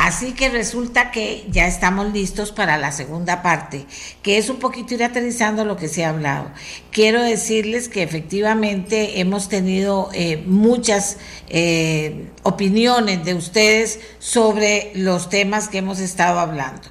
Así 0.00 0.32
que 0.32 0.48
resulta 0.48 1.10
que 1.10 1.44
ya 1.50 1.66
estamos 1.66 2.10
listos 2.12 2.52
para 2.52 2.78
la 2.78 2.90
segunda 2.90 3.42
parte, 3.42 3.84
que 4.22 4.38
es 4.38 4.48
un 4.48 4.56
poquito 4.56 4.94
ir 4.94 5.04
aterrizando 5.04 5.66
lo 5.66 5.76
que 5.76 5.88
se 5.88 6.04
ha 6.04 6.08
hablado. 6.08 6.50
Quiero 6.90 7.22
decirles 7.22 7.90
que 7.90 8.02
efectivamente 8.02 9.20
hemos 9.20 9.50
tenido 9.50 10.08
eh, 10.14 10.42
muchas 10.46 11.18
eh, 11.48 12.30
opiniones 12.42 13.24
de 13.26 13.34
ustedes 13.34 14.00
sobre 14.18 14.90
los 14.94 15.28
temas 15.28 15.68
que 15.68 15.78
hemos 15.78 16.00
estado 16.00 16.40
hablando. 16.40 16.88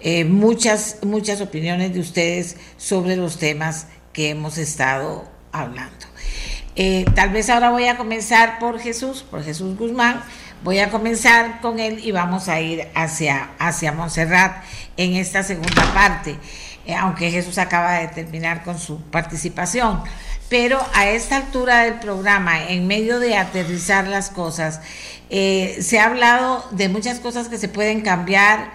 Eh, 0.00 0.24
muchas, 0.24 0.98
muchas 1.02 1.40
opiniones 1.40 1.92
de 1.92 1.98
ustedes 1.98 2.56
sobre 2.76 3.16
los 3.16 3.38
temas 3.38 3.88
que 4.12 4.30
hemos 4.30 4.56
estado 4.56 5.24
hablando. 5.50 6.06
tal 7.14 7.30
vez 7.30 7.50
ahora 7.50 7.70
voy 7.70 7.86
a 7.86 7.96
comenzar 7.96 8.60
por 8.60 8.78
Jesús, 8.78 9.24
por 9.28 9.42
Jesús 9.42 9.76
Guzmán 9.76 10.22
Voy 10.64 10.78
a 10.78 10.90
comenzar 10.90 11.60
con 11.60 11.80
él 11.80 11.98
y 12.04 12.12
vamos 12.12 12.48
a 12.48 12.60
ir 12.60 12.86
hacia, 12.94 13.50
hacia 13.58 13.90
Montserrat 13.90 14.62
en 14.96 15.16
esta 15.16 15.42
segunda 15.42 15.92
parte, 15.92 16.36
eh, 16.86 16.94
aunque 16.94 17.32
Jesús 17.32 17.58
acaba 17.58 17.94
de 17.94 18.06
terminar 18.06 18.62
con 18.62 18.78
su 18.78 19.00
participación. 19.00 20.04
Pero 20.48 20.80
a 20.94 21.08
esta 21.08 21.38
altura 21.38 21.82
del 21.82 21.94
programa, 21.94 22.68
en 22.68 22.86
medio 22.86 23.18
de 23.18 23.36
aterrizar 23.36 24.06
las 24.06 24.30
cosas, 24.30 24.80
eh, 25.30 25.78
se 25.80 25.98
ha 25.98 26.04
hablado 26.04 26.64
de 26.70 26.88
muchas 26.88 27.18
cosas 27.18 27.48
que 27.48 27.58
se 27.58 27.66
pueden 27.66 28.02
cambiar 28.02 28.70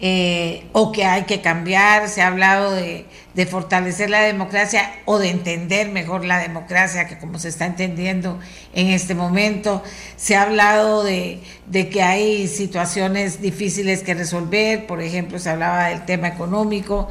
eh, 0.00 0.64
o 0.72 0.92
que 0.92 1.04
hay 1.04 1.24
que 1.24 1.40
cambiar, 1.40 2.08
se 2.08 2.22
ha 2.22 2.28
hablado 2.28 2.72
de, 2.72 3.06
fortalecer 3.50 4.10
la 4.10 4.20
democracia 4.22 4.92
o 5.04 5.18
de 5.18 5.30
entender 5.30 5.90
mejor 5.90 6.24
la 6.24 6.38
democracia, 6.38 7.06
que 7.06 7.18
como 7.18 7.38
se 7.38 7.48
está 7.48 7.66
entendiendo 7.66 8.38
en 8.74 8.88
este 8.88 9.14
momento, 9.14 9.82
se 10.16 10.34
ha 10.34 10.42
hablado 10.42 11.04
de, 11.04 11.40
de 11.66 11.88
que 11.88 12.02
hay 12.02 12.48
situaciones 12.48 13.40
difíciles 13.40 14.02
que 14.02 14.14
resolver, 14.14 14.86
por 14.86 15.00
ejemplo, 15.00 15.38
se 15.38 15.50
hablaba 15.50 15.88
del 15.88 16.04
tema 16.04 16.28
económico. 16.28 17.08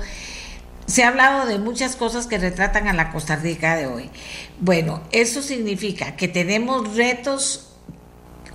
Se 0.85 1.03
ha 1.03 1.09
hablado 1.09 1.45
de 1.45 1.59
muchas 1.59 1.95
cosas 1.95 2.27
que 2.27 2.37
retratan 2.37 2.87
a 2.87 2.93
la 2.93 3.11
Costa 3.11 3.35
Rica 3.37 3.75
de 3.75 3.87
hoy. 3.87 4.09
Bueno, 4.59 5.01
eso 5.11 5.41
significa 5.41 6.15
que 6.15 6.27
tenemos 6.27 6.95
retos 6.95 7.66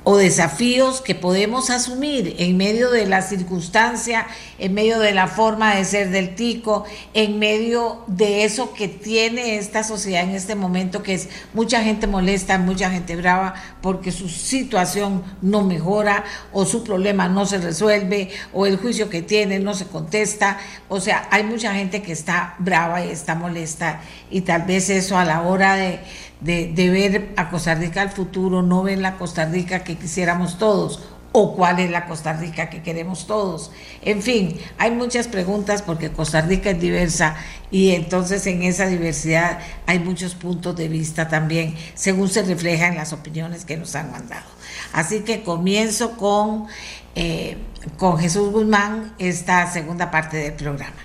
o 0.04 0.16
desafíos 0.16 1.00
que 1.00 1.14
podemos 1.14 1.70
asumir 1.70 2.34
en 2.38 2.56
medio 2.56 2.90
de 2.90 3.06
la 3.06 3.22
circunstancia, 3.22 4.26
en 4.58 4.74
medio 4.74 4.98
de 4.98 5.12
la 5.12 5.28
forma 5.28 5.74
de 5.74 5.84
ser 5.84 6.10
del 6.10 6.34
tico, 6.34 6.84
en 7.14 7.38
medio 7.38 8.02
de 8.08 8.44
eso 8.44 8.74
que 8.74 8.88
tiene 8.88 9.58
esta 9.58 9.84
sociedad 9.84 10.24
en 10.24 10.30
este 10.30 10.54
momento, 10.54 11.02
que 11.02 11.14
es 11.14 11.28
mucha 11.54 11.82
gente 11.82 12.06
molesta, 12.06 12.58
mucha 12.58 12.90
gente 12.90 13.14
brava, 13.14 13.54
porque 13.80 14.10
su 14.10 14.28
situación 14.28 15.22
no 15.40 15.62
mejora 15.62 16.24
o 16.52 16.64
su 16.64 16.82
problema 16.82 17.28
no 17.28 17.46
se 17.46 17.58
resuelve 17.58 18.30
o 18.52 18.66
el 18.66 18.78
juicio 18.78 19.08
que 19.08 19.22
tiene 19.22 19.60
no 19.60 19.74
se 19.74 19.86
contesta. 19.86 20.58
O 20.88 21.00
sea, 21.00 21.28
hay 21.30 21.44
mucha 21.44 21.74
gente 21.74 22.02
que 22.02 22.12
está 22.12 22.56
brava 22.58 23.04
y 23.04 23.10
está 23.10 23.34
molesta 23.34 24.00
y 24.30 24.40
tal 24.40 24.62
vez 24.62 24.90
eso 24.90 25.16
a 25.16 25.24
la 25.24 25.42
hora 25.42 25.76
de 25.76 26.00
de, 26.42 26.90
ver 26.90 27.32
a 27.36 27.50
Costa 27.50 27.74
Rica 27.74 28.02
al 28.02 28.10
futuro, 28.10 28.62
no 28.62 28.82
ven 28.82 29.02
la 29.02 29.16
Costa 29.16 29.44
Rica 29.44 29.84
que 29.84 29.96
quisiéramos 29.96 30.58
todos 30.58 31.00
o 31.34 31.56
cuál 31.56 31.78
es 31.80 31.90
la 31.90 32.04
Costa 32.06 32.34
Rica 32.34 32.68
que 32.68 32.82
queremos 32.82 33.26
todos. 33.26 33.70
En 34.02 34.22
fin, 34.22 34.58
hay 34.76 34.90
muchas 34.90 35.28
preguntas 35.28 35.80
porque 35.80 36.10
Costa 36.10 36.42
Rica 36.42 36.70
es 36.70 36.80
diversa 36.80 37.36
y 37.70 37.92
entonces 37.92 38.46
en 38.46 38.62
esa 38.62 38.86
diversidad 38.86 39.60
hay 39.86 39.98
muchos 39.98 40.34
puntos 40.34 40.76
de 40.76 40.88
vista 40.88 41.28
también, 41.28 41.74
según 41.94 42.28
se 42.28 42.42
refleja 42.42 42.88
en 42.88 42.96
las 42.96 43.14
opiniones 43.14 43.64
que 43.64 43.78
nos 43.78 43.94
han 43.94 44.10
mandado. 44.10 44.44
Así 44.92 45.20
que 45.20 45.42
comienzo 45.42 46.18
con, 46.18 46.66
eh, 47.14 47.56
con 47.96 48.18
Jesús 48.18 48.52
Guzmán 48.52 49.14
esta 49.18 49.70
segunda 49.72 50.10
parte 50.10 50.36
del 50.36 50.52
programa. 50.52 50.96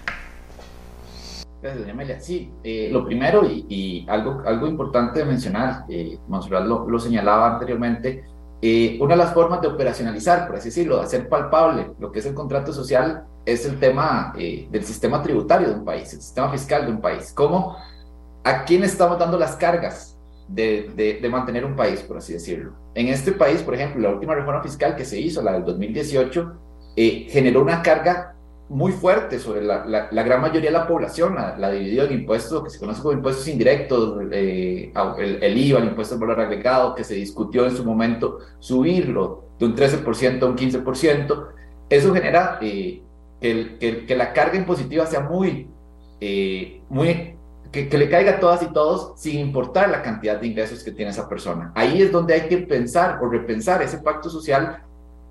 Gracias, 1.68 1.84
doña 1.84 1.94
Amelia. 1.96 2.20
Sí, 2.22 2.50
eh, 2.64 2.88
lo 2.94 3.04
primero 3.04 3.42
y, 3.46 4.06
algo, 4.08 4.42
algo 4.46 4.68
importante 4.68 5.20
de 5.20 5.26
mencionar, 5.26 5.84
eh, 5.90 6.18
Monserrat 6.30 6.66
lo, 6.66 6.98
señalaba 6.98 7.52
anteriormente, 7.54 8.24
eh, 8.62 8.98
una 9.02 9.16
de 9.16 9.18
las 9.18 9.34
formas 9.34 9.60
de 9.60 9.68
operacionalizar, 9.68 10.48
por 10.48 10.56
así 10.56 10.70
decirlo, 10.70 10.96
de 10.98 11.04
hacer 11.04 11.28
palpable 11.28 11.92
lo 12.00 12.10
que 12.10 12.20
es 12.20 12.26
el 12.26 12.34
contrato 12.34 12.72
social, 12.72 13.26
es 13.46 13.66
el 13.66 13.80
tema 13.82 14.34
eh, 14.38 14.70
del 14.72 14.86
sistema 14.86 15.22
tributario 15.22 15.68
de 15.68 15.76
un 15.76 15.84
país, 15.84 16.14
el 16.14 16.22
sistema 16.22 16.50
fiscal 16.50 16.86
de 16.86 16.92
un 16.94 17.02
país. 17.02 17.34
¿Cómo? 17.34 17.76
¿A 18.46 18.64
quién 18.64 18.86
estamos 18.86 19.20
dando 19.20 19.38
las 19.38 19.58
cargas 19.58 20.18
de, 20.48 20.90
de, 20.96 21.20
de, 21.22 21.30
mantener 21.30 21.66
un 21.66 21.76
país, 21.76 22.02
por 22.02 22.16
así 22.16 22.32
decirlo? 22.32 22.72
En 22.96 23.10
este 23.10 23.34
país, 23.34 23.62
por 23.62 23.76
ejemplo, 23.76 24.02
la 24.02 24.16
última 24.16 24.36
reforma 24.36 24.64
fiscal 24.64 24.96
que 24.96 25.04
se 25.04 25.20
hizo, 25.20 25.42
la 25.42 25.52
del 25.52 25.66
2018, 25.66 26.54
generó 26.96 27.62
una 27.62 27.82
carga 27.84 28.37
muy 28.70 28.92
fuerte 28.92 29.40
sobre 29.40 29.62
la, 29.62 29.86
la, 29.86 30.24
gran 30.24 30.42
mayoría 30.42 30.70
de 30.70 30.78
la 30.78 30.88
población, 30.88 31.36
la, 31.36 31.72
dividió 31.72 32.04
en 32.04 32.14
impuestos 32.14 32.64
que 32.64 32.70
se 32.70 32.80
conoce 32.80 33.02
como 33.02 33.14
impuestos 33.14 33.48
indirectos, 33.48 34.20
eh, 34.32 34.92
el, 35.18 35.58
IVA, 35.58 35.80
el 35.80 35.86
impuesto 35.86 36.16
al 36.16 36.22
valor 36.22 36.42
agregado, 36.42 36.94
que 36.94 37.06
se 37.06 37.16
discutió 37.16 37.66
en 37.66 37.76
su 37.76 37.86
momento 37.86 38.40
subirlo 38.60 39.46
de 39.58 39.66
un 39.66 39.76
13% 39.76 40.44
a 40.44 40.46
un 40.46 40.58
15%, 40.58 41.48
eso 41.90 42.14
genera 42.14 42.60
eh, 42.62 43.02
que, 43.40 43.78
que, 43.80 44.06
que, 44.06 44.16
la 44.16 44.34
carga 44.34 44.58
impositiva 44.58 45.06
sea 45.06 45.22
muy, 45.22 45.70
eh, 46.20 46.82
muy 46.90 47.36
que, 47.72 47.88
que, 47.88 47.98
le 47.98 48.10
caiga 48.10 48.34
a 48.34 48.40
todas 48.42 48.62
y 48.64 48.74
todos 48.74 49.14
sin 49.18 49.40
importar 49.40 49.90
la 49.90 50.02
cantidad 50.02 50.42
de 50.42 50.48
ingresos 50.48 50.84
que 50.84 50.92
tiene 50.92 51.12
esa 51.12 51.30
persona. 51.30 51.72
Ahí 51.74 52.02
es 52.02 52.12
donde 52.12 52.34
hay 52.34 52.50
que 52.50 52.58
pensar 52.58 53.20
o 53.22 53.30
repensar 53.30 53.82
ese 53.82 54.00
pacto 54.00 54.30
social 54.30 54.84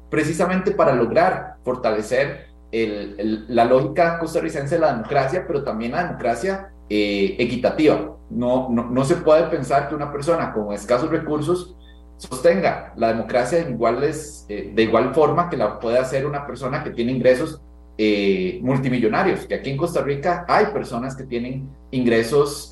precisamente 0.09 0.71
para 0.71 0.95
lograr 0.95 1.57
fortalecer 1.63 2.45
la 2.73 3.65
lógica 3.65 4.19
costarricense 4.19 4.75
de 4.75 4.81
la 4.81 4.93
democracia, 4.93 5.45
pero 5.47 5.63
también 5.63 5.93
la 5.93 6.05
democracia 6.05 6.73
eh, 6.89 7.37
equitativa. 7.39 8.17
No, 8.31 8.69
no, 8.71 8.91
no, 8.91 9.05
se 9.05 9.17
puede 9.17 9.45
pensar 9.45 9.89
que 9.89 9.95
una 9.95 10.13
persona 10.13 10.53
con 10.53 10.73
escasos 10.73 11.11
recursos 11.11 11.77
sostenga 12.17 12.93
la 12.97 13.09
democracia 13.09 13.65
de, 13.65 13.71
iguales, 13.71 14.47
eh, 14.49 14.73
de 14.75 14.83
igual 14.83 15.15
forma 15.15 15.49
que 15.49 15.57
la 15.57 15.79
puede 15.79 15.99
hacer 15.99 16.27
una 16.27 16.47
persona 16.47 16.83
que 16.83 16.91
tiene 16.91 17.13
ingresos 17.13 17.63
eh, 17.99 18.59
multimillonarios, 18.63 19.47
que 19.47 19.55
aquí 19.55 19.71
en 19.71 19.77
Costa 19.77 20.03
Rica 20.03 20.45
hay 20.49 20.67
personas 20.67 21.17
que 21.17 21.25
tienen 21.25 21.69
ingresos 21.91 22.71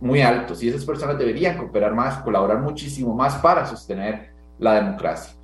muy 0.00 0.20
altos 0.20 0.62
y 0.62 0.68
esas 0.68 0.84
personas 0.84 1.18
deberían 1.18 1.56
cooperar 1.56 1.94
más, 1.94 2.18
colaborar 2.18 2.60
muchísimo 2.60 3.14
más 3.14 3.36
para 3.36 3.66
sostener 3.66 4.32
la 4.58 4.74
democracia. 4.74 5.37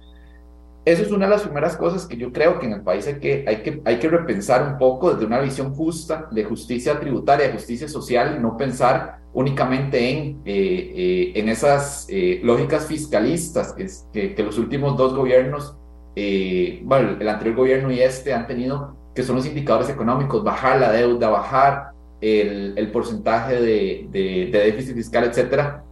Eso 0.85 1.03
es 1.03 1.11
una 1.11 1.27
de 1.27 1.31
las 1.31 1.43
primeras 1.43 1.77
cosas 1.77 2.07
que 2.07 2.17
yo 2.17 2.31
creo 2.33 2.59
que 2.59 2.67
en 2.67 2.73
el 2.73 2.83
país 2.83 3.07
hay 3.07 3.15
que, 3.15 3.45
hay 3.49 3.63
que, 3.63 3.81
hay 3.85 3.99
que 3.99 4.09
repensar 4.09 4.67
un 4.71 4.79
poco 4.79 5.13
desde 5.13 5.25
una 5.27 5.41
visión 5.41 5.75
justa 5.75 6.29
de 6.31 6.45
justicia 6.45 7.01
tributaria, 7.01 7.53
justicia 7.53 7.89
social, 7.89 8.43
no 8.43 8.57
pensar 8.57 9.21
únicamente 9.33 10.11
en, 10.11 10.43
eh, 10.45 11.33
en 11.35 11.49
esas 11.49 12.07
lógicas 12.43 12.87
fiscalistas 12.87 13.73
que, 13.73 14.35
los 14.43 14.59
últimos 14.59 14.97
dos 14.97 15.15
gobiernos 15.15 15.77
eh, 16.17 16.81
bueno, 16.85 17.17
el 17.19 17.29
anterior 17.29 17.57
gobierno 17.57 17.91
y 17.91 18.01
este 18.01 18.33
han 18.33 18.47
tenido, 18.47 18.97
que 19.15 19.23
son 19.23 19.37
los 19.37 19.47
indicadores 19.47 19.89
económicos, 19.91 20.45
bajar 20.45 20.79
la 20.79 20.93
deuda, 20.93 21.29
bajar 21.29 21.91
el, 22.21 22.91
porcentaje 22.93 23.61
de, 23.61 24.49
déficit 24.51 24.95
fiscal, 24.95 25.25
etcétera. 25.25 25.85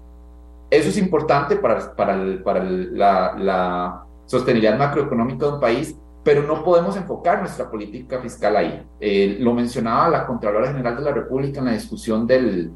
Eso 0.70 0.88
es 0.88 0.96
importante 0.96 1.56
para, 1.56 1.94
para, 1.94 2.16
la, 2.16 4.04
sostenibilidad 4.26 4.78
macroeconómica 4.78 5.46
de 5.46 5.52
un 5.52 5.60
país, 5.60 5.96
pero 6.24 6.42
no 6.42 6.62
podemos 6.62 6.96
enfocar 6.96 7.40
nuestra 7.40 7.70
política 7.70 8.20
fiscal 8.20 8.56
ahí. 8.56 8.86
Eh, 9.00 9.36
lo 9.40 9.54
mencionaba 9.54 10.08
la 10.08 10.26
Contralora 10.26 10.68
General 10.68 10.96
de 10.96 11.02
la 11.02 11.12
República 11.12 11.58
en 11.58 11.66
la 11.66 11.72
discusión 11.72 12.26
del, 12.26 12.70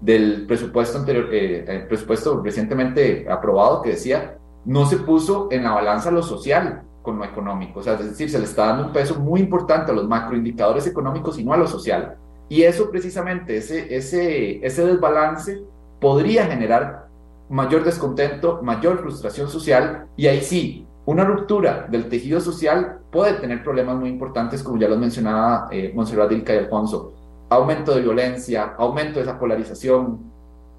del 0.00 0.46
presupuesto 0.46 0.98
anterior, 0.98 1.28
eh, 1.32 1.64
el 1.66 1.86
presupuesto 1.86 2.42
recientemente 2.42 3.26
aprobado, 3.30 3.82
que 3.82 3.90
decía 3.90 4.38
no 4.64 4.86
se 4.86 4.98
puso 4.98 5.48
en 5.50 5.64
la 5.64 5.72
balanza 5.72 6.10
lo 6.10 6.22
social 6.22 6.82
con 7.02 7.18
lo 7.18 7.24
económico. 7.24 7.80
O 7.80 7.82
sea, 7.82 7.94
es 7.94 8.10
decir, 8.10 8.30
se 8.30 8.38
le 8.38 8.44
está 8.44 8.66
dando 8.66 8.86
un 8.86 8.92
peso 8.92 9.18
muy 9.18 9.40
importante 9.40 9.90
a 9.90 9.94
los 9.94 10.06
macroindicadores 10.06 10.86
económicos 10.86 11.38
y 11.38 11.44
no 11.44 11.52
a 11.52 11.56
lo 11.56 11.66
social. 11.66 12.16
Y 12.48 12.62
eso 12.62 12.90
precisamente, 12.90 13.56
ese, 13.56 13.94
ese, 13.94 14.64
ese 14.64 14.86
desbalance 14.86 15.62
podría 16.00 16.46
generar 16.46 17.08
mayor 17.52 17.84
descontento, 17.84 18.60
mayor 18.62 18.98
frustración 18.98 19.48
social 19.48 20.06
y 20.16 20.26
ahí 20.26 20.40
sí, 20.40 20.86
una 21.04 21.24
ruptura 21.24 21.86
del 21.90 22.08
tejido 22.08 22.40
social 22.40 23.00
puede 23.10 23.34
tener 23.34 23.62
problemas 23.62 23.96
muy 23.96 24.08
importantes, 24.08 24.62
como 24.62 24.78
ya 24.78 24.88
los 24.88 24.98
mencionaba 24.98 25.68
eh, 25.70 25.92
Monserrat 25.94 26.30
Dilca 26.30 26.54
y 26.54 26.58
Alfonso. 26.58 27.12
Aumento 27.50 27.94
de 27.94 28.00
violencia, 28.00 28.74
aumento 28.78 29.18
de 29.18 29.26
esa 29.26 29.38
polarización, 29.38 30.32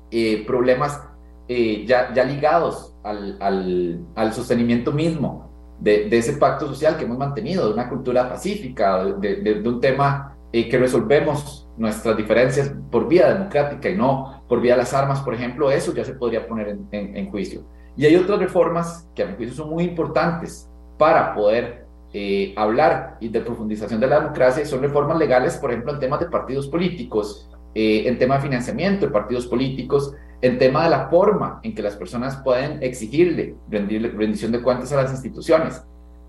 eh, 0.10 0.44
problemas 0.48 1.00
eh, 1.48 1.86
ya, 1.86 2.12
ligados 2.24 2.96
al, 3.04 3.38
al, 3.40 4.00
al 4.16 4.34
sostenimiento 4.34 4.92
mismo 4.92 5.52
de, 5.80 6.10
de, 6.10 6.18
ese 6.18 6.34
pacto 6.34 6.68
social 6.68 6.98
que 6.98 7.04
hemos 7.04 7.18
mantenido, 7.20 7.68
de 7.68 7.74
una 7.74 7.90
cultura 7.90 8.28
pacífica, 8.30 9.04
de, 9.06 9.36
de, 9.36 9.70
un 9.70 9.80
tema 9.80 10.36
eh, 10.52 10.70
que 10.70 10.78
resolvemos 10.78 11.68
nuestras 11.78 12.16
diferencias 12.16 12.72
por 12.92 13.08
vía 13.08 13.34
democrática 13.34 13.90
y 13.90 13.98
no 13.98 14.43
por 14.54 14.62
vía 14.62 14.78
las 14.78 14.94
armas, 14.94 15.22
por 15.22 15.34
ejemplo, 15.34 15.72
eso 15.72 15.96
ya 15.96 16.06
se 16.06 16.14
podría 16.14 16.48
poner 16.48 16.68
en, 16.68 16.88
en, 16.92 17.18
en 17.18 17.32
juicio. 17.32 17.64
Y 17.98 18.06
hay 18.06 18.16
otras 18.16 18.38
reformas 18.38 19.10
que 19.16 19.24
a 19.24 19.26
mi 19.26 19.36
juicio 19.36 19.56
son 19.56 19.72
muy 19.72 19.84
importantes 19.84 20.70
para 21.00 21.34
poder 21.34 21.88
eh, 22.14 22.54
hablar 22.56 23.18
y 23.20 23.30
de 23.30 23.42
profundización 23.42 24.00
de 24.00 24.06
la 24.06 24.20
democracia 24.20 24.64
son 24.64 24.84
reformas 24.84 25.18
legales, 25.18 25.58
por 25.58 25.72
ejemplo, 25.72 25.92
en 25.92 26.00
temas 26.00 26.20
de 26.20 26.28
partidos 26.28 26.68
políticos, 26.68 27.50
eh, 27.74 28.04
en 28.06 28.20
tema 28.20 28.36
de 28.36 28.42
financiamiento 28.44 29.08
de 29.08 29.12
partidos 29.12 29.48
políticos, 29.48 30.14
el 30.40 30.60
tema 30.60 30.84
de 30.84 30.92
la 30.92 31.10
forma 31.10 31.60
en 31.64 31.74
que 31.74 31.82
las 31.82 31.96
personas 31.96 32.38
pueden 32.44 32.78
exigirle 32.84 33.56
rendición 33.72 34.52
de 34.52 34.62
cuentas 34.62 34.94
a 34.94 34.98
las 34.98 35.12
instituciones. 35.12 35.82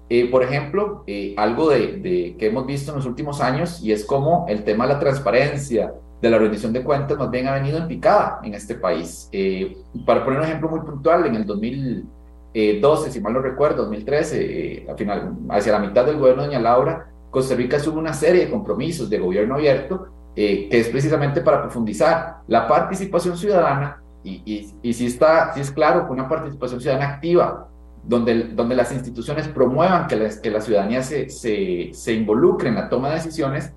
Eh, 0.08 0.30
por 0.30 0.42
ejemplo, 0.42 1.04
eh, 1.06 1.34
algo 1.36 1.68
de, 1.68 2.36
que 2.38 2.46
hemos 2.46 2.64
visto 2.64 2.90
en 2.90 2.96
los 2.96 3.06
últimos 3.06 3.42
años 3.42 3.82
y 3.82 3.92
es 3.92 4.06
como 4.06 4.46
el 4.48 4.62
tema 4.64 4.86
de 4.86 4.94
la 4.94 5.00
transparencia 5.00 5.92
de 6.24 6.30
la 6.30 6.38
rendición 6.38 6.72
de 6.72 6.82
cuentas 6.82 7.18
más 7.18 7.30
bien 7.30 7.46
ha 7.48 7.54
venido 7.54 7.76
en 7.76 7.86
picada 7.86 8.40
en 8.42 8.54
este 8.54 8.76
país. 8.76 9.28
Eh, 9.30 9.76
para 10.06 10.24
poner 10.24 10.40
un 10.40 10.46
ejemplo 10.46 10.70
muy 10.70 10.80
puntual, 10.80 11.26
en 11.26 11.36
el 11.36 11.44
2012, 11.44 13.10
si 13.10 13.20
mal 13.20 13.34
no 13.34 13.40
recuerdo, 13.40 13.82
2013, 13.82 14.86
al 14.88 14.96
final, 14.96 15.36
hacia 15.50 15.72
la 15.72 15.80
mitad 15.80 16.06
del 16.06 16.16
gobierno 16.16 16.42
de 16.42 16.48
doña 16.48 16.60
Laura, 16.60 17.10
Costa 17.30 17.54
Rica 17.54 17.78
tuvo 17.78 17.98
una 17.98 18.14
serie 18.14 18.46
de 18.46 18.50
compromisos 18.50 19.10
de 19.10 19.18
gobierno 19.18 19.56
abierto 19.56 20.06
que 20.34 20.68
es 20.70 20.88
precisamente 20.88 21.42
para 21.42 21.62
profundizar 21.62 22.38
la 22.48 22.66
participación 22.66 23.36
ciudadana 23.36 24.02
y, 24.24 24.72
y, 24.82 24.92
si 24.92 25.06
está, 25.06 25.52
si 25.52 25.60
es 25.60 25.70
claro 25.70 26.06
que 26.06 26.12
una 26.12 26.28
participación 26.28 26.80
ciudadana 26.80 27.14
activa, 27.14 27.68
donde, 28.02 28.44
donde 28.44 28.74
las 28.74 28.90
instituciones 28.92 29.46
promuevan 29.48 30.08
que, 30.08 30.30
que 30.42 30.50
la 30.50 30.60
ciudadanía 30.60 31.02
se, 31.02 31.28
se 31.28 32.12
involucre 32.12 32.68
en 32.68 32.74
la 32.76 32.88
toma 32.88 33.10
de 33.10 33.16
decisiones, 33.16 33.72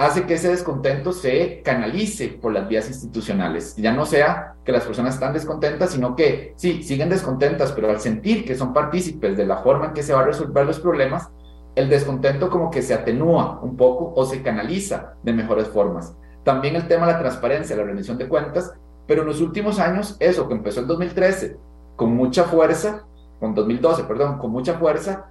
hace 0.00 0.24
que 0.24 0.32
ese 0.32 0.48
descontento 0.48 1.12
se 1.12 1.60
canalice 1.62 2.28
por 2.28 2.54
las 2.54 2.66
vías 2.66 2.88
institucionales. 2.88 3.76
Ya 3.76 3.92
no 3.92 4.06
sea 4.06 4.54
que 4.64 4.72
las 4.72 4.84
personas 4.84 5.12
están 5.12 5.34
descontentas, 5.34 5.90
sino 5.90 6.16
que 6.16 6.54
sí, 6.56 6.82
siguen 6.82 7.10
descontentas, 7.10 7.72
pero 7.72 7.90
al 7.90 8.00
sentir 8.00 8.46
que 8.46 8.54
son 8.54 8.72
partícipes 8.72 9.36
de 9.36 9.44
la 9.44 9.58
forma 9.58 9.88
en 9.88 9.92
que 9.92 10.02
se 10.02 10.14
van 10.14 10.22
a 10.22 10.28
resolver 10.28 10.64
los 10.64 10.80
problemas, 10.80 11.28
el 11.74 11.90
descontento 11.90 12.48
como 12.48 12.70
que 12.70 12.80
se 12.80 12.94
atenúa 12.94 13.60
un 13.62 13.76
poco 13.76 14.14
o 14.16 14.24
se 14.24 14.42
canaliza 14.42 15.16
de 15.22 15.34
mejores 15.34 15.68
formas. 15.68 16.16
También 16.44 16.76
el 16.76 16.88
tema 16.88 17.06
de 17.06 17.12
la 17.12 17.18
transparencia, 17.18 17.76
la 17.76 17.84
rendición 17.84 18.16
de 18.16 18.26
cuentas, 18.26 18.72
pero 19.06 19.20
en 19.20 19.28
los 19.28 19.42
últimos 19.42 19.78
años, 19.78 20.16
eso 20.18 20.48
que 20.48 20.54
empezó 20.54 20.80
en 20.80 20.86
2013 20.86 21.58
con 21.96 22.16
mucha 22.16 22.44
fuerza, 22.44 23.04
con 23.38 23.54
2012, 23.54 24.04
perdón, 24.04 24.38
con 24.38 24.50
mucha 24.50 24.78
fuerza, 24.78 25.30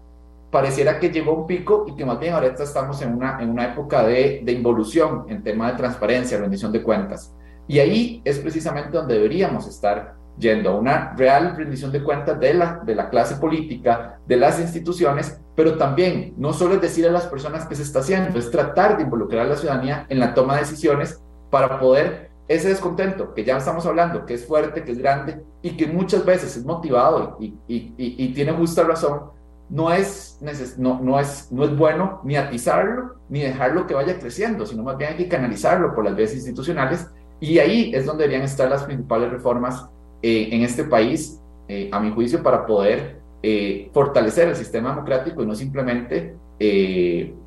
pareciera 0.52 1.00
que 1.00 1.10
llegó 1.10 1.34
un 1.34 1.48
pico 1.48 1.86
y 1.88 1.96
que 1.96 2.06
más 2.06 2.20
bien 2.20 2.34
ahorita 2.34 2.64
estamos 2.64 3.02
en 3.02 3.14
una, 3.14 3.42
en 3.42 3.50
una 3.50 3.66
época 3.66 4.04
de, 4.04 4.42
de 4.44 4.52
involución 4.52 5.26
en 5.30 5.44
tema 5.44 5.72
de 5.72 5.78
transparencia, 5.78 6.38
rendición 6.38 6.72
de 6.72 6.84
cuentas. 6.84 7.34
Y 7.68 7.80
ahí 7.80 8.22
es 8.26 8.40
precisamente 8.40 8.98
donde 8.98 9.14
deberíamos 9.16 9.68
estar 9.68 10.16
yendo 10.40 10.72
a 10.72 10.76
una 10.76 11.14
real 11.16 11.56
rendición 11.56 11.92
de 11.92 12.02
cuentas 12.02 12.40
de 12.40 12.54
la, 12.54 12.82
de 12.84 12.96
la 12.96 13.10
clase 13.10 13.36
política, 13.36 14.20
de 14.26 14.38
las 14.38 14.60
instituciones, 14.60 15.40
pero 15.56 15.78
también 15.78 16.34
no 16.38 16.54
solo 16.54 16.76
es 16.76 16.82
decir 16.82 17.06
a 17.06 17.12
las 17.12 17.28
personas 17.28 17.68
que 17.68 17.76
se 17.76 17.84
está 17.84 18.00
haciendo, 18.00 18.40
es 18.40 18.50
tratar 18.50 18.98
de 18.98 19.04
involucrar 19.04 19.46
a 19.46 19.50
la 19.50 19.56
ciudadanía 19.58 20.06
en 20.10 20.20
la 20.20 20.34
toma 20.34 20.56
de 20.56 20.62
decisiones 20.62 21.22
para 21.50 21.80
poder 21.80 22.30
ese 22.48 22.70
descontento 22.70 23.34
que 23.34 23.44
ya 23.44 23.58
estamos 23.58 23.86
hablando, 23.86 24.26
que 24.26 24.34
es 24.34 24.46
fuerte, 24.46 24.84
que 24.84 24.94
es 24.94 24.98
grande 24.98 25.44
y 25.62 25.78
que 25.78 25.86
muchas 25.86 26.26
veces 26.26 26.58
es 26.58 26.66
motivado 26.66 27.38
y, 27.40 27.54
y, 27.68 27.94
y, 27.98 28.34
tiene 28.34 28.54
justa 28.54 28.84
razón, 28.84 29.30
no 29.70 29.92
es, 29.92 30.40
no, 30.78 31.00
no, 31.00 31.20
es, 31.20 31.52
no 31.52 31.64
es 31.64 31.76
bueno 31.76 32.22
ni 32.24 32.36
atizarlo 32.36 33.16
ni 33.30 33.42
dejarlo 33.42 33.86
que 33.86 33.94
vaya 33.94 34.20
creciendo, 34.20 34.66
sino 34.66 34.84
más 34.84 34.98
bien 34.98 35.12
hay 35.12 35.18
que 35.18 35.28
canalizarlo 35.28 35.94
por 35.94 36.04
las 36.04 36.16
vías 36.16 36.34
institucionales 36.34 37.08
y 37.40 37.60
ahí 37.60 37.92
es 37.94 38.06
donde 38.06 38.24
deberían 38.24 38.44
estar 38.44 38.70
las 38.70 38.84
principales 38.84 39.30
reformas 39.30 39.88
eh, 40.22 40.50
en 40.52 40.64
este 40.64 40.84
país, 40.84 41.40
eh, 41.68 41.90
a 41.92 42.00
mi 42.00 42.12
juicio, 42.12 42.44
para 42.44 42.66
poder 42.66 43.20
eh, 43.44 43.90
fortalecer 43.94 44.50
el 44.50 44.56
sistema 44.56 44.90
democrático 44.90 45.44
y 45.44 45.46
no 45.46 45.56
simplemente 45.56 46.36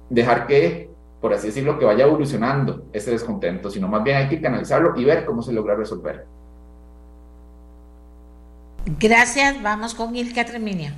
dejar 0.08 0.46
que 0.46 0.92
por 1.22 1.32
así 1.32 1.46
decirlo, 1.46 1.78
que 1.78 1.84
vaya 1.84 2.04
evolucionando 2.04 2.86
ese 2.92 3.12
descontento, 3.12 3.70
sino 3.70 3.86
más 3.86 4.02
bien 4.02 4.16
hay 4.16 4.28
que 4.28 4.40
canalizarlo 4.40 4.92
y 4.96 5.04
ver 5.04 5.24
cómo 5.24 5.40
se 5.40 5.52
logra 5.52 5.76
resolver. 5.76 6.26
Gracias, 8.98 9.62
vamos 9.62 9.94
con 9.94 10.16
Ilka 10.16 10.44
Treminia. 10.44 10.92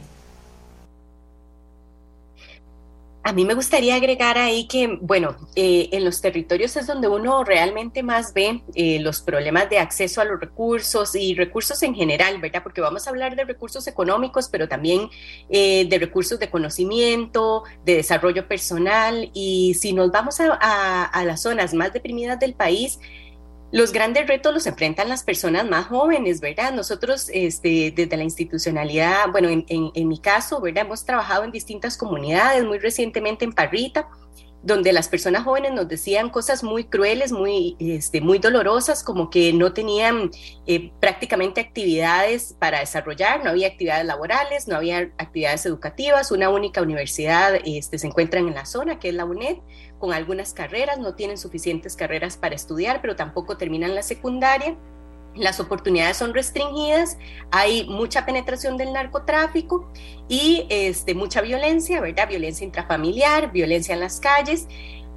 A 3.27 3.33
mí 3.33 3.47
me 3.47 3.55
gustaría 3.55 3.95
agregar 3.95 4.37
ahí 4.37 4.69
que, 4.69 4.99
bueno, 5.01 5.35
eh, 5.57 5.89
en 5.93 6.05
los 6.05 6.21
territorios 6.21 6.77
es 6.77 6.87
donde 6.87 7.09
uno 7.09 7.43
realmente 7.43 8.03
más 8.03 8.35
ve 8.35 8.63
eh, 8.75 9.01
los 9.01 9.23
problemas 9.23 9.71
de 9.71 9.79
acceso 9.79 10.21
a 10.21 10.27
los 10.27 10.39
recursos 10.39 11.15
y 11.15 11.35
recursos 11.35 11.83
en 11.83 11.95
general, 11.95 12.39
¿verdad? 12.39 12.63
Porque 12.63 12.83
vamos 12.83 13.07
a 13.07 13.11
hablar 13.11 13.35
de 13.35 13.45
recursos 13.45 13.87
económicos, 13.87 14.51
pero 14.51 14.69
también 14.69 15.09
eh, 15.49 15.87
de 15.89 15.99
recursos 15.99 16.39
de 16.39 16.51
conocimiento, 16.51 17.63
de 17.87 17.97
desarrollo 17.97 18.47
personal. 18.47 19.31
Y 19.33 19.73
si 19.73 19.95
nos 19.95 20.11
vamos 20.13 20.39
a, 20.41 21.05
a 21.05 21.25
las 21.25 21.41
zonas 21.41 21.73
más 21.73 21.95
deprimidas 21.95 22.39
del 22.39 22.53
país, 22.53 22.99
los 23.75 23.91
grandes 23.91 24.29
retos 24.29 24.55
los 24.55 24.69
enfrentan 24.69 25.09
las 25.09 25.25
personas 25.25 25.69
más 25.69 25.89
jóvenes, 25.89 26.41
¿verdad? 26.41 26.73
Nosotros 26.73 27.29
este, 27.35 27.91
desde 27.91 28.17
la 28.17 28.23
institucionalidad, 28.23 29.29
bueno, 29.33 29.49
en, 29.51 30.09
mi 30.09 30.19
caso, 30.19 30.61
¿verdad? 30.61 30.85
Hemos 30.85 31.05
trabajado 31.05 31.43
en 31.43 31.51
distintas 31.51 31.97
comunidades, 31.97 32.63
muy 32.65 32.79
recientemente 32.79 33.45
en 33.45 33.53
Parrita, 33.53 34.09
donde 34.65 34.93
las 34.95 35.09
personas 35.09 35.45
jóvenes 35.45 35.73
nos 35.73 35.86
decían 35.89 36.31
cosas 36.31 36.65
muy 36.65 36.85
crueles, 36.85 37.32
muy, 37.32 37.77
este, 37.78 38.23
muy 38.23 38.39
dolorosas, 38.39 39.05
como 39.05 39.28
que 39.28 39.53
no 39.53 39.74
tenían 39.74 40.31
eh, 40.66 40.91
prácticamente 41.01 41.61
actividades 41.61 42.57
para 42.59 42.81
desarrollar, 42.81 43.45
no 43.45 43.51
había 43.51 43.69
actividades 43.69 44.07
laborales, 44.07 44.66
no 44.66 44.77
había 44.77 45.11
actividades 45.19 45.66
educativas, 45.66 46.32
una 46.32 46.49
única 46.49 46.81
universidad 46.81 47.57
este, 47.65 47.99
se 47.99 48.07
encuentra 48.07 48.41
en 48.41 48.55
la 48.55 48.65
zona, 48.65 48.99
que 48.99 49.11
es 49.11 49.15
la 49.15 49.27
UNED, 49.27 49.59
con 49.99 50.15
algunas 50.15 50.55
carreras, 50.55 50.99
no 50.99 51.15
tienen 51.15 51.36
suficientes 51.36 51.95
carreras 51.95 52.39
para 52.39 52.55
estudiar, 52.55 53.01
pero 53.03 53.16
tampoco 53.16 53.59
terminan 53.59 53.95
la 53.95 54.03
secundaria 54.03 54.77
las 55.35 55.61
oportunidades 55.61 56.16
son 56.16 56.35
restringidas, 56.35 57.19
hay 57.51 57.89
mucha 57.89 58.24
penetración 58.24 58.77
del 58.77 58.93
narcotráfico 58.93 59.90
y 60.28 60.66
este, 60.70 61.15
mucha 61.15 61.40
violencia, 61.40 62.01
¿verdad? 62.01 62.28
Violencia 62.28 62.65
intrafamiliar, 62.65 63.52
violencia 63.52 63.94
en 63.94 64.01
las 64.01 64.20
calles 64.20 64.66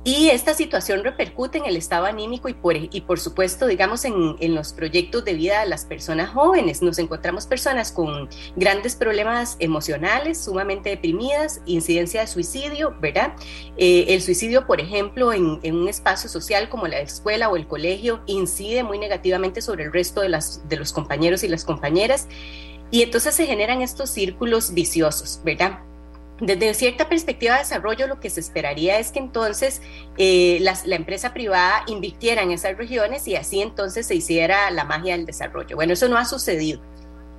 y 0.04 0.30
esta 0.30 0.54
situación 0.54 1.04
repercute 1.04 1.58
en 1.58 1.66
el 1.66 1.76
estado 1.76 2.06
anímico 2.06 2.48
y 2.48 2.54
por, 2.54 2.78
y 2.78 3.02
por 3.02 3.20
supuesto, 3.20 3.68
digamos, 3.68 4.06
en, 4.06 4.38
en, 4.40 4.56
los 4.56 4.72
proyectos 4.72 5.26
de 5.26 5.34
vida 5.34 5.60
de 5.60 5.68
las 5.68 5.84
personas 5.84 6.30
jóvenes. 6.30 6.82
Nos 6.82 6.98
encontramos 6.98 7.46
personas 7.46 7.92
con 7.92 8.30
grandes 8.56 8.96
problemas 8.96 9.58
emocionales, 9.60 10.42
sumamente 10.42 10.92
deprimidas, 10.92 11.62
incidencia 11.66 12.22
de 12.22 12.28
suicidio, 12.28 12.96
¿verdad? 13.02 13.34
Eh, 13.78 14.06
el 14.08 14.22
suicidio, 14.22 14.66
por 14.66 14.80
ejemplo, 14.80 15.34
en, 15.34 15.60
en, 15.64 15.76
un 15.76 15.90
espacio 15.90 16.30
social 16.30 16.70
como 16.70 16.88
la 16.88 17.02
escuela 17.02 17.50
o 17.50 17.58
el 17.58 17.68
colegio, 17.68 18.22
incide 18.28 18.84
muy 18.84 19.00
negativamente 19.00 19.62
sobre 19.62 19.84
el 19.84 19.94
resto 19.94 20.22
de, 20.22 20.30
las, 20.30 20.68
de 20.70 20.78
los 20.78 20.94
compañeros 20.94 21.44
y 21.44 21.50
las 21.50 21.66
compañeras. 21.66 22.28
Y 22.92 23.02
entonces 23.02 23.36
se 23.36 23.46
generan 23.46 23.82
estos 23.82 24.10
círculos 24.10 24.74
viciosos, 24.74 25.42
¿verdad? 25.44 25.80
Desde 26.40 26.74
cierta 26.76 27.10
perspectiva 27.10 27.54
de 27.54 27.60
desarrollo, 27.60 28.08
lo 28.08 28.20
que 28.20 28.30
se 28.30 28.40
esperaría 28.40 29.00
es 29.00 29.12
que 29.12 29.20
entonces 29.20 29.82
eh, 30.18 30.60
la 30.62 30.96
empresa 30.96 31.34
privada 31.34 31.84
invirtiera 31.88 32.44
en 32.44 32.52
esas 32.52 32.78
regiones 32.78 33.28
y 33.28 33.36
así 33.36 33.62
entonces 33.62 34.06
se 34.06 34.16
hiciera 34.16 34.70
la 34.72 34.84
magia 34.84 35.18
del 35.18 35.26
desarrollo. 35.26 35.76
Bueno, 35.76 35.94
eso 35.94 36.08
no 36.08 36.18
ha 36.18 36.26
sucedido. 36.26 36.82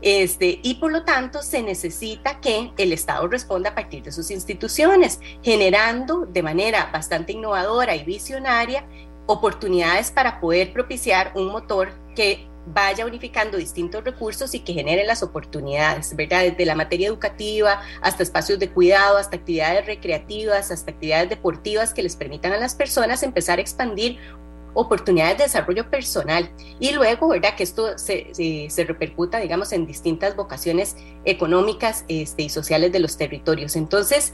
Este, 0.00 0.60
y 0.62 0.74
por 0.74 0.92
lo 0.92 1.04
tanto 1.04 1.42
se 1.42 1.62
necesita 1.62 2.40
que 2.40 2.70
el 2.76 2.92
Estado 2.92 3.26
responda 3.26 3.70
a 3.70 3.74
partir 3.74 4.02
de 4.02 4.12
sus 4.12 4.30
instituciones, 4.30 5.20
generando 5.42 6.24
de 6.26 6.42
manera 6.42 6.90
bastante 6.92 7.32
innovadora 7.32 7.96
y 7.96 8.04
visionaria 8.04 8.84
oportunidades 9.26 10.10
para 10.10 10.40
poder 10.40 10.72
propiciar 10.72 11.32
un 11.34 11.48
motor 11.48 11.90
que 12.14 12.48
vaya 12.73 13.07
unificando 13.07 13.57
distintos 13.57 14.05
recursos 14.05 14.55
y 14.55 14.61
que 14.61 14.73
genere 14.73 15.05
las 15.05 15.23
oportunidades, 15.23 16.15
¿verdad? 16.15 16.43
Desde 16.43 16.66
la 16.66 16.74
materia 16.74 17.09
educativa 17.09 17.81
hasta 18.01 18.23
espacios 18.23 18.59
de 18.59 18.70
cuidado, 18.70 19.16
hasta 19.16 19.36
actividades 19.36 19.86
recreativas, 19.86 20.70
hasta 20.70 20.90
actividades 20.90 21.31
deportivas 21.31 21.95
que 21.95 22.03
les 22.03 22.16
permitan 22.16 22.53
a 22.53 22.59
las 22.59 22.74
personas 22.74 23.23
empezar 23.23 23.59
a 23.59 23.62
expandir 23.62 24.19
oportunidades 24.74 25.39
de 25.39 25.45
desarrollo 25.45 25.90
personal 25.90 26.51
y 26.78 26.93
luego, 26.93 27.28
¿verdad? 27.28 27.57
Que 27.57 27.65
esto 27.65 27.99
se, 27.99 28.28
se, 28.69 28.85
repercuta, 28.85 29.40
digamos, 29.40 29.73
en 29.73 29.86
distintas 29.86 30.36
vocaciones 30.36 30.97
económicas 31.24 32.05
este, 32.09 32.43
y 32.43 32.49
sociales 32.49 32.93
de 32.93 33.01
los 33.01 33.16
territorios. 33.16 33.74
Entonces, 33.77 34.32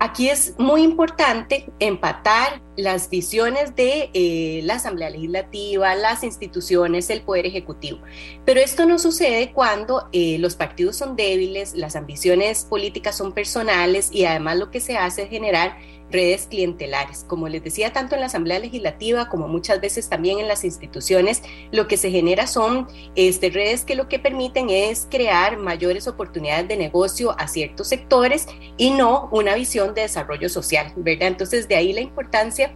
Aquí 0.00 0.28
es 0.28 0.54
muy 0.58 0.82
importante 0.82 1.70
empatar 1.78 2.60
las 2.76 3.08
visiones 3.08 3.74
de 3.76 4.10
eh, 4.12 4.60
la 4.64 4.74
Asamblea 4.74 5.08
Legislativa, 5.08 5.94
las 5.94 6.24
instituciones, 6.24 7.08
el 7.10 7.22
Poder 7.22 7.46
Ejecutivo. 7.46 8.00
Pero 8.44 8.60
esto 8.60 8.86
no 8.86 8.98
sucede 8.98 9.52
cuando 9.52 10.08
eh, 10.12 10.38
los 10.38 10.56
partidos 10.56 10.96
son 10.96 11.16
débiles, 11.16 11.74
las 11.74 11.96
ambiciones 11.96 12.64
políticas 12.64 13.16
son 13.16 13.32
personales 13.32 14.10
y 14.12 14.24
además 14.24 14.58
lo 14.58 14.70
que 14.70 14.80
se 14.80 14.96
hace 14.96 15.22
es 15.22 15.30
generar 15.30 15.78
redes 16.14 16.46
clientelares. 16.48 17.24
Como 17.28 17.48
les 17.48 17.62
decía, 17.62 17.92
tanto 17.92 18.14
en 18.14 18.20
la 18.20 18.28
Asamblea 18.28 18.58
Legislativa 18.58 19.28
como 19.28 19.48
muchas 19.48 19.80
veces 19.80 20.08
también 20.08 20.38
en 20.38 20.48
las 20.48 20.64
instituciones, 20.64 21.42
lo 21.72 21.86
que 21.88 21.98
se 21.98 22.10
genera 22.10 22.46
son 22.46 22.88
este, 23.16 23.50
redes 23.50 23.84
que 23.84 23.96
lo 23.96 24.08
que 24.08 24.18
permiten 24.18 24.70
es 24.70 25.06
crear 25.10 25.58
mayores 25.58 26.08
oportunidades 26.08 26.68
de 26.68 26.76
negocio 26.76 27.34
a 27.38 27.48
ciertos 27.48 27.88
sectores 27.88 28.46
y 28.78 28.92
no 28.92 29.28
una 29.32 29.54
visión 29.54 29.92
de 29.92 30.02
desarrollo 30.02 30.48
social, 30.48 30.92
¿verdad? 30.96 31.28
Entonces, 31.28 31.68
de 31.68 31.76
ahí 31.76 31.92
la 31.92 32.00
importancia 32.00 32.74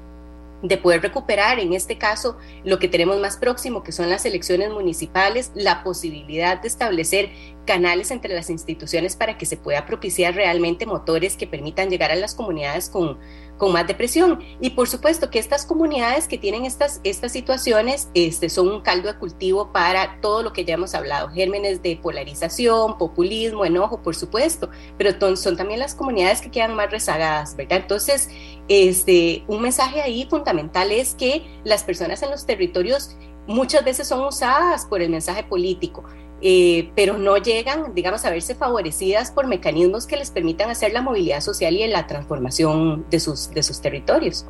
de 0.63 0.77
poder 0.77 1.03
recuperar, 1.03 1.61
en 1.61 1.73
este 1.73 1.99
caso, 1.99 2.37
lo 2.65 2.79
que 2.79 2.89
tenemos 2.89 3.19
más 3.21 3.37
próximo, 3.37 3.83
que 3.83 3.93
son 3.93 4.11
las 4.11 4.25
elecciones 4.27 4.71
municipales, 4.71 5.53
la 5.55 5.85
posibilidad 5.85 6.61
de 6.61 6.69
establecer 6.69 7.31
canales 7.65 8.11
entre 8.11 8.35
las 8.35 8.51
instituciones 8.51 9.15
para 9.15 9.39
que 9.39 9.47
se 9.47 9.57
pueda 9.57 9.87
propiciar 9.87 10.35
realmente 10.35 10.87
motores 10.87 11.37
que 11.37 11.47
permitan 11.47 11.91
llegar 11.91 12.11
a 12.11 12.17
las 12.17 12.35
comunidades 12.35 12.89
con, 12.89 13.19
con 13.59 13.73
más 13.73 13.87
depresión. 13.87 14.41
Y 14.61 14.71
por 14.71 14.89
supuesto 14.89 15.31
que 15.31 15.39
estas 15.39 15.67
comunidades 15.67 16.29
que 16.29 16.39
tienen 16.39 16.65
estas, 16.65 17.01
estas 17.05 17.33
situaciones 17.33 18.09
este, 18.15 18.49
son 18.49 18.69
un 18.69 18.81
caldo 18.81 19.13
de 19.13 19.19
cultivo 19.19 19.73
para 19.73 20.21
todo 20.21 20.43
lo 20.43 20.53
que 20.53 20.65
ya 20.65 20.75
hemos 20.75 20.95
hablado, 20.95 21.29
gérmenes 21.29 21.83
de 21.83 21.97
polarización, 21.97 22.97
populismo, 22.97 23.65
enojo, 23.65 24.03
por 24.03 24.17
supuesto, 24.17 24.71
pero 24.97 25.37
son 25.37 25.57
también 25.57 25.81
las 25.81 25.95
comunidades 25.95 26.41
que 26.41 26.51
quedan 26.51 26.75
más 26.75 26.91
rezagadas, 26.91 27.57
¿verdad? 27.57 27.79
Entonces, 27.79 28.31
este, 28.69 29.45
un 29.49 29.61
mensaje 29.61 30.01
ahí 30.01 30.27
fundamental 30.31 30.93
es 30.93 31.15
que 31.15 31.61
las 31.65 31.85
personas 31.85 32.23
en 32.23 32.31
los 32.31 32.47
territorios 32.47 33.17
muchas 33.47 33.85
veces 33.85 34.07
son 34.07 34.21
usadas 34.25 34.85
por 34.87 35.03
el 35.03 35.11
mensaje 35.11 35.43
político. 35.43 36.05
Eh, 36.41 36.91
pero 36.95 37.19
no 37.19 37.37
llegan, 37.37 37.95
digamos, 37.95 38.25
a 38.25 38.31
verse 38.31 38.55
favorecidas 38.55 39.33
por 39.33 39.47
mecanismos 39.47 40.07
que 40.07 40.17
les 40.17 40.31
permitan 40.31 40.71
hacer 40.71 40.93
la 40.93 41.03
movilidad 41.03 41.41
social 41.41 41.75
y 41.75 41.87
la 41.89 42.07
transformación 42.07 43.07
de 43.11 43.19
sus, 43.19 43.51
de 43.51 43.63
sus 43.63 43.81
territorios. 43.81 44.47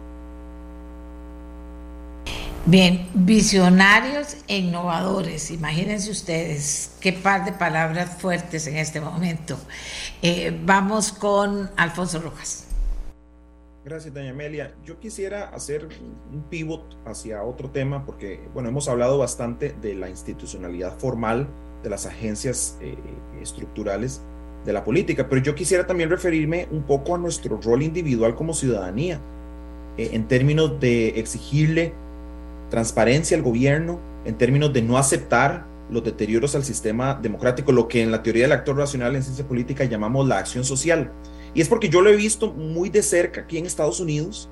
Bien, 2.67 3.09
visionarios 3.15 4.37
e 4.47 4.59
innovadores, 4.59 5.51
imagínense 5.51 6.11
ustedes 6.11 6.91
qué 7.01 7.15
par 7.15 7.47
de 7.47 7.53
palabras 7.53 8.21
fuertes 8.21 8.67
en 8.67 8.77
este 8.77 9.01
momento. 9.01 9.57
Eh, 10.21 10.55
vamos 10.65 11.11
con 11.11 11.71
Alfonso 11.79 12.21
Rojas. 12.21 12.67
Gracias, 13.87 14.13
doña 14.13 14.33
Amelia. 14.33 14.75
Yo 14.85 15.01
quisiera 15.01 15.49
hacer 15.49 15.89
un 16.31 16.43
pivot 16.51 16.99
hacia 17.07 17.43
otro 17.43 17.71
tema 17.71 18.05
porque, 18.05 18.47
bueno, 18.53 18.69
hemos 18.69 18.87
hablado 18.87 19.17
bastante 19.17 19.75
de 19.81 19.95
la 19.95 20.11
institucionalidad 20.11 20.99
formal 20.99 21.49
de 21.83 21.91
las 21.91 22.07
agencias 22.07 22.79
eh, 22.81 22.97
estructurales 23.41 24.21
de 24.65 24.73
la 24.73 24.85
política, 24.85 25.29
pero 25.29 25.43
yo 25.43 25.55
quisiera 25.55 25.87
también 25.87 26.11
referirme 26.11 26.69
un 26.71 26.83
poco 26.83 27.15
a 27.15 27.19
nuestro 27.19 27.61
rol 27.61 27.83
individual 27.83 28.35
como 28.35 28.55
ciudadanía, 28.55 29.21
eh, 29.97 30.11
en 30.13 30.29
términos 30.29 30.79
de 30.81 31.21
exigirle 31.21 31.95
transparencia 32.71 33.37
al 33.37 33.43
gobierno, 33.43 34.01
en 34.25 34.37
términos 34.37 34.73
de 34.73 34.83
no 34.83 34.99
aceptar 34.99 35.67
los 35.91 36.05
deterioros 36.05 36.55
al 36.55 36.65
sistema 36.65 37.15
democrático, 37.15 37.73
lo 37.73 37.89
que 37.89 38.03
en 38.03 38.11
la 38.11 38.23
teoría 38.23 38.43
del 38.43 38.53
actor 38.53 38.77
racional 38.77 39.17
en 39.17 39.23
ciencia 39.23 39.47
política 39.47 39.85
llamamos 39.85 40.29
la 40.29 40.39
acción 40.39 40.65
social. 40.65 41.13
Y 41.55 41.63
es 41.63 41.69
porque 41.69 41.89
yo 41.89 42.03
lo 42.03 42.11
he 42.11 42.17
visto 42.17 42.53
muy 42.53 42.91
de 42.91 43.03
cerca 43.03 43.43
aquí 43.43 43.57
en 43.57 43.65
Estados 43.65 44.01
Unidos, 44.01 44.51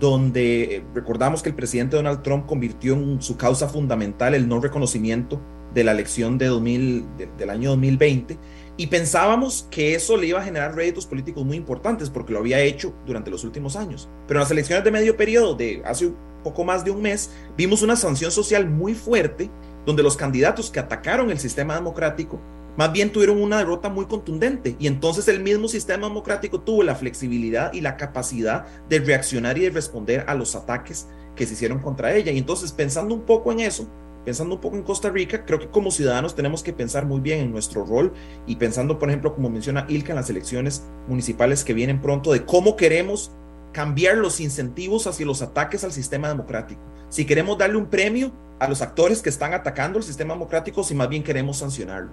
donde 0.00 0.76
eh, 0.76 0.84
recordamos 0.94 1.42
que 1.42 1.50
el 1.50 1.54
presidente 1.54 1.96
Donald 1.96 2.22
Trump 2.22 2.46
convirtió 2.46 2.94
en 2.94 3.20
su 3.20 3.36
causa 3.36 3.68
fundamental 3.68 4.34
el 4.34 4.48
no 4.48 4.60
reconocimiento 4.60 5.40
de 5.74 5.84
la 5.84 5.92
elección 5.92 6.38
de 6.38 6.46
2000, 6.46 7.06
del 7.36 7.50
año 7.50 7.70
2020 7.70 8.38
y 8.76 8.86
pensábamos 8.86 9.66
que 9.70 9.94
eso 9.94 10.16
le 10.16 10.28
iba 10.28 10.40
a 10.40 10.44
generar 10.44 10.74
réditos 10.74 11.04
políticos 11.04 11.44
muy 11.44 11.56
importantes 11.56 12.10
porque 12.10 12.32
lo 12.32 12.38
había 12.38 12.60
hecho 12.60 12.94
durante 13.04 13.30
los 13.30 13.42
últimos 13.42 13.74
años. 13.74 14.08
Pero 14.26 14.38
en 14.38 14.42
las 14.42 14.50
elecciones 14.52 14.84
de 14.84 14.92
medio 14.92 15.16
periodo 15.16 15.54
de 15.54 15.82
hace 15.84 16.12
poco 16.44 16.64
más 16.64 16.84
de 16.84 16.92
un 16.92 17.02
mes 17.02 17.30
vimos 17.56 17.82
una 17.82 17.96
sanción 17.96 18.30
social 18.30 18.68
muy 18.68 18.94
fuerte 18.94 19.50
donde 19.84 20.04
los 20.04 20.16
candidatos 20.16 20.70
que 20.70 20.78
atacaron 20.78 21.30
el 21.30 21.40
sistema 21.40 21.74
democrático 21.74 22.40
más 22.76 22.92
bien 22.92 23.10
tuvieron 23.10 23.42
una 23.42 23.58
derrota 23.58 23.88
muy 23.88 24.06
contundente 24.06 24.76
y 24.78 24.86
entonces 24.86 25.26
el 25.26 25.40
mismo 25.40 25.66
sistema 25.66 26.06
democrático 26.06 26.60
tuvo 26.60 26.84
la 26.84 26.94
flexibilidad 26.94 27.72
y 27.72 27.80
la 27.80 27.96
capacidad 27.96 28.66
de 28.88 29.00
reaccionar 29.00 29.58
y 29.58 29.62
de 29.62 29.70
responder 29.70 30.24
a 30.28 30.34
los 30.36 30.54
ataques 30.54 31.08
que 31.34 31.44
se 31.44 31.54
hicieron 31.54 31.80
contra 31.80 32.14
ella. 32.14 32.30
Y 32.30 32.38
entonces 32.38 32.70
pensando 32.70 33.16
un 33.16 33.22
poco 33.22 33.50
en 33.50 33.58
eso, 33.58 33.88
pensando 34.24 34.56
un 34.56 34.60
poco 34.60 34.76
en 34.76 34.82
Costa 34.82 35.10
Rica, 35.10 35.44
creo 35.44 35.58
que 35.58 35.68
como 35.68 35.90
ciudadanos 35.90 36.34
tenemos 36.34 36.62
que 36.62 36.72
pensar 36.72 37.06
muy 37.06 37.20
bien 37.20 37.40
en 37.40 37.52
nuestro 37.52 37.84
rol 37.84 38.12
y 38.46 38.56
pensando, 38.56 38.98
por 38.98 39.08
ejemplo, 39.08 39.34
como 39.34 39.50
menciona 39.50 39.86
Ilka, 39.88 40.12
en 40.12 40.16
las 40.16 40.30
elecciones 40.30 40.84
municipales 41.06 41.64
que 41.64 41.74
vienen 41.74 42.00
pronto, 42.00 42.32
de 42.32 42.44
cómo 42.44 42.76
queremos 42.76 43.32
cambiar 43.72 44.16
los 44.16 44.40
incentivos 44.40 45.06
hacia 45.06 45.26
los 45.26 45.42
ataques 45.42 45.84
al 45.84 45.92
sistema 45.92 46.28
democrático. 46.28 46.80
Si 47.08 47.24
queremos 47.24 47.58
darle 47.58 47.76
un 47.76 47.86
premio 47.86 48.32
a 48.58 48.68
los 48.68 48.82
actores 48.82 49.22
que 49.22 49.28
están 49.28 49.54
atacando 49.54 49.98
el 49.98 50.04
sistema 50.04 50.34
democrático, 50.34 50.82
si 50.82 50.94
más 50.94 51.08
bien 51.08 51.22
queremos 51.22 51.58
sancionarlo. 51.58 52.10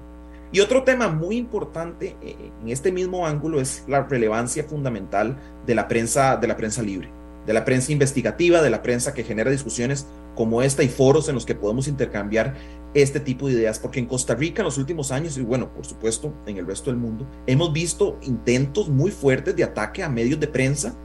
Y 0.52 0.60
otro 0.60 0.84
tema 0.84 1.08
muy 1.10 1.38
importante 1.38 2.16
eh, 2.22 2.52
en 2.62 2.70
este 2.70 2.92
mismo 2.92 3.26
ángulo 3.26 3.60
es 3.60 3.84
la 3.88 4.04
relevancia 4.04 4.64
fundamental 4.64 5.38
de 5.66 5.76
la 5.76 5.88
prensa, 5.88 6.38
de 6.38 6.48
la 6.48 6.56
prensa 6.56 6.82
libre 6.82 7.10
de 7.46 7.54
la 7.54 7.66
prensa 7.66 7.92
investigativa, 7.92 8.62
de 8.62 8.70
la 8.70 8.82
prensa 8.82 9.14
que 9.14 9.24
genera 9.24 9.52
discusiones 9.52 10.08
como 10.36 10.62
esta 10.62 10.84
y 10.84 10.90
foros 10.90 11.30
en 11.30 11.36
los 11.36 11.46
que 11.46 11.56
podemos 11.56 11.88
intercambiar 11.88 12.56
este 12.94 13.20
tipo 13.20 13.48
de 13.48 13.54
ideas, 13.54 13.80
porque 13.80 14.00
en 14.00 14.06
Costa 14.06 14.36
Rica 14.36 14.62
en 14.62 14.66
los 14.66 14.78
últimos 14.78 15.12
años, 15.12 15.38
y 15.38 15.42
bueno, 15.42 15.74
por 15.74 15.86
supuesto 15.86 16.34
en 16.46 16.58
el 16.58 16.66
resto 16.66 16.92
del 16.92 17.00
mundo, 17.00 17.28
hemos 17.46 17.74
visto 17.74 18.18
intentos 18.22 18.88
muy 18.90 19.12
fuertes 19.12 19.56
de 19.56 19.64
ataque 19.64 20.04
a 20.04 20.10
medios 20.10 20.40
de 20.40 20.48
prensa 20.48 20.96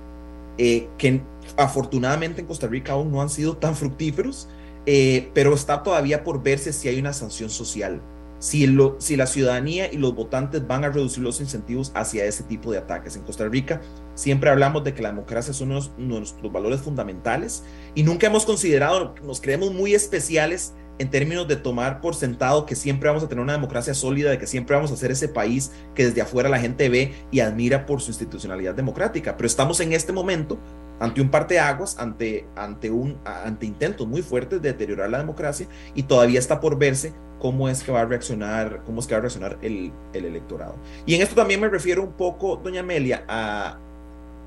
eh, 0.63 0.89
que 0.99 1.23
afortunadamente 1.57 2.43
en 2.43 2.47
Costa 2.47 2.67
Rica 2.67 2.93
aún 2.93 3.11
no 3.11 3.23
han 3.23 3.31
sido 3.31 3.57
tan 3.57 3.75
fructíferos, 3.75 4.49
eh, 4.87 5.31
pero 5.33 5.55
está 5.55 5.83
todavía 5.83 6.23
por 6.23 6.43
verse 6.43 6.73
si 6.73 6.87
hay 6.87 6.99
una 6.99 7.13
sanción 7.13 7.49
social, 7.51 8.03
si, 8.39 8.67
lo, 8.67 8.97
si 8.99 9.17
la 9.17 9.27
ciudadanía 9.27 9.93
y 9.93 9.97
los 9.97 10.15
votantes 10.15 10.67
van 10.67 10.85
a 10.85 10.91
reducir 10.91 11.23
los 11.23 11.41
incentivos 11.41 11.93
hacia 11.95 12.25
ese 12.25 12.43
tipo 12.45 12.71
de 12.73 12.79
ataques. 12.79 13.17
En 13.17 13.23
Costa 13.23 13.49
Rica 13.49 13.81
siempre 14.21 14.51
hablamos 14.51 14.85
de 14.85 14.93
que 14.93 15.01
la 15.01 15.09
democracia 15.09 15.51
es 15.51 15.63
uno 15.63 15.81
de 15.81 15.89
nuestros 15.97 16.53
valores 16.53 16.83
fundamentales 16.83 17.65
y 17.95 18.03
nunca 18.03 18.27
hemos 18.27 18.45
considerado, 18.45 19.15
nos 19.23 19.41
creemos 19.41 19.73
muy 19.73 19.95
especiales 19.95 20.75
en 20.99 21.09
términos 21.09 21.49
de 21.49 21.57
tomar 21.57 22.03
por 22.03 22.15
sentado 22.15 22.67
que 22.67 22.77
siempre 22.77 23.09
vamos 23.09 23.25
a 23.25 23.29
tener 23.29 23.43
una 23.43 23.55
democracia 23.55 23.95
sólida, 23.95 24.29
de 24.29 24.39
que 24.39 24.47
siempre 24.47 24.77
vamos 24.77 24.93
a 24.93 24.97
ser 24.97 25.11
ese 25.11 25.29
país 25.29 25.73
que 25.95 26.05
desde 26.05 26.21
afuera 26.21 26.51
la 26.51 26.59
gente 26.59 26.91
ve 26.91 27.15
y 27.31 27.41
admira 27.41 27.87
por 27.87 28.03
su 28.03 28.11
institucionalidad 28.11 28.75
democrática. 28.75 29.39
Pero 29.39 29.47
estamos 29.47 29.81
en 29.81 29.95
este 29.95 30.13
momento 30.13 30.59
ante 30.99 31.23
un 31.23 31.31
parteaguas, 31.31 31.99
ante, 31.99 32.47
ante, 32.55 32.91
un, 32.91 33.19
ante 33.25 33.65
intentos 33.65 34.07
muy 34.07 34.21
fuertes 34.21 34.61
de 34.61 34.73
deteriorar 34.73 35.09
la 35.09 35.17
democracia 35.17 35.67
y 35.95 36.03
todavía 36.03 36.39
está 36.39 36.61
por 36.61 36.79
verse 36.79 37.15
cómo 37.39 37.71
es 37.71 37.83
que 37.83 37.91
va 37.91 38.03
a 38.03 38.05
reaccionar, 38.05 38.83
cómo 38.85 39.01
es 39.01 39.07
que 39.07 39.15
va 39.15 39.19
a 39.19 39.23
reaccionar 39.23 39.59
el, 39.63 39.91
el 40.13 40.27
electorado. 40.27 40.77
Y 41.07 41.15
en 41.15 41.23
esto 41.23 41.35
también 41.35 41.61
me 41.61 41.71
refiero 41.71 42.03
un 42.03 42.13
poco, 42.13 42.57
doña 42.57 42.81
Amelia, 42.81 43.25
a, 43.27 43.79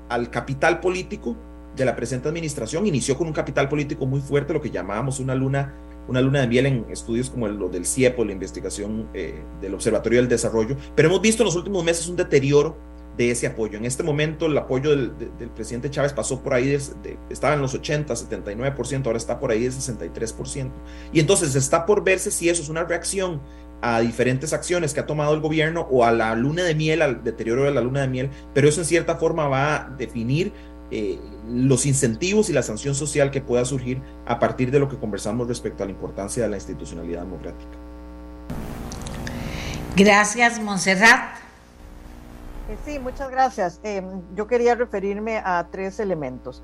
al 0.08 0.30
capital 0.30 0.80
político 0.80 1.36
de 1.76 1.84
la 1.84 1.96
presente 1.96 2.28
administración. 2.28 2.86
Inició 2.86 3.16
con 3.16 3.26
un 3.26 3.32
capital 3.32 3.68
político 3.68 4.06
muy 4.06 4.20
fuerte, 4.20 4.52
lo 4.52 4.60
que 4.60 4.70
llamábamos 4.70 5.20
una 5.20 5.34
luna 5.34 5.74
una 6.08 6.20
luna 6.20 6.40
de 6.40 6.46
miel 6.46 6.66
en 6.66 6.86
estudios 6.90 7.30
como 7.30 7.48
lo 7.48 7.68
del 7.68 7.86
CIEPO, 7.86 8.24
la 8.24 8.32
investigación 8.32 9.08
eh, 9.14 9.42
del 9.60 9.74
Observatorio 9.74 10.18
del 10.20 10.28
Desarrollo, 10.28 10.76
pero 10.94 11.08
hemos 11.08 11.20
visto 11.20 11.42
en 11.42 11.46
los 11.46 11.56
últimos 11.56 11.84
meses 11.84 12.08
un 12.08 12.16
deterioro 12.16 12.76
de 13.16 13.30
ese 13.30 13.46
apoyo. 13.46 13.78
En 13.78 13.84
este 13.84 14.02
momento 14.02 14.46
el 14.46 14.58
apoyo 14.58 14.90
del, 14.90 15.12
presidente 15.54 15.90
Chávez 15.90 16.12
pasó 16.12 16.42
por 16.42 16.52
ahí, 16.52 16.76
estaba 17.30 17.54
en 17.54 17.60
los 17.60 17.74
80, 17.74 18.12
79%, 18.12 19.06
ahora 19.06 19.18
está 19.18 19.38
por 19.38 19.50
ahí 19.50 19.62
de 19.62 19.70
63%. 19.70 20.70
Y 21.12 21.20
entonces 21.20 21.54
está 21.54 21.86
por 21.86 22.02
verse 22.02 22.30
si 22.30 22.48
eso 22.48 22.62
es 22.62 22.68
una 22.68 22.84
reacción 22.84 23.40
a 23.82 24.00
diferentes 24.00 24.52
acciones 24.52 24.94
que 24.94 25.00
ha 25.00 25.06
tomado 25.06 25.34
el 25.34 25.40
gobierno 25.40 25.86
o 25.90 26.04
a 26.04 26.12
la 26.12 26.34
luna 26.34 26.62
de 26.64 26.74
miel, 26.74 27.02
al 27.02 27.22
deterioro 27.22 27.64
de 27.64 27.72
la 27.72 27.80
luna 27.80 28.00
de 28.00 28.08
miel, 28.08 28.30
pero 28.54 28.68
eso 28.68 28.80
en 28.80 28.86
cierta 28.86 29.16
forma 29.16 29.48
va 29.48 29.76
a 29.76 29.90
definir 29.90 30.52
eh, 30.90 31.18
los 31.48 31.86
incentivos 31.86 32.50
y 32.50 32.52
la 32.52 32.62
sanción 32.62 32.94
social 32.94 33.30
que 33.30 33.40
pueda 33.40 33.64
surgir 33.64 34.00
a 34.26 34.38
partir 34.38 34.70
de 34.70 34.78
lo 34.78 34.88
que 34.88 34.96
conversamos 34.96 35.48
respecto 35.48 35.82
a 35.82 35.86
la 35.86 35.92
importancia 35.92 36.42
de 36.42 36.48
la 36.48 36.56
institucionalidad 36.56 37.22
democrática. 37.22 37.72
Gracias, 39.96 40.60
Monserrat. 40.60 41.36
Eh, 42.68 42.76
sí, 42.84 42.98
muchas 42.98 43.30
gracias. 43.30 43.80
Eh, 43.82 44.02
yo 44.36 44.46
quería 44.46 44.74
referirme 44.74 45.38
a 45.38 45.66
tres 45.70 46.00
elementos. 46.00 46.62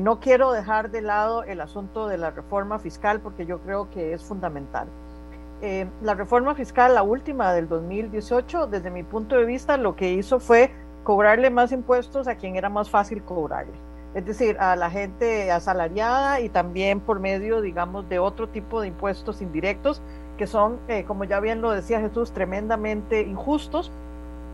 no 0.00 0.18
quiero 0.18 0.52
dejar 0.52 0.90
de 0.90 1.00
lado 1.00 1.44
el 1.44 1.60
asunto 1.60 2.08
de 2.08 2.18
la 2.18 2.30
reforma 2.30 2.78
fiscal 2.78 3.20
porque 3.20 3.46
yo 3.46 3.60
creo 3.60 3.88
que 3.90 4.12
es 4.12 4.22
fundamental. 4.22 4.88
La 5.60 6.14
reforma 6.14 6.54
fiscal, 6.54 6.94
la 6.94 7.02
última 7.02 7.52
del 7.52 7.68
2018, 7.68 8.68
desde 8.68 8.90
mi 8.90 9.02
punto 9.02 9.36
de 9.36 9.44
vista, 9.44 9.76
lo 9.76 9.96
que 9.96 10.12
hizo 10.12 10.38
fue 10.38 10.70
cobrarle 11.04 11.50
más 11.50 11.72
impuestos 11.72 12.28
a 12.28 12.36
quien 12.36 12.56
era 12.56 12.68
más 12.68 12.90
fácil 12.90 13.22
cobrarle. 13.22 13.72
Es 14.14 14.24
decir, 14.24 14.56
a 14.58 14.74
la 14.76 14.90
gente 14.90 15.50
asalariada 15.50 16.40
y 16.40 16.48
también 16.48 17.00
por 17.00 17.20
medio, 17.20 17.60
digamos, 17.60 18.08
de 18.08 18.18
otro 18.18 18.48
tipo 18.48 18.80
de 18.80 18.88
impuestos 18.88 19.42
indirectos 19.42 20.02
que 20.36 20.46
son, 20.46 20.78
eh, 20.88 21.04
como 21.04 21.24
ya 21.24 21.40
bien 21.40 21.60
lo 21.60 21.70
decía 21.72 22.00
Jesús, 22.00 22.32
tremendamente 22.32 23.22
injustos 23.22 23.90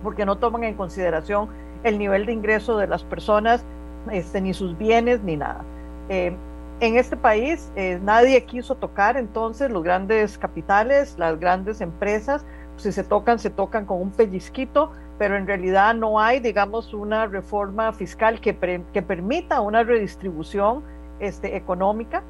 porque 0.03 0.27
no 0.27 0.37
toman 0.37 0.65
en 0.65 0.75
consideración 0.75 1.49
el 1.83 1.99
nivel 1.99 2.27
de 2.27 2.33
ingreso 2.33 2.77
de 2.77 2.87
las 2.87 3.05
personas, 3.05 3.65
este, 4.11 4.41
ni 4.41 4.55
sus 4.55 4.77
bienes, 4.77 5.23
ni 5.23 5.37
nada. 5.37 5.65
Eh, 6.09 6.37
en 6.81 6.97
este 6.97 7.17
país 7.17 7.71
eh, 7.77 7.99
nadie 8.03 8.45
quiso 8.45 8.75
tocar 8.75 9.17
entonces 9.17 9.71
los 9.71 9.83
grandes 9.83 10.39
capitales, 10.39 11.15
las 11.19 11.39
grandes 11.39 11.81
empresas, 11.81 12.45
si 12.77 12.93
se 12.93 13.05
tocan, 13.05 13.39
se 13.39 13.51
tocan 13.51 13.87
con 13.87 14.01
un 14.01 14.11
pellizquito, 14.11 14.91
pero 15.19 15.37
en 15.37 15.47
realidad 15.47 15.95
no 15.95 16.21
hay, 16.21 16.41
digamos, 16.41 16.93
una 16.93 17.27
reforma 17.27 17.93
fiscal 17.93 18.41
que, 18.41 18.53
permita 18.53 19.61
una 19.61 19.85
redistribución 19.85 20.83
este, 21.21 21.57
económica 21.57 22.23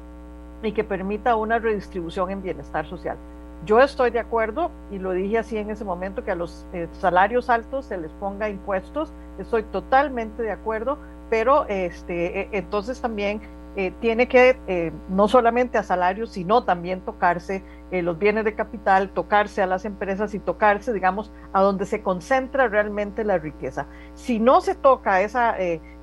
y 0.61 0.71
que 0.71 0.83
permita 0.83 1.35
una 1.35 1.57
redistribución 1.57 2.29
en 2.29 2.43
bienestar 2.43 2.85
social. 2.85 3.17
Yo 3.65 3.79
estoy 3.79 4.11
de 4.11 4.19
acuerdo, 4.19 4.69
y 4.91 4.99
lo 4.99 5.11
dije 5.11 5.39
así 5.39 5.57
en 5.57 5.71
ese 5.71 5.83
momento, 5.83 6.23
que 6.23 6.31
a 6.31 6.35
los 6.35 6.67
eh, 6.73 6.87
salarios 6.91 7.49
altos 7.49 7.85
se 7.85 7.97
les 7.97 8.11
ponga 8.13 8.47
impuestos, 8.49 9.11
estoy 9.39 9.63
totalmente 9.63 10.43
de 10.43 10.51
acuerdo, 10.51 10.99
pero 11.31 11.65
este, 11.67 12.41
e, 12.41 12.49
entonces 12.51 13.01
también 13.01 13.41
eh, 13.77 13.91
tiene 13.99 14.29
que 14.29 14.57
eh, 14.67 14.93
no 15.09 15.27
solamente 15.27 15.77
a 15.77 15.83
salarios, 15.83 16.29
sino 16.29 16.63
también 16.63 17.01
tocarse 17.01 17.61
eh, 17.91 18.01
los 18.01 18.17
bienes 18.17 18.45
de 18.45 18.55
capital, 18.55 19.09
tocarse 19.09 19.61
a 19.61 19.67
las 19.67 19.83
empresas 19.83 20.33
y 20.33 20.39
tocarse, 20.39 20.93
digamos, 20.93 21.29
a 21.51 21.61
donde 21.61 21.85
se 21.85 22.01
concentra 22.01 22.69
realmente 22.69 23.25
la 23.25 23.37
riqueza. 23.37 23.85
Si 24.13 24.39
no 24.39 24.61
se 24.61 24.75
toca 24.75 25.21
esa, 25.21 25.57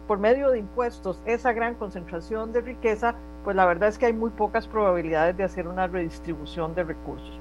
por 0.06 0.18
medio 0.18 0.50
de 0.50 0.58
impuestos, 0.58 1.22
esa 1.24 1.54
gran 1.54 1.74
concentración 1.74 2.52
de 2.52 2.60
riqueza, 2.60 3.14
pues 3.42 3.56
la 3.56 3.64
verdad 3.64 3.88
es 3.88 3.96
que 3.96 4.06
hay 4.06 4.12
muy 4.12 4.30
pocas 4.30 4.66
probabilidades 4.66 5.36
de 5.38 5.44
hacer 5.44 5.66
una 5.66 5.86
redistribución 5.86 6.74
de 6.74 6.84
recursos. 6.84 7.40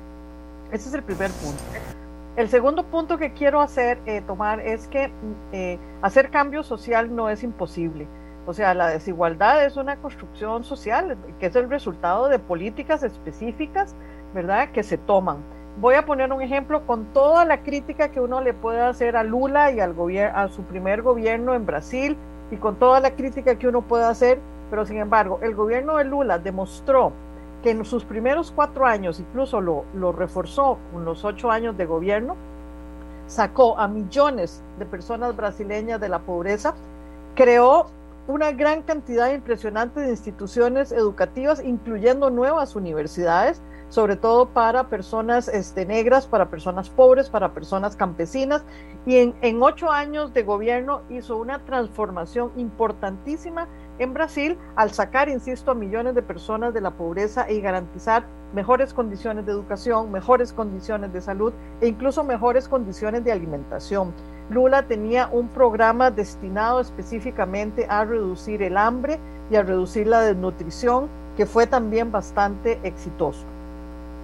Ese 0.71 0.87
es 0.87 0.95
el 0.95 1.03
primer 1.03 1.29
punto. 1.31 1.61
El 2.37 2.47
segundo 2.47 2.83
punto 2.83 3.17
que 3.17 3.33
quiero 3.33 3.59
hacer, 3.59 3.99
tomar, 4.25 4.61
es 4.61 4.87
que 4.87 5.11
hacer 6.01 6.29
cambio 6.29 6.63
social 6.63 7.13
no 7.13 7.29
es 7.29 7.43
imposible 7.43 8.07
o 8.45 8.53
sea, 8.53 8.73
la 8.73 8.87
desigualdad 8.87 9.63
es 9.65 9.77
una 9.77 9.97
construcción 9.97 10.63
social 10.63 11.17
que 11.39 11.45
es 11.45 11.55
el 11.55 11.69
resultado 11.69 12.27
de 12.27 12.39
políticas 12.39 13.03
específicas, 13.03 13.95
¿verdad?, 14.33 14.71
que 14.71 14.83
se 14.83 14.97
toman. 14.97 15.37
Voy 15.79 15.95
a 15.95 16.05
poner 16.05 16.31
un 16.33 16.41
ejemplo 16.41 16.85
con 16.85 17.05
toda 17.13 17.45
la 17.45 17.63
crítica 17.63 18.09
que 18.09 18.19
uno 18.19 18.41
le 18.41 18.53
puede 18.53 18.81
hacer 18.81 19.15
a 19.15 19.23
Lula 19.23 19.71
y 19.71 19.79
al 19.79 19.95
a 20.33 20.47
su 20.49 20.63
primer 20.63 21.01
gobierno 21.01 21.53
en 21.53 21.65
Brasil 21.65 22.17
y 22.49 22.57
con 22.57 22.75
toda 22.75 22.99
la 22.99 23.11
crítica 23.11 23.57
que 23.57 23.67
uno 23.67 23.81
puede 23.81 24.03
hacer, 24.03 24.39
pero 24.69 24.85
sin 24.85 24.97
embargo, 24.97 25.39
el 25.41 25.55
gobierno 25.55 25.97
de 25.97 26.03
Lula 26.03 26.39
demostró 26.39 27.13
que 27.63 27.71
en 27.71 27.85
sus 27.85 28.03
primeros 28.03 28.51
cuatro 28.51 28.85
años, 28.85 29.19
incluso 29.19 29.61
lo, 29.61 29.85
lo 29.93 30.11
reforzó 30.11 30.77
con 30.91 31.05
los 31.05 31.23
ocho 31.23 31.51
años 31.51 31.77
de 31.77 31.85
gobierno, 31.85 32.35
sacó 33.27 33.77
a 33.79 33.87
millones 33.87 34.61
de 34.77 34.85
personas 34.85 35.35
brasileñas 35.35 36.01
de 36.01 36.09
la 36.09 36.19
pobreza, 36.19 36.73
creó 37.35 37.87
una 38.27 38.51
gran 38.51 38.83
cantidad 38.83 39.31
impresionante 39.33 39.99
de 39.99 40.09
instituciones 40.09 40.91
educativas, 40.91 41.63
incluyendo 41.63 42.29
nuevas 42.29 42.75
universidades, 42.75 43.61
sobre 43.89 44.15
todo 44.15 44.49
para 44.49 44.87
personas 44.87 45.47
este, 45.47 45.85
negras, 45.85 46.27
para 46.27 46.49
personas 46.49 46.89
pobres, 46.89 47.29
para 47.29 47.53
personas 47.53 47.95
campesinas. 47.95 48.63
Y 49.05 49.17
en, 49.17 49.35
en 49.41 49.61
ocho 49.61 49.91
años 49.91 50.33
de 50.33 50.43
gobierno 50.43 51.01
hizo 51.09 51.37
una 51.37 51.59
transformación 51.65 52.51
importantísima 52.55 53.67
en 53.99 54.13
Brasil 54.13 54.57
al 54.75 54.91
sacar, 54.91 55.27
insisto, 55.27 55.71
a 55.71 55.75
millones 55.75 56.15
de 56.15 56.21
personas 56.21 56.73
de 56.73 56.81
la 56.81 56.91
pobreza 56.91 57.49
y 57.51 57.59
garantizar 57.59 58.25
mejores 58.53 58.93
condiciones 58.93 59.45
de 59.45 59.51
educación, 59.51 60.11
mejores 60.11 60.53
condiciones 60.53 61.11
de 61.13 61.21
salud 61.21 61.53
e 61.81 61.87
incluso 61.87 62.23
mejores 62.23 62.67
condiciones 62.67 63.23
de 63.23 63.31
alimentación. 63.31 64.13
Lula 64.51 64.83
tenía 64.83 65.29
un 65.31 65.47
programa 65.47 66.11
destinado 66.11 66.81
específicamente 66.81 67.87
a 67.89 68.03
reducir 68.03 68.61
el 68.61 68.77
hambre 68.77 69.17
y 69.49 69.55
a 69.55 69.63
reducir 69.63 70.07
la 70.07 70.21
desnutrición, 70.21 71.07
que 71.37 71.45
fue 71.45 71.67
también 71.67 72.11
bastante 72.11 72.77
exitoso. 72.83 73.45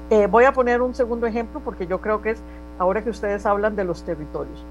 Eh, 0.10 0.28
voy 0.28 0.44
a 0.44 0.54
poner 0.54 0.82
un 0.82 0.94
segundo 0.94 1.28
ejemplo 1.28 1.62
porque 1.64 1.88
yo 1.88 2.02
creo 2.02 2.22
que 2.22 2.32
es 2.32 2.40
ahora 2.78 3.04
que 3.04 3.10
ustedes 3.10 3.46
hablan 3.46 3.76
de 3.76 3.86
los 3.86 4.04
territorios. 4.04 4.64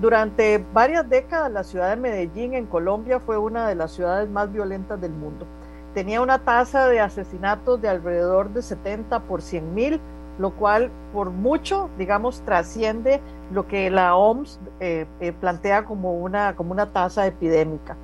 Durante 0.00 0.64
varias 0.72 1.08
décadas 1.08 1.52
la 1.52 1.64
ciudad 1.64 1.90
de 1.90 1.96
Medellín 1.96 2.54
en 2.54 2.66
Colombia 2.66 3.20
fue 3.20 3.38
una 3.38 3.68
de 3.68 3.74
las 3.74 3.92
ciudades 3.92 4.28
más 4.28 4.52
violentas 4.52 5.00
del 5.00 5.12
mundo. 5.12 5.46
Tenía 5.94 6.20
una 6.20 6.40
tasa 6.40 6.88
de 6.88 7.00
asesinatos 7.00 7.80
de 7.80 7.88
alrededor 7.88 8.48
de 8.50 8.62
70 8.62 9.20
por 9.20 9.40
100 9.40 9.74
mil, 9.74 10.00
lo 10.38 10.50
cual 10.52 10.90
por 11.12 11.30
mucho, 11.30 11.90
digamos, 11.98 12.42
trasciende 12.42 13.20
lo 13.52 13.66
que 13.66 13.90
la 13.90 14.16
OMS 14.16 14.60
eh, 14.80 15.06
eh, 15.20 15.32
plantea 15.32 15.84
como 15.84 16.14
una, 16.14 16.56
como 16.56 16.72
una 16.72 16.92
tasa 16.92 17.26
epidémica. 17.26 17.96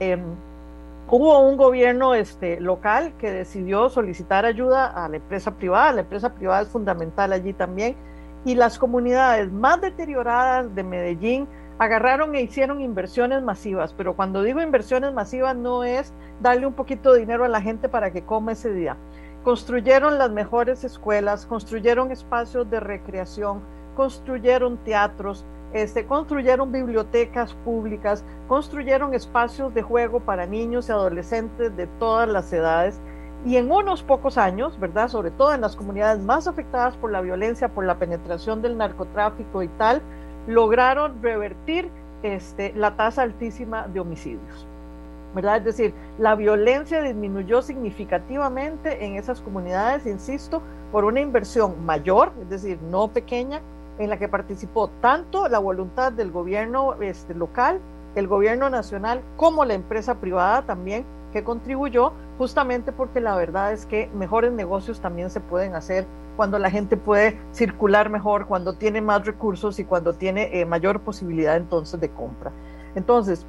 Em, 0.00 0.22
hubo 1.08 1.40
un 1.40 1.56
gobierno 1.56 2.14
este, 2.14 2.60
local 2.60 3.12
que 3.18 3.30
decidió 3.30 3.88
solicitar 3.88 4.44
ayuda 4.44 4.86
a 4.86 5.08
la 5.08 5.16
empresa 5.16 5.52
privada, 5.52 5.92
la 5.92 6.00
empresa 6.00 6.34
privada 6.34 6.62
es 6.62 6.68
fundamental 6.68 7.32
allí 7.32 7.52
también, 7.52 7.96
y 8.44 8.54
las 8.54 8.78
comunidades 8.78 9.52
más 9.52 9.80
deterioradas 9.80 10.74
de 10.74 10.82
Medellín 10.82 11.46
agarraron 11.78 12.34
e 12.34 12.42
hicieron 12.42 12.80
inversiones 12.80 13.42
masivas, 13.42 13.94
pero 13.94 14.14
cuando 14.14 14.42
digo 14.42 14.60
inversiones 14.60 15.14
masivas 15.14 15.56
no 15.56 15.82
es 15.82 16.12
darle 16.40 16.66
un 16.66 16.74
poquito 16.74 17.12
de 17.12 17.20
dinero 17.20 17.44
a 17.44 17.48
la 17.48 17.62
gente 17.62 17.88
para 17.88 18.12
que 18.12 18.22
coma 18.22 18.52
ese 18.52 18.72
día, 18.72 18.96
Construyeron 19.44 20.18
las 20.18 20.30
mejores 20.30 20.84
escuelas, 20.84 21.46
construyeron 21.46 22.10
espacios 22.10 22.68
de 22.68 22.78
recreación, 22.78 23.62
construyeron 23.96 24.76
teatros, 24.78 25.46
este, 25.72 26.04
construyeron 26.04 26.72
bibliotecas 26.72 27.54
públicas, 27.64 28.22
construyeron 28.48 29.14
espacios 29.14 29.72
de 29.72 29.80
juego 29.80 30.20
para 30.20 30.44
niños 30.44 30.88
y 30.88 30.92
adolescentes 30.92 31.74
de 31.74 31.86
todas 31.86 32.28
las 32.28 32.52
edades. 32.52 33.00
Y 33.46 33.56
en 33.56 33.70
unos 33.72 34.02
pocos 34.02 34.36
años, 34.36 34.78
¿verdad? 34.78 35.08
Sobre 35.08 35.30
todo 35.30 35.54
en 35.54 35.62
las 35.62 35.74
comunidades 35.74 36.22
más 36.22 36.46
afectadas 36.46 36.96
por 36.98 37.10
la 37.10 37.22
violencia, 37.22 37.68
por 37.68 37.86
la 37.86 37.98
penetración 37.98 38.60
del 38.60 38.76
narcotráfico 38.76 39.62
y 39.62 39.68
tal, 39.68 40.02
lograron 40.46 41.22
revertir 41.22 41.90
este, 42.22 42.74
la 42.74 42.96
tasa 42.96 43.22
altísima 43.22 43.88
de 43.88 44.00
homicidios. 44.00 44.66
¿Verdad? 45.34 45.58
Es 45.58 45.64
decir, 45.64 45.94
la 46.18 46.34
violencia 46.34 47.02
disminuyó 47.02 47.62
significativamente 47.62 49.04
en 49.04 49.16
esas 49.16 49.40
comunidades, 49.40 50.06
insisto, 50.06 50.62
por 50.92 51.04
una 51.04 51.20
inversión 51.20 51.84
mayor, 51.84 52.32
es 52.42 52.50
decir, 52.50 52.78
no 52.82 53.08
pequeña, 53.08 53.60
en 53.98 54.10
la 54.10 54.18
que 54.18 54.28
participó 54.28 54.88
tanto 55.00 55.48
la 55.48 55.58
voluntad 55.58 56.12
del 56.12 56.30
gobierno 56.30 56.94
este, 57.00 57.34
local, 57.34 57.80
el 58.14 58.26
gobierno 58.26 58.70
nacional, 58.70 59.20
como 59.36 59.64
la 59.64 59.74
empresa 59.74 60.16
privada 60.16 60.62
también, 60.62 61.04
que 61.32 61.44
contribuyó 61.44 62.12
justamente 62.38 62.90
porque 62.92 63.20
la 63.20 63.36
verdad 63.36 63.72
es 63.72 63.86
que 63.86 64.10
mejores 64.14 64.52
negocios 64.52 65.00
también 65.00 65.30
se 65.30 65.40
pueden 65.40 65.74
hacer 65.74 66.06
cuando 66.36 66.58
la 66.58 66.70
gente 66.70 66.96
puede 66.96 67.38
circular 67.52 68.08
mejor, 68.08 68.46
cuando 68.46 68.72
tiene 68.72 69.00
más 69.00 69.26
recursos 69.26 69.78
y 69.78 69.84
cuando 69.84 70.14
tiene 70.14 70.58
eh, 70.58 70.64
mayor 70.64 71.00
posibilidad 71.00 71.56
entonces 71.56 72.00
de 72.00 72.08
compra. 72.08 72.50
Entonces, 72.94 73.46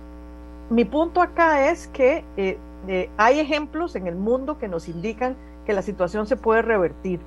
mi 0.69 0.85
punto 0.85 1.21
acá 1.21 1.69
es 1.69 1.87
que 1.87 2.23
eh, 2.37 2.57
eh, 2.87 3.09
hay 3.17 3.39
ejemplos 3.39 3.95
en 3.95 4.07
el 4.07 4.15
mundo 4.15 4.57
que 4.57 4.67
nos 4.67 4.87
indican 4.87 5.35
que 5.65 5.73
la 5.73 5.81
situación 5.81 6.27
se 6.27 6.37
puede 6.37 6.61
revertir, 6.61 7.19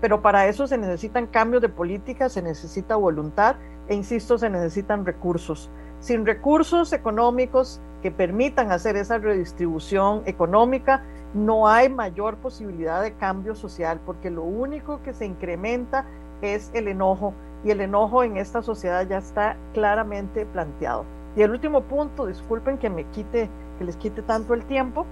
pero 0.00 0.22
para 0.22 0.46
eso 0.46 0.66
se 0.66 0.78
necesitan 0.78 1.26
cambios 1.26 1.62
de 1.62 1.68
política, 1.68 2.28
se 2.28 2.42
necesita 2.42 2.96
voluntad 2.96 3.56
e, 3.88 3.94
insisto, 3.94 4.38
se 4.38 4.50
necesitan 4.50 5.04
recursos. 5.04 5.70
Sin 6.00 6.26
recursos 6.26 6.92
económicos 6.92 7.80
que 8.02 8.10
permitan 8.10 8.72
hacer 8.72 8.96
esa 8.96 9.18
redistribución 9.18 10.22
económica, 10.26 11.04
no 11.34 11.68
hay 11.68 11.88
mayor 11.88 12.36
posibilidad 12.36 13.02
de 13.02 13.12
cambio 13.14 13.54
social, 13.54 14.00
porque 14.04 14.30
lo 14.30 14.42
único 14.42 15.02
que 15.02 15.14
se 15.14 15.24
incrementa 15.24 16.04
es 16.42 16.70
el 16.74 16.88
enojo, 16.88 17.34
y 17.64 17.70
el 17.70 17.80
enojo 17.80 18.24
en 18.24 18.36
esta 18.36 18.62
sociedad 18.62 19.06
ya 19.08 19.18
está 19.18 19.56
claramente 19.72 20.44
planteado. 20.46 21.04
Y 21.36 21.42
el 21.42 21.50
último 21.50 21.82
punto, 21.82 22.26
disculpen 22.26 22.78
que 22.78 22.90
me 22.90 23.04
quite, 23.04 23.48
que 23.78 23.84
les 23.84 23.96
quite 23.96 24.22
tanto 24.22 24.54
el 24.54 24.64
tiempo, 24.64 25.06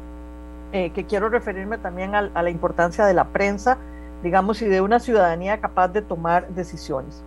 eh, 0.72 0.90
que 0.90 1.04
quiero 1.04 1.28
referirme 1.28 1.78
también 1.78 2.14
a, 2.14 2.22
la 2.22 2.50
importancia 2.50 3.06
de 3.06 3.14
la 3.14 3.24
prensa, 3.24 3.78
digamos, 4.22 4.60
y 4.62 4.66
de 4.66 4.80
una 4.80 5.00
ciudadanía 5.00 5.60
capaz 5.60 5.88
de 5.88 6.02
tomar 6.02 6.48
decisiones. 6.50 7.22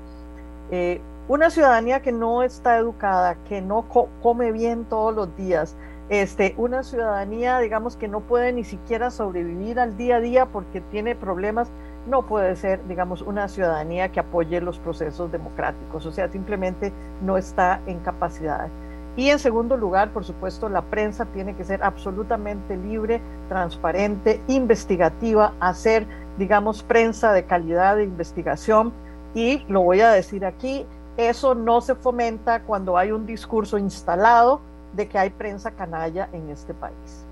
Eh, 0.71 1.01
una 1.27 1.49
ciudadanía 1.49 2.01
que 2.01 2.11
no 2.11 2.43
está 2.43 2.77
educada, 2.77 3.35
que 3.47 3.61
no 3.61 3.85
come 4.21 4.51
bien 4.51 4.85
todos 4.85 5.15
los 5.15 5.35
días, 5.35 5.75
este, 6.09 6.53
una 6.57 6.83
ciudadanía, 6.83 7.59
digamos, 7.59 7.95
que 7.95 8.07
no 8.07 8.19
puede 8.19 8.53
ni 8.53 8.63
siquiera 8.63 9.09
sobrevivir 9.09 9.79
al 9.79 9.97
día 9.97 10.17
a 10.17 10.19
día 10.19 10.45
porque 10.45 10.81
tiene 10.81 11.15
problemas 11.15 11.71
no 12.07 12.23
puede 12.23 12.55
ser, 12.55 12.85
digamos, 12.87 13.21
una 13.21 13.47
ciudadanía 13.47 14.09
que 14.09 14.19
apoye 14.19 14.59
los 14.61 14.79
procesos 14.79 15.31
democráticos, 15.31 16.05
o 16.05 16.11
sea, 16.11 16.29
simplemente 16.29 16.91
no 17.21 17.37
está 17.37 17.79
en 17.87 17.99
capacidad. 17.99 18.67
Y 19.15 19.29
en 19.29 19.39
segundo 19.39 19.77
lugar, 19.77 20.11
por 20.11 20.23
supuesto, 20.23 20.69
la 20.69 20.81
prensa 20.81 21.25
tiene 21.25 21.55
que 21.55 21.63
ser 21.63 21.83
absolutamente 21.83 22.77
libre, 22.77 23.21
transparente, 23.47 24.41
investigativa, 24.47 25.53
hacer, 25.59 26.07
digamos, 26.37 26.81
prensa 26.81 27.31
de 27.31 27.45
calidad 27.45 27.97
de 27.97 28.03
investigación. 28.03 28.91
Y 29.35 29.63
lo 29.67 29.81
voy 29.81 30.01
a 30.01 30.09
decir 30.11 30.45
aquí, 30.45 30.85
eso 31.17 31.53
no 31.53 31.81
se 31.81 31.93
fomenta 31.93 32.63
cuando 32.63 32.97
hay 32.97 33.11
un 33.11 33.25
discurso 33.25 33.77
instalado 33.77 34.61
de 34.93 35.07
que 35.07 35.19
hay 35.19 35.29
prensa 35.29 35.71
canalla 35.71 36.29
en 36.33 36.49
este 36.49 36.73
país 36.73 37.25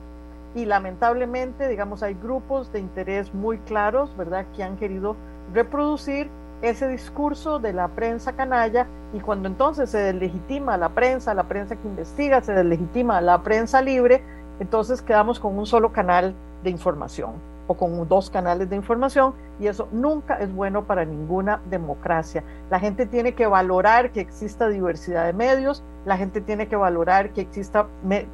y 0.53 0.66
lamentablemente, 0.66 1.68
digamos, 1.68 2.03
hay 2.03 2.14
grupos 2.14 2.72
de 2.72 2.80
interés 2.80 3.34
muy 3.34 3.58
claros, 3.60 4.16
¿verdad?, 4.18 4.45
que 4.56 4.64
han 4.64 4.78
querido 4.78 5.16
reproducir 5.53 6.30
ese 6.61 6.88
discurso 6.88 7.59
de 7.59 7.73
la 7.73 7.88
prensa 7.89 8.33
canalla 8.33 8.88
y 9.13 9.19
cuando 9.19 9.47
entonces 9.47 9.89
se 9.89 9.97
deslegitima 9.97 10.77
la 10.77 10.89
prensa, 10.89 11.33
la 11.33 11.47
prensa 11.47 11.75
que 11.75 11.88
investiga, 11.88 12.41
se 12.41 12.53
deslegitima 12.53 13.19
la 13.21 13.41
prensa 13.43 13.81
libre, 13.81 14.23
entonces 14.59 15.01
quedamos 15.01 15.39
con 15.39 15.57
un 15.57 15.65
solo 15.65 15.91
canal 15.91 16.35
de 16.63 16.69
información 16.69 17.51
con 17.67 18.07
dos 18.07 18.29
canales 18.29 18.69
de 18.69 18.75
información 18.75 19.33
y 19.59 19.67
eso 19.67 19.88
nunca 19.91 20.35
es 20.35 20.53
bueno 20.53 20.85
para 20.85 21.05
ninguna 21.05 21.61
democracia. 21.69 22.43
La 22.69 22.79
gente 22.79 23.05
tiene 23.05 23.33
que 23.33 23.47
valorar 23.47 24.11
que 24.11 24.19
exista 24.19 24.67
diversidad 24.67 25.25
de 25.25 25.33
medios, 25.33 25.83
la 26.05 26.17
gente 26.17 26.41
tiene 26.41 26.67
que 26.67 26.75
valorar 26.75 27.31
que 27.31 27.41
exista 27.41 27.88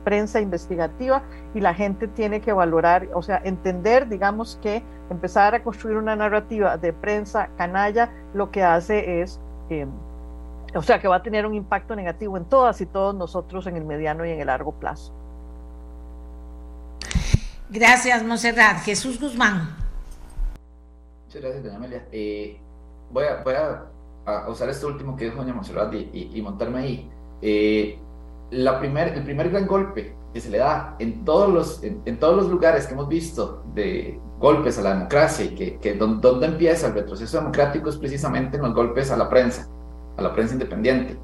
prensa 0.03 0.39
investigativa 0.39 1.23
y 1.53 1.59
la 1.59 1.73
gente 1.73 2.07
tiene 2.07 2.41
que 2.41 2.53
valorar, 2.53 3.09
o 3.13 3.21
sea, 3.21 3.41
entender, 3.43 4.07
digamos, 4.07 4.57
que 4.61 4.83
empezar 5.09 5.53
a 5.53 5.63
construir 5.63 5.97
una 5.97 6.15
narrativa 6.15 6.77
de 6.77 6.93
prensa 6.93 7.49
canalla 7.57 8.09
lo 8.33 8.51
que 8.51 8.63
hace 8.63 9.21
es... 9.21 9.39
Em, 9.69 9.89
o 10.75 10.81
sea, 10.81 10.99
que 10.99 11.07
va 11.07 11.17
a 11.17 11.23
tener 11.23 11.45
un 11.45 11.53
impacto 11.53 11.95
negativo 11.95 12.37
en 12.37 12.45
todas 12.45 12.81
y 12.81 12.85
todos 12.85 13.15
nosotros 13.15 13.67
en 13.67 13.77
el 13.77 13.85
mediano 13.85 14.25
y 14.25 14.31
en 14.31 14.41
el 14.41 14.47
largo 14.47 14.73
plazo. 14.73 15.13
Gracias, 17.69 18.23
Monserrat. 18.23 18.80
Jesús 18.84 19.19
Guzmán. 19.19 19.76
Muchas 21.26 21.41
gracias, 21.41 21.64
doña 21.64 21.76
Amelia. 21.76 22.07
Eh, 22.11 22.57
voy 23.11 23.26
a, 23.26 23.44
voy 23.44 23.53
a, 23.56 24.49
usar 24.49 24.69
esto 24.69 24.88
último 24.88 25.15
que 25.15 25.26
dijo 25.26 25.38
doña 25.38 25.53
Monserrat 25.53 25.94
y, 25.94 26.41
montarme 26.41 26.80
ahí. 26.80 27.11
Eh, 27.41 27.99
la 28.52 28.80
primer, 28.80 29.10
el 29.10 29.23
primer 29.23 29.49
gran 29.49 29.68
golpe 29.68 30.15
que 30.34 30.39
se 30.39 30.49
le 30.49 30.60
da 30.60 30.95
en 30.99 31.26
todos 31.26 31.53
los, 31.53 31.84
en, 31.84 32.19
todos 32.19 32.38
los 32.38 32.49
lugares 32.49 32.88
que 32.88 32.94
hemos 32.94 33.10
visto 33.10 33.64
de 33.73 34.19
golpes 34.39 34.77
a 34.77 34.84
la 34.84 34.94
democracia 34.94 35.45
y 35.45 35.49
que, 35.49 35.77
que 35.80 35.95
donde, 35.95 36.45
empieza 36.45 36.88
el 36.88 36.94
retroceso 36.94 37.39
democrático 37.39 37.89
es 37.89 37.98
precisamente 37.98 38.56
en 38.57 38.64
los 38.64 38.73
golpes 38.73 39.11
a 39.11 39.18
la 39.18 39.30
prensa, 39.30 39.68
a 40.15 40.22
la 40.22 40.34
prensa 40.34 40.53
independiente. 40.53 41.18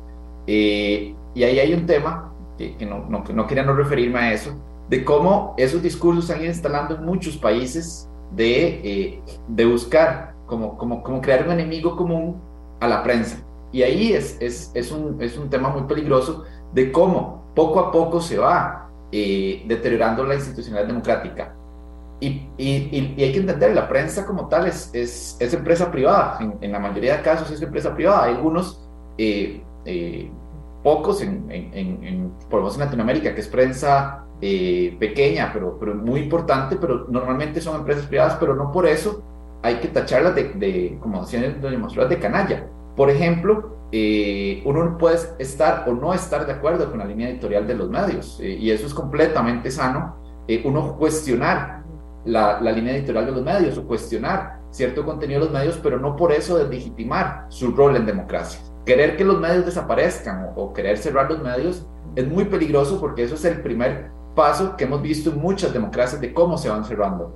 Eh, 0.47 1.15
y 1.33 1.43
ahí 1.43 1.59
hay 1.59 1.73
un 1.73 1.85
tema 1.85 2.33
que, 2.57 2.75
que 2.75 2.85
no, 2.85 3.05
no, 3.09 3.23
no, 3.33 3.47
quería 3.47 3.63
no 3.63 3.73
referirme 3.73 4.19
a 4.19 4.33
eso, 4.33 4.53
de 4.89 5.05
cómo 5.05 5.53
esos 5.57 5.81
discursos 5.81 6.25
se 6.25 6.33
han 6.33 6.41
ido 6.41 6.49
instalando 6.49 6.95
en 6.95 7.05
muchos 7.05 7.37
países 7.37 8.09
de, 8.35 8.81
eh, 8.83 9.23
de 9.47 9.65
buscar 9.65 10.35
como, 10.45 10.77
como, 10.77 11.01
como 11.03 11.21
crear 11.21 11.45
un 11.45 11.53
enemigo 11.53 11.95
común 11.95 12.41
a 12.79 12.87
la 12.87 13.03
prensa. 13.03 13.37
Y 13.71 13.81
ahí 13.81 14.13
es, 14.13 14.37
es, 14.39 14.71
es, 14.73 14.91
un, 14.91 15.21
es 15.21 15.37
un 15.37 15.49
tema 15.49 15.69
muy 15.69 15.83
peligroso 15.83 16.43
de 16.73 16.91
cómo 16.91 17.51
poco 17.55 17.79
a 17.79 17.91
poco 17.91 18.21
se 18.21 18.37
va 18.37 18.89
eh, 19.11 19.63
deteriorando 19.67 20.23
la 20.25 20.35
institucionalidad 20.35 20.87
democrática. 20.87 21.55
Y, 22.19 22.47
y, 22.57 23.15
y, 23.17 23.23
hay 23.23 23.31
que 23.31 23.39
entender, 23.39 23.73
la 23.73 23.87
prensa 23.87 24.25
como 24.25 24.47
tal 24.47 24.67
es, 24.67 24.89
es, 24.93 25.35
es 25.39 25.53
empresa 25.53 25.91
privada, 25.91 26.39
en, 26.61 26.71
la 26.71 26.79
mayoría 26.79 27.17
de 27.17 27.23
casos 27.23 27.51
es 27.51 27.61
empresa 27.61 27.93
privada. 27.93 28.25
Hay 28.25 28.35
algunos, 28.35 28.87
eh, 29.17 29.61
pocos, 30.83 31.21
en, 31.21 31.49
en, 31.49 32.03
en, 32.03 32.31
por 32.49 32.59
lo 32.59 32.61
menos 32.61 32.75
en 32.75 32.81
Latinoamérica, 32.81 33.33
que 33.33 33.41
es 33.41 33.47
prensa 33.47 34.22
eh, 34.41 34.95
pequeña, 34.99 35.51
pero, 35.53 35.77
pero 35.79 35.95
muy 35.95 36.21
importante, 36.21 36.75
pero 36.75 37.05
normalmente 37.07 37.61
son 37.61 37.77
empresas 37.77 38.05
privadas, 38.07 38.37
pero 38.39 38.55
no 38.55 38.71
por 38.71 38.85
eso 38.85 39.23
hay 39.61 39.75
que 39.75 39.87
tacharlas 39.87 40.35
de, 40.35 40.53
de 40.55 40.97
como 40.99 41.21
decían 41.21 41.61
doña 41.61 42.05
de 42.07 42.19
canalla. 42.19 42.67
Por 42.95 43.09
ejemplo, 43.09 43.87
eh, 43.91 44.61
uno 44.65 44.97
puede 44.97 45.17
estar 45.39 45.85
o 45.87 45.93
no 45.93 46.13
estar 46.13 46.45
de 46.45 46.51
acuerdo 46.51 46.89
con 46.89 46.99
la 46.99 47.05
línea 47.05 47.29
editorial 47.29 47.65
de 47.65 47.75
los 47.75 47.89
medios, 47.89 48.39
eh, 48.41 48.49
y 48.49 48.71
eso 48.71 48.85
es 48.85 48.93
completamente 48.93 49.71
sano, 49.71 50.17
uno 50.65 50.97
cuestionar 50.97 51.83
la, 52.25 52.59
la, 52.59 52.71
línea 52.71 52.97
editorial 52.97 53.25
de 53.25 53.31
los 53.31 53.43
medios 53.43 53.77
o 53.77 53.87
cuestionar 53.87 54.59
cierto 54.71 55.05
contenido 55.05 55.39
de 55.39 55.45
los 55.45 55.53
medios, 55.53 55.79
pero 55.81 55.99
no 55.99 56.15
por 56.15 56.31
eso 56.31 56.57
deslegitimar 56.57 57.45
su 57.49 57.71
rol 57.71 57.95
en 57.95 58.05
democracia. 58.05 58.59
Querer 58.85 59.15
que 59.15 59.23
los 59.23 59.39
medios 59.39 59.65
desaparezcan 59.65 60.49
o, 60.55 60.61
o 60.61 60.73
querer 60.73 60.97
cerrar 60.97 61.31
los 61.31 61.41
medios 61.41 61.87
es 62.15 62.27
muy 62.27 62.45
peligroso 62.45 62.99
porque 62.99 63.23
eso 63.23 63.35
es 63.35 63.45
el 63.45 63.61
primer 63.61 64.11
paso 64.33 64.75
que 64.75 64.83
hemos 64.83 65.01
visto 65.01 65.29
en 65.29 65.39
muchas 65.39 65.73
democracias 65.73 66.19
de 66.21 66.33
cómo 66.33 66.57
se 66.57 66.69
van 66.69 66.85
cerrando. 66.85 67.33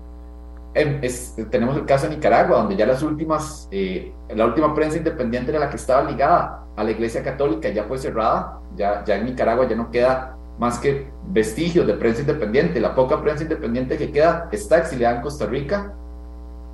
Em, 0.74 1.02
tenemos 1.50 1.76
el 1.76 1.86
caso 1.86 2.08
de 2.08 2.16
Nicaragua, 2.16 2.58
donde 2.58 2.76
ya 2.76 2.86
las 2.86 3.02
últimas, 3.02 3.68
eh, 3.72 4.14
la 4.30 4.46
última 4.46 4.74
prensa 4.76 4.98
independiente 4.98 5.50
era 5.50 5.60
la 5.60 5.70
que 5.70 5.78
estaba 5.78 6.04
ligada 6.04 6.66
a 6.76 6.84
la 6.84 6.92
Iglesia 6.92 7.24
Católica, 7.24 7.70
ya 7.70 7.86
fue 7.86 7.98
cerrada, 7.98 8.60
ya, 8.76 9.04
ya 9.04 9.16
en 9.16 9.26
Nicaragua 9.26 9.68
ya 9.68 9.76
no 9.76 9.90
queda 9.90 10.38
más 10.60 10.78
que 10.80 11.10
vestigios 11.30 11.88
de 11.88 11.94
prensa 11.94 12.22
independiente. 12.22 12.80
La 12.80 12.94
poca 12.94 13.22
prensa 13.22 13.44
independiente 13.44 13.98
que 13.98 14.12
queda 14.12 14.50
está 14.52 14.78
exiliada 14.78 15.16
en 15.16 15.22
Costa 15.22 15.48
Rica. 15.48 15.94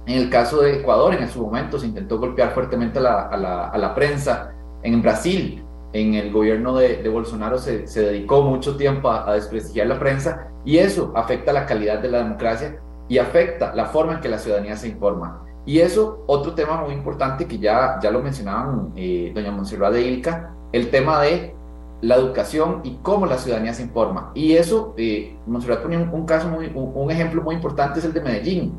En 0.05 0.17
el 0.17 0.29
caso 0.29 0.61
de 0.61 0.79
Ecuador, 0.79 1.13
en 1.13 1.29
su 1.29 1.41
momento 1.41 1.79
se 1.79 1.87
intentó 1.87 2.19
golpear 2.19 2.51
fuertemente 2.53 2.99
a 2.99 3.01
la, 3.01 3.21
a 3.27 3.37
la, 3.37 3.67
a 3.69 3.77
la 3.77 3.95
prensa. 3.95 4.51
En 4.81 5.01
Brasil, 5.01 5.62
en 5.93 6.15
el 6.15 6.31
gobierno 6.31 6.75
de, 6.75 7.07
Bolsonaro 7.07 7.57
se, 7.59 7.85
dedicó 7.85 8.41
mucho 8.41 8.75
tiempo 8.75 9.09
a, 9.09 9.33
desprestigiar 9.33 9.87
la 9.87 9.99
prensa 9.99 10.47
y 10.65 10.77
eso 10.77 11.13
afecta 11.15 11.53
la 11.53 11.65
calidad 11.65 11.99
de 11.99 12.09
la 12.09 12.19
democracia 12.19 12.79
y 13.07 13.19
afecta 13.19 13.73
la 13.75 13.85
forma 13.85 14.13
en 14.13 14.19
que 14.21 14.29
la 14.29 14.39
ciudadanía 14.39 14.75
se 14.75 14.87
informa. 14.87 15.45
Y 15.65 15.79
eso, 15.79 16.23
otro 16.27 16.53
tema 16.53 16.81
muy 16.81 16.93
importante 16.93 17.45
que 17.45 17.57
ya, 17.57 17.99
ya 18.01 18.11
lo 18.11 18.21
mencionaban 18.21 18.91
eh, 18.95 19.31
doña 19.33 19.51
Monserrat 19.51 19.93
de 19.93 20.01
Ilca, 20.01 20.53
el 20.71 20.89
tema 20.89 21.21
de 21.21 21.53
la 22.01 22.15
educación 22.15 22.81
y 22.83 22.97
cómo 23.01 23.25
la 23.25 23.37
ciudadanía 23.37 23.73
se 23.73 23.83
informa. 23.83 24.31
Y 24.33 24.53
eso, 24.53 24.93
eh, 24.97 25.37
Monserrat 25.45 25.81
ponía 25.81 25.99
un, 25.99 26.25
caso, 26.25 26.49
muy, 26.49 26.71
un, 26.73 27.11
ejemplo 27.11 27.41
muy 27.43 27.55
importante, 27.55 27.99
es 27.99 28.05
el 28.05 28.13
de 28.13 28.21
Medellín. 28.21 28.73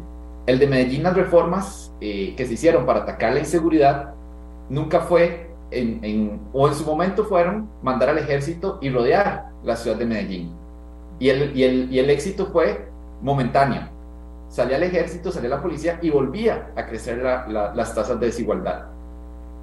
El 0.46 0.58
de 0.58 0.66
Medellín, 0.66 1.04
las 1.04 1.14
reformas 1.14 1.94
eh, 2.00 2.34
que 2.36 2.44
se 2.44 2.54
hicieron 2.54 2.84
para 2.84 3.00
atacar 3.00 3.32
la 3.32 3.40
inseguridad, 3.40 4.12
nunca 4.68 5.00
fue, 5.00 5.53
en, 5.74 6.40
o 6.52 6.68
en 6.68 6.74
su 6.74 6.84
momento 6.84 7.24
fueron 7.24 7.68
mandar 7.82 8.10
al 8.10 8.18
ejército 8.18 8.78
y 8.80 8.90
rodear 8.90 9.46
la 9.62 9.76
ciudad 9.76 9.96
de 9.96 10.06
Medellín. 10.06 10.52
Y 11.18 11.28
el, 11.28 11.56
y 11.56 11.64
el, 11.64 11.92
y 11.92 11.98
el 11.98 12.10
éxito 12.10 12.46
fue 12.46 12.88
momentáneo. 13.22 13.88
Salía 14.48 14.76
el 14.76 14.84
ejército, 14.84 15.32
salía 15.32 15.50
la 15.50 15.62
policía 15.62 15.98
y 16.02 16.10
volvía 16.10 16.70
a 16.76 16.86
crecer 16.86 17.18
las 17.48 17.94
tasas 17.94 18.20
de 18.20 18.26
desigualdad. 18.26 18.86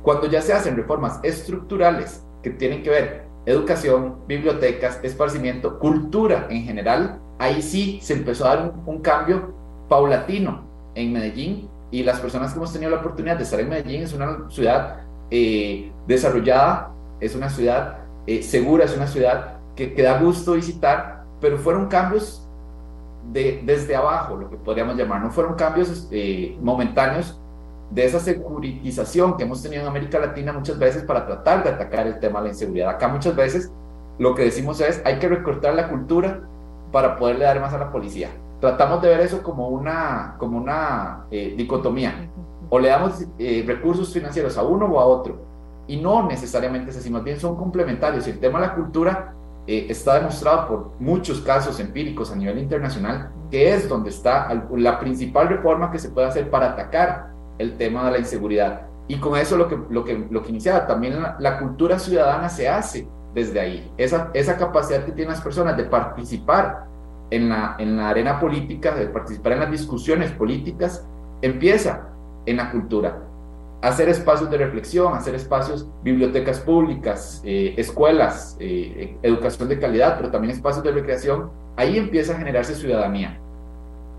Cuando 0.02 0.28
ya 0.28 0.42
se 0.42 0.54
hacen 0.54 0.76
reformas 0.76 1.20
estructurales 1.24 2.24
que 2.42 2.50
tienen 2.50 2.84
que 2.84 2.90
ver 2.90 3.24
educación, 3.46 4.18
bibliotecas, 4.28 5.00
esparcimiento, 5.04 5.80
cultura 5.80 6.48
en 6.50 6.64
general, 6.64 7.20
ahí 7.40 7.62
sí 7.62 8.00
se 8.02 8.14
empezó 8.14 8.46
a 8.46 8.56
dar 8.56 8.74
un, 8.86 9.00
cambio 9.00 9.54
paulatino 9.88 10.64
en 10.96 11.14
Medellín 11.14 11.70
y 11.92 12.04
las 12.04 12.20
personas 12.20 12.52
que 12.52 12.58
hemos 12.58 12.74
tenido 12.74 12.92
la 12.92 12.98
oportunidad 12.98 13.38
de 13.38 13.44
estar 13.44 13.60
en 13.60 13.70
Medellín 13.70 14.04
es 14.04 14.14
una 14.14 14.50
ciudad 14.50 15.02
eh, 15.32 15.92
desarrollada, 16.08 16.92
es 17.20 17.36
una 17.36 17.50
ciudad 17.50 18.00
eh, 18.28 18.44
segura, 18.44 18.86
es 18.86 18.96
una 18.96 19.08
ciudad 19.08 19.60
que, 19.76 19.94
que, 19.94 20.04
da 20.04 20.20
gusto 20.20 20.54
visitar, 20.54 21.24
pero 21.40 21.58
fueron 21.58 21.88
cambios 21.88 22.48
de, 23.32 23.62
desde 23.66 23.96
abajo, 23.96 24.36
lo 24.36 24.50
que 24.50 24.58
podríamos 24.58 24.96
llamar, 24.96 25.22
no 25.22 25.32
fueron 25.32 25.56
cambios 25.56 26.08
eh, 26.12 26.58
momentáneos 26.62 27.40
de 27.92 28.06
esa 28.06 28.20
securitización 28.20 29.38
que 29.38 29.44
hemos 29.44 29.62
tenido 29.62 29.82
en 29.82 29.88
América 29.88 30.20
Latina 30.20 30.54
muchas 30.54 30.80
veces 30.80 31.04
para 31.04 31.26
tratar 31.26 31.64
de 31.64 31.70
atacar 31.70 32.08
el 32.08 32.20
tema 32.20 32.40
de 32.40 32.46
la 32.46 32.54
inseguridad. 32.54 32.90
Acá 32.90 33.08
muchas 33.08 33.36
veces 33.36 33.72
lo 34.18 34.34
que 34.34 34.44
decimos 34.44 34.80
es 34.82 35.02
hay 35.06 35.20
que 35.20 35.28
recortar 35.28 35.74
la 35.74 35.90
cultura 35.90 36.42
para 36.92 37.18
poderle 37.18 37.46
dar 37.46 37.60
más 37.60 37.74
a 37.74 37.78
la 37.78 37.92
policía. 37.92 38.30
Tratamos 38.62 39.02
de 39.02 39.10
ver 39.10 39.22
eso 39.22 39.42
como 39.42 39.70
una, 39.70 40.36
como 40.38 40.58
una 40.58 41.26
eh, 41.32 41.54
dicotomía. 41.58 42.30
O 42.72 42.80
le 42.80 42.90
damos 42.90 43.24
eh, 43.38 43.64
recursos 43.68 44.12
financieros 44.12 44.58
a 44.58 44.64
uno 44.64 44.88
o 44.88 45.00
a 45.00 45.06
otro. 45.06 45.38
Y 45.88 45.98
no 45.98 46.28
necesariamente 46.28 46.90
es 46.90 46.98
así, 46.98 47.12
más 47.12 47.24
bien 47.24 47.40
son 47.40 47.56
complementarios. 47.56 48.26
El 48.28 48.40
tema 48.40 48.60
de 48.60 48.68
la 48.68 48.74
cultura 48.74 49.36
eh, 49.68 49.86
está 49.90 50.16
demostrado 50.16 50.68
por 50.68 50.92
muchos 51.00 51.42
casos 51.42 51.80
empíricos 51.80 52.32
a 52.32 52.36
nivel 52.36 52.58
internacional 52.58 53.32
que 53.52 53.74
es 53.74 53.88
donde 53.88 54.10
está 54.10 54.66
la 54.72 55.00
principal 55.00 55.50
reforma 55.50 55.92
que 55.92 56.00
se 56.00 56.10
puede 56.10 56.28
hacer 56.28 56.50
para 56.50 56.72
atacar 56.72 57.32
el 57.60 57.78
tema 57.78 58.06
de 58.06 58.12
la 58.12 58.18
inseguridad. 58.18 58.88
Y 59.08 59.18
con 59.18 59.38
eso 59.38 59.58
lo 59.58 59.68
que, 59.68 59.78
lo 59.90 60.06
que, 60.06 60.26
lo 60.32 60.42
que 60.42 60.50
iniciaba, 60.50 60.88
también 60.88 61.22
la, 61.38 61.60
cultura 61.60 62.00
ciudadana 62.00 62.48
se 62.48 62.70
hace 62.70 63.08
desde 63.34 63.60
ahí. 63.60 63.92
Esa, 63.98 64.32
esa 64.34 64.58
capacidad 64.58 65.04
que 65.04 65.12
tienen 65.12 65.34
las 65.34 65.42
personas 65.42 65.76
de 65.76 65.84
participar 65.84 66.86
en 67.30 67.50
la, 67.50 67.76
en 67.78 67.98
la 67.98 68.10
arena 68.10 68.40
política, 68.40 68.96
de 68.96 69.08
participar 69.08 69.52
en 69.54 69.60
las 69.60 69.72
discusiones 69.72 70.32
políticas, 70.32 71.06
empieza 71.42 72.08
en 72.46 72.58
la 72.58 72.72
cultura. 72.72 73.24
Hacer 73.82 74.10
espacios 74.10 74.50
de 74.52 74.58
reflexión, 74.58 75.14
hacer 75.14 75.34
espacios, 75.36 75.88
bibliotecas 76.04 76.60
públicas, 76.60 77.42
eh, 77.44 77.74
escuelas, 77.78 78.56
eh, 78.60 79.18
educación 79.24 79.70
de 79.70 79.80
calidad, 79.80 80.18
pero 80.18 80.30
también 80.30 80.54
espacios 80.54 80.84
de 80.84 80.92
recreación, 80.92 81.50
ahí 81.76 81.98
empieza 81.98 82.34
a 82.34 82.38
generarse 82.38 82.76
ciudadanía. 82.76 83.40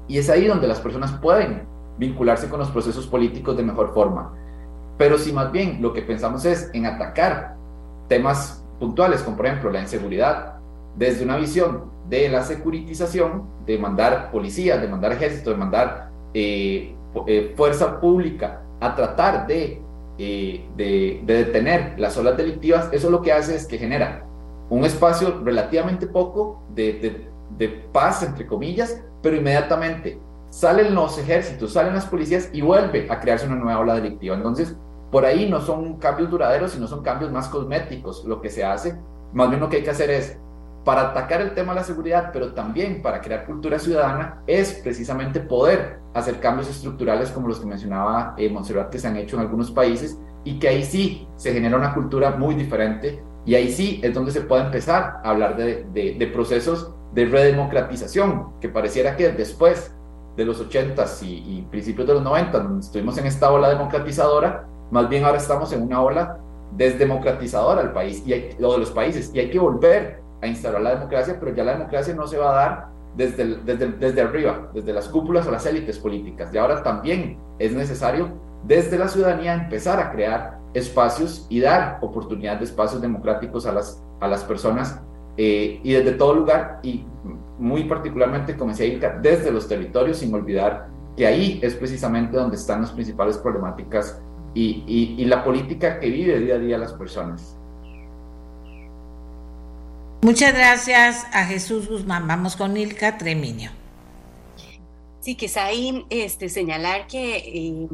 Y 0.08 0.18
es 0.18 0.28
ahí 0.28 0.46
donde 0.46 0.66
las 0.66 0.80
personas 0.80 1.12
pueden 1.12 1.62
vincularse 1.98 2.48
con 2.48 2.58
los 2.58 2.70
procesos 2.70 3.06
políticos 3.06 3.56
de 3.56 3.62
mejor 3.62 3.94
forma. 3.94 4.34
Pero 4.98 5.18
si 5.18 5.32
más 5.32 5.52
bien 5.52 5.80
lo 5.80 5.92
que 5.92 6.02
pensamos 6.02 6.44
es 6.44 6.70
en 6.72 6.86
atacar 6.86 7.56
temas 8.08 8.64
puntuales, 8.78 9.22
como 9.22 9.36
por 9.36 9.46
ejemplo 9.46 9.70
la 9.70 9.80
inseguridad, 9.80 10.54
desde 10.96 11.24
una 11.24 11.36
visión 11.36 11.90
de 12.08 12.28
la 12.28 12.42
securitización, 12.42 13.44
de 13.64 13.78
mandar 13.78 14.30
policías, 14.30 14.80
de 14.80 14.88
mandar 14.88 15.12
ejército, 15.12 15.50
de 15.50 15.56
mandar 15.56 16.10
eh, 16.34 16.94
eh, 17.26 17.54
fuerza 17.56 18.00
pública 18.00 18.62
a 18.80 18.94
tratar 18.94 19.46
de, 19.46 19.82
eh, 20.18 20.68
de, 20.76 21.22
detener 21.24 21.94
las 21.98 22.16
olas 22.16 22.36
delictivas, 22.36 22.88
eso 22.92 23.10
lo 23.10 23.22
que 23.22 23.32
hace 23.32 23.54
es 23.54 23.66
que 23.66 23.78
genera 23.78 24.26
un 24.70 24.84
espacio 24.84 25.40
relativamente 25.44 26.06
poco 26.06 26.62
de, 26.74 26.94
de, 26.94 27.28
de 27.58 27.68
paz, 27.92 28.22
entre 28.22 28.46
comillas, 28.46 29.02
pero 29.22 29.36
inmediatamente 29.36 30.18
salen 30.50 30.94
los 30.94 31.18
ejércitos, 31.18 31.72
salen 31.72 31.94
las 31.94 32.06
policías 32.06 32.50
y 32.52 32.60
vuelve 32.60 33.06
a 33.10 33.20
crearse 33.20 33.46
una 33.46 33.56
nueva 33.56 33.80
ola 33.80 33.94
delictiva. 33.94 34.36
Entonces, 34.36 34.76
por 35.10 35.24
ahí 35.24 35.48
no 35.48 35.60
son 35.60 35.98
cambios 35.98 36.30
duraderos, 36.30 36.72
sino 36.72 36.86
son 36.86 37.02
cambios 37.02 37.30
más 37.30 37.48
cosméticos 37.48 38.24
lo 38.24 38.40
que 38.40 38.50
se 38.50 38.64
hace. 38.64 38.98
Más 39.32 39.48
bien 39.48 39.60
lo 39.60 39.68
que 39.68 39.76
hay 39.76 39.82
que 39.82 39.90
hacer 39.90 40.10
es, 40.10 40.38
para 40.84 41.10
atacar 41.10 41.40
el 41.40 41.54
tema 41.54 41.72
de 41.72 41.80
la 41.80 41.84
seguridad, 41.84 42.30
pero 42.32 42.52
también 42.54 43.02
para 43.02 43.20
crear 43.20 43.44
cultura 43.46 43.78
ciudadana, 43.78 44.42
es 44.46 44.74
precisamente 44.74 45.40
poder 45.40 46.00
hacer 46.14 46.40
cambios 46.40 46.68
estructurales 46.68 47.30
como 47.30 47.48
los 47.48 47.60
que 47.60 47.66
mencionaba 47.66 48.34
eh, 48.36 48.50
Montserrat 48.50 48.90
que 48.90 48.98
se 48.98 49.08
han 49.08 49.16
hecho 49.16 49.36
en 49.36 49.42
algunos 49.42 49.70
países 49.70 50.18
y 50.44 50.58
que 50.58 50.68
ahí 50.68 50.84
sí 50.84 51.26
se 51.36 51.52
genera 51.52 51.76
una 51.76 51.94
cultura 51.94 52.32
muy 52.32 52.54
diferente 52.54 53.22
y 53.44 53.54
ahí 53.54 53.72
sí 53.72 54.00
es 54.02 54.14
donde 54.14 54.30
se 54.30 54.42
puede 54.42 54.64
empezar 54.64 55.20
a 55.24 55.30
hablar 55.30 55.56
de, 55.56 56.30
procesos 56.32 56.94
de 57.12 57.26
redemocratización, 57.26 58.52
que 58.60 58.68
pareciera 58.68 59.16
que 59.16 59.30
después 59.30 59.94
de 60.36 60.44
los 60.44 60.66
80s 60.66 61.22
y, 61.22 61.66
principios 61.70 62.06
de 62.06 62.14
los 62.14 62.22
90, 62.22 62.58
donde 62.58 62.80
estuvimos 62.80 63.18
en 63.18 63.26
esta 63.26 63.50
ola 63.50 63.68
democratizadora, 63.68 64.66
más 64.90 65.08
bien 65.08 65.24
ahora 65.24 65.38
estamos 65.38 65.72
en 65.72 65.82
una 65.82 66.00
ola 66.00 66.38
desdemocratizadora 66.76 67.82
del 67.82 67.92
país 67.92 68.22
y 68.26 68.32
o 68.62 68.72
de 68.72 68.78
los 68.78 68.90
países 68.90 69.30
y 69.34 69.40
hay 69.40 69.50
que 69.50 69.58
volver 69.58 70.21
a 70.42 70.46
instaurar 70.46 70.82
la 70.82 70.94
democracia, 70.96 71.38
pero 71.40 71.54
ya 71.54 71.64
la 71.64 71.72
democracia 71.78 72.14
no 72.14 72.26
se 72.26 72.36
va 72.36 72.50
a 72.50 72.54
dar 72.54 72.88
desde, 73.16 73.56
desde, 73.64 73.92
desde 73.92 74.20
arriba, 74.20 74.70
desde 74.74 74.92
las 74.92 75.08
cúpulas 75.08 75.46
o 75.46 75.50
las 75.50 75.64
élites 75.64 75.98
políticas. 75.98 76.52
Y 76.52 76.58
ahora 76.58 76.82
también 76.82 77.38
es 77.58 77.72
necesario 77.72 78.28
desde 78.64 78.98
la 78.98 79.08
ciudadanía 79.08 79.54
empezar 79.54 79.98
a 79.98 80.12
crear 80.12 80.58
espacios 80.74 81.46
y 81.48 81.60
dar 81.60 81.98
oportunidad 82.00 82.58
de 82.58 82.64
espacios 82.64 83.00
democráticos 83.00 83.66
a 83.66 83.72
las, 83.72 84.02
a 84.20 84.28
las 84.28 84.44
personas 84.44 85.00
eh, 85.36 85.80
y 85.82 85.92
desde 85.92 86.12
todo 86.12 86.34
lugar 86.34 86.80
y 86.82 87.04
muy 87.58 87.84
particularmente, 87.84 88.56
como 88.56 88.70
decía 88.70 88.86
Ilka, 88.86 89.18
desde 89.20 89.50
los 89.50 89.68
territorios, 89.68 90.18
sin 90.18 90.34
olvidar 90.34 90.88
que 91.16 91.26
ahí 91.26 91.60
es 91.62 91.74
precisamente 91.74 92.36
donde 92.36 92.56
están 92.56 92.82
las 92.82 92.92
principales 92.92 93.38
problemáticas 93.38 94.20
y, 94.54 94.84
y, 94.86 95.24
la 95.24 95.42
política 95.44 95.98
que 95.98 96.10
vive 96.10 96.38
día 96.40 96.56
a 96.56 96.58
día 96.58 96.78
las 96.78 96.92
personas. 96.92 97.58
Muchas 100.22 100.54
gracias 100.54 101.26
a 101.32 101.44
Jesús 101.46 101.88
Guzmán. 101.88 102.28
Vamos 102.28 102.54
con 102.54 102.76
Ilka 102.76 103.18
Treminio. 103.18 103.72
Sí, 105.18 105.34
quizá 105.34 105.64
ahí 105.64 106.06
este, 106.10 106.48
señalar 106.48 107.08
que 107.08 107.38
eh, 107.38 107.88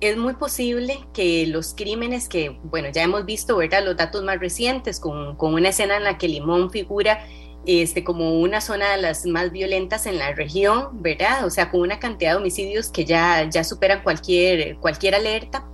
es 0.00 0.16
muy 0.16 0.34
posible 0.34 0.98
que 1.14 1.46
los 1.46 1.74
crímenes 1.74 2.28
que, 2.28 2.58
bueno, 2.64 2.88
ya 2.92 3.04
hemos 3.04 3.24
visto, 3.24 3.56
¿verdad? 3.56 3.84
Los 3.84 3.96
datos 3.96 4.24
más 4.24 4.40
recientes 4.40 4.98
con, 4.98 5.36
con 5.36 5.54
una 5.54 5.68
escena 5.68 5.98
en 5.98 6.02
la 6.02 6.18
que 6.18 6.26
Limón 6.26 6.72
figura 6.72 7.24
este, 7.64 8.02
como 8.02 8.40
una 8.40 8.60
zona 8.60 8.90
de 8.96 9.02
las 9.02 9.24
más 9.26 9.52
violentas 9.52 10.06
en 10.06 10.18
la 10.18 10.32
región, 10.32 11.02
¿verdad? 11.02 11.44
O 11.46 11.50
sea, 11.50 11.70
con 11.70 11.82
una 11.82 12.00
cantidad 12.00 12.32
de 12.32 12.38
homicidios 12.38 12.88
que 12.88 13.04
ya, 13.04 13.48
ya 13.48 13.62
superan 13.62 14.02
cualquier, 14.02 14.78
cualquier 14.78 15.14
alerta. 15.14 15.64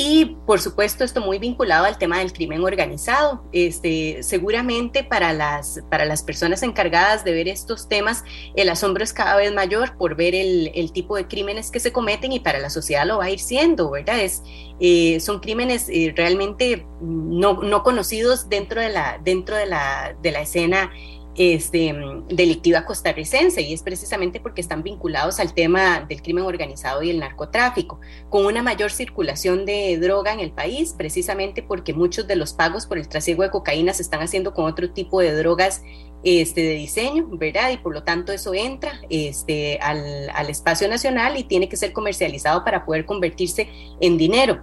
Y 0.00 0.36
por 0.46 0.60
supuesto 0.60 1.02
esto 1.02 1.20
muy 1.20 1.40
vinculado 1.40 1.84
al 1.84 1.98
tema 1.98 2.20
del 2.20 2.32
crimen 2.32 2.62
organizado. 2.62 3.42
Este, 3.50 4.22
seguramente 4.22 5.02
para 5.02 5.32
las, 5.32 5.80
para 5.90 6.04
las 6.04 6.22
personas 6.22 6.62
encargadas 6.62 7.24
de 7.24 7.32
ver 7.32 7.48
estos 7.48 7.88
temas, 7.88 8.22
el 8.54 8.68
asombro 8.68 9.02
es 9.02 9.12
cada 9.12 9.34
vez 9.34 9.52
mayor 9.52 9.96
por 9.96 10.14
ver 10.14 10.36
el, 10.36 10.70
el 10.76 10.92
tipo 10.92 11.16
de 11.16 11.26
crímenes 11.26 11.72
que 11.72 11.80
se 11.80 11.90
cometen 11.90 12.30
y 12.30 12.38
para 12.38 12.60
la 12.60 12.70
sociedad 12.70 13.06
lo 13.06 13.18
va 13.18 13.24
a 13.24 13.30
ir 13.30 13.40
siendo, 13.40 13.90
¿verdad? 13.90 14.20
Es, 14.20 14.44
eh, 14.78 15.18
son 15.18 15.40
crímenes 15.40 15.88
eh, 15.88 16.14
realmente 16.14 16.86
no, 17.00 17.54
no, 17.54 17.82
conocidos 17.82 18.48
dentro 18.48 18.80
de 18.80 18.90
la, 18.90 19.20
dentro 19.24 19.56
de 19.56 19.66
la, 19.66 20.16
de 20.22 20.30
la 20.30 20.42
escena 20.42 20.92
este, 21.38 21.94
delictiva 22.28 22.84
costarricense 22.84 23.62
y 23.62 23.72
es 23.72 23.82
precisamente 23.82 24.40
porque 24.40 24.60
están 24.60 24.82
vinculados 24.82 25.38
al 25.38 25.54
tema 25.54 26.00
del 26.00 26.20
crimen 26.20 26.44
organizado 26.44 27.00
y 27.04 27.10
el 27.10 27.20
narcotráfico, 27.20 28.00
con 28.28 28.44
una 28.44 28.60
mayor 28.60 28.90
circulación 28.90 29.64
de 29.64 29.96
droga 29.98 30.32
en 30.32 30.40
el 30.40 30.50
país, 30.50 30.94
precisamente 30.98 31.62
porque 31.62 31.94
muchos 31.94 32.26
de 32.26 32.34
los 32.34 32.54
pagos 32.54 32.86
por 32.86 32.98
el 32.98 33.08
trasiego 33.08 33.44
de 33.44 33.50
cocaína 33.50 33.94
se 33.94 34.02
están 34.02 34.20
haciendo 34.20 34.52
con 34.52 34.64
otro 34.64 34.90
tipo 34.90 35.20
de 35.20 35.32
drogas 35.32 35.82
este, 36.24 36.62
de 36.62 36.74
diseño, 36.74 37.28
¿verdad? 37.30 37.70
Y 37.70 37.76
por 37.76 37.94
lo 37.94 38.02
tanto 38.02 38.32
eso 38.32 38.52
entra 38.52 39.00
este, 39.08 39.78
al, 39.80 40.50
espacio 40.50 40.88
nacional 40.88 41.36
y 41.36 41.44
tiene 41.44 41.68
que 41.68 41.76
ser 41.76 41.92
comercializado 41.92 42.64
para 42.64 42.84
poder 42.84 43.06
convertirse 43.06 43.68
en 44.00 44.18
dinero. 44.18 44.60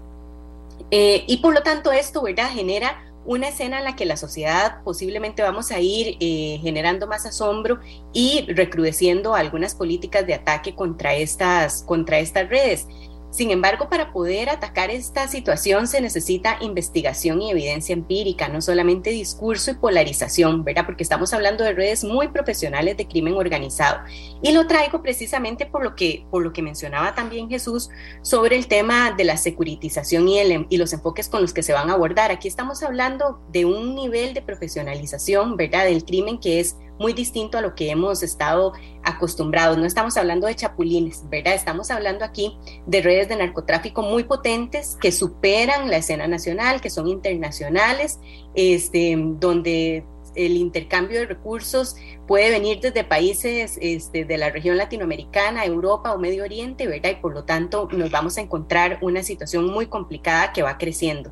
Eh, 0.92 1.24
y 1.26 1.38
por 1.38 1.54
lo 1.54 1.64
tanto 1.64 1.94
esto, 1.94 2.22
¿verdad? 2.22 2.50
Genera 2.52 3.15
una 3.26 3.50
escena 3.50 3.80
en 3.80 3.84
la 3.84 3.96
que 3.96 4.06
la 4.06 4.18
sociedad 4.18 4.84
posiblemente 4.84 5.42
vamos 5.42 5.72
a 5.72 5.80
ir 5.80 6.18
eh, 6.20 6.60
generando 6.62 7.08
más 7.08 7.26
asombro 7.26 7.80
y 8.14 8.46
recrudeciendo 8.48 9.36
algunas 9.36 9.76
políticas 9.76 10.26
de 10.28 10.36
ataque 10.36 10.76
contra 10.76 11.16
estas, 11.16 11.84
contra 11.84 12.20
estas 12.20 12.48
redes. 12.50 12.88
Sin 13.36 13.52
embargo, 13.52 13.90
para 13.90 14.14
poder 14.14 14.50
atacar 14.50 14.90
esta 14.90 15.28
situación 15.28 15.88
se 15.88 16.00
necesita 16.00 16.58
investigación 16.62 17.42
y 17.42 17.52
evidencia 17.52 17.92
empírica, 17.92 18.48
no 18.48 18.62
solamente 18.62 19.10
discurso 19.10 19.72
y 19.72 19.74
polarización, 19.74 20.64
¿verdad? 20.64 20.86
Porque 20.86 21.04
estamos 21.04 21.34
hablando 21.34 21.66
de 21.66 21.74
redes 21.74 22.06
muy 22.06 22.30
profesionales 22.30 22.96
de 22.96 23.10
crimen 23.10 23.34
organizado. 23.34 24.00
Y 24.42 24.54
lo 24.54 24.68
traigo 24.68 25.02
precisamente 25.02 25.66
por 25.66 25.84
lo 25.84 25.98
que, 25.98 26.26
por 26.32 26.44
lo 26.44 26.54
que 26.54 26.62
mencionaba 26.62 27.14
también 27.14 27.50
Jesús 27.50 27.90
sobre 28.22 28.56
el 28.56 28.68
tema 28.68 29.12
de 29.12 29.26
la 29.26 29.36
securitización 29.36 30.30
y, 30.30 30.40
el, 30.40 30.66
y 30.70 30.78
los 30.78 30.94
enfoques 30.94 31.28
con 31.28 31.42
los 31.42 31.52
que 31.52 31.62
se 31.62 31.74
van 31.74 31.90
a 31.90 31.94
abordar. 31.96 32.32
Aquí 32.32 32.48
estamos 32.48 32.84
hablando 32.84 33.42
de 33.52 33.66
un 33.66 33.96
nivel 33.96 34.34
de 34.34 34.44
profesionalización, 34.44 35.58
¿verdad? 35.58 35.84
Del 35.84 36.06
crimen 36.06 36.40
que 36.40 36.62
es 36.62 36.78
muy 37.00 37.14
distinto 37.14 37.58
a 37.58 37.62
lo 37.62 37.76
que 37.76 37.90
hemos 37.90 38.24
estado 38.24 38.74
acostumbrados. 39.04 39.78
No 39.78 39.86
estamos 39.86 40.18
hablando 40.18 40.48
de 40.48 40.56
chapulines, 40.56 41.24
¿verdad? 41.30 41.54
Estamos 41.54 41.92
hablando 41.92 42.26
aquí 42.26 42.58
de 42.86 43.02
redes 43.02 43.30
de 43.30 43.36
narcotráfico 43.36 44.02
muy 44.02 44.24
potentes 44.24 44.98
que 45.00 45.12
superan 45.12 45.90
la 45.90 45.98
escena 45.98 46.28
nacional, 46.28 46.82
que 46.82 46.90
son 46.90 47.08
internacionales, 47.08 48.20
este, 48.56 49.16
donde 49.18 50.06
el 50.36 50.58
intercambio 50.58 51.20
de 51.20 51.26
recursos 51.26 51.96
puede 52.28 52.50
venir 52.50 52.80
desde 52.82 53.04
países 53.04 53.78
este, 53.82 54.26
de 54.26 54.38
la 54.38 54.50
región 54.50 54.78
latinoamericana, 54.78 55.66
Europa 55.66 56.14
o 56.14 56.18
Medio 56.18 56.44
Oriente, 56.44 56.88
¿verdad? 56.88 57.12
Y 57.12 57.16
por 57.16 57.34
lo 57.34 57.46
tanto 57.46 57.88
nos 57.92 58.12
vamos 58.12 58.38
a 58.38 58.42
encontrar 58.42 59.00
una 59.02 59.24
situación 59.24 59.68
muy 59.68 59.88
complicada 59.88 60.52
que 60.52 60.62
va 60.62 60.78
creciendo. 60.78 61.32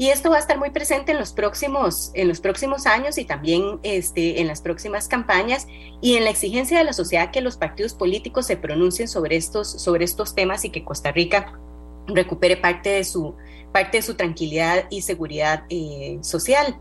Y 0.00 0.08
esto 0.08 0.30
va 0.30 0.36
a 0.36 0.38
estar 0.38 0.58
muy 0.58 0.70
presente 0.70 1.12
en 1.12 1.18
los 1.18 1.34
próximos, 1.34 2.10
en 2.14 2.26
los 2.26 2.40
próximos 2.40 2.86
años 2.86 3.18
y 3.18 3.26
también 3.26 3.80
este, 3.82 4.40
en 4.40 4.46
las 4.46 4.62
próximas 4.62 5.08
campañas 5.08 5.66
y 6.00 6.16
en 6.16 6.24
la 6.24 6.30
exigencia 6.30 6.78
de 6.78 6.84
la 6.84 6.94
sociedad 6.94 7.30
que 7.30 7.42
los 7.42 7.58
partidos 7.58 7.92
políticos 7.92 8.46
se 8.46 8.56
pronuncien 8.56 9.08
sobre 9.08 9.36
estos, 9.36 9.70
sobre 9.70 10.06
estos 10.06 10.34
temas 10.34 10.64
y 10.64 10.70
que 10.70 10.86
Costa 10.86 11.12
Rica 11.12 11.60
recupere 12.06 12.56
parte 12.56 12.88
de 12.88 13.04
su, 13.04 13.34
parte 13.74 13.98
de 13.98 14.02
su 14.02 14.14
tranquilidad 14.14 14.86
y 14.88 15.02
seguridad 15.02 15.64
eh, 15.68 16.16
social. 16.22 16.78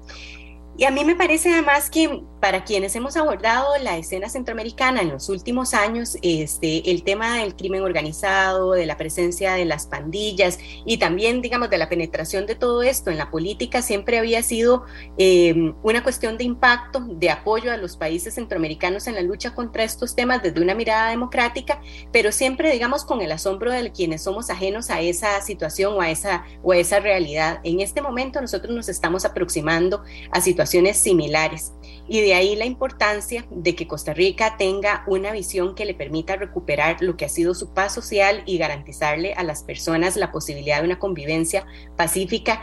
Y 0.77 0.85
a 0.85 0.91
mí 0.91 1.03
me 1.03 1.17
parece 1.17 1.51
además 1.51 1.89
que 1.89 2.23
para 2.39 2.63
quienes 2.63 2.95
hemos 2.95 3.17
abordado 3.17 3.77
la 3.81 3.97
escena 3.97 4.29
centroamericana 4.29 5.01
en 5.01 5.09
los 5.09 5.29
últimos 5.29 5.73
años, 5.73 6.17
este, 6.21 6.89
el 6.91 7.03
tema 7.03 7.37
del 7.37 7.55
crimen 7.55 7.81
organizado, 7.81 8.71
de 8.71 8.85
la 8.85 8.97
presencia 8.97 9.53
de 9.53 9.65
las 9.65 9.87
pandillas 9.87 10.59
y 10.85 10.97
también, 10.97 11.41
digamos, 11.41 11.69
de 11.69 11.77
la 11.77 11.89
penetración 11.89 12.45
de 12.45 12.55
todo 12.55 12.81
esto 12.81 13.11
en 13.11 13.17
la 13.17 13.29
política 13.29 13.81
siempre 13.81 14.17
había 14.17 14.41
sido 14.43 14.83
eh, 15.17 15.73
una 15.83 16.03
cuestión 16.03 16.37
de 16.37 16.43
impacto, 16.43 17.01
de 17.01 17.29
apoyo 17.29 17.71
a 17.71 17.77
los 17.77 17.97
países 17.97 18.35
centroamericanos 18.35 19.07
en 19.07 19.15
la 19.15 19.21
lucha 19.21 19.53
contra 19.53 19.83
estos 19.83 20.15
temas 20.15 20.41
desde 20.41 20.61
una 20.61 20.75
mirada 20.75 21.09
democrática, 21.09 21.81
pero 22.11 22.31
siempre, 22.31 22.71
digamos, 22.71 23.03
con 23.03 23.21
el 23.21 23.31
asombro 23.31 23.71
de 23.71 23.91
quienes 23.91 24.23
somos 24.23 24.49
ajenos 24.49 24.89
a 24.89 25.01
esa 25.01 25.41
situación 25.41 25.93
o 25.95 26.01
a 26.01 26.09
esa, 26.09 26.45
o 26.63 26.71
a 26.71 26.77
esa 26.77 26.99
realidad. 26.99 27.59
En 27.63 27.79
este 27.79 28.01
momento 28.01 28.41
nosotros 28.41 28.73
nos 28.73 28.89
estamos 28.89 29.25
aproximando 29.25 30.03
a 30.31 30.41
situaciones 30.41 30.97
similares 30.97 31.73
y 32.09 32.21
de 32.21 32.33
ahí 32.33 32.55
la 32.55 32.65
importancia 32.65 33.45
de 33.51 33.75
que 33.75 33.87
Costa 33.87 34.13
Rica 34.13 34.57
tenga 34.57 35.03
una 35.05 35.31
visión 35.31 35.75
que 35.75 35.85
le 35.85 35.93
permita 35.93 36.35
recuperar 36.35 36.97
lo 37.01 37.15
que 37.15 37.25
ha 37.25 37.29
sido 37.29 37.53
su 37.53 37.71
paz 37.73 37.93
social 37.93 38.41
y 38.47 38.57
garantizarle 38.57 39.33
a 39.33 39.43
las 39.43 39.63
personas 39.63 40.15
la 40.15 40.31
posibilidad 40.31 40.79
de 40.79 40.85
una 40.85 40.97
convivencia 40.97 41.67
pacífica 41.95 42.61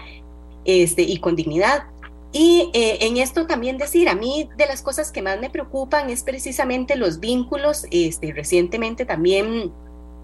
este, 0.64 1.02
y 1.02 1.18
con 1.18 1.36
dignidad. 1.36 1.84
Y 2.32 2.70
eh, 2.74 2.98
en 3.02 3.18
esto 3.18 3.46
también 3.46 3.78
decir, 3.78 4.08
a 4.08 4.16
mí 4.16 4.48
de 4.58 4.66
las 4.66 4.82
cosas 4.82 5.12
que 5.12 5.22
más 5.22 5.40
me 5.40 5.48
preocupan 5.48 6.10
es 6.10 6.24
precisamente 6.24 6.96
los 6.96 7.20
vínculos, 7.20 7.86
este, 7.92 8.32
recientemente 8.32 9.04
también 9.04 9.72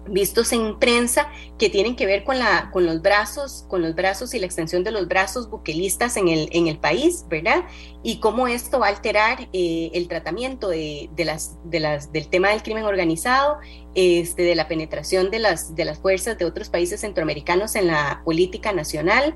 vistos 0.07 0.51
en 0.51 0.79
prensa 0.79 1.29
que 1.57 1.69
tienen 1.69 1.95
que 1.95 2.05
ver 2.05 2.23
con, 2.23 2.39
la, 2.39 2.69
con 2.71 2.85
los 2.85 3.01
brazos, 3.01 3.65
con 3.67 3.81
los 3.81 3.95
brazos 3.95 4.33
y 4.33 4.39
la 4.39 4.45
extensión 4.45 4.83
de 4.83 4.91
los 4.91 5.07
brazos 5.07 5.49
buquelistas 5.49 6.17
en 6.17 6.27
el, 6.27 6.49
en 6.51 6.67
el 6.67 6.77
país, 6.77 7.25
¿verdad? 7.29 7.65
Y 8.03 8.19
cómo 8.19 8.47
esto 8.47 8.79
va 8.79 8.87
a 8.87 8.89
alterar 8.89 9.47
eh, 9.53 9.91
el 9.93 10.07
tratamiento 10.07 10.69
de, 10.69 11.09
de, 11.15 11.25
las, 11.25 11.57
de 11.63 11.79
las, 11.79 12.11
del 12.11 12.27
tema 12.27 12.49
del 12.49 12.63
crimen 12.63 12.83
organizado, 12.83 13.59
este, 13.95 14.43
de 14.43 14.55
la 14.55 14.67
penetración 14.67 15.29
de 15.29 15.39
las, 15.39 15.75
de 15.75 15.85
las 15.85 15.99
fuerzas 15.99 16.37
de 16.37 16.45
otros 16.45 16.69
países 16.69 17.01
centroamericanos 17.01 17.75
en 17.75 17.87
la 17.87 18.21
política 18.25 18.73
nacional 18.73 19.35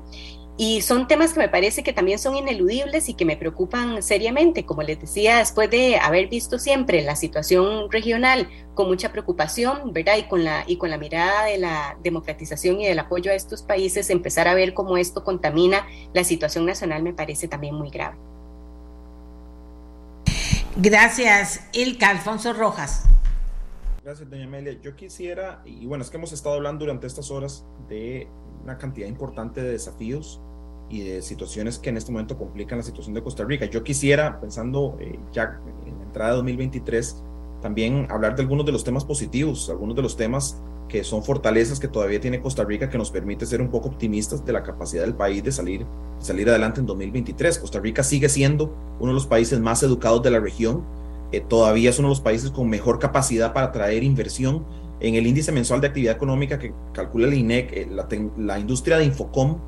y 0.60 0.82
son 0.82 1.06
temas 1.06 1.32
que 1.32 1.38
me 1.38 1.48
parece 1.48 1.84
que 1.84 1.92
también 1.92 2.18
son 2.18 2.34
ineludibles 2.34 3.08
y 3.08 3.14
que 3.14 3.24
me 3.24 3.36
preocupan 3.36 4.02
seriamente, 4.02 4.66
como 4.66 4.82
les 4.82 5.00
decía, 5.00 5.38
después 5.38 5.70
de 5.70 5.98
haber 5.98 6.26
visto 6.26 6.58
siempre 6.58 7.00
la 7.02 7.14
situación 7.14 7.88
regional 7.92 8.48
con 8.74 8.88
mucha 8.88 9.12
preocupación, 9.12 9.92
¿verdad? 9.92 10.16
Y 10.16 10.24
con 10.24 10.42
la, 10.42 10.64
y 10.66 10.76
con 10.76 10.90
la 10.90 10.98
mirada 10.98 11.44
de 11.44 11.58
la 11.58 11.96
democratización 12.02 12.80
y 12.80 12.86
del 12.86 12.98
apoyo 12.98 13.30
a 13.30 13.34
estos 13.34 13.62
países, 13.62 14.10
empezar 14.10 14.48
a 14.48 14.54
ver 14.54 14.74
cómo 14.74 14.96
esto 14.96 15.22
contamina 15.22 15.86
la 16.12 16.24
situación 16.24 16.66
nacional 16.66 17.04
me 17.04 17.14
parece 17.14 17.46
también 17.46 17.76
muy 17.76 17.90
grave. 17.90 18.16
Gracias, 20.74 21.68
Ilka 21.72 22.08
Alfonso 22.08 22.52
Rojas. 22.52 23.04
Gracias, 24.02 24.28
doña 24.28 24.46
Amelia. 24.46 24.72
Yo 24.82 24.96
quisiera, 24.96 25.62
y 25.64 25.86
bueno, 25.86 26.02
es 26.02 26.10
que 26.10 26.16
hemos 26.16 26.32
estado 26.32 26.56
hablando 26.56 26.84
durante 26.84 27.06
estas 27.06 27.30
horas 27.30 27.64
de 27.88 28.26
una 28.64 28.76
cantidad 28.76 29.06
importante 29.06 29.62
de 29.62 29.70
desafíos 29.70 30.40
y 30.90 31.02
de 31.02 31.22
situaciones 31.22 31.78
que 31.78 31.90
en 31.90 31.96
este 31.96 32.12
momento 32.12 32.36
complican 32.36 32.78
la 32.78 32.84
situación 32.84 33.14
de 33.14 33.22
Costa 33.22 33.44
Rica. 33.44 33.66
Yo 33.66 33.82
quisiera, 33.82 34.40
pensando 34.40 34.96
eh, 35.00 35.18
ya 35.32 35.60
en 35.86 35.98
la 35.98 36.04
entrada 36.04 36.30
de 36.30 36.36
2023, 36.36 37.22
también 37.60 38.06
hablar 38.10 38.36
de 38.36 38.42
algunos 38.42 38.64
de 38.64 38.72
los 38.72 38.84
temas 38.84 39.04
positivos, 39.04 39.68
algunos 39.68 39.96
de 39.96 40.02
los 40.02 40.16
temas 40.16 40.62
que 40.88 41.04
son 41.04 41.22
fortalezas 41.22 41.78
que 41.78 41.88
todavía 41.88 42.18
tiene 42.20 42.40
Costa 42.40 42.64
Rica 42.64 42.88
que 42.88 42.96
nos 42.96 43.10
permite 43.10 43.44
ser 43.44 43.60
un 43.60 43.68
poco 43.68 43.88
optimistas 43.88 44.44
de 44.44 44.52
la 44.52 44.62
capacidad 44.62 45.02
del 45.02 45.14
país 45.14 45.44
de 45.44 45.52
salir, 45.52 45.86
salir 46.18 46.48
adelante 46.48 46.80
en 46.80 46.86
2023. 46.86 47.58
Costa 47.58 47.78
Rica 47.78 48.02
sigue 48.02 48.28
siendo 48.28 48.74
uno 48.98 49.12
de 49.12 49.14
los 49.14 49.26
países 49.26 49.60
más 49.60 49.82
educados 49.82 50.22
de 50.22 50.30
la 50.30 50.40
región, 50.40 50.84
eh, 51.30 51.40
todavía 51.40 51.90
es 51.90 51.98
uno 51.98 52.08
de 52.08 52.12
los 52.12 52.20
países 52.22 52.50
con 52.50 52.70
mejor 52.70 52.98
capacidad 52.98 53.52
para 53.52 53.66
atraer 53.66 54.02
inversión. 54.02 54.64
En 55.00 55.14
el 55.14 55.26
índice 55.26 55.52
mensual 55.52 55.80
de 55.80 55.88
actividad 55.88 56.16
económica 56.16 56.58
que 56.58 56.72
calcula 56.92 57.28
el 57.28 57.34
INEC, 57.34 57.72
eh, 57.72 57.88
la, 57.90 58.08
la 58.36 58.58
industria 58.58 58.96
de 58.96 59.04
Infocom 59.04 59.58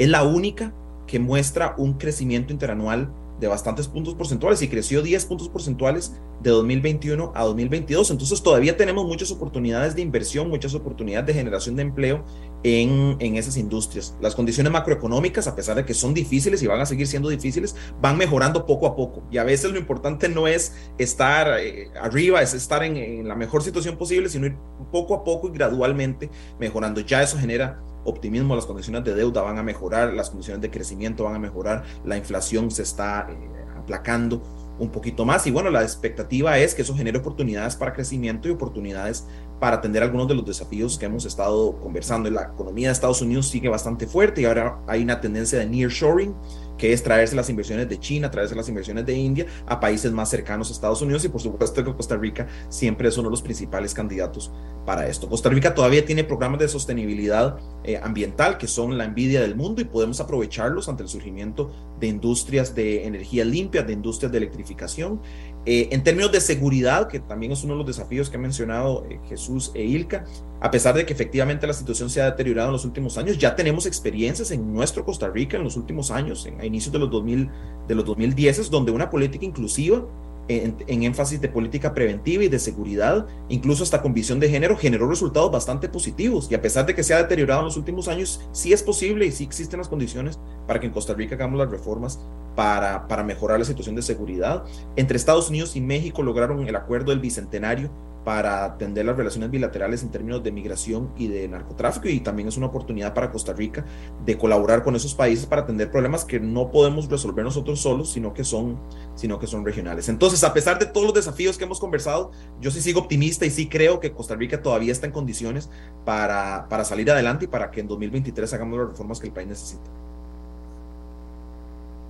es 0.00 0.08
la 0.08 0.22
única 0.22 0.72
que 1.06 1.18
muestra 1.18 1.74
un 1.76 1.98
crecimiento 1.98 2.54
interanual 2.54 3.12
de 3.38 3.48
bastantes 3.48 3.86
puntos 3.86 4.14
porcentuales 4.14 4.62
y 4.62 4.68
creció 4.68 5.02
10 5.02 5.26
puntos 5.26 5.50
porcentuales 5.50 6.14
de 6.42 6.48
2021 6.48 7.32
a 7.34 7.44
2022. 7.44 8.10
Entonces 8.10 8.42
todavía 8.42 8.78
tenemos 8.78 9.04
muchas 9.06 9.30
oportunidades 9.30 9.94
de 9.94 10.00
inversión, 10.00 10.48
muchas 10.48 10.74
oportunidades 10.74 11.26
de 11.26 11.34
generación 11.34 11.76
de 11.76 11.82
empleo 11.82 12.24
en, 12.62 13.16
en, 13.18 13.36
esas 13.36 13.58
industrias. 13.58 14.16
Las 14.22 14.34
condiciones 14.34 14.72
macroeconómicas, 14.72 15.46
a 15.46 15.54
pesar 15.54 15.76
de 15.76 15.84
que 15.84 15.92
son 15.92 16.14
difíciles 16.14 16.62
y 16.62 16.66
van 16.66 16.80
a 16.80 16.86
seguir 16.86 17.06
siendo 17.06 17.28
difíciles, 17.28 17.76
van 18.00 18.16
mejorando 18.16 18.64
poco 18.64 18.86
a 18.86 18.96
poco. 18.96 19.22
Y 19.30 19.36
a 19.36 19.44
veces 19.44 19.70
lo 19.70 19.78
importante 19.78 20.30
no 20.30 20.48
es 20.48 20.74
estar 20.96 21.60
eh, 21.60 21.90
arriba, 22.00 22.40
es 22.40 22.54
estar 22.54 22.82
en, 22.84 22.96
en 22.96 23.28
la 23.28 23.34
mejor 23.34 23.62
situación 23.62 23.98
posible, 23.98 24.30
sino 24.30 24.46
ir 24.46 24.56
poco 24.90 25.14
a 25.14 25.24
poco 25.24 25.48
y 25.48 25.52
gradualmente 25.52 26.30
mejorando. 26.58 27.02
Ya 27.02 27.22
eso 27.22 27.36
genera 27.38 27.82
optimismo, 28.04 28.56
las 28.56 28.66
condiciones 28.66 29.04
de 29.04 29.14
deuda 29.14 29.42
van 29.42 29.58
a 29.58 29.62
mejorar, 29.62 30.12
las 30.12 30.30
condiciones 30.30 30.60
de 30.62 30.70
crecimiento 30.70 31.24
van 31.24 31.34
a 31.34 31.38
mejorar, 31.38 31.84
la 32.04 32.16
inflación 32.16 32.70
se 32.70 32.82
está 32.82 33.28
eh, 33.30 33.36
aplacando 33.78 34.42
un 34.78 34.88
poquito 34.88 35.26
más 35.26 35.46
y 35.46 35.50
bueno, 35.50 35.70
la 35.70 35.82
expectativa 35.82 36.58
es 36.58 36.74
que 36.74 36.82
eso 36.82 36.96
genere 36.96 37.18
oportunidades 37.18 37.76
para 37.76 37.92
crecimiento 37.92 38.48
y 38.48 38.52
oportunidades 38.52 39.26
para 39.60 39.76
atender 39.76 40.02
algunos 40.02 40.26
de 40.26 40.34
los 40.34 40.44
desafíos 40.46 40.98
que 40.98 41.04
hemos 41.04 41.26
estado 41.26 41.78
conversando. 41.80 42.30
La 42.30 42.44
economía 42.44 42.88
de 42.88 42.92
Estados 42.92 43.20
Unidos 43.20 43.46
sigue 43.48 43.68
bastante 43.68 44.06
fuerte 44.06 44.40
y 44.40 44.46
ahora 44.46 44.78
hay 44.86 45.02
una 45.02 45.20
tendencia 45.20 45.58
de 45.58 45.66
nearshoring, 45.66 46.34
que 46.80 46.94
es 46.94 47.02
traerse 47.02 47.36
las 47.36 47.50
inversiones 47.50 47.90
de 47.90 48.00
China, 48.00 48.30
traerse 48.30 48.54
las 48.54 48.66
inversiones 48.70 49.04
de 49.04 49.12
India 49.12 49.44
a 49.66 49.78
países 49.78 50.10
más 50.12 50.30
cercanos 50.30 50.70
a 50.70 50.72
Estados 50.72 51.02
Unidos 51.02 51.22
y 51.26 51.28
por 51.28 51.42
supuesto 51.42 51.84
que 51.84 51.94
Costa 51.94 52.16
Rica 52.16 52.48
siempre 52.70 53.10
es 53.10 53.18
uno 53.18 53.28
de 53.28 53.32
los 53.32 53.42
principales 53.42 53.92
candidatos 53.92 54.50
para 54.86 55.06
esto. 55.06 55.28
Costa 55.28 55.50
Rica 55.50 55.74
todavía 55.74 56.06
tiene 56.06 56.24
programas 56.24 56.58
de 56.58 56.68
sostenibilidad 56.68 57.58
eh, 57.84 58.00
ambiental 58.02 58.56
que 58.56 58.66
son 58.66 58.96
la 58.96 59.04
envidia 59.04 59.42
del 59.42 59.56
mundo 59.56 59.82
y 59.82 59.84
podemos 59.84 60.20
aprovecharlos 60.20 60.88
ante 60.88 61.02
el 61.02 61.10
surgimiento 61.10 61.70
de 62.00 62.06
industrias 62.06 62.74
de 62.74 63.04
energía 63.04 63.44
limpia, 63.44 63.82
de 63.82 63.92
industrias 63.92 64.32
de 64.32 64.38
electrificación. 64.38 65.20
Eh, 65.66 65.88
en 65.90 66.02
términos 66.02 66.32
de 66.32 66.40
seguridad, 66.40 67.06
que 67.06 67.20
también 67.20 67.52
es 67.52 67.62
uno 67.64 67.74
de 67.74 67.78
los 67.78 67.86
desafíos 67.86 68.30
que 68.30 68.36
ha 68.36 68.40
mencionado 68.40 69.04
eh, 69.10 69.20
Jesús 69.28 69.70
e 69.74 69.84
Ilka, 69.84 70.24
a 70.58 70.70
pesar 70.70 70.94
de 70.94 71.04
que 71.04 71.12
efectivamente 71.12 71.66
la 71.66 71.74
situación 71.74 72.08
se 72.08 72.22
ha 72.22 72.24
deteriorado 72.24 72.68
en 72.68 72.72
los 72.72 72.86
últimos 72.86 73.18
años, 73.18 73.36
ya 73.36 73.54
tenemos 73.54 73.84
experiencias 73.84 74.50
en 74.52 74.72
nuestro 74.72 75.04
Costa 75.04 75.28
Rica 75.28 75.58
en 75.58 75.64
los 75.64 75.76
últimos 75.76 76.10
años, 76.10 76.46
en, 76.46 76.60
a 76.60 76.64
inicios 76.64 76.92
de 76.92 76.98
los, 76.98 77.10
2000, 77.10 77.50
de 77.86 77.94
los 77.94 78.04
2010, 78.06 78.70
donde 78.70 78.90
una 78.90 79.10
política 79.10 79.44
inclusiva 79.44 80.02
en, 80.50 81.02
énfasis 81.02 81.40
de 81.40 81.48
política 81.48 81.94
preventiva 81.94 82.44
y 82.44 82.48
de 82.48 82.58
seguridad, 82.58 83.26
incluso 83.48 83.82
hasta 83.82 84.02
con 84.02 84.12
visión 84.12 84.40
de 84.40 84.48
género, 84.48 84.76
generó 84.76 85.08
resultados 85.08 85.50
bastante 85.50 85.88
positivos. 85.88 86.48
Y 86.50 86.54
a 86.54 86.62
pesar 86.62 86.86
de 86.86 86.94
que 86.94 87.02
se 87.02 87.14
ha 87.14 87.18
deteriorado 87.18 87.60
en 87.60 87.66
los 87.66 87.76
últimos 87.76 88.08
años, 88.08 88.40
sí 88.52 88.72
es 88.72 88.82
posible 88.82 89.26
y 89.26 89.32
sí 89.32 89.44
existen 89.44 89.78
las 89.78 89.88
condiciones 89.88 90.38
para 90.66 90.80
que 90.80 90.86
en 90.86 90.92
Costa 90.92 91.14
Rica 91.14 91.36
hagamos 91.36 91.58
las 91.58 91.70
reformas 91.70 92.18
para, 92.56 93.06
para 93.06 93.22
mejorar 93.22 93.58
la 93.58 93.64
situación 93.64 93.94
de 93.94 94.02
seguridad. 94.02 94.64
Entre 94.96 95.16
Estados 95.16 95.48
Unidos 95.50 95.76
y 95.76 95.80
México 95.80 96.22
lograron 96.22 96.66
el 96.66 96.76
acuerdo 96.76 97.10
del 97.10 97.20
bicentenario 97.20 97.90
para 98.24 98.64
atender 98.64 99.06
las 99.06 99.16
relaciones 99.16 99.50
bilaterales 99.50 100.02
en 100.02 100.10
términos 100.10 100.42
de 100.42 100.52
migración 100.52 101.12
y 101.16 101.28
de 101.28 101.48
narcotráfico 101.48 102.08
y 102.08 102.20
también 102.20 102.48
es 102.48 102.56
una 102.56 102.66
oportunidad 102.66 103.14
para 103.14 103.30
Costa 103.30 103.52
Rica 103.52 103.84
de 104.24 104.36
colaborar 104.36 104.82
con 104.82 104.94
esos 104.94 105.14
países 105.14 105.46
para 105.46 105.62
atender 105.62 105.90
problemas 105.90 106.24
que 106.24 106.38
no 106.38 106.70
podemos 106.70 107.08
resolver 107.08 107.44
nosotros 107.44 107.80
solos, 107.80 108.12
sino 108.12 108.34
que 108.34 108.44
son, 108.44 108.78
sino 109.14 109.38
que 109.38 109.46
son 109.46 109.64
regionales. 109.64 110.08
Entonces, 110.08 110.44
a 110.44 110.52
pesar 110.52 110.78
de 110.78 110.86
todos 110.86 111.06
los 111.06 111.14
desafíos 111.14 111.56
que 111.56 111.64
hemos 111.64 111.80
conversado, 111.80 112.30
yo 112.60 112.70
sí 112.70 112.80
sigo 112.82 113.00
optimista 113.00 113.46
y 113.46 113.50
sí 113.50 113.68
creo 113.68 114.00
que 114.00 114.12
Costa 114.12 114.34
Rica 114.34 114.60
todavía 114.60 114.92
está 114.92 115.06
en 115.06 115.12
condiciones 115.12 115.70
para, 116.04 116.66
para 116.68 116.84
salir 116.84 117.10
adelante 117.10 117.46
y 117.46 117.48
para 117.48 117.70
que 117.70 117.80
en 117.80 117.88
2023 117.88 118.52
hagamos 118.52 118.78
las 118.78 118.88
reformas 118.88 119.18
que 119.18 119.28
el 119.28 119.32
país 119.32 119.48
necesita. 119.48 119.90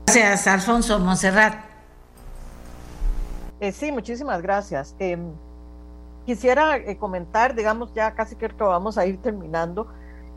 Gracias, 0.07 0.47
Alfonso 0.49 0.99
Monserrat. 0.99 1.71
Eh, 3.61 3.73
sí, 3.73 3.93
muchísimas 3.93 4.43
gracias. 4.43 4.97
Eh, 4.99 5.17
quisiera 6.31 6.77
eh, 6.77 6.97
comentar, 6.97 7.57
digamos, 7.57 7.93
ya 7.93 8.13
casi 8.15 8.37
que 8.37 8.47
vamos 8.57 8.99
a 8.99 9.05
ir 9.05 9.21
terminando, 9.21 9.89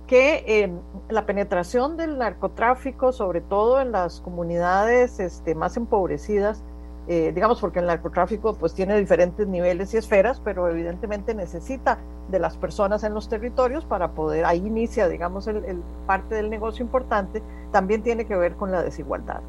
que 0.08 0.44
em, 0.48 0.80
la 1.08 1.28
penetración 1.28 1.98
del 1.98 2.18
narcotráfico, 2.18 3.12
sobre 3.12 3.42
todo 3.42 3.80
en 3.80 3.92
las 3.92 4.20
comunidades 4.20 5.20
este, 5.20 5.54
más 5.54 5.78
empobrecidas, 5.78 6.64
eh, 7.08 7.32
digamos, 7.36 7.62
porque 7.62 7.78
el 7.78 7.86
narcotráfico 7.86 8.56
pues 8.56 8.74
tiene 8.74 8.98
diferentes 8.98 9.48
niveles 9.48 9.94
y 9.94 9.98
esferas, 9.98 10.42
pero 10.44 10.68
evidentemente 10.68 11.36
necesita 11.36 12.00
de 12.28 12.40
las 12.40 12.58
personas 12.58 13.04
en 13.04 13.14
los 13.14 13.30
territorios 13.30 13.86
para 13.86 14.14
poder, 14.14 14.46
ahí 14.46 14.66
inicia, 14.66 15.08
digamos, 15.08 15.48
el, 15.48 15.84
parte 16.08 16.34
del 16.34 16.50
negocio 16.50 16.84
importante, 16.84 17.44
también 17.72 18.02
tiene 18.02 18.26
que 18.26 18.36
ver 18.36 18.56
con 18.56 18.72
la 18.72 18.82
desigualdad. 18.82 19.42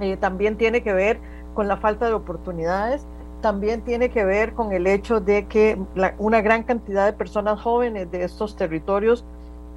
Eh, 0.00 0.16
también 0.16 0.56
tiene 0.56 0.82
que 0.82 0.94
ver 0.94 1.20
con 1.52 1.68
la 1.68 1.76
falta 1.76 2.06
de 2.06 2.14
oportunidades 2.14 3.06
también 3.40 3.82
tiene 3.82 4.10
que 4.10 4.24
ver 4.24 4.54
con 4.54 4.72
el 4.72 4.86
hecho 4.86 5.20
de 5.20 5.46
que 5.46 5.78
una 6.18 6.40
gran 6.40 6.62
cantidad 6.62 7.06
de 7.06 7.12
personas 7.12 7.60
jóvenes 7.60 8.10
de 8.10 8.24
estos 8.24 8.56
territorios 8.56 9.24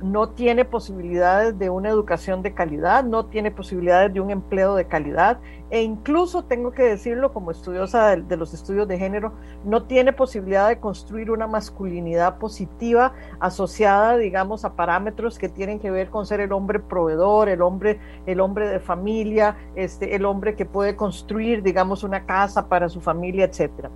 no 0.02 0.30
tiene 0.30 0.66
posibilidades 0.66 1.58
de 1.60 1.70
una 1.70 1.90
educación 1.90 2.42
de 2.42 2.54
calidad, 2.54 3.04
no 3.04 3.26
tiene 3.26 3.52
posibilidades 3.52 4.14
de 4.14 4.22
un 4.22 4.32
empleo 4.32 4.76
de 4.76 4.86
calidad 4.86 5.40
e 5.70 5.84
incluso 5.84 6.44
tengo 6.44 6.72
que 6.72 6.84
decirlo 6.84 7.32
como 7.32 7.52
estudiosa 7.52 8.16
de, 8.16 8.38
los 8.38 8.54
estudios 8.54 8.88
de 8.88 8.98
género, 8.98 9.34
no 9.64 9.84
tiene 9.84 10.14
posibilidad 10.14 10.68
de 10.68 10.80
construir 10.80 11.30
una 11.30 11.46
masculinidad 11.46 12.38
positiva 12.40 13.14
asociada, 13.40 14.18
digamos, 14.18 14.66
a 14.66 14.74
parámetros 14.74 15.38
que 15.38 15.48
tienen 15.48 15.80
que 15.80 15.92
ver 15.92 16.10
con 16.10 16.26
ser 16.26 16.40
el 16.40 16.54
hombre 16.54 16.80
proveedor, 16.80 17.50
el 17.50 17.62
hombre, 17.62 18.00
el 18.26 18.40
hombre 18.40 18.68
de 18.68 18.80
familia, 18.80 19.58
este, 19.76 20.16
el 20.16 20.26
hombre 20.26 20.56
que 20.56 20.66
puede 20.66 20.96
construir, 20.96 21.62
digamos, 21.62 22.04
una 22.04 22.26
casa 22.26 22.68
para 22.68 22.90
su 22.90 23.00
familia, 23.00 23.46
etcétera. 23.46 23.92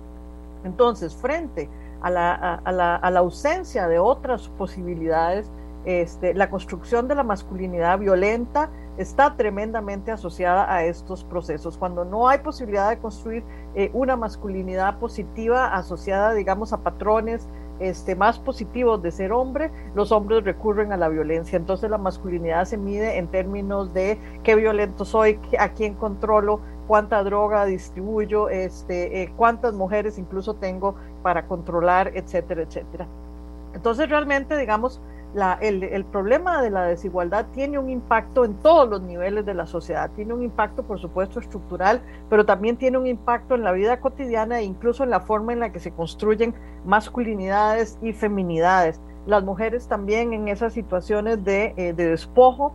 Entonces, 0.64 1.14
frente 1.14 1.68
a 2.00 2.10
la, 2.10 2.34
a 2.34 2.72
la, 2.72 2.96
a 2.96 3.10
la 3.10 3.20
ausencia 3.20 3.88
de 3.88 3.98
otras 3.98 4.48
posibilidades, 4.48 5.50
este, 5.84 6.34
la 6.34 6.50
construcción 6.50 7.08
de 7.08 7.14
la 7.14 7.22
masculinidad 7.22 7.98
violenta 7.98 8.70
está 8.96 9.36
tremendamente 9.36 10.12
asociada 10.12 10.72
a 10.72 10.84
estos 10.84 11.24
procesos. 11.24 11.76
Cuando 11.76 12.04
no 12.04 12.28
hay 12.28 12.38
posibilidad 12.38 12.90
de 12.90 12.98
construir 12.98 13.44
eh, 13.74 13.90
una 13.92 14.16
masculinidad 14.16 14.98
positiva 14.98 15.74
asociada, 15.74 16.32
digamos, 16.32 16.72
a 16.72 16.78
patrones 16.78 17.48
este, 17.80 18.14
más 18.14 18.38
positivos 18.38 19.02
de 19.02 19.10
ser 19.10 19.32
hombre, 19.32 19.70
los 19.94 20.12
hombres 20.12 20.44
recurren 20.44 20.92
a 20.92 20.96
la 20.96 21.08
violencia. 21.08 21.56
Entonces 21.56 21.90
la 21.90 21.98
masculinidad 21.98 22.64
se 22.66 22.76
mide 22.78 23.18
en 23.18 23.26
términos 23.26 23.92
de 23.92 24.18
qué 24.42 24.54
violento 24.54 25.04
soy, 25.04 25.40
a 25.58 25.70
quién 25.70 25.94
controlo, 25.94 26.60
cuánta 26.86 27.22
droga 27.24 27.64
distribuyo, 27.64 28.48
este, 28.48 29.22
eh, 29.22 29.32
cuántas 29.36 29.74
mujeres 29.74 30.18
incluso 30.18 30.54
tengo 30.54 30.94
para 31.22 31.46
controlar, 31.46 32.12
etcétera, 32.14 32.62
etcétera. 32.62 33.06
Entonces 33.74 34.08
realmente, 34.08 34.56
digamos, 34.56 35.00
el, 35.60 36.04
problema 36.04 36.62
de 36.62 36.70
la 36.70 36.84
desigualdad 36.84 37.46
tiene 37.52 37.78
un 37.78 37.90
impacto 37.90 38.44
en 38.44 38.54
todos 38.54 38.88
los 38.88 39.02
niveles 39.02 39.44
de 39.44 39.54
la 39.54 39.66
sociedad. 39.66 40.10
Tiene 40.14 40.32
un 40.32 40.42
impacto, 40.42 40.84
por 40.84 41.00
supuesto, 41.00 41.40
estructural, 41.40 42.00
pero 42.30 42.46
también 42.46 42.76
tiene 42.76 42.98
un 42.98 43.06
impacto 43.06 43.54
en 43.54 43.64
la 43.64 43.72
vida 43.72 44.00
cotidiana 44.00 44.60
e 44.60 44.64
incluso 44.64 45.02
en 45.02 45.10
la 45.10 45.20
forma 45.20 45.52
en 45.52 45.60
la 45.60 45.72
que 45.72 45.80
se 45.80 45.90
construyen 45.90 46.54
masculinidades 46.84 47.98
y 48.02 48.12
feminidades. 48.12 49.00
Las 49.26 49.42
mujeres 49.42 49.88
también 49.88 50.32
en 50.32 50.48
esas 50.48 50.72
situaciones 50.72 51.42
de, 51.44 51.74
eh, 51.76 51.92
de 51.94 52.10
despojo 52.10 52.74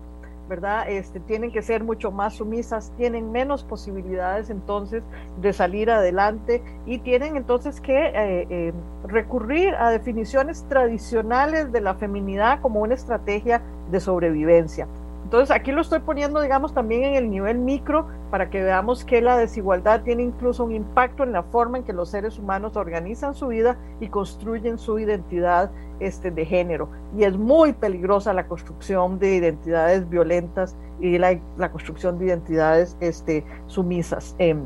¿verdad? 0.50 0.90
Este, 0.90 1.20
tienen 1.20 1.52
que 1.52 1.62
ser 1.62 1.84
mucho 1.84 2.12
más 2.12 2.34
sumisas, 2.34 2.92
tienen 2.98 3.32
menos 3.32 3.64
posibilidades 3.64 4.50
entonces 4.50 5.04
de 5.40 5.54
salir 5.54 5.92
adelante 5.92 6.62
y 6.86 6.98
tienen 6.98 7.38
entonces 7.38 7.80
que 7.80 8.08
eh, 8.08 8.48
eh, 8.50 8.74
recurrir 9.08 9.76
a 9.76 9.92
definiciones 9.92 10.66
tradicionales 10.68 11.72
de 11.72 11.82
la 11.82 11.94
feminidad 11.94 12.60
como 12.62 12.82
una 12.82 12.96
estrategia 12.96 13.62
de 13.92 14.00
sobrevivencia. 14.00 14.88
Entonces 15.30 15.56
aquí 15.56 15.72
lo 15.72 15.82
estoy 15.82 16.00
poniendo, 16.00 16.42
digamos, 16.42 16.74
también 16.74 17.04
en 17.04 17.14
el 17.14 17.30
nivel 17.30 17.60
micro 17.60 18.08
para 18.32 18.50
que 18.50 18.64
veamos 18.64 19.06
que 19.06 19.22
la 19.22 19.38
desigualdad 19.38 20.02
tiene 20.02 20.24
incluso 20.24 20.64
un 20.64 20.72
impacto 20.72 21.22
en 21.22 21.34
la 21.34 21.44
forma 21.44 21.78
en 21.78 21.84
que 21.84 21.94
los 21.94 22.10
seres 22.10 22.40
humanos 22.40 22.76
organizan 22.76 23.36
su 23.36 23.50
vida 23.50 23.78
y 24.00 24.08
construyen 24.08 24.80
su 24.80 24.98
identidad 24.98 25.70
este, 26.00 26.32
de 26.32 26.46
género. 26.48 26.90
Y 27.16 27.26
es 27.26 27.38
muy 27.38 27.74
peligrosa 27.74 28.34
la 28.34 28.48
construcción 28.48 29.20
de 29.20 29.36
identidades 29.36 30.10
violentas 30.10 30.76
y 31.00 31.20
la, 31.20 31.40
construcción 31.72 32.18
de 32.18 32.26
identidades 32.26 32.98
este, 33.00 33.46
sumisas. 33.68 34.36
Em, 34.40 34.64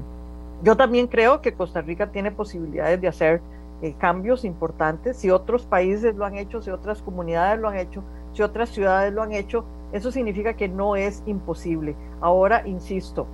yo 0.64 0.78
también 0.78 1.08
creo 1.08 1.42
que 1.42 1.52
Costa 1.52 1.82
Rica 1.82 2.10
tiene 2.10 2.32
posibilidades 2.32 3.02
de 3.02 3.10
hacer 3.10 3.42
eh, 3.82 3.96
cambios 3.98 4.46
importantes. 4.46 5.18
Si 5.18 5.30
otros 5.30 5.66
países 5.66 6.16
lo 6.16 6.24
han 6.24 6.38
hecho, 6.38 6.62
si 6.62 6.72
otras 6.72 7.02
comunidades 7.02 7.60
lo 7.60 7.68
han 7.68 7.76
hecho, 7.76 8.02
si 8.34 8.42
otras 8.42 8.70
ciudades 8.70 9.14
lo 9.14 9.22
han 9.22 9.32
hecho, 9.32 9.64
eso 9.92 10.12
significa 10.12 10.54
que 10.54 10.68
no 10.68 10.96
es 10.96 11.24
imposible. 11.26 11.96
Ahora, 12.20 12.68
insisto, 12.68 13.28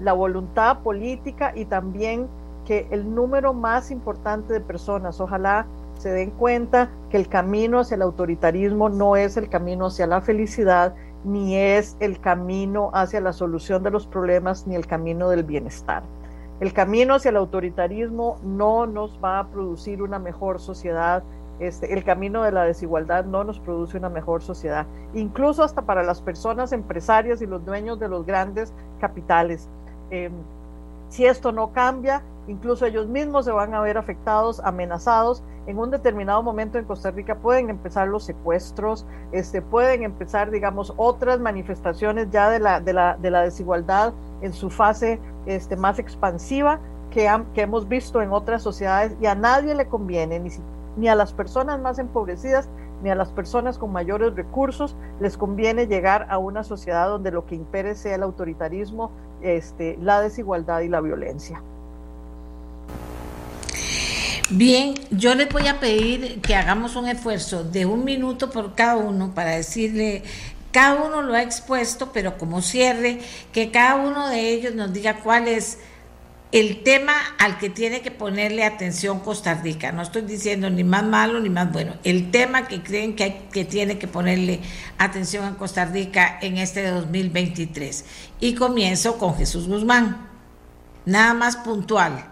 la 0.00 0.12
voluntad 0.12 0.80
política 0.80 1.52
y 1.54 1.66
también 1.66 2.28
que 2.64 2.86
el 2.90 3.14
número 3.14 3.54
más 3.54 3.90
importante 3.90 4.52
de 4.52 4.60
personas, 4.60 5.20
ojalá 5.20 5.66
se 5.98 6.10
den 6.10 6.30
cuenta 6.30 6.90
que 7.10 7.16
el 7.16 7.28
camino 7.28 7.80
hacia 7.80 7.96
el 7.96 8.02
autoritarismo 8.02 8.88
no 8.88 9.16
es 9.16 9.36
el 9.36 9.48
camino 9.48 9.86
hacia 9.86 10.06
la 10.06 10.20
felicidad, 10.20 10.94
ni 11.24 11.56
es 11.56 11.96
el 12.00 12.20
camino 12.20 12.90
hacia 12.94 13.20
la 13.20 13.32
solución 13.32 13.82
de 13.82 13.90
los 13.90 14.06
problemas, 14.06 14.66
ni 14.66 14.76
el 14.76 14.86
camino 14.86 15.28
del 15.28 15.44
bienestar. 15.44 16.02
El 16.60 16.72
camino 16.72 17.14
hacia 17.14 17.30
el 17.30 17.36
autoritarismo 17.36 18.36
no 18.42 18.86
nos 18.86 19.18
va 19.22 19.40
a 19.40 19.48
producir 19.48 20.02
una 20.02 20.18
mejor 20.18 20.60
sociedad, 20.60 21.22
este, 21.60 21.92
el 21.92 22.04
camino 22.04 22.42
de 22.42 22.52
la 22.52 22.64
desigualdad 22.64 23.24
no 23.24 23.44
nos 23.44 23.58
produce 23.58 23.96
una 23.96 24.08
mejor 24.08 24.42
sociedad, 24.42 24.86
incluso 25.14 25.62
hasta 25.62 25.82
para 25.82 26.02
las 26.02 26.20
personas 26.22 26.72
empresarias 26.72 27.42
y 27.42 27.46
los 27.46 27.64
dueños 27.64 27.98
de 27.98 28.08
los 28.08 28.24
grandes 28.24 28.72
capitales. 29.00 29.68
Em, 30.10 30.32
si 31.08 31.26
esto 31.26 31.52
no 31.52 31.72
cambia, 31.72 32.22
incluso 32.46 32.86
ellos 32.86 33.08
mismos 33.08 33.44
se 33.44 33.52
van 33.52 33.74
a 33.74 33.80
ver 33.80 33.98
afectados, 33.98 34.60
amenazados. 34.60 35.42
En 35.66 35.78
un 35.78 35.90
determinado 35.90 36.42
momento 36.42 36.78
en 36.78 36.84
Costa 36.84 37.10
Rica 37.10 37.34
pueden 37.34 37.70
empezar 37.70 38.08
los 38.08 38.24
secuestros, 38.24 39.06
este, 39.32 39.60
pueden 39.60 40.02
empezar, 40.02 40.50
digamos, 40.50 40.94
otras 40.96 41.40
manifestaciones 41.40 42.30
ya 42.30 42.50
de 42.50 42.58
la, 42.58 42.80
de 42.80 42.92
la, 42.92 43.16
de 43.16 43.30
la 43.30 43.42
desigualdad 43.42 44.12
en 44.42 44.52
su 44.52 44.70
fase 44.70 45.18
este, 45.46 45.76
más 45.76 45.98
expansiva 45.98 46.78
que, 47.10 47.30
que 47.54 47.62
hemos 47.62 47.88
visto 47.88 48.22
en 48.22 48.32
otras 48.32 48.62
sociedades 48.62 49.16
y 49.20 49.26
a 49.26 49.34
nadie 49.34 49.74
le 49.74 49.86
conviene, 49.86 50.38
ni 50.38 50.50
siquiera 50.50 50.77
ni 50.98 51.08
a 51.08 51.14
las 51.14 51.32
personas 51.32 51.80
más 51.80 51.98
empobrecidas, 51.98 52.68
ni 53.02 53.10
a 53.10 53.14
las 53.14 53.30
personas 53.30 53.78
con 53.78 53.92
mayores 53.92 54.34
recursos 54.34 54.96
les 55.20 55.36
conviene 55.36 55.86
llegar 55.86 56.26
a 56.30 56.38
una 56.38 56.64
sociedad 56.64 57.08
donde 57.08 57.30
lo 57.30 57.46
que 57.46 57.54
impere 57.54 57.94
sea 57.94 58.16
el 58.16 58.22
autoritarismo, 58.22 59.12
este, 59.40 59.96
la 60.02 60.20
desigualdad 60.20 60.80
y 60.80 60.88
la 60.88 61.00
violencia. 61.00 61.62
Bien, 64.50 64.94
yo 65.10 65.34
les 65.34 65.48
voy 65.50 65.68
a 65.68 65.78
pedir 65.78 66.40
que 66.40 66.56
hagamos 66.56 66.96
un 66.96 67.06
esfuerzo 67.06 67.64
de 67.64 67.84
un 67.84 68.04
minuto 68.04 68.50
por 68.50 68.74
cada 68.74 68.96
uno 68.96 69.32
para 69.34 69.50
decirle, 69.50 70.22
cada 70.72 71.02
uno 71.02 71.20
lo 71.20 71.34
ha 71.34 71.42
expuesto, 71.42 72.10
pero 72.12 72.38
como 72.38 72.62
cierre, 72.62 73.20
que 73.52 73.70
cada 73.70 73.96
uno 73.96 74.28
de 74.28 74.50
ellos 74.54 74.74
nos 74.74 74.92
diga 74.92 75.20
cuál 75.22 75.48
es 75.48 75.78
el 76.50 76.82
tema 76.82 77.12
al 77.38 77.58
que 77.58 77.68
tiene 77.68 78.00
que 78.00 78.10
ponerle 78.10 78.64
atención 78.64 79.20
Costa 79.20 79.54
Rica. 79.54 79.92
No 79.92 80.02
estoy 80.02 80.22
diciendo 80.22 80.70
ni 80.70 80.82
más 80.82 81.04
malo 81.04 81.40
ni 81.40 81.50
más 81.50 81.70
bueno. 81.72 81.94
El 82.04 82.30
tema 82.30 82.66
que 82.66 82.82
creen 82.82 83.16
que, 83.16 83.24
hay, 83.24 83.48
que 83.52 83.64
tiene 83.64 83.98
que 83.98 84.08
ponerle 84.08 84.60
atención 84.96 85.44
a 85.44 85.56
Costa 85.56 85.84
Rica 85.84 86.38
en 86.40 86.56
este 86.56 86.90
2023. 86.90 88.04
Y 88.40 88.54
comienzo 88.54 89.18
con 89.18 89.34
Jesús 89.34 89.68
Guzmán. 89.68 90.26
Nada 91.04 91.34
más 91.34 91.56
puntual. 91.56 92.24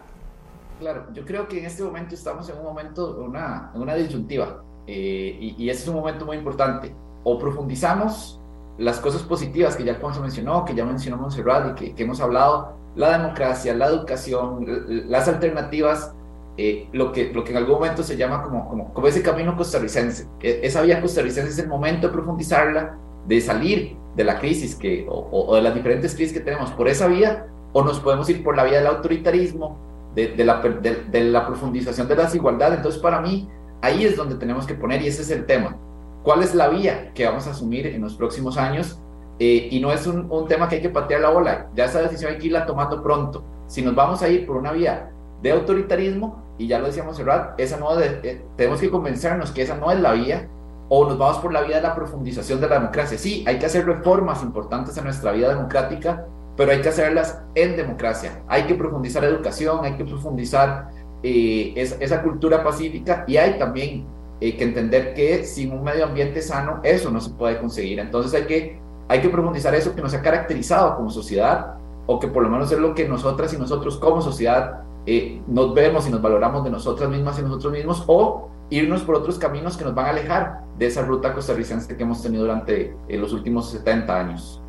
Claro, 0.81 1.07
yo 1.13 1.25
creo 1.25 1.47
que 1.49 1.59
en 1.59 1.67
este 1.67 1.83
momento 1.83 2.15
estamos 2.15 2.49
en 2.49 2.57
un 2.57 2.65
momento, 2.65 3.19
una, 3.23 3.71
una 3.75 3.95
disyuntiva. 3.95 4.63
Eh, 4.87 5.55
y, 5.59 5.69
ese 5.69 5.83
es 5.83 5.89
un 5.89 5.97
momento 5.97 6.25
muy 6.25 6.39
importante. 6.39 6.95
O 7.23 7.39
profundizamos 7.39 8.41
las 8.79 8.99
cosas 8.99 9.23
positivas 9.23 9.77
que 9.77 9.85
ya 9.85 9.99
se 10.01 10.21
mencionó, 10.21 10.65
que 10.65 10.75
ya 10.75 10.87
mencionó 10.87 11.19
Monserrat 11.19 11.81
y 11.83 11.93
que 11.93 12.03
hemos 12.03 12.21
hablado, 12.21 12.77
la 12.97 13.19
democracia, 13.19 13.75
la 13.75 13.87
educación, 13.87 14.65
las 15.09 15.29
alternativas, 15.29 16.15
eh, 16.57 16.89
lo, 16.93 17.13
que, 17.13 17.33
lo 17.33 17.45
que 17.45 17.51
en 17.51 17.59
algún 17.59 17.75
momento 17.75 18.03
se 18.03 18.17
llama 18.17 18.43
como, 18.43 18.67
como, 18.69 18.95
como 18.95 19.07
ese 19.07 19.23
camino 19.23 19.57
costarricense. 19.57 20.27
E, 20.41 20.61
esa 20.63 20.81
vía 20.81 21.03
costarricense 21.03 21.51
es 21.51 21.59
el 21.59 21.69
momento 21.69 22.07
de 22.07 22.15
profundizarla, 22.15 22.97
de 23.27 23.41
salir 23.41 23.97
de 24.17 24.25
la 24.25 24.39
crisis 24.39 24.75
que, 24.75 25.07
o, 25.09 25.55
de 25.55 25.63
las 25.63 25.75
diferentes 25.75 26.15
crisis 26.15 26.33
que 26.33 26.41
tenemos 26.41 26.71
por 26.71 26.89
esa 26.89 27.07
vía, 27.07 27.47
o 27.75 27.85
nos 27.85 28.01
podemos 28.01 28.29
ir 28.31 28.43
por 28.43 28.57
la 28.57 28.65
vía 28.65 28.79
del 28.79 28.87
autoritarismo, 28.87 29.79
de, 30.15 30.29
de, 30.29 30.45
la, 30.45 30.63
de, 30.63 31.25
la, 31.25 31.47
profundización 31.47 32.09
de 32.09 32.17
la 32.17 32.23
desigualdad. 32.25 32.73
Entonces, 32.73 33.03
para 33.03 33.21
mí, 33.21 33.51
ahí 33.83 34.05
es 34.05 34.17
donde 34.17 34.37
tenemos 34.37 34.67
que 34.67 34.75
poner, 34.75 35.03
y 35.03 35.09
ese 35.09 35.21
es 35.21 35.31
el 35.31 35.45
tema. 35.45 35.77
¿Cuál 36.23 36.43
es 36.43 36.55
la 36.55 36.69
vía 36.69 37.13
que 37.13 37.27
vamos 37.27 37.47
a 37.47 37.51
asumir 37.51 37.87
en 37.87 38.01
los 38.01 38.17
próximos 38.17 38.57
años? 38.57 38.99
Eh, 39.39 39.69
y 39.71 39.81
no 39.81 39.93
es 39.93 40.07
un, 40.07 40.31
un, 40.31 40.49
tema 40.49 40.69
que 40.69 40.77
hay 40.77 40.83
que 40.83 40.89
patear 40.89 41.21
la 41.21 41.29
bola, 41.29 41.69
ya 41.75 41.85
esa 41.85 42.01
decisión 42.01 42.33
hay 42.33 42.39
que 42.39 42.47
irla 42.47 42.65
tomando 42.65 43.03
pronto. 43.03 43.45
Si 43.67 43.83
nos 43.83 43.95
vamos 43.95 44.23
a 44.23 44.29
ir 44.29 44.47
por 44.47 44.57
una 44.57 44.73
vía 44.73 45.11
de 45.43 45.53
autoritarismo, 45.53 46.43
y 46.59 46.67
ya 46.67 46.79
lo 46.79 46.87
decíamos 46.87 47.17
Serrat, 47.17 47.59
esa 47.61 47.77
no 47.77 48.01
eh, 48.01 48.43
tenemos 48.57 48.81
que 48.81 48.91
convencernos 48.91 49.51
que 49.51 49.63
esa 49.63 49.77
no 49.77 49.91
es 49.91 50.01
la 50.01 50.13
vía, 50.13 50.49
o 50.89 51.05
nos 51.09 51.19
vamos 51.19 51.39
por 51.39 51.53
la 51.53 51.63
vía 51.63 51.77
de 51.77 51.83
la 51.83 51.95
profundización 51.95 52.61
de 52.61 52.69
la 52.69 52.77
democracia. 52.77 53.19
Sí, 53.19 53.45
hay 53.47 53.59
que 53.59 53.67
hacer 53.67 53.85
reformas 53.85 54.43
importantes 54.43 54.97
en 54.97 55.05
nuestra 55.05 55.33
vida 55.33 55.49
democrática, 55.49 56.27
pero 56.57 56.73
hay 56.73 56.81
que 56.81 56.89
hacerlas 56.89 57.43
en 57.55 57.77
democracia. 57.77 58.43
Hay 58.49 58.65
que 58.65 58.75
profundizar 58.75 59.25
educación, 59.25 59.85
hay 59.85 59.97
que 59.97 60.05
profundizar 60.05 60.89
eh, 61.23 61.73
esa, 61.77 62.23
cultura 62.23 62.63
pacífica 62.63 63.25
y 63.27 63.37
hay 63.37 63.59
también 63.59 64.07
eh, 64.41 64.57
que 64.57 64.65
entender 64.65 65.15
que 65.15 65.45
sin 65.45 65.73
un 65.73 65.83
medio 65.83 66.05
ambiente 66.05 66.41
sano 66.41 66.81
eso 66.83 67.11
no 67.11 67.21
se 67.21 67.31
puede 67.31 67.59
conseguir. 67.59 67.99
Entonces 67.99 68.35
hay 68.35 68.47
que, 68.47 68.81
hay 69.09 69.21
que 69.21 69.29
profundizar 69.29 69.75
eso 69.75 69.95
que 69.95 70.03
nos 70.03 70.15
ha 70.15 70.23
caracterizado 70.23 70.97
como 70.97 71.11
sociedad 71.11 71.75
o 72.07 72.19
que 72.21 72.29
por 72.29 72.43
lo 72.43 72.49
menos 72.49 72.71
es 72.73 72.79
lo 72.79 72.95
que 72.95 73.09
nosotras 73.09 73.53
y 73.53 73.59
nosotros 73.59 73.97
como 73.99 74.21
sociedad 74.23 74.81
eh, 75.07 75.41
nos 75.47 75.75
vemos 75.75 76.07
y 76.07 76.11
nos 76.11 76.21
valoramos 76.23 76.65
de 76.65 76.71
nosotras 76.71 77.09
mismas 77.09 77.39
y 77.39 77.43
nosotros 77.43 77.73
mismos 77.73 78.05
o 78.07 78.49
irnos 78.71 79.03
por 79.03 79.15
otros 79.15 79.39
caminos 79.39 79.77
que 79.77 79.85
nos 79.85 79.95
van 79.95 80.07
a 80.07 80.11
alejar 80.11 80.61
de 80.79 80.87
esa 80.87 81.03
ruta 81.03 81.33
costarricense 81.33 81.97
que 81.97 82.03
hemos 82.03 82.23
tenido 82.23 82.45
durante 82.45 82.97
los 83.09 83.33
últimos 83.33 83.71
70 83.71 84.21
años. 84.21 84.61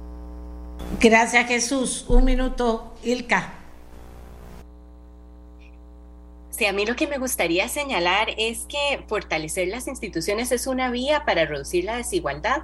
Gracias 0.99 1.47
Jesús. 1.47 2.05
Un 2.07 2.25
minuto, 2.25 2.93
Ilka. 3.03 3.53
Sí, 6.57 6.65
a 6.65 6.73
mí 6.73 6.87
lo 6.87 6.95
que 6.95 7.05
me 7.05 7.19
gustaría 7.19 7.67
señalar 7.67 8.29
es 8.35 8.65
que 8.67 9.03
fortalecer 9.07 9.67
las 9.67 9.87
instituciones 9.87 10.51
es 10.51 10.65
una 10.65 10.89
vía 10.89 11.23
para 11.23 11.45
reducir 11.45 11.85
la 11.85 11.97
desigualdad, 11.97 12.63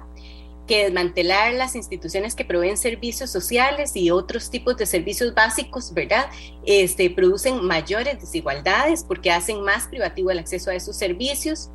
que 0.66 0.84
desmantelar 0.84 1.52
las 1.54 1.74
instituciones 1.74 2.34
que 2.34 2.44
proveen 2.44 2.76
servicios 2.76 3.30
sociales 3.30 3.94
y 3.94 4.10
otros 4.10 4.50
tipos 4.50 4.76
de 4.76 4.86
servicios 4.86 5.34
básicos, 5.34 5.92
¿verdad? 5.92 6.26
Este, 6.64 7.10
producen 7.10 7.64
mayores 7.64 8.20
desigualdades 8.20 9.04
porque 9.04 9.30
hacen 9.30 9.62
más 9.62 9.88
privativo 9.88 10.30
el 10.30 10.38
acceso 10.38 10.70
a 10.70 10.74
esos 10.74 10.96
servicios 10.96 11.70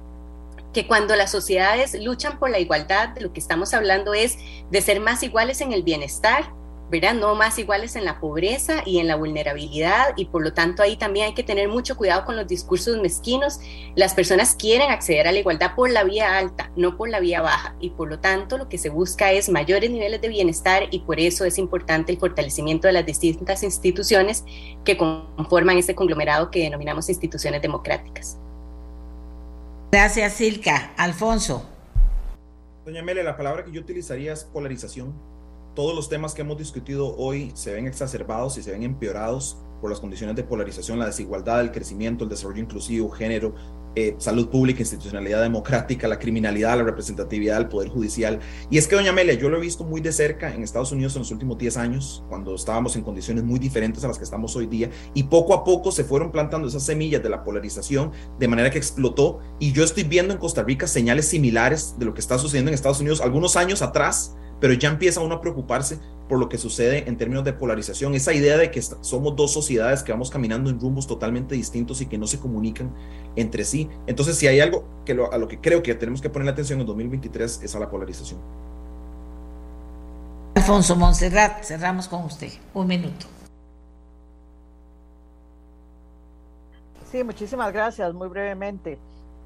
que 0.73 0.87
cuando 0.87 1.15
las 1.15 1.31
sociedades 1.31 1.95
luchan 1.99 2.37
por 2.37 2.49
la 2.49 2.59
igualdad, 2.59 3.09
de 3.09 3.21
lo 3.21 3.33
que 3.33 3.39
estamos 3.39 3.73
hablando 3.73 4.13
es 4.13 4.37
de 4.69 4.81
ser 4.81 4.99
más 4.99 5.23
iguales 5.23 5.61
en 5.61 5.73
el 5.73 5.83
bienestar, 5.83 6.53
¿verdad? 6.89 7.13
No 7.13 7.35
más 7.35 7.59
iguales 7.59 7.95
en 7.95 8.05
la 8.05 8.19
pobreza 8.19 8.81
y 8.85 8.99
en 8.99 9.07
la 9.07 9.15
vulnerabilidad 9.15 10.13
y 10.15 10.25
por 10.25 10.43
lo 10.43 10.53
tanto 10.53 10.81
ahí 10.81 10.97
también 10.97 11.27
hay 11.27 11.33
que 11.33 11.43
tener 11.43 11.67
mucho 11.69 11.95
cuidado 11.95 12.25
con 12.25 12.35
los 12.35 12.47
discursos 12.47 12.99
mezquinos. 13.01 13.59
Las 13.95 14.13
personas 14.13 14.55
quieren 14.55 14.89
acceder 14.89 15.27
a 15.27 15.31
la 15.31 15.39
igualdad 15.39 15.75
por 15.75 15.89
la 15.89 16.03
vía 16.03 16.37
alta, 16.37 16.71
no 16.75 16.97
por 16.97 17.09
la 17.09 17.19
vía 17.19 17.41
baja 17.41 17.75
y 17.79 17.91
por 17.91 18.09
lo 18.09 18.19
tanto 18.19 18.57
lo 18.57 18.69
que 18.69 18.77
se 18.77 18.89
busca 18.89 19.31
es 19.31 19.49
mayores 19.49 19.89
niveles 19.89 20.21
de 20.21 20.27
bienestar 20.27 20.87
y 20.91 20.99
por 20.99 21.19
eso 21.19 21.45
es 21.45 21.57
importante 21.57 22.11
el 22.11 22.19
fortalecimiento 22.19 22.87
de 22.87 22.93
las 22.93 23.05
distintas 23.05 23.63
instituciones 23.63 24.43
que 24.83 24.97
conforman 24.97 25.77
este 25.77 25.95
conglomerado 25.95 26.51
que 26.51 26.61
denominamos 26.61 27.09
instituciones 27.09 27.61
democráticas. 27.61 28.37
Gracias, 29.91 30.33
Silka. 30.33 30.93
Alfonso. 30.97 31.67
Doña 32.85 33.01
Mele, 33.01 33.23
la 33.23 33.35
palabra 33.35 33.65
que 33.65 33.71
yo 33.71 33.81
utilizaría 33.81 34.33
es 34.33 34.43
polarización. 34.43 35.13
Todos 35.75 35.95
los 35.95 36.09
temas 36.09 36.33
que 36.33 36.41
hemos 36.41 36.57
discutido 36.57 37.15
hoy 37.17 37.51
se 37.53 37.73
ven 37.73 37.87
exacerbados 37.87 38.57
y 38.57 38.63
se 38.63 38.71
ven 38.71 38.83
empeorados 38.83 39.57
por 39.79 39.89
las 39.89 39.99
condiciones 39.99 40.35
de 40.35 40.43
polarización, 40.43 40.99
la 40.99 41.05
desigualdad, 41.05 41.61
el 41.61 41.71
crecimiento, 41.71 42.23
el 42.23 42.29
desarrollo 42.29 42.61
inclusivo, 42.61 43.09
género, 43.09 43.53
eh, 43.95 44.15
salud 44.19 44.49
pública, 44.49 44.81
institucionalidad 44.81 45.41
democrática, 45.41 46.07
la 46.07 46.19
criminalidad, 46.19 46.77
la 46.77 46.83
representatividad 46.83 47.57
del 47.57 47.69
Poder 47.69 47.89
Judicial. 47.89 48.39
Y 48.69 48.77
es 48.77 48.87
que, 48.87 48.95
doña 48.95 49.09
Amelia, 49.09 49.33
yo 49.33 49.49
lo 49.49 49.57
he 49.57 49.61
visto 49.61 49.83
muy 49.83 49.99
de 49.99 50.11
cerca 50.11 50.53
en 50.53 50.63
Estados 50.63 50.91
Unidos 50.91 51.15
en 51.15 51.21
los 51.23 51.31
últimos 51.31 51.57
10 51.57 51.77
años, 51.77 52.23
cuando 52.29 52.53
estábamos 52.55 52.95
en 52.95 53.03
condiciones 53.03 53.43
muy 53.43 53.57
diferentes 53.57 54.03
a 54.03 54.07
las 54.07 54.17
que 54.17 54.23
estamos 54.23 54.55
hoy 54.55 54.67
día, 54.67 54.89
y 55.13 55.23
poco 55.23 55.53
a 55.53 55.63
poco 55.63 55.91
se 55.91 56.03
fueron 56.03 56.31
plantando 56.31 56.67
esas 56.67 56.83
semillas 56.83 57.23
de 57.23 57.29
la 57.29 57.43
polarización 57.43 58.11
de 58.37 58.47
manera 58.47 58.69
que 58.69 58.77
explotó. 58.77 59.39
Y 59.59 59.71
yo 59.71 59.83
estoy 59.83 60.03
viendo 60.03 60.33
en 60.33 60.39
Costa 60.39 60.63
Rica 60.63 60.85
señales 60.85 61.27
similares 61.27 61.95
de 61.97 62.05
lo 62.05 62.13
que 62.13 62.21
está 62.21 62.37
sucediendo 62.37 62.69
en 62.69 62.75
Estados 62.75 62.99
Unidos 62.99 63.21
algunos 63.21 63.55
años 63.55 63.81
atrás 63.81 64.35
pero 64.59 64.73
ya 64.73 64.89
empieza 64.89 65.21
uno 65.21 65.35
a 65.35 65.41
preocuparse 65.41 65.99
por 66.27 66.39
lo 66.39 66.47
que 66.47 66.59
sucede 66.59 67.09
en 67.09 67.17
términos 67.17 67.43
de 67.43 67.53
polarización, 67.53 68.13
esa 68.13 68.33
idea 68.33 68.55
de 68.55 68.69
que 68.69 68.81
somos 68.81 69.35
dos 69.35 69.51
sociedades 69.51 70.03
que 70.03 70.11
vamos 70.11 70.29
caminando 70.29 70.69
en 70.69 70.79
rumbos 70.79 71.07
totalmente 71.07 71.55
distintos 71.55 72.01
y 72.01 72.05
que 72.05 72.19
no 72.19 72.27
se 72.27 72.39
comunican 72.39 72.93
entre 73.35 73.63
sí. 73.65 73.89
Entonces, 74.05 74.37
si 74.37 74.45
hay 74.45 74.59
algo 74.59 74.85
que 75.05 75.13
a 75.13 75.37
lo 75.37 75.47
que 75.47 75.59
creo 75.59 75.81
que 75.81 75.95
tenemos 75.95 76.21
que 76.21 76.29
poner 76.29 76.47
atención 76.47 76.79
en 76.79 76.85
2023 76.85 77.61
es 77.63 77.75
a 77.75 77.79
la 77.79 77.89
polarización. 77.89 78.39
Alfonso 80.53 80.95
Monserrat, 80.95 81.63
cerramos 81.63 82.07
con 82.07 82.23
usted. 82.25 82.51
Un 82.75 82.87
minuto. 82.87 83.25
Sí, 87.11 87.23
muchísimas 87.23 87.73
gracias. 87.73 88.13
Muy 88.13 88.27
brevemente 88.27 88.99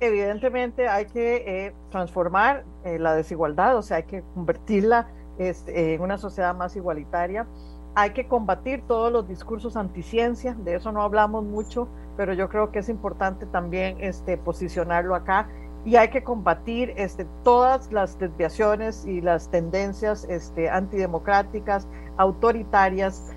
evidentemente 0.07 0.87
hay 0.87 1.05
que 1.05 1.35
eh, 1.65 1.73
transformar 1.89 2.63
eh, 2.83 2.99
la 2.99 3.15
desigualdad, 3.15 3.77
o 3.77 3.81
sea, 3.81 3.97
hay 3.97 4.03
que 4.03 4.23
convertirla 4.33 5.07
este, 5.37 5.93
en 5.93 6.01
una 6.01 6.17
sociedad 6.17 6.55
más 6.55 6.75
igualitaria. 6.75 7.47
Hay 7.95 8.11
que 8.11 8.27
combatir 8.27 8.83
todos 8.87 9.11
los 9.11 9.27
discursos 9.27 9.77
anticiencia, 9.77 10.55
de 10.55 10.75
eso 10.75 10.91
no 10.91 11.01
hablamos 11.01 11.43
mucho, 11.43 11.87
pero 12.17 12.33
yo 12.33 12.49
creo 12.49 12.71
que 12.71 12.79
es 12.79 12.89
importante 12.89 13.45
también 13.45 13.97
este, 13.99 14.37
posicionarlo 14.37 15.15
acá. 15.15 15.47
Y 15.85 15.97
hay 15.97 16.09
que 16.09 16.23
combatir 16.23 16.93
este, 16.95 17.27
todas 17.43 17.91
las 17.91 18.17
desviaciones 18.17 19.05
y 19.05 19.21
las 19.21 19.49
tendencias 19.51 20.25
este, 20.29 20.69
antidemocráticas, 20.69 21.87
autoritarias 22.17 23.35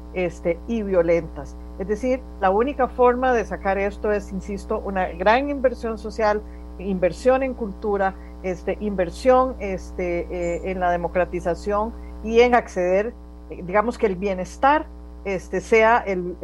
y 0.68 0.82
violentas. 0.82 1.56
Es 1.78 1.88
decir, 1.88 2.20
la 2.40 2.50
única 2.50 2.88
forma 2.88 3.32
de 3.32 3.44
sacar 3.44 3.78
esto 3.78 4.10
es, 4.10 4.32
insisto, 4.32 4.78
una 4.78 5.08
gran 5.08 5.50
inversión 5.50 5.98
social, 5.98 6.40
inversión 6.78 7.42
en 7.42 7.54
cultura, 7.54 8.14
este, 8.42 8.78
inversión 8.80 9.56
este, 9.58 10.26
eh, 10.30 10.70
en 10.70 10.80
la 10.80 10.90
democratización 10.90 11.92
y 12.24 12.40
en 12.40 12.54
acceder, 12.54 13.12
eh, 13.50 13.62
digamos 13.62 13.98
que 13.98 14.06
el 14.06 14.16
bienestar 14.16 14.86
este, 15.24 15.60
sea 15.60 15.98
el, 16.06 16.36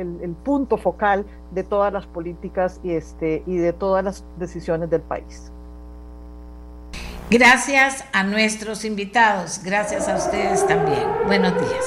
punto 0.45 0.77
focal 0.77 1.25
de 1.53 1.63
todas 1.63 1.93
las 1.93 2.07
políticas 2.07 2.81
y, 2.83 2.93
este, 2.93 3.43
y 3.47 3.57
de 3.57 3.73
todas 3.73 4.05
las 4.05 4.25
decisiones 4.39 4.91
del 4.91 5.03
país. 5.03 5.53
Gracias 7.31 8.05
a 8.13 8.25
nuestros 8.25 8.85
invitados, 8.85 9.63
gracias 9.65 10.09
a 10.09 10.17
ustedes 10.17 10.67
también. 10.67 11.07
Buenos 11.27 11.55
días. 11.55 11.87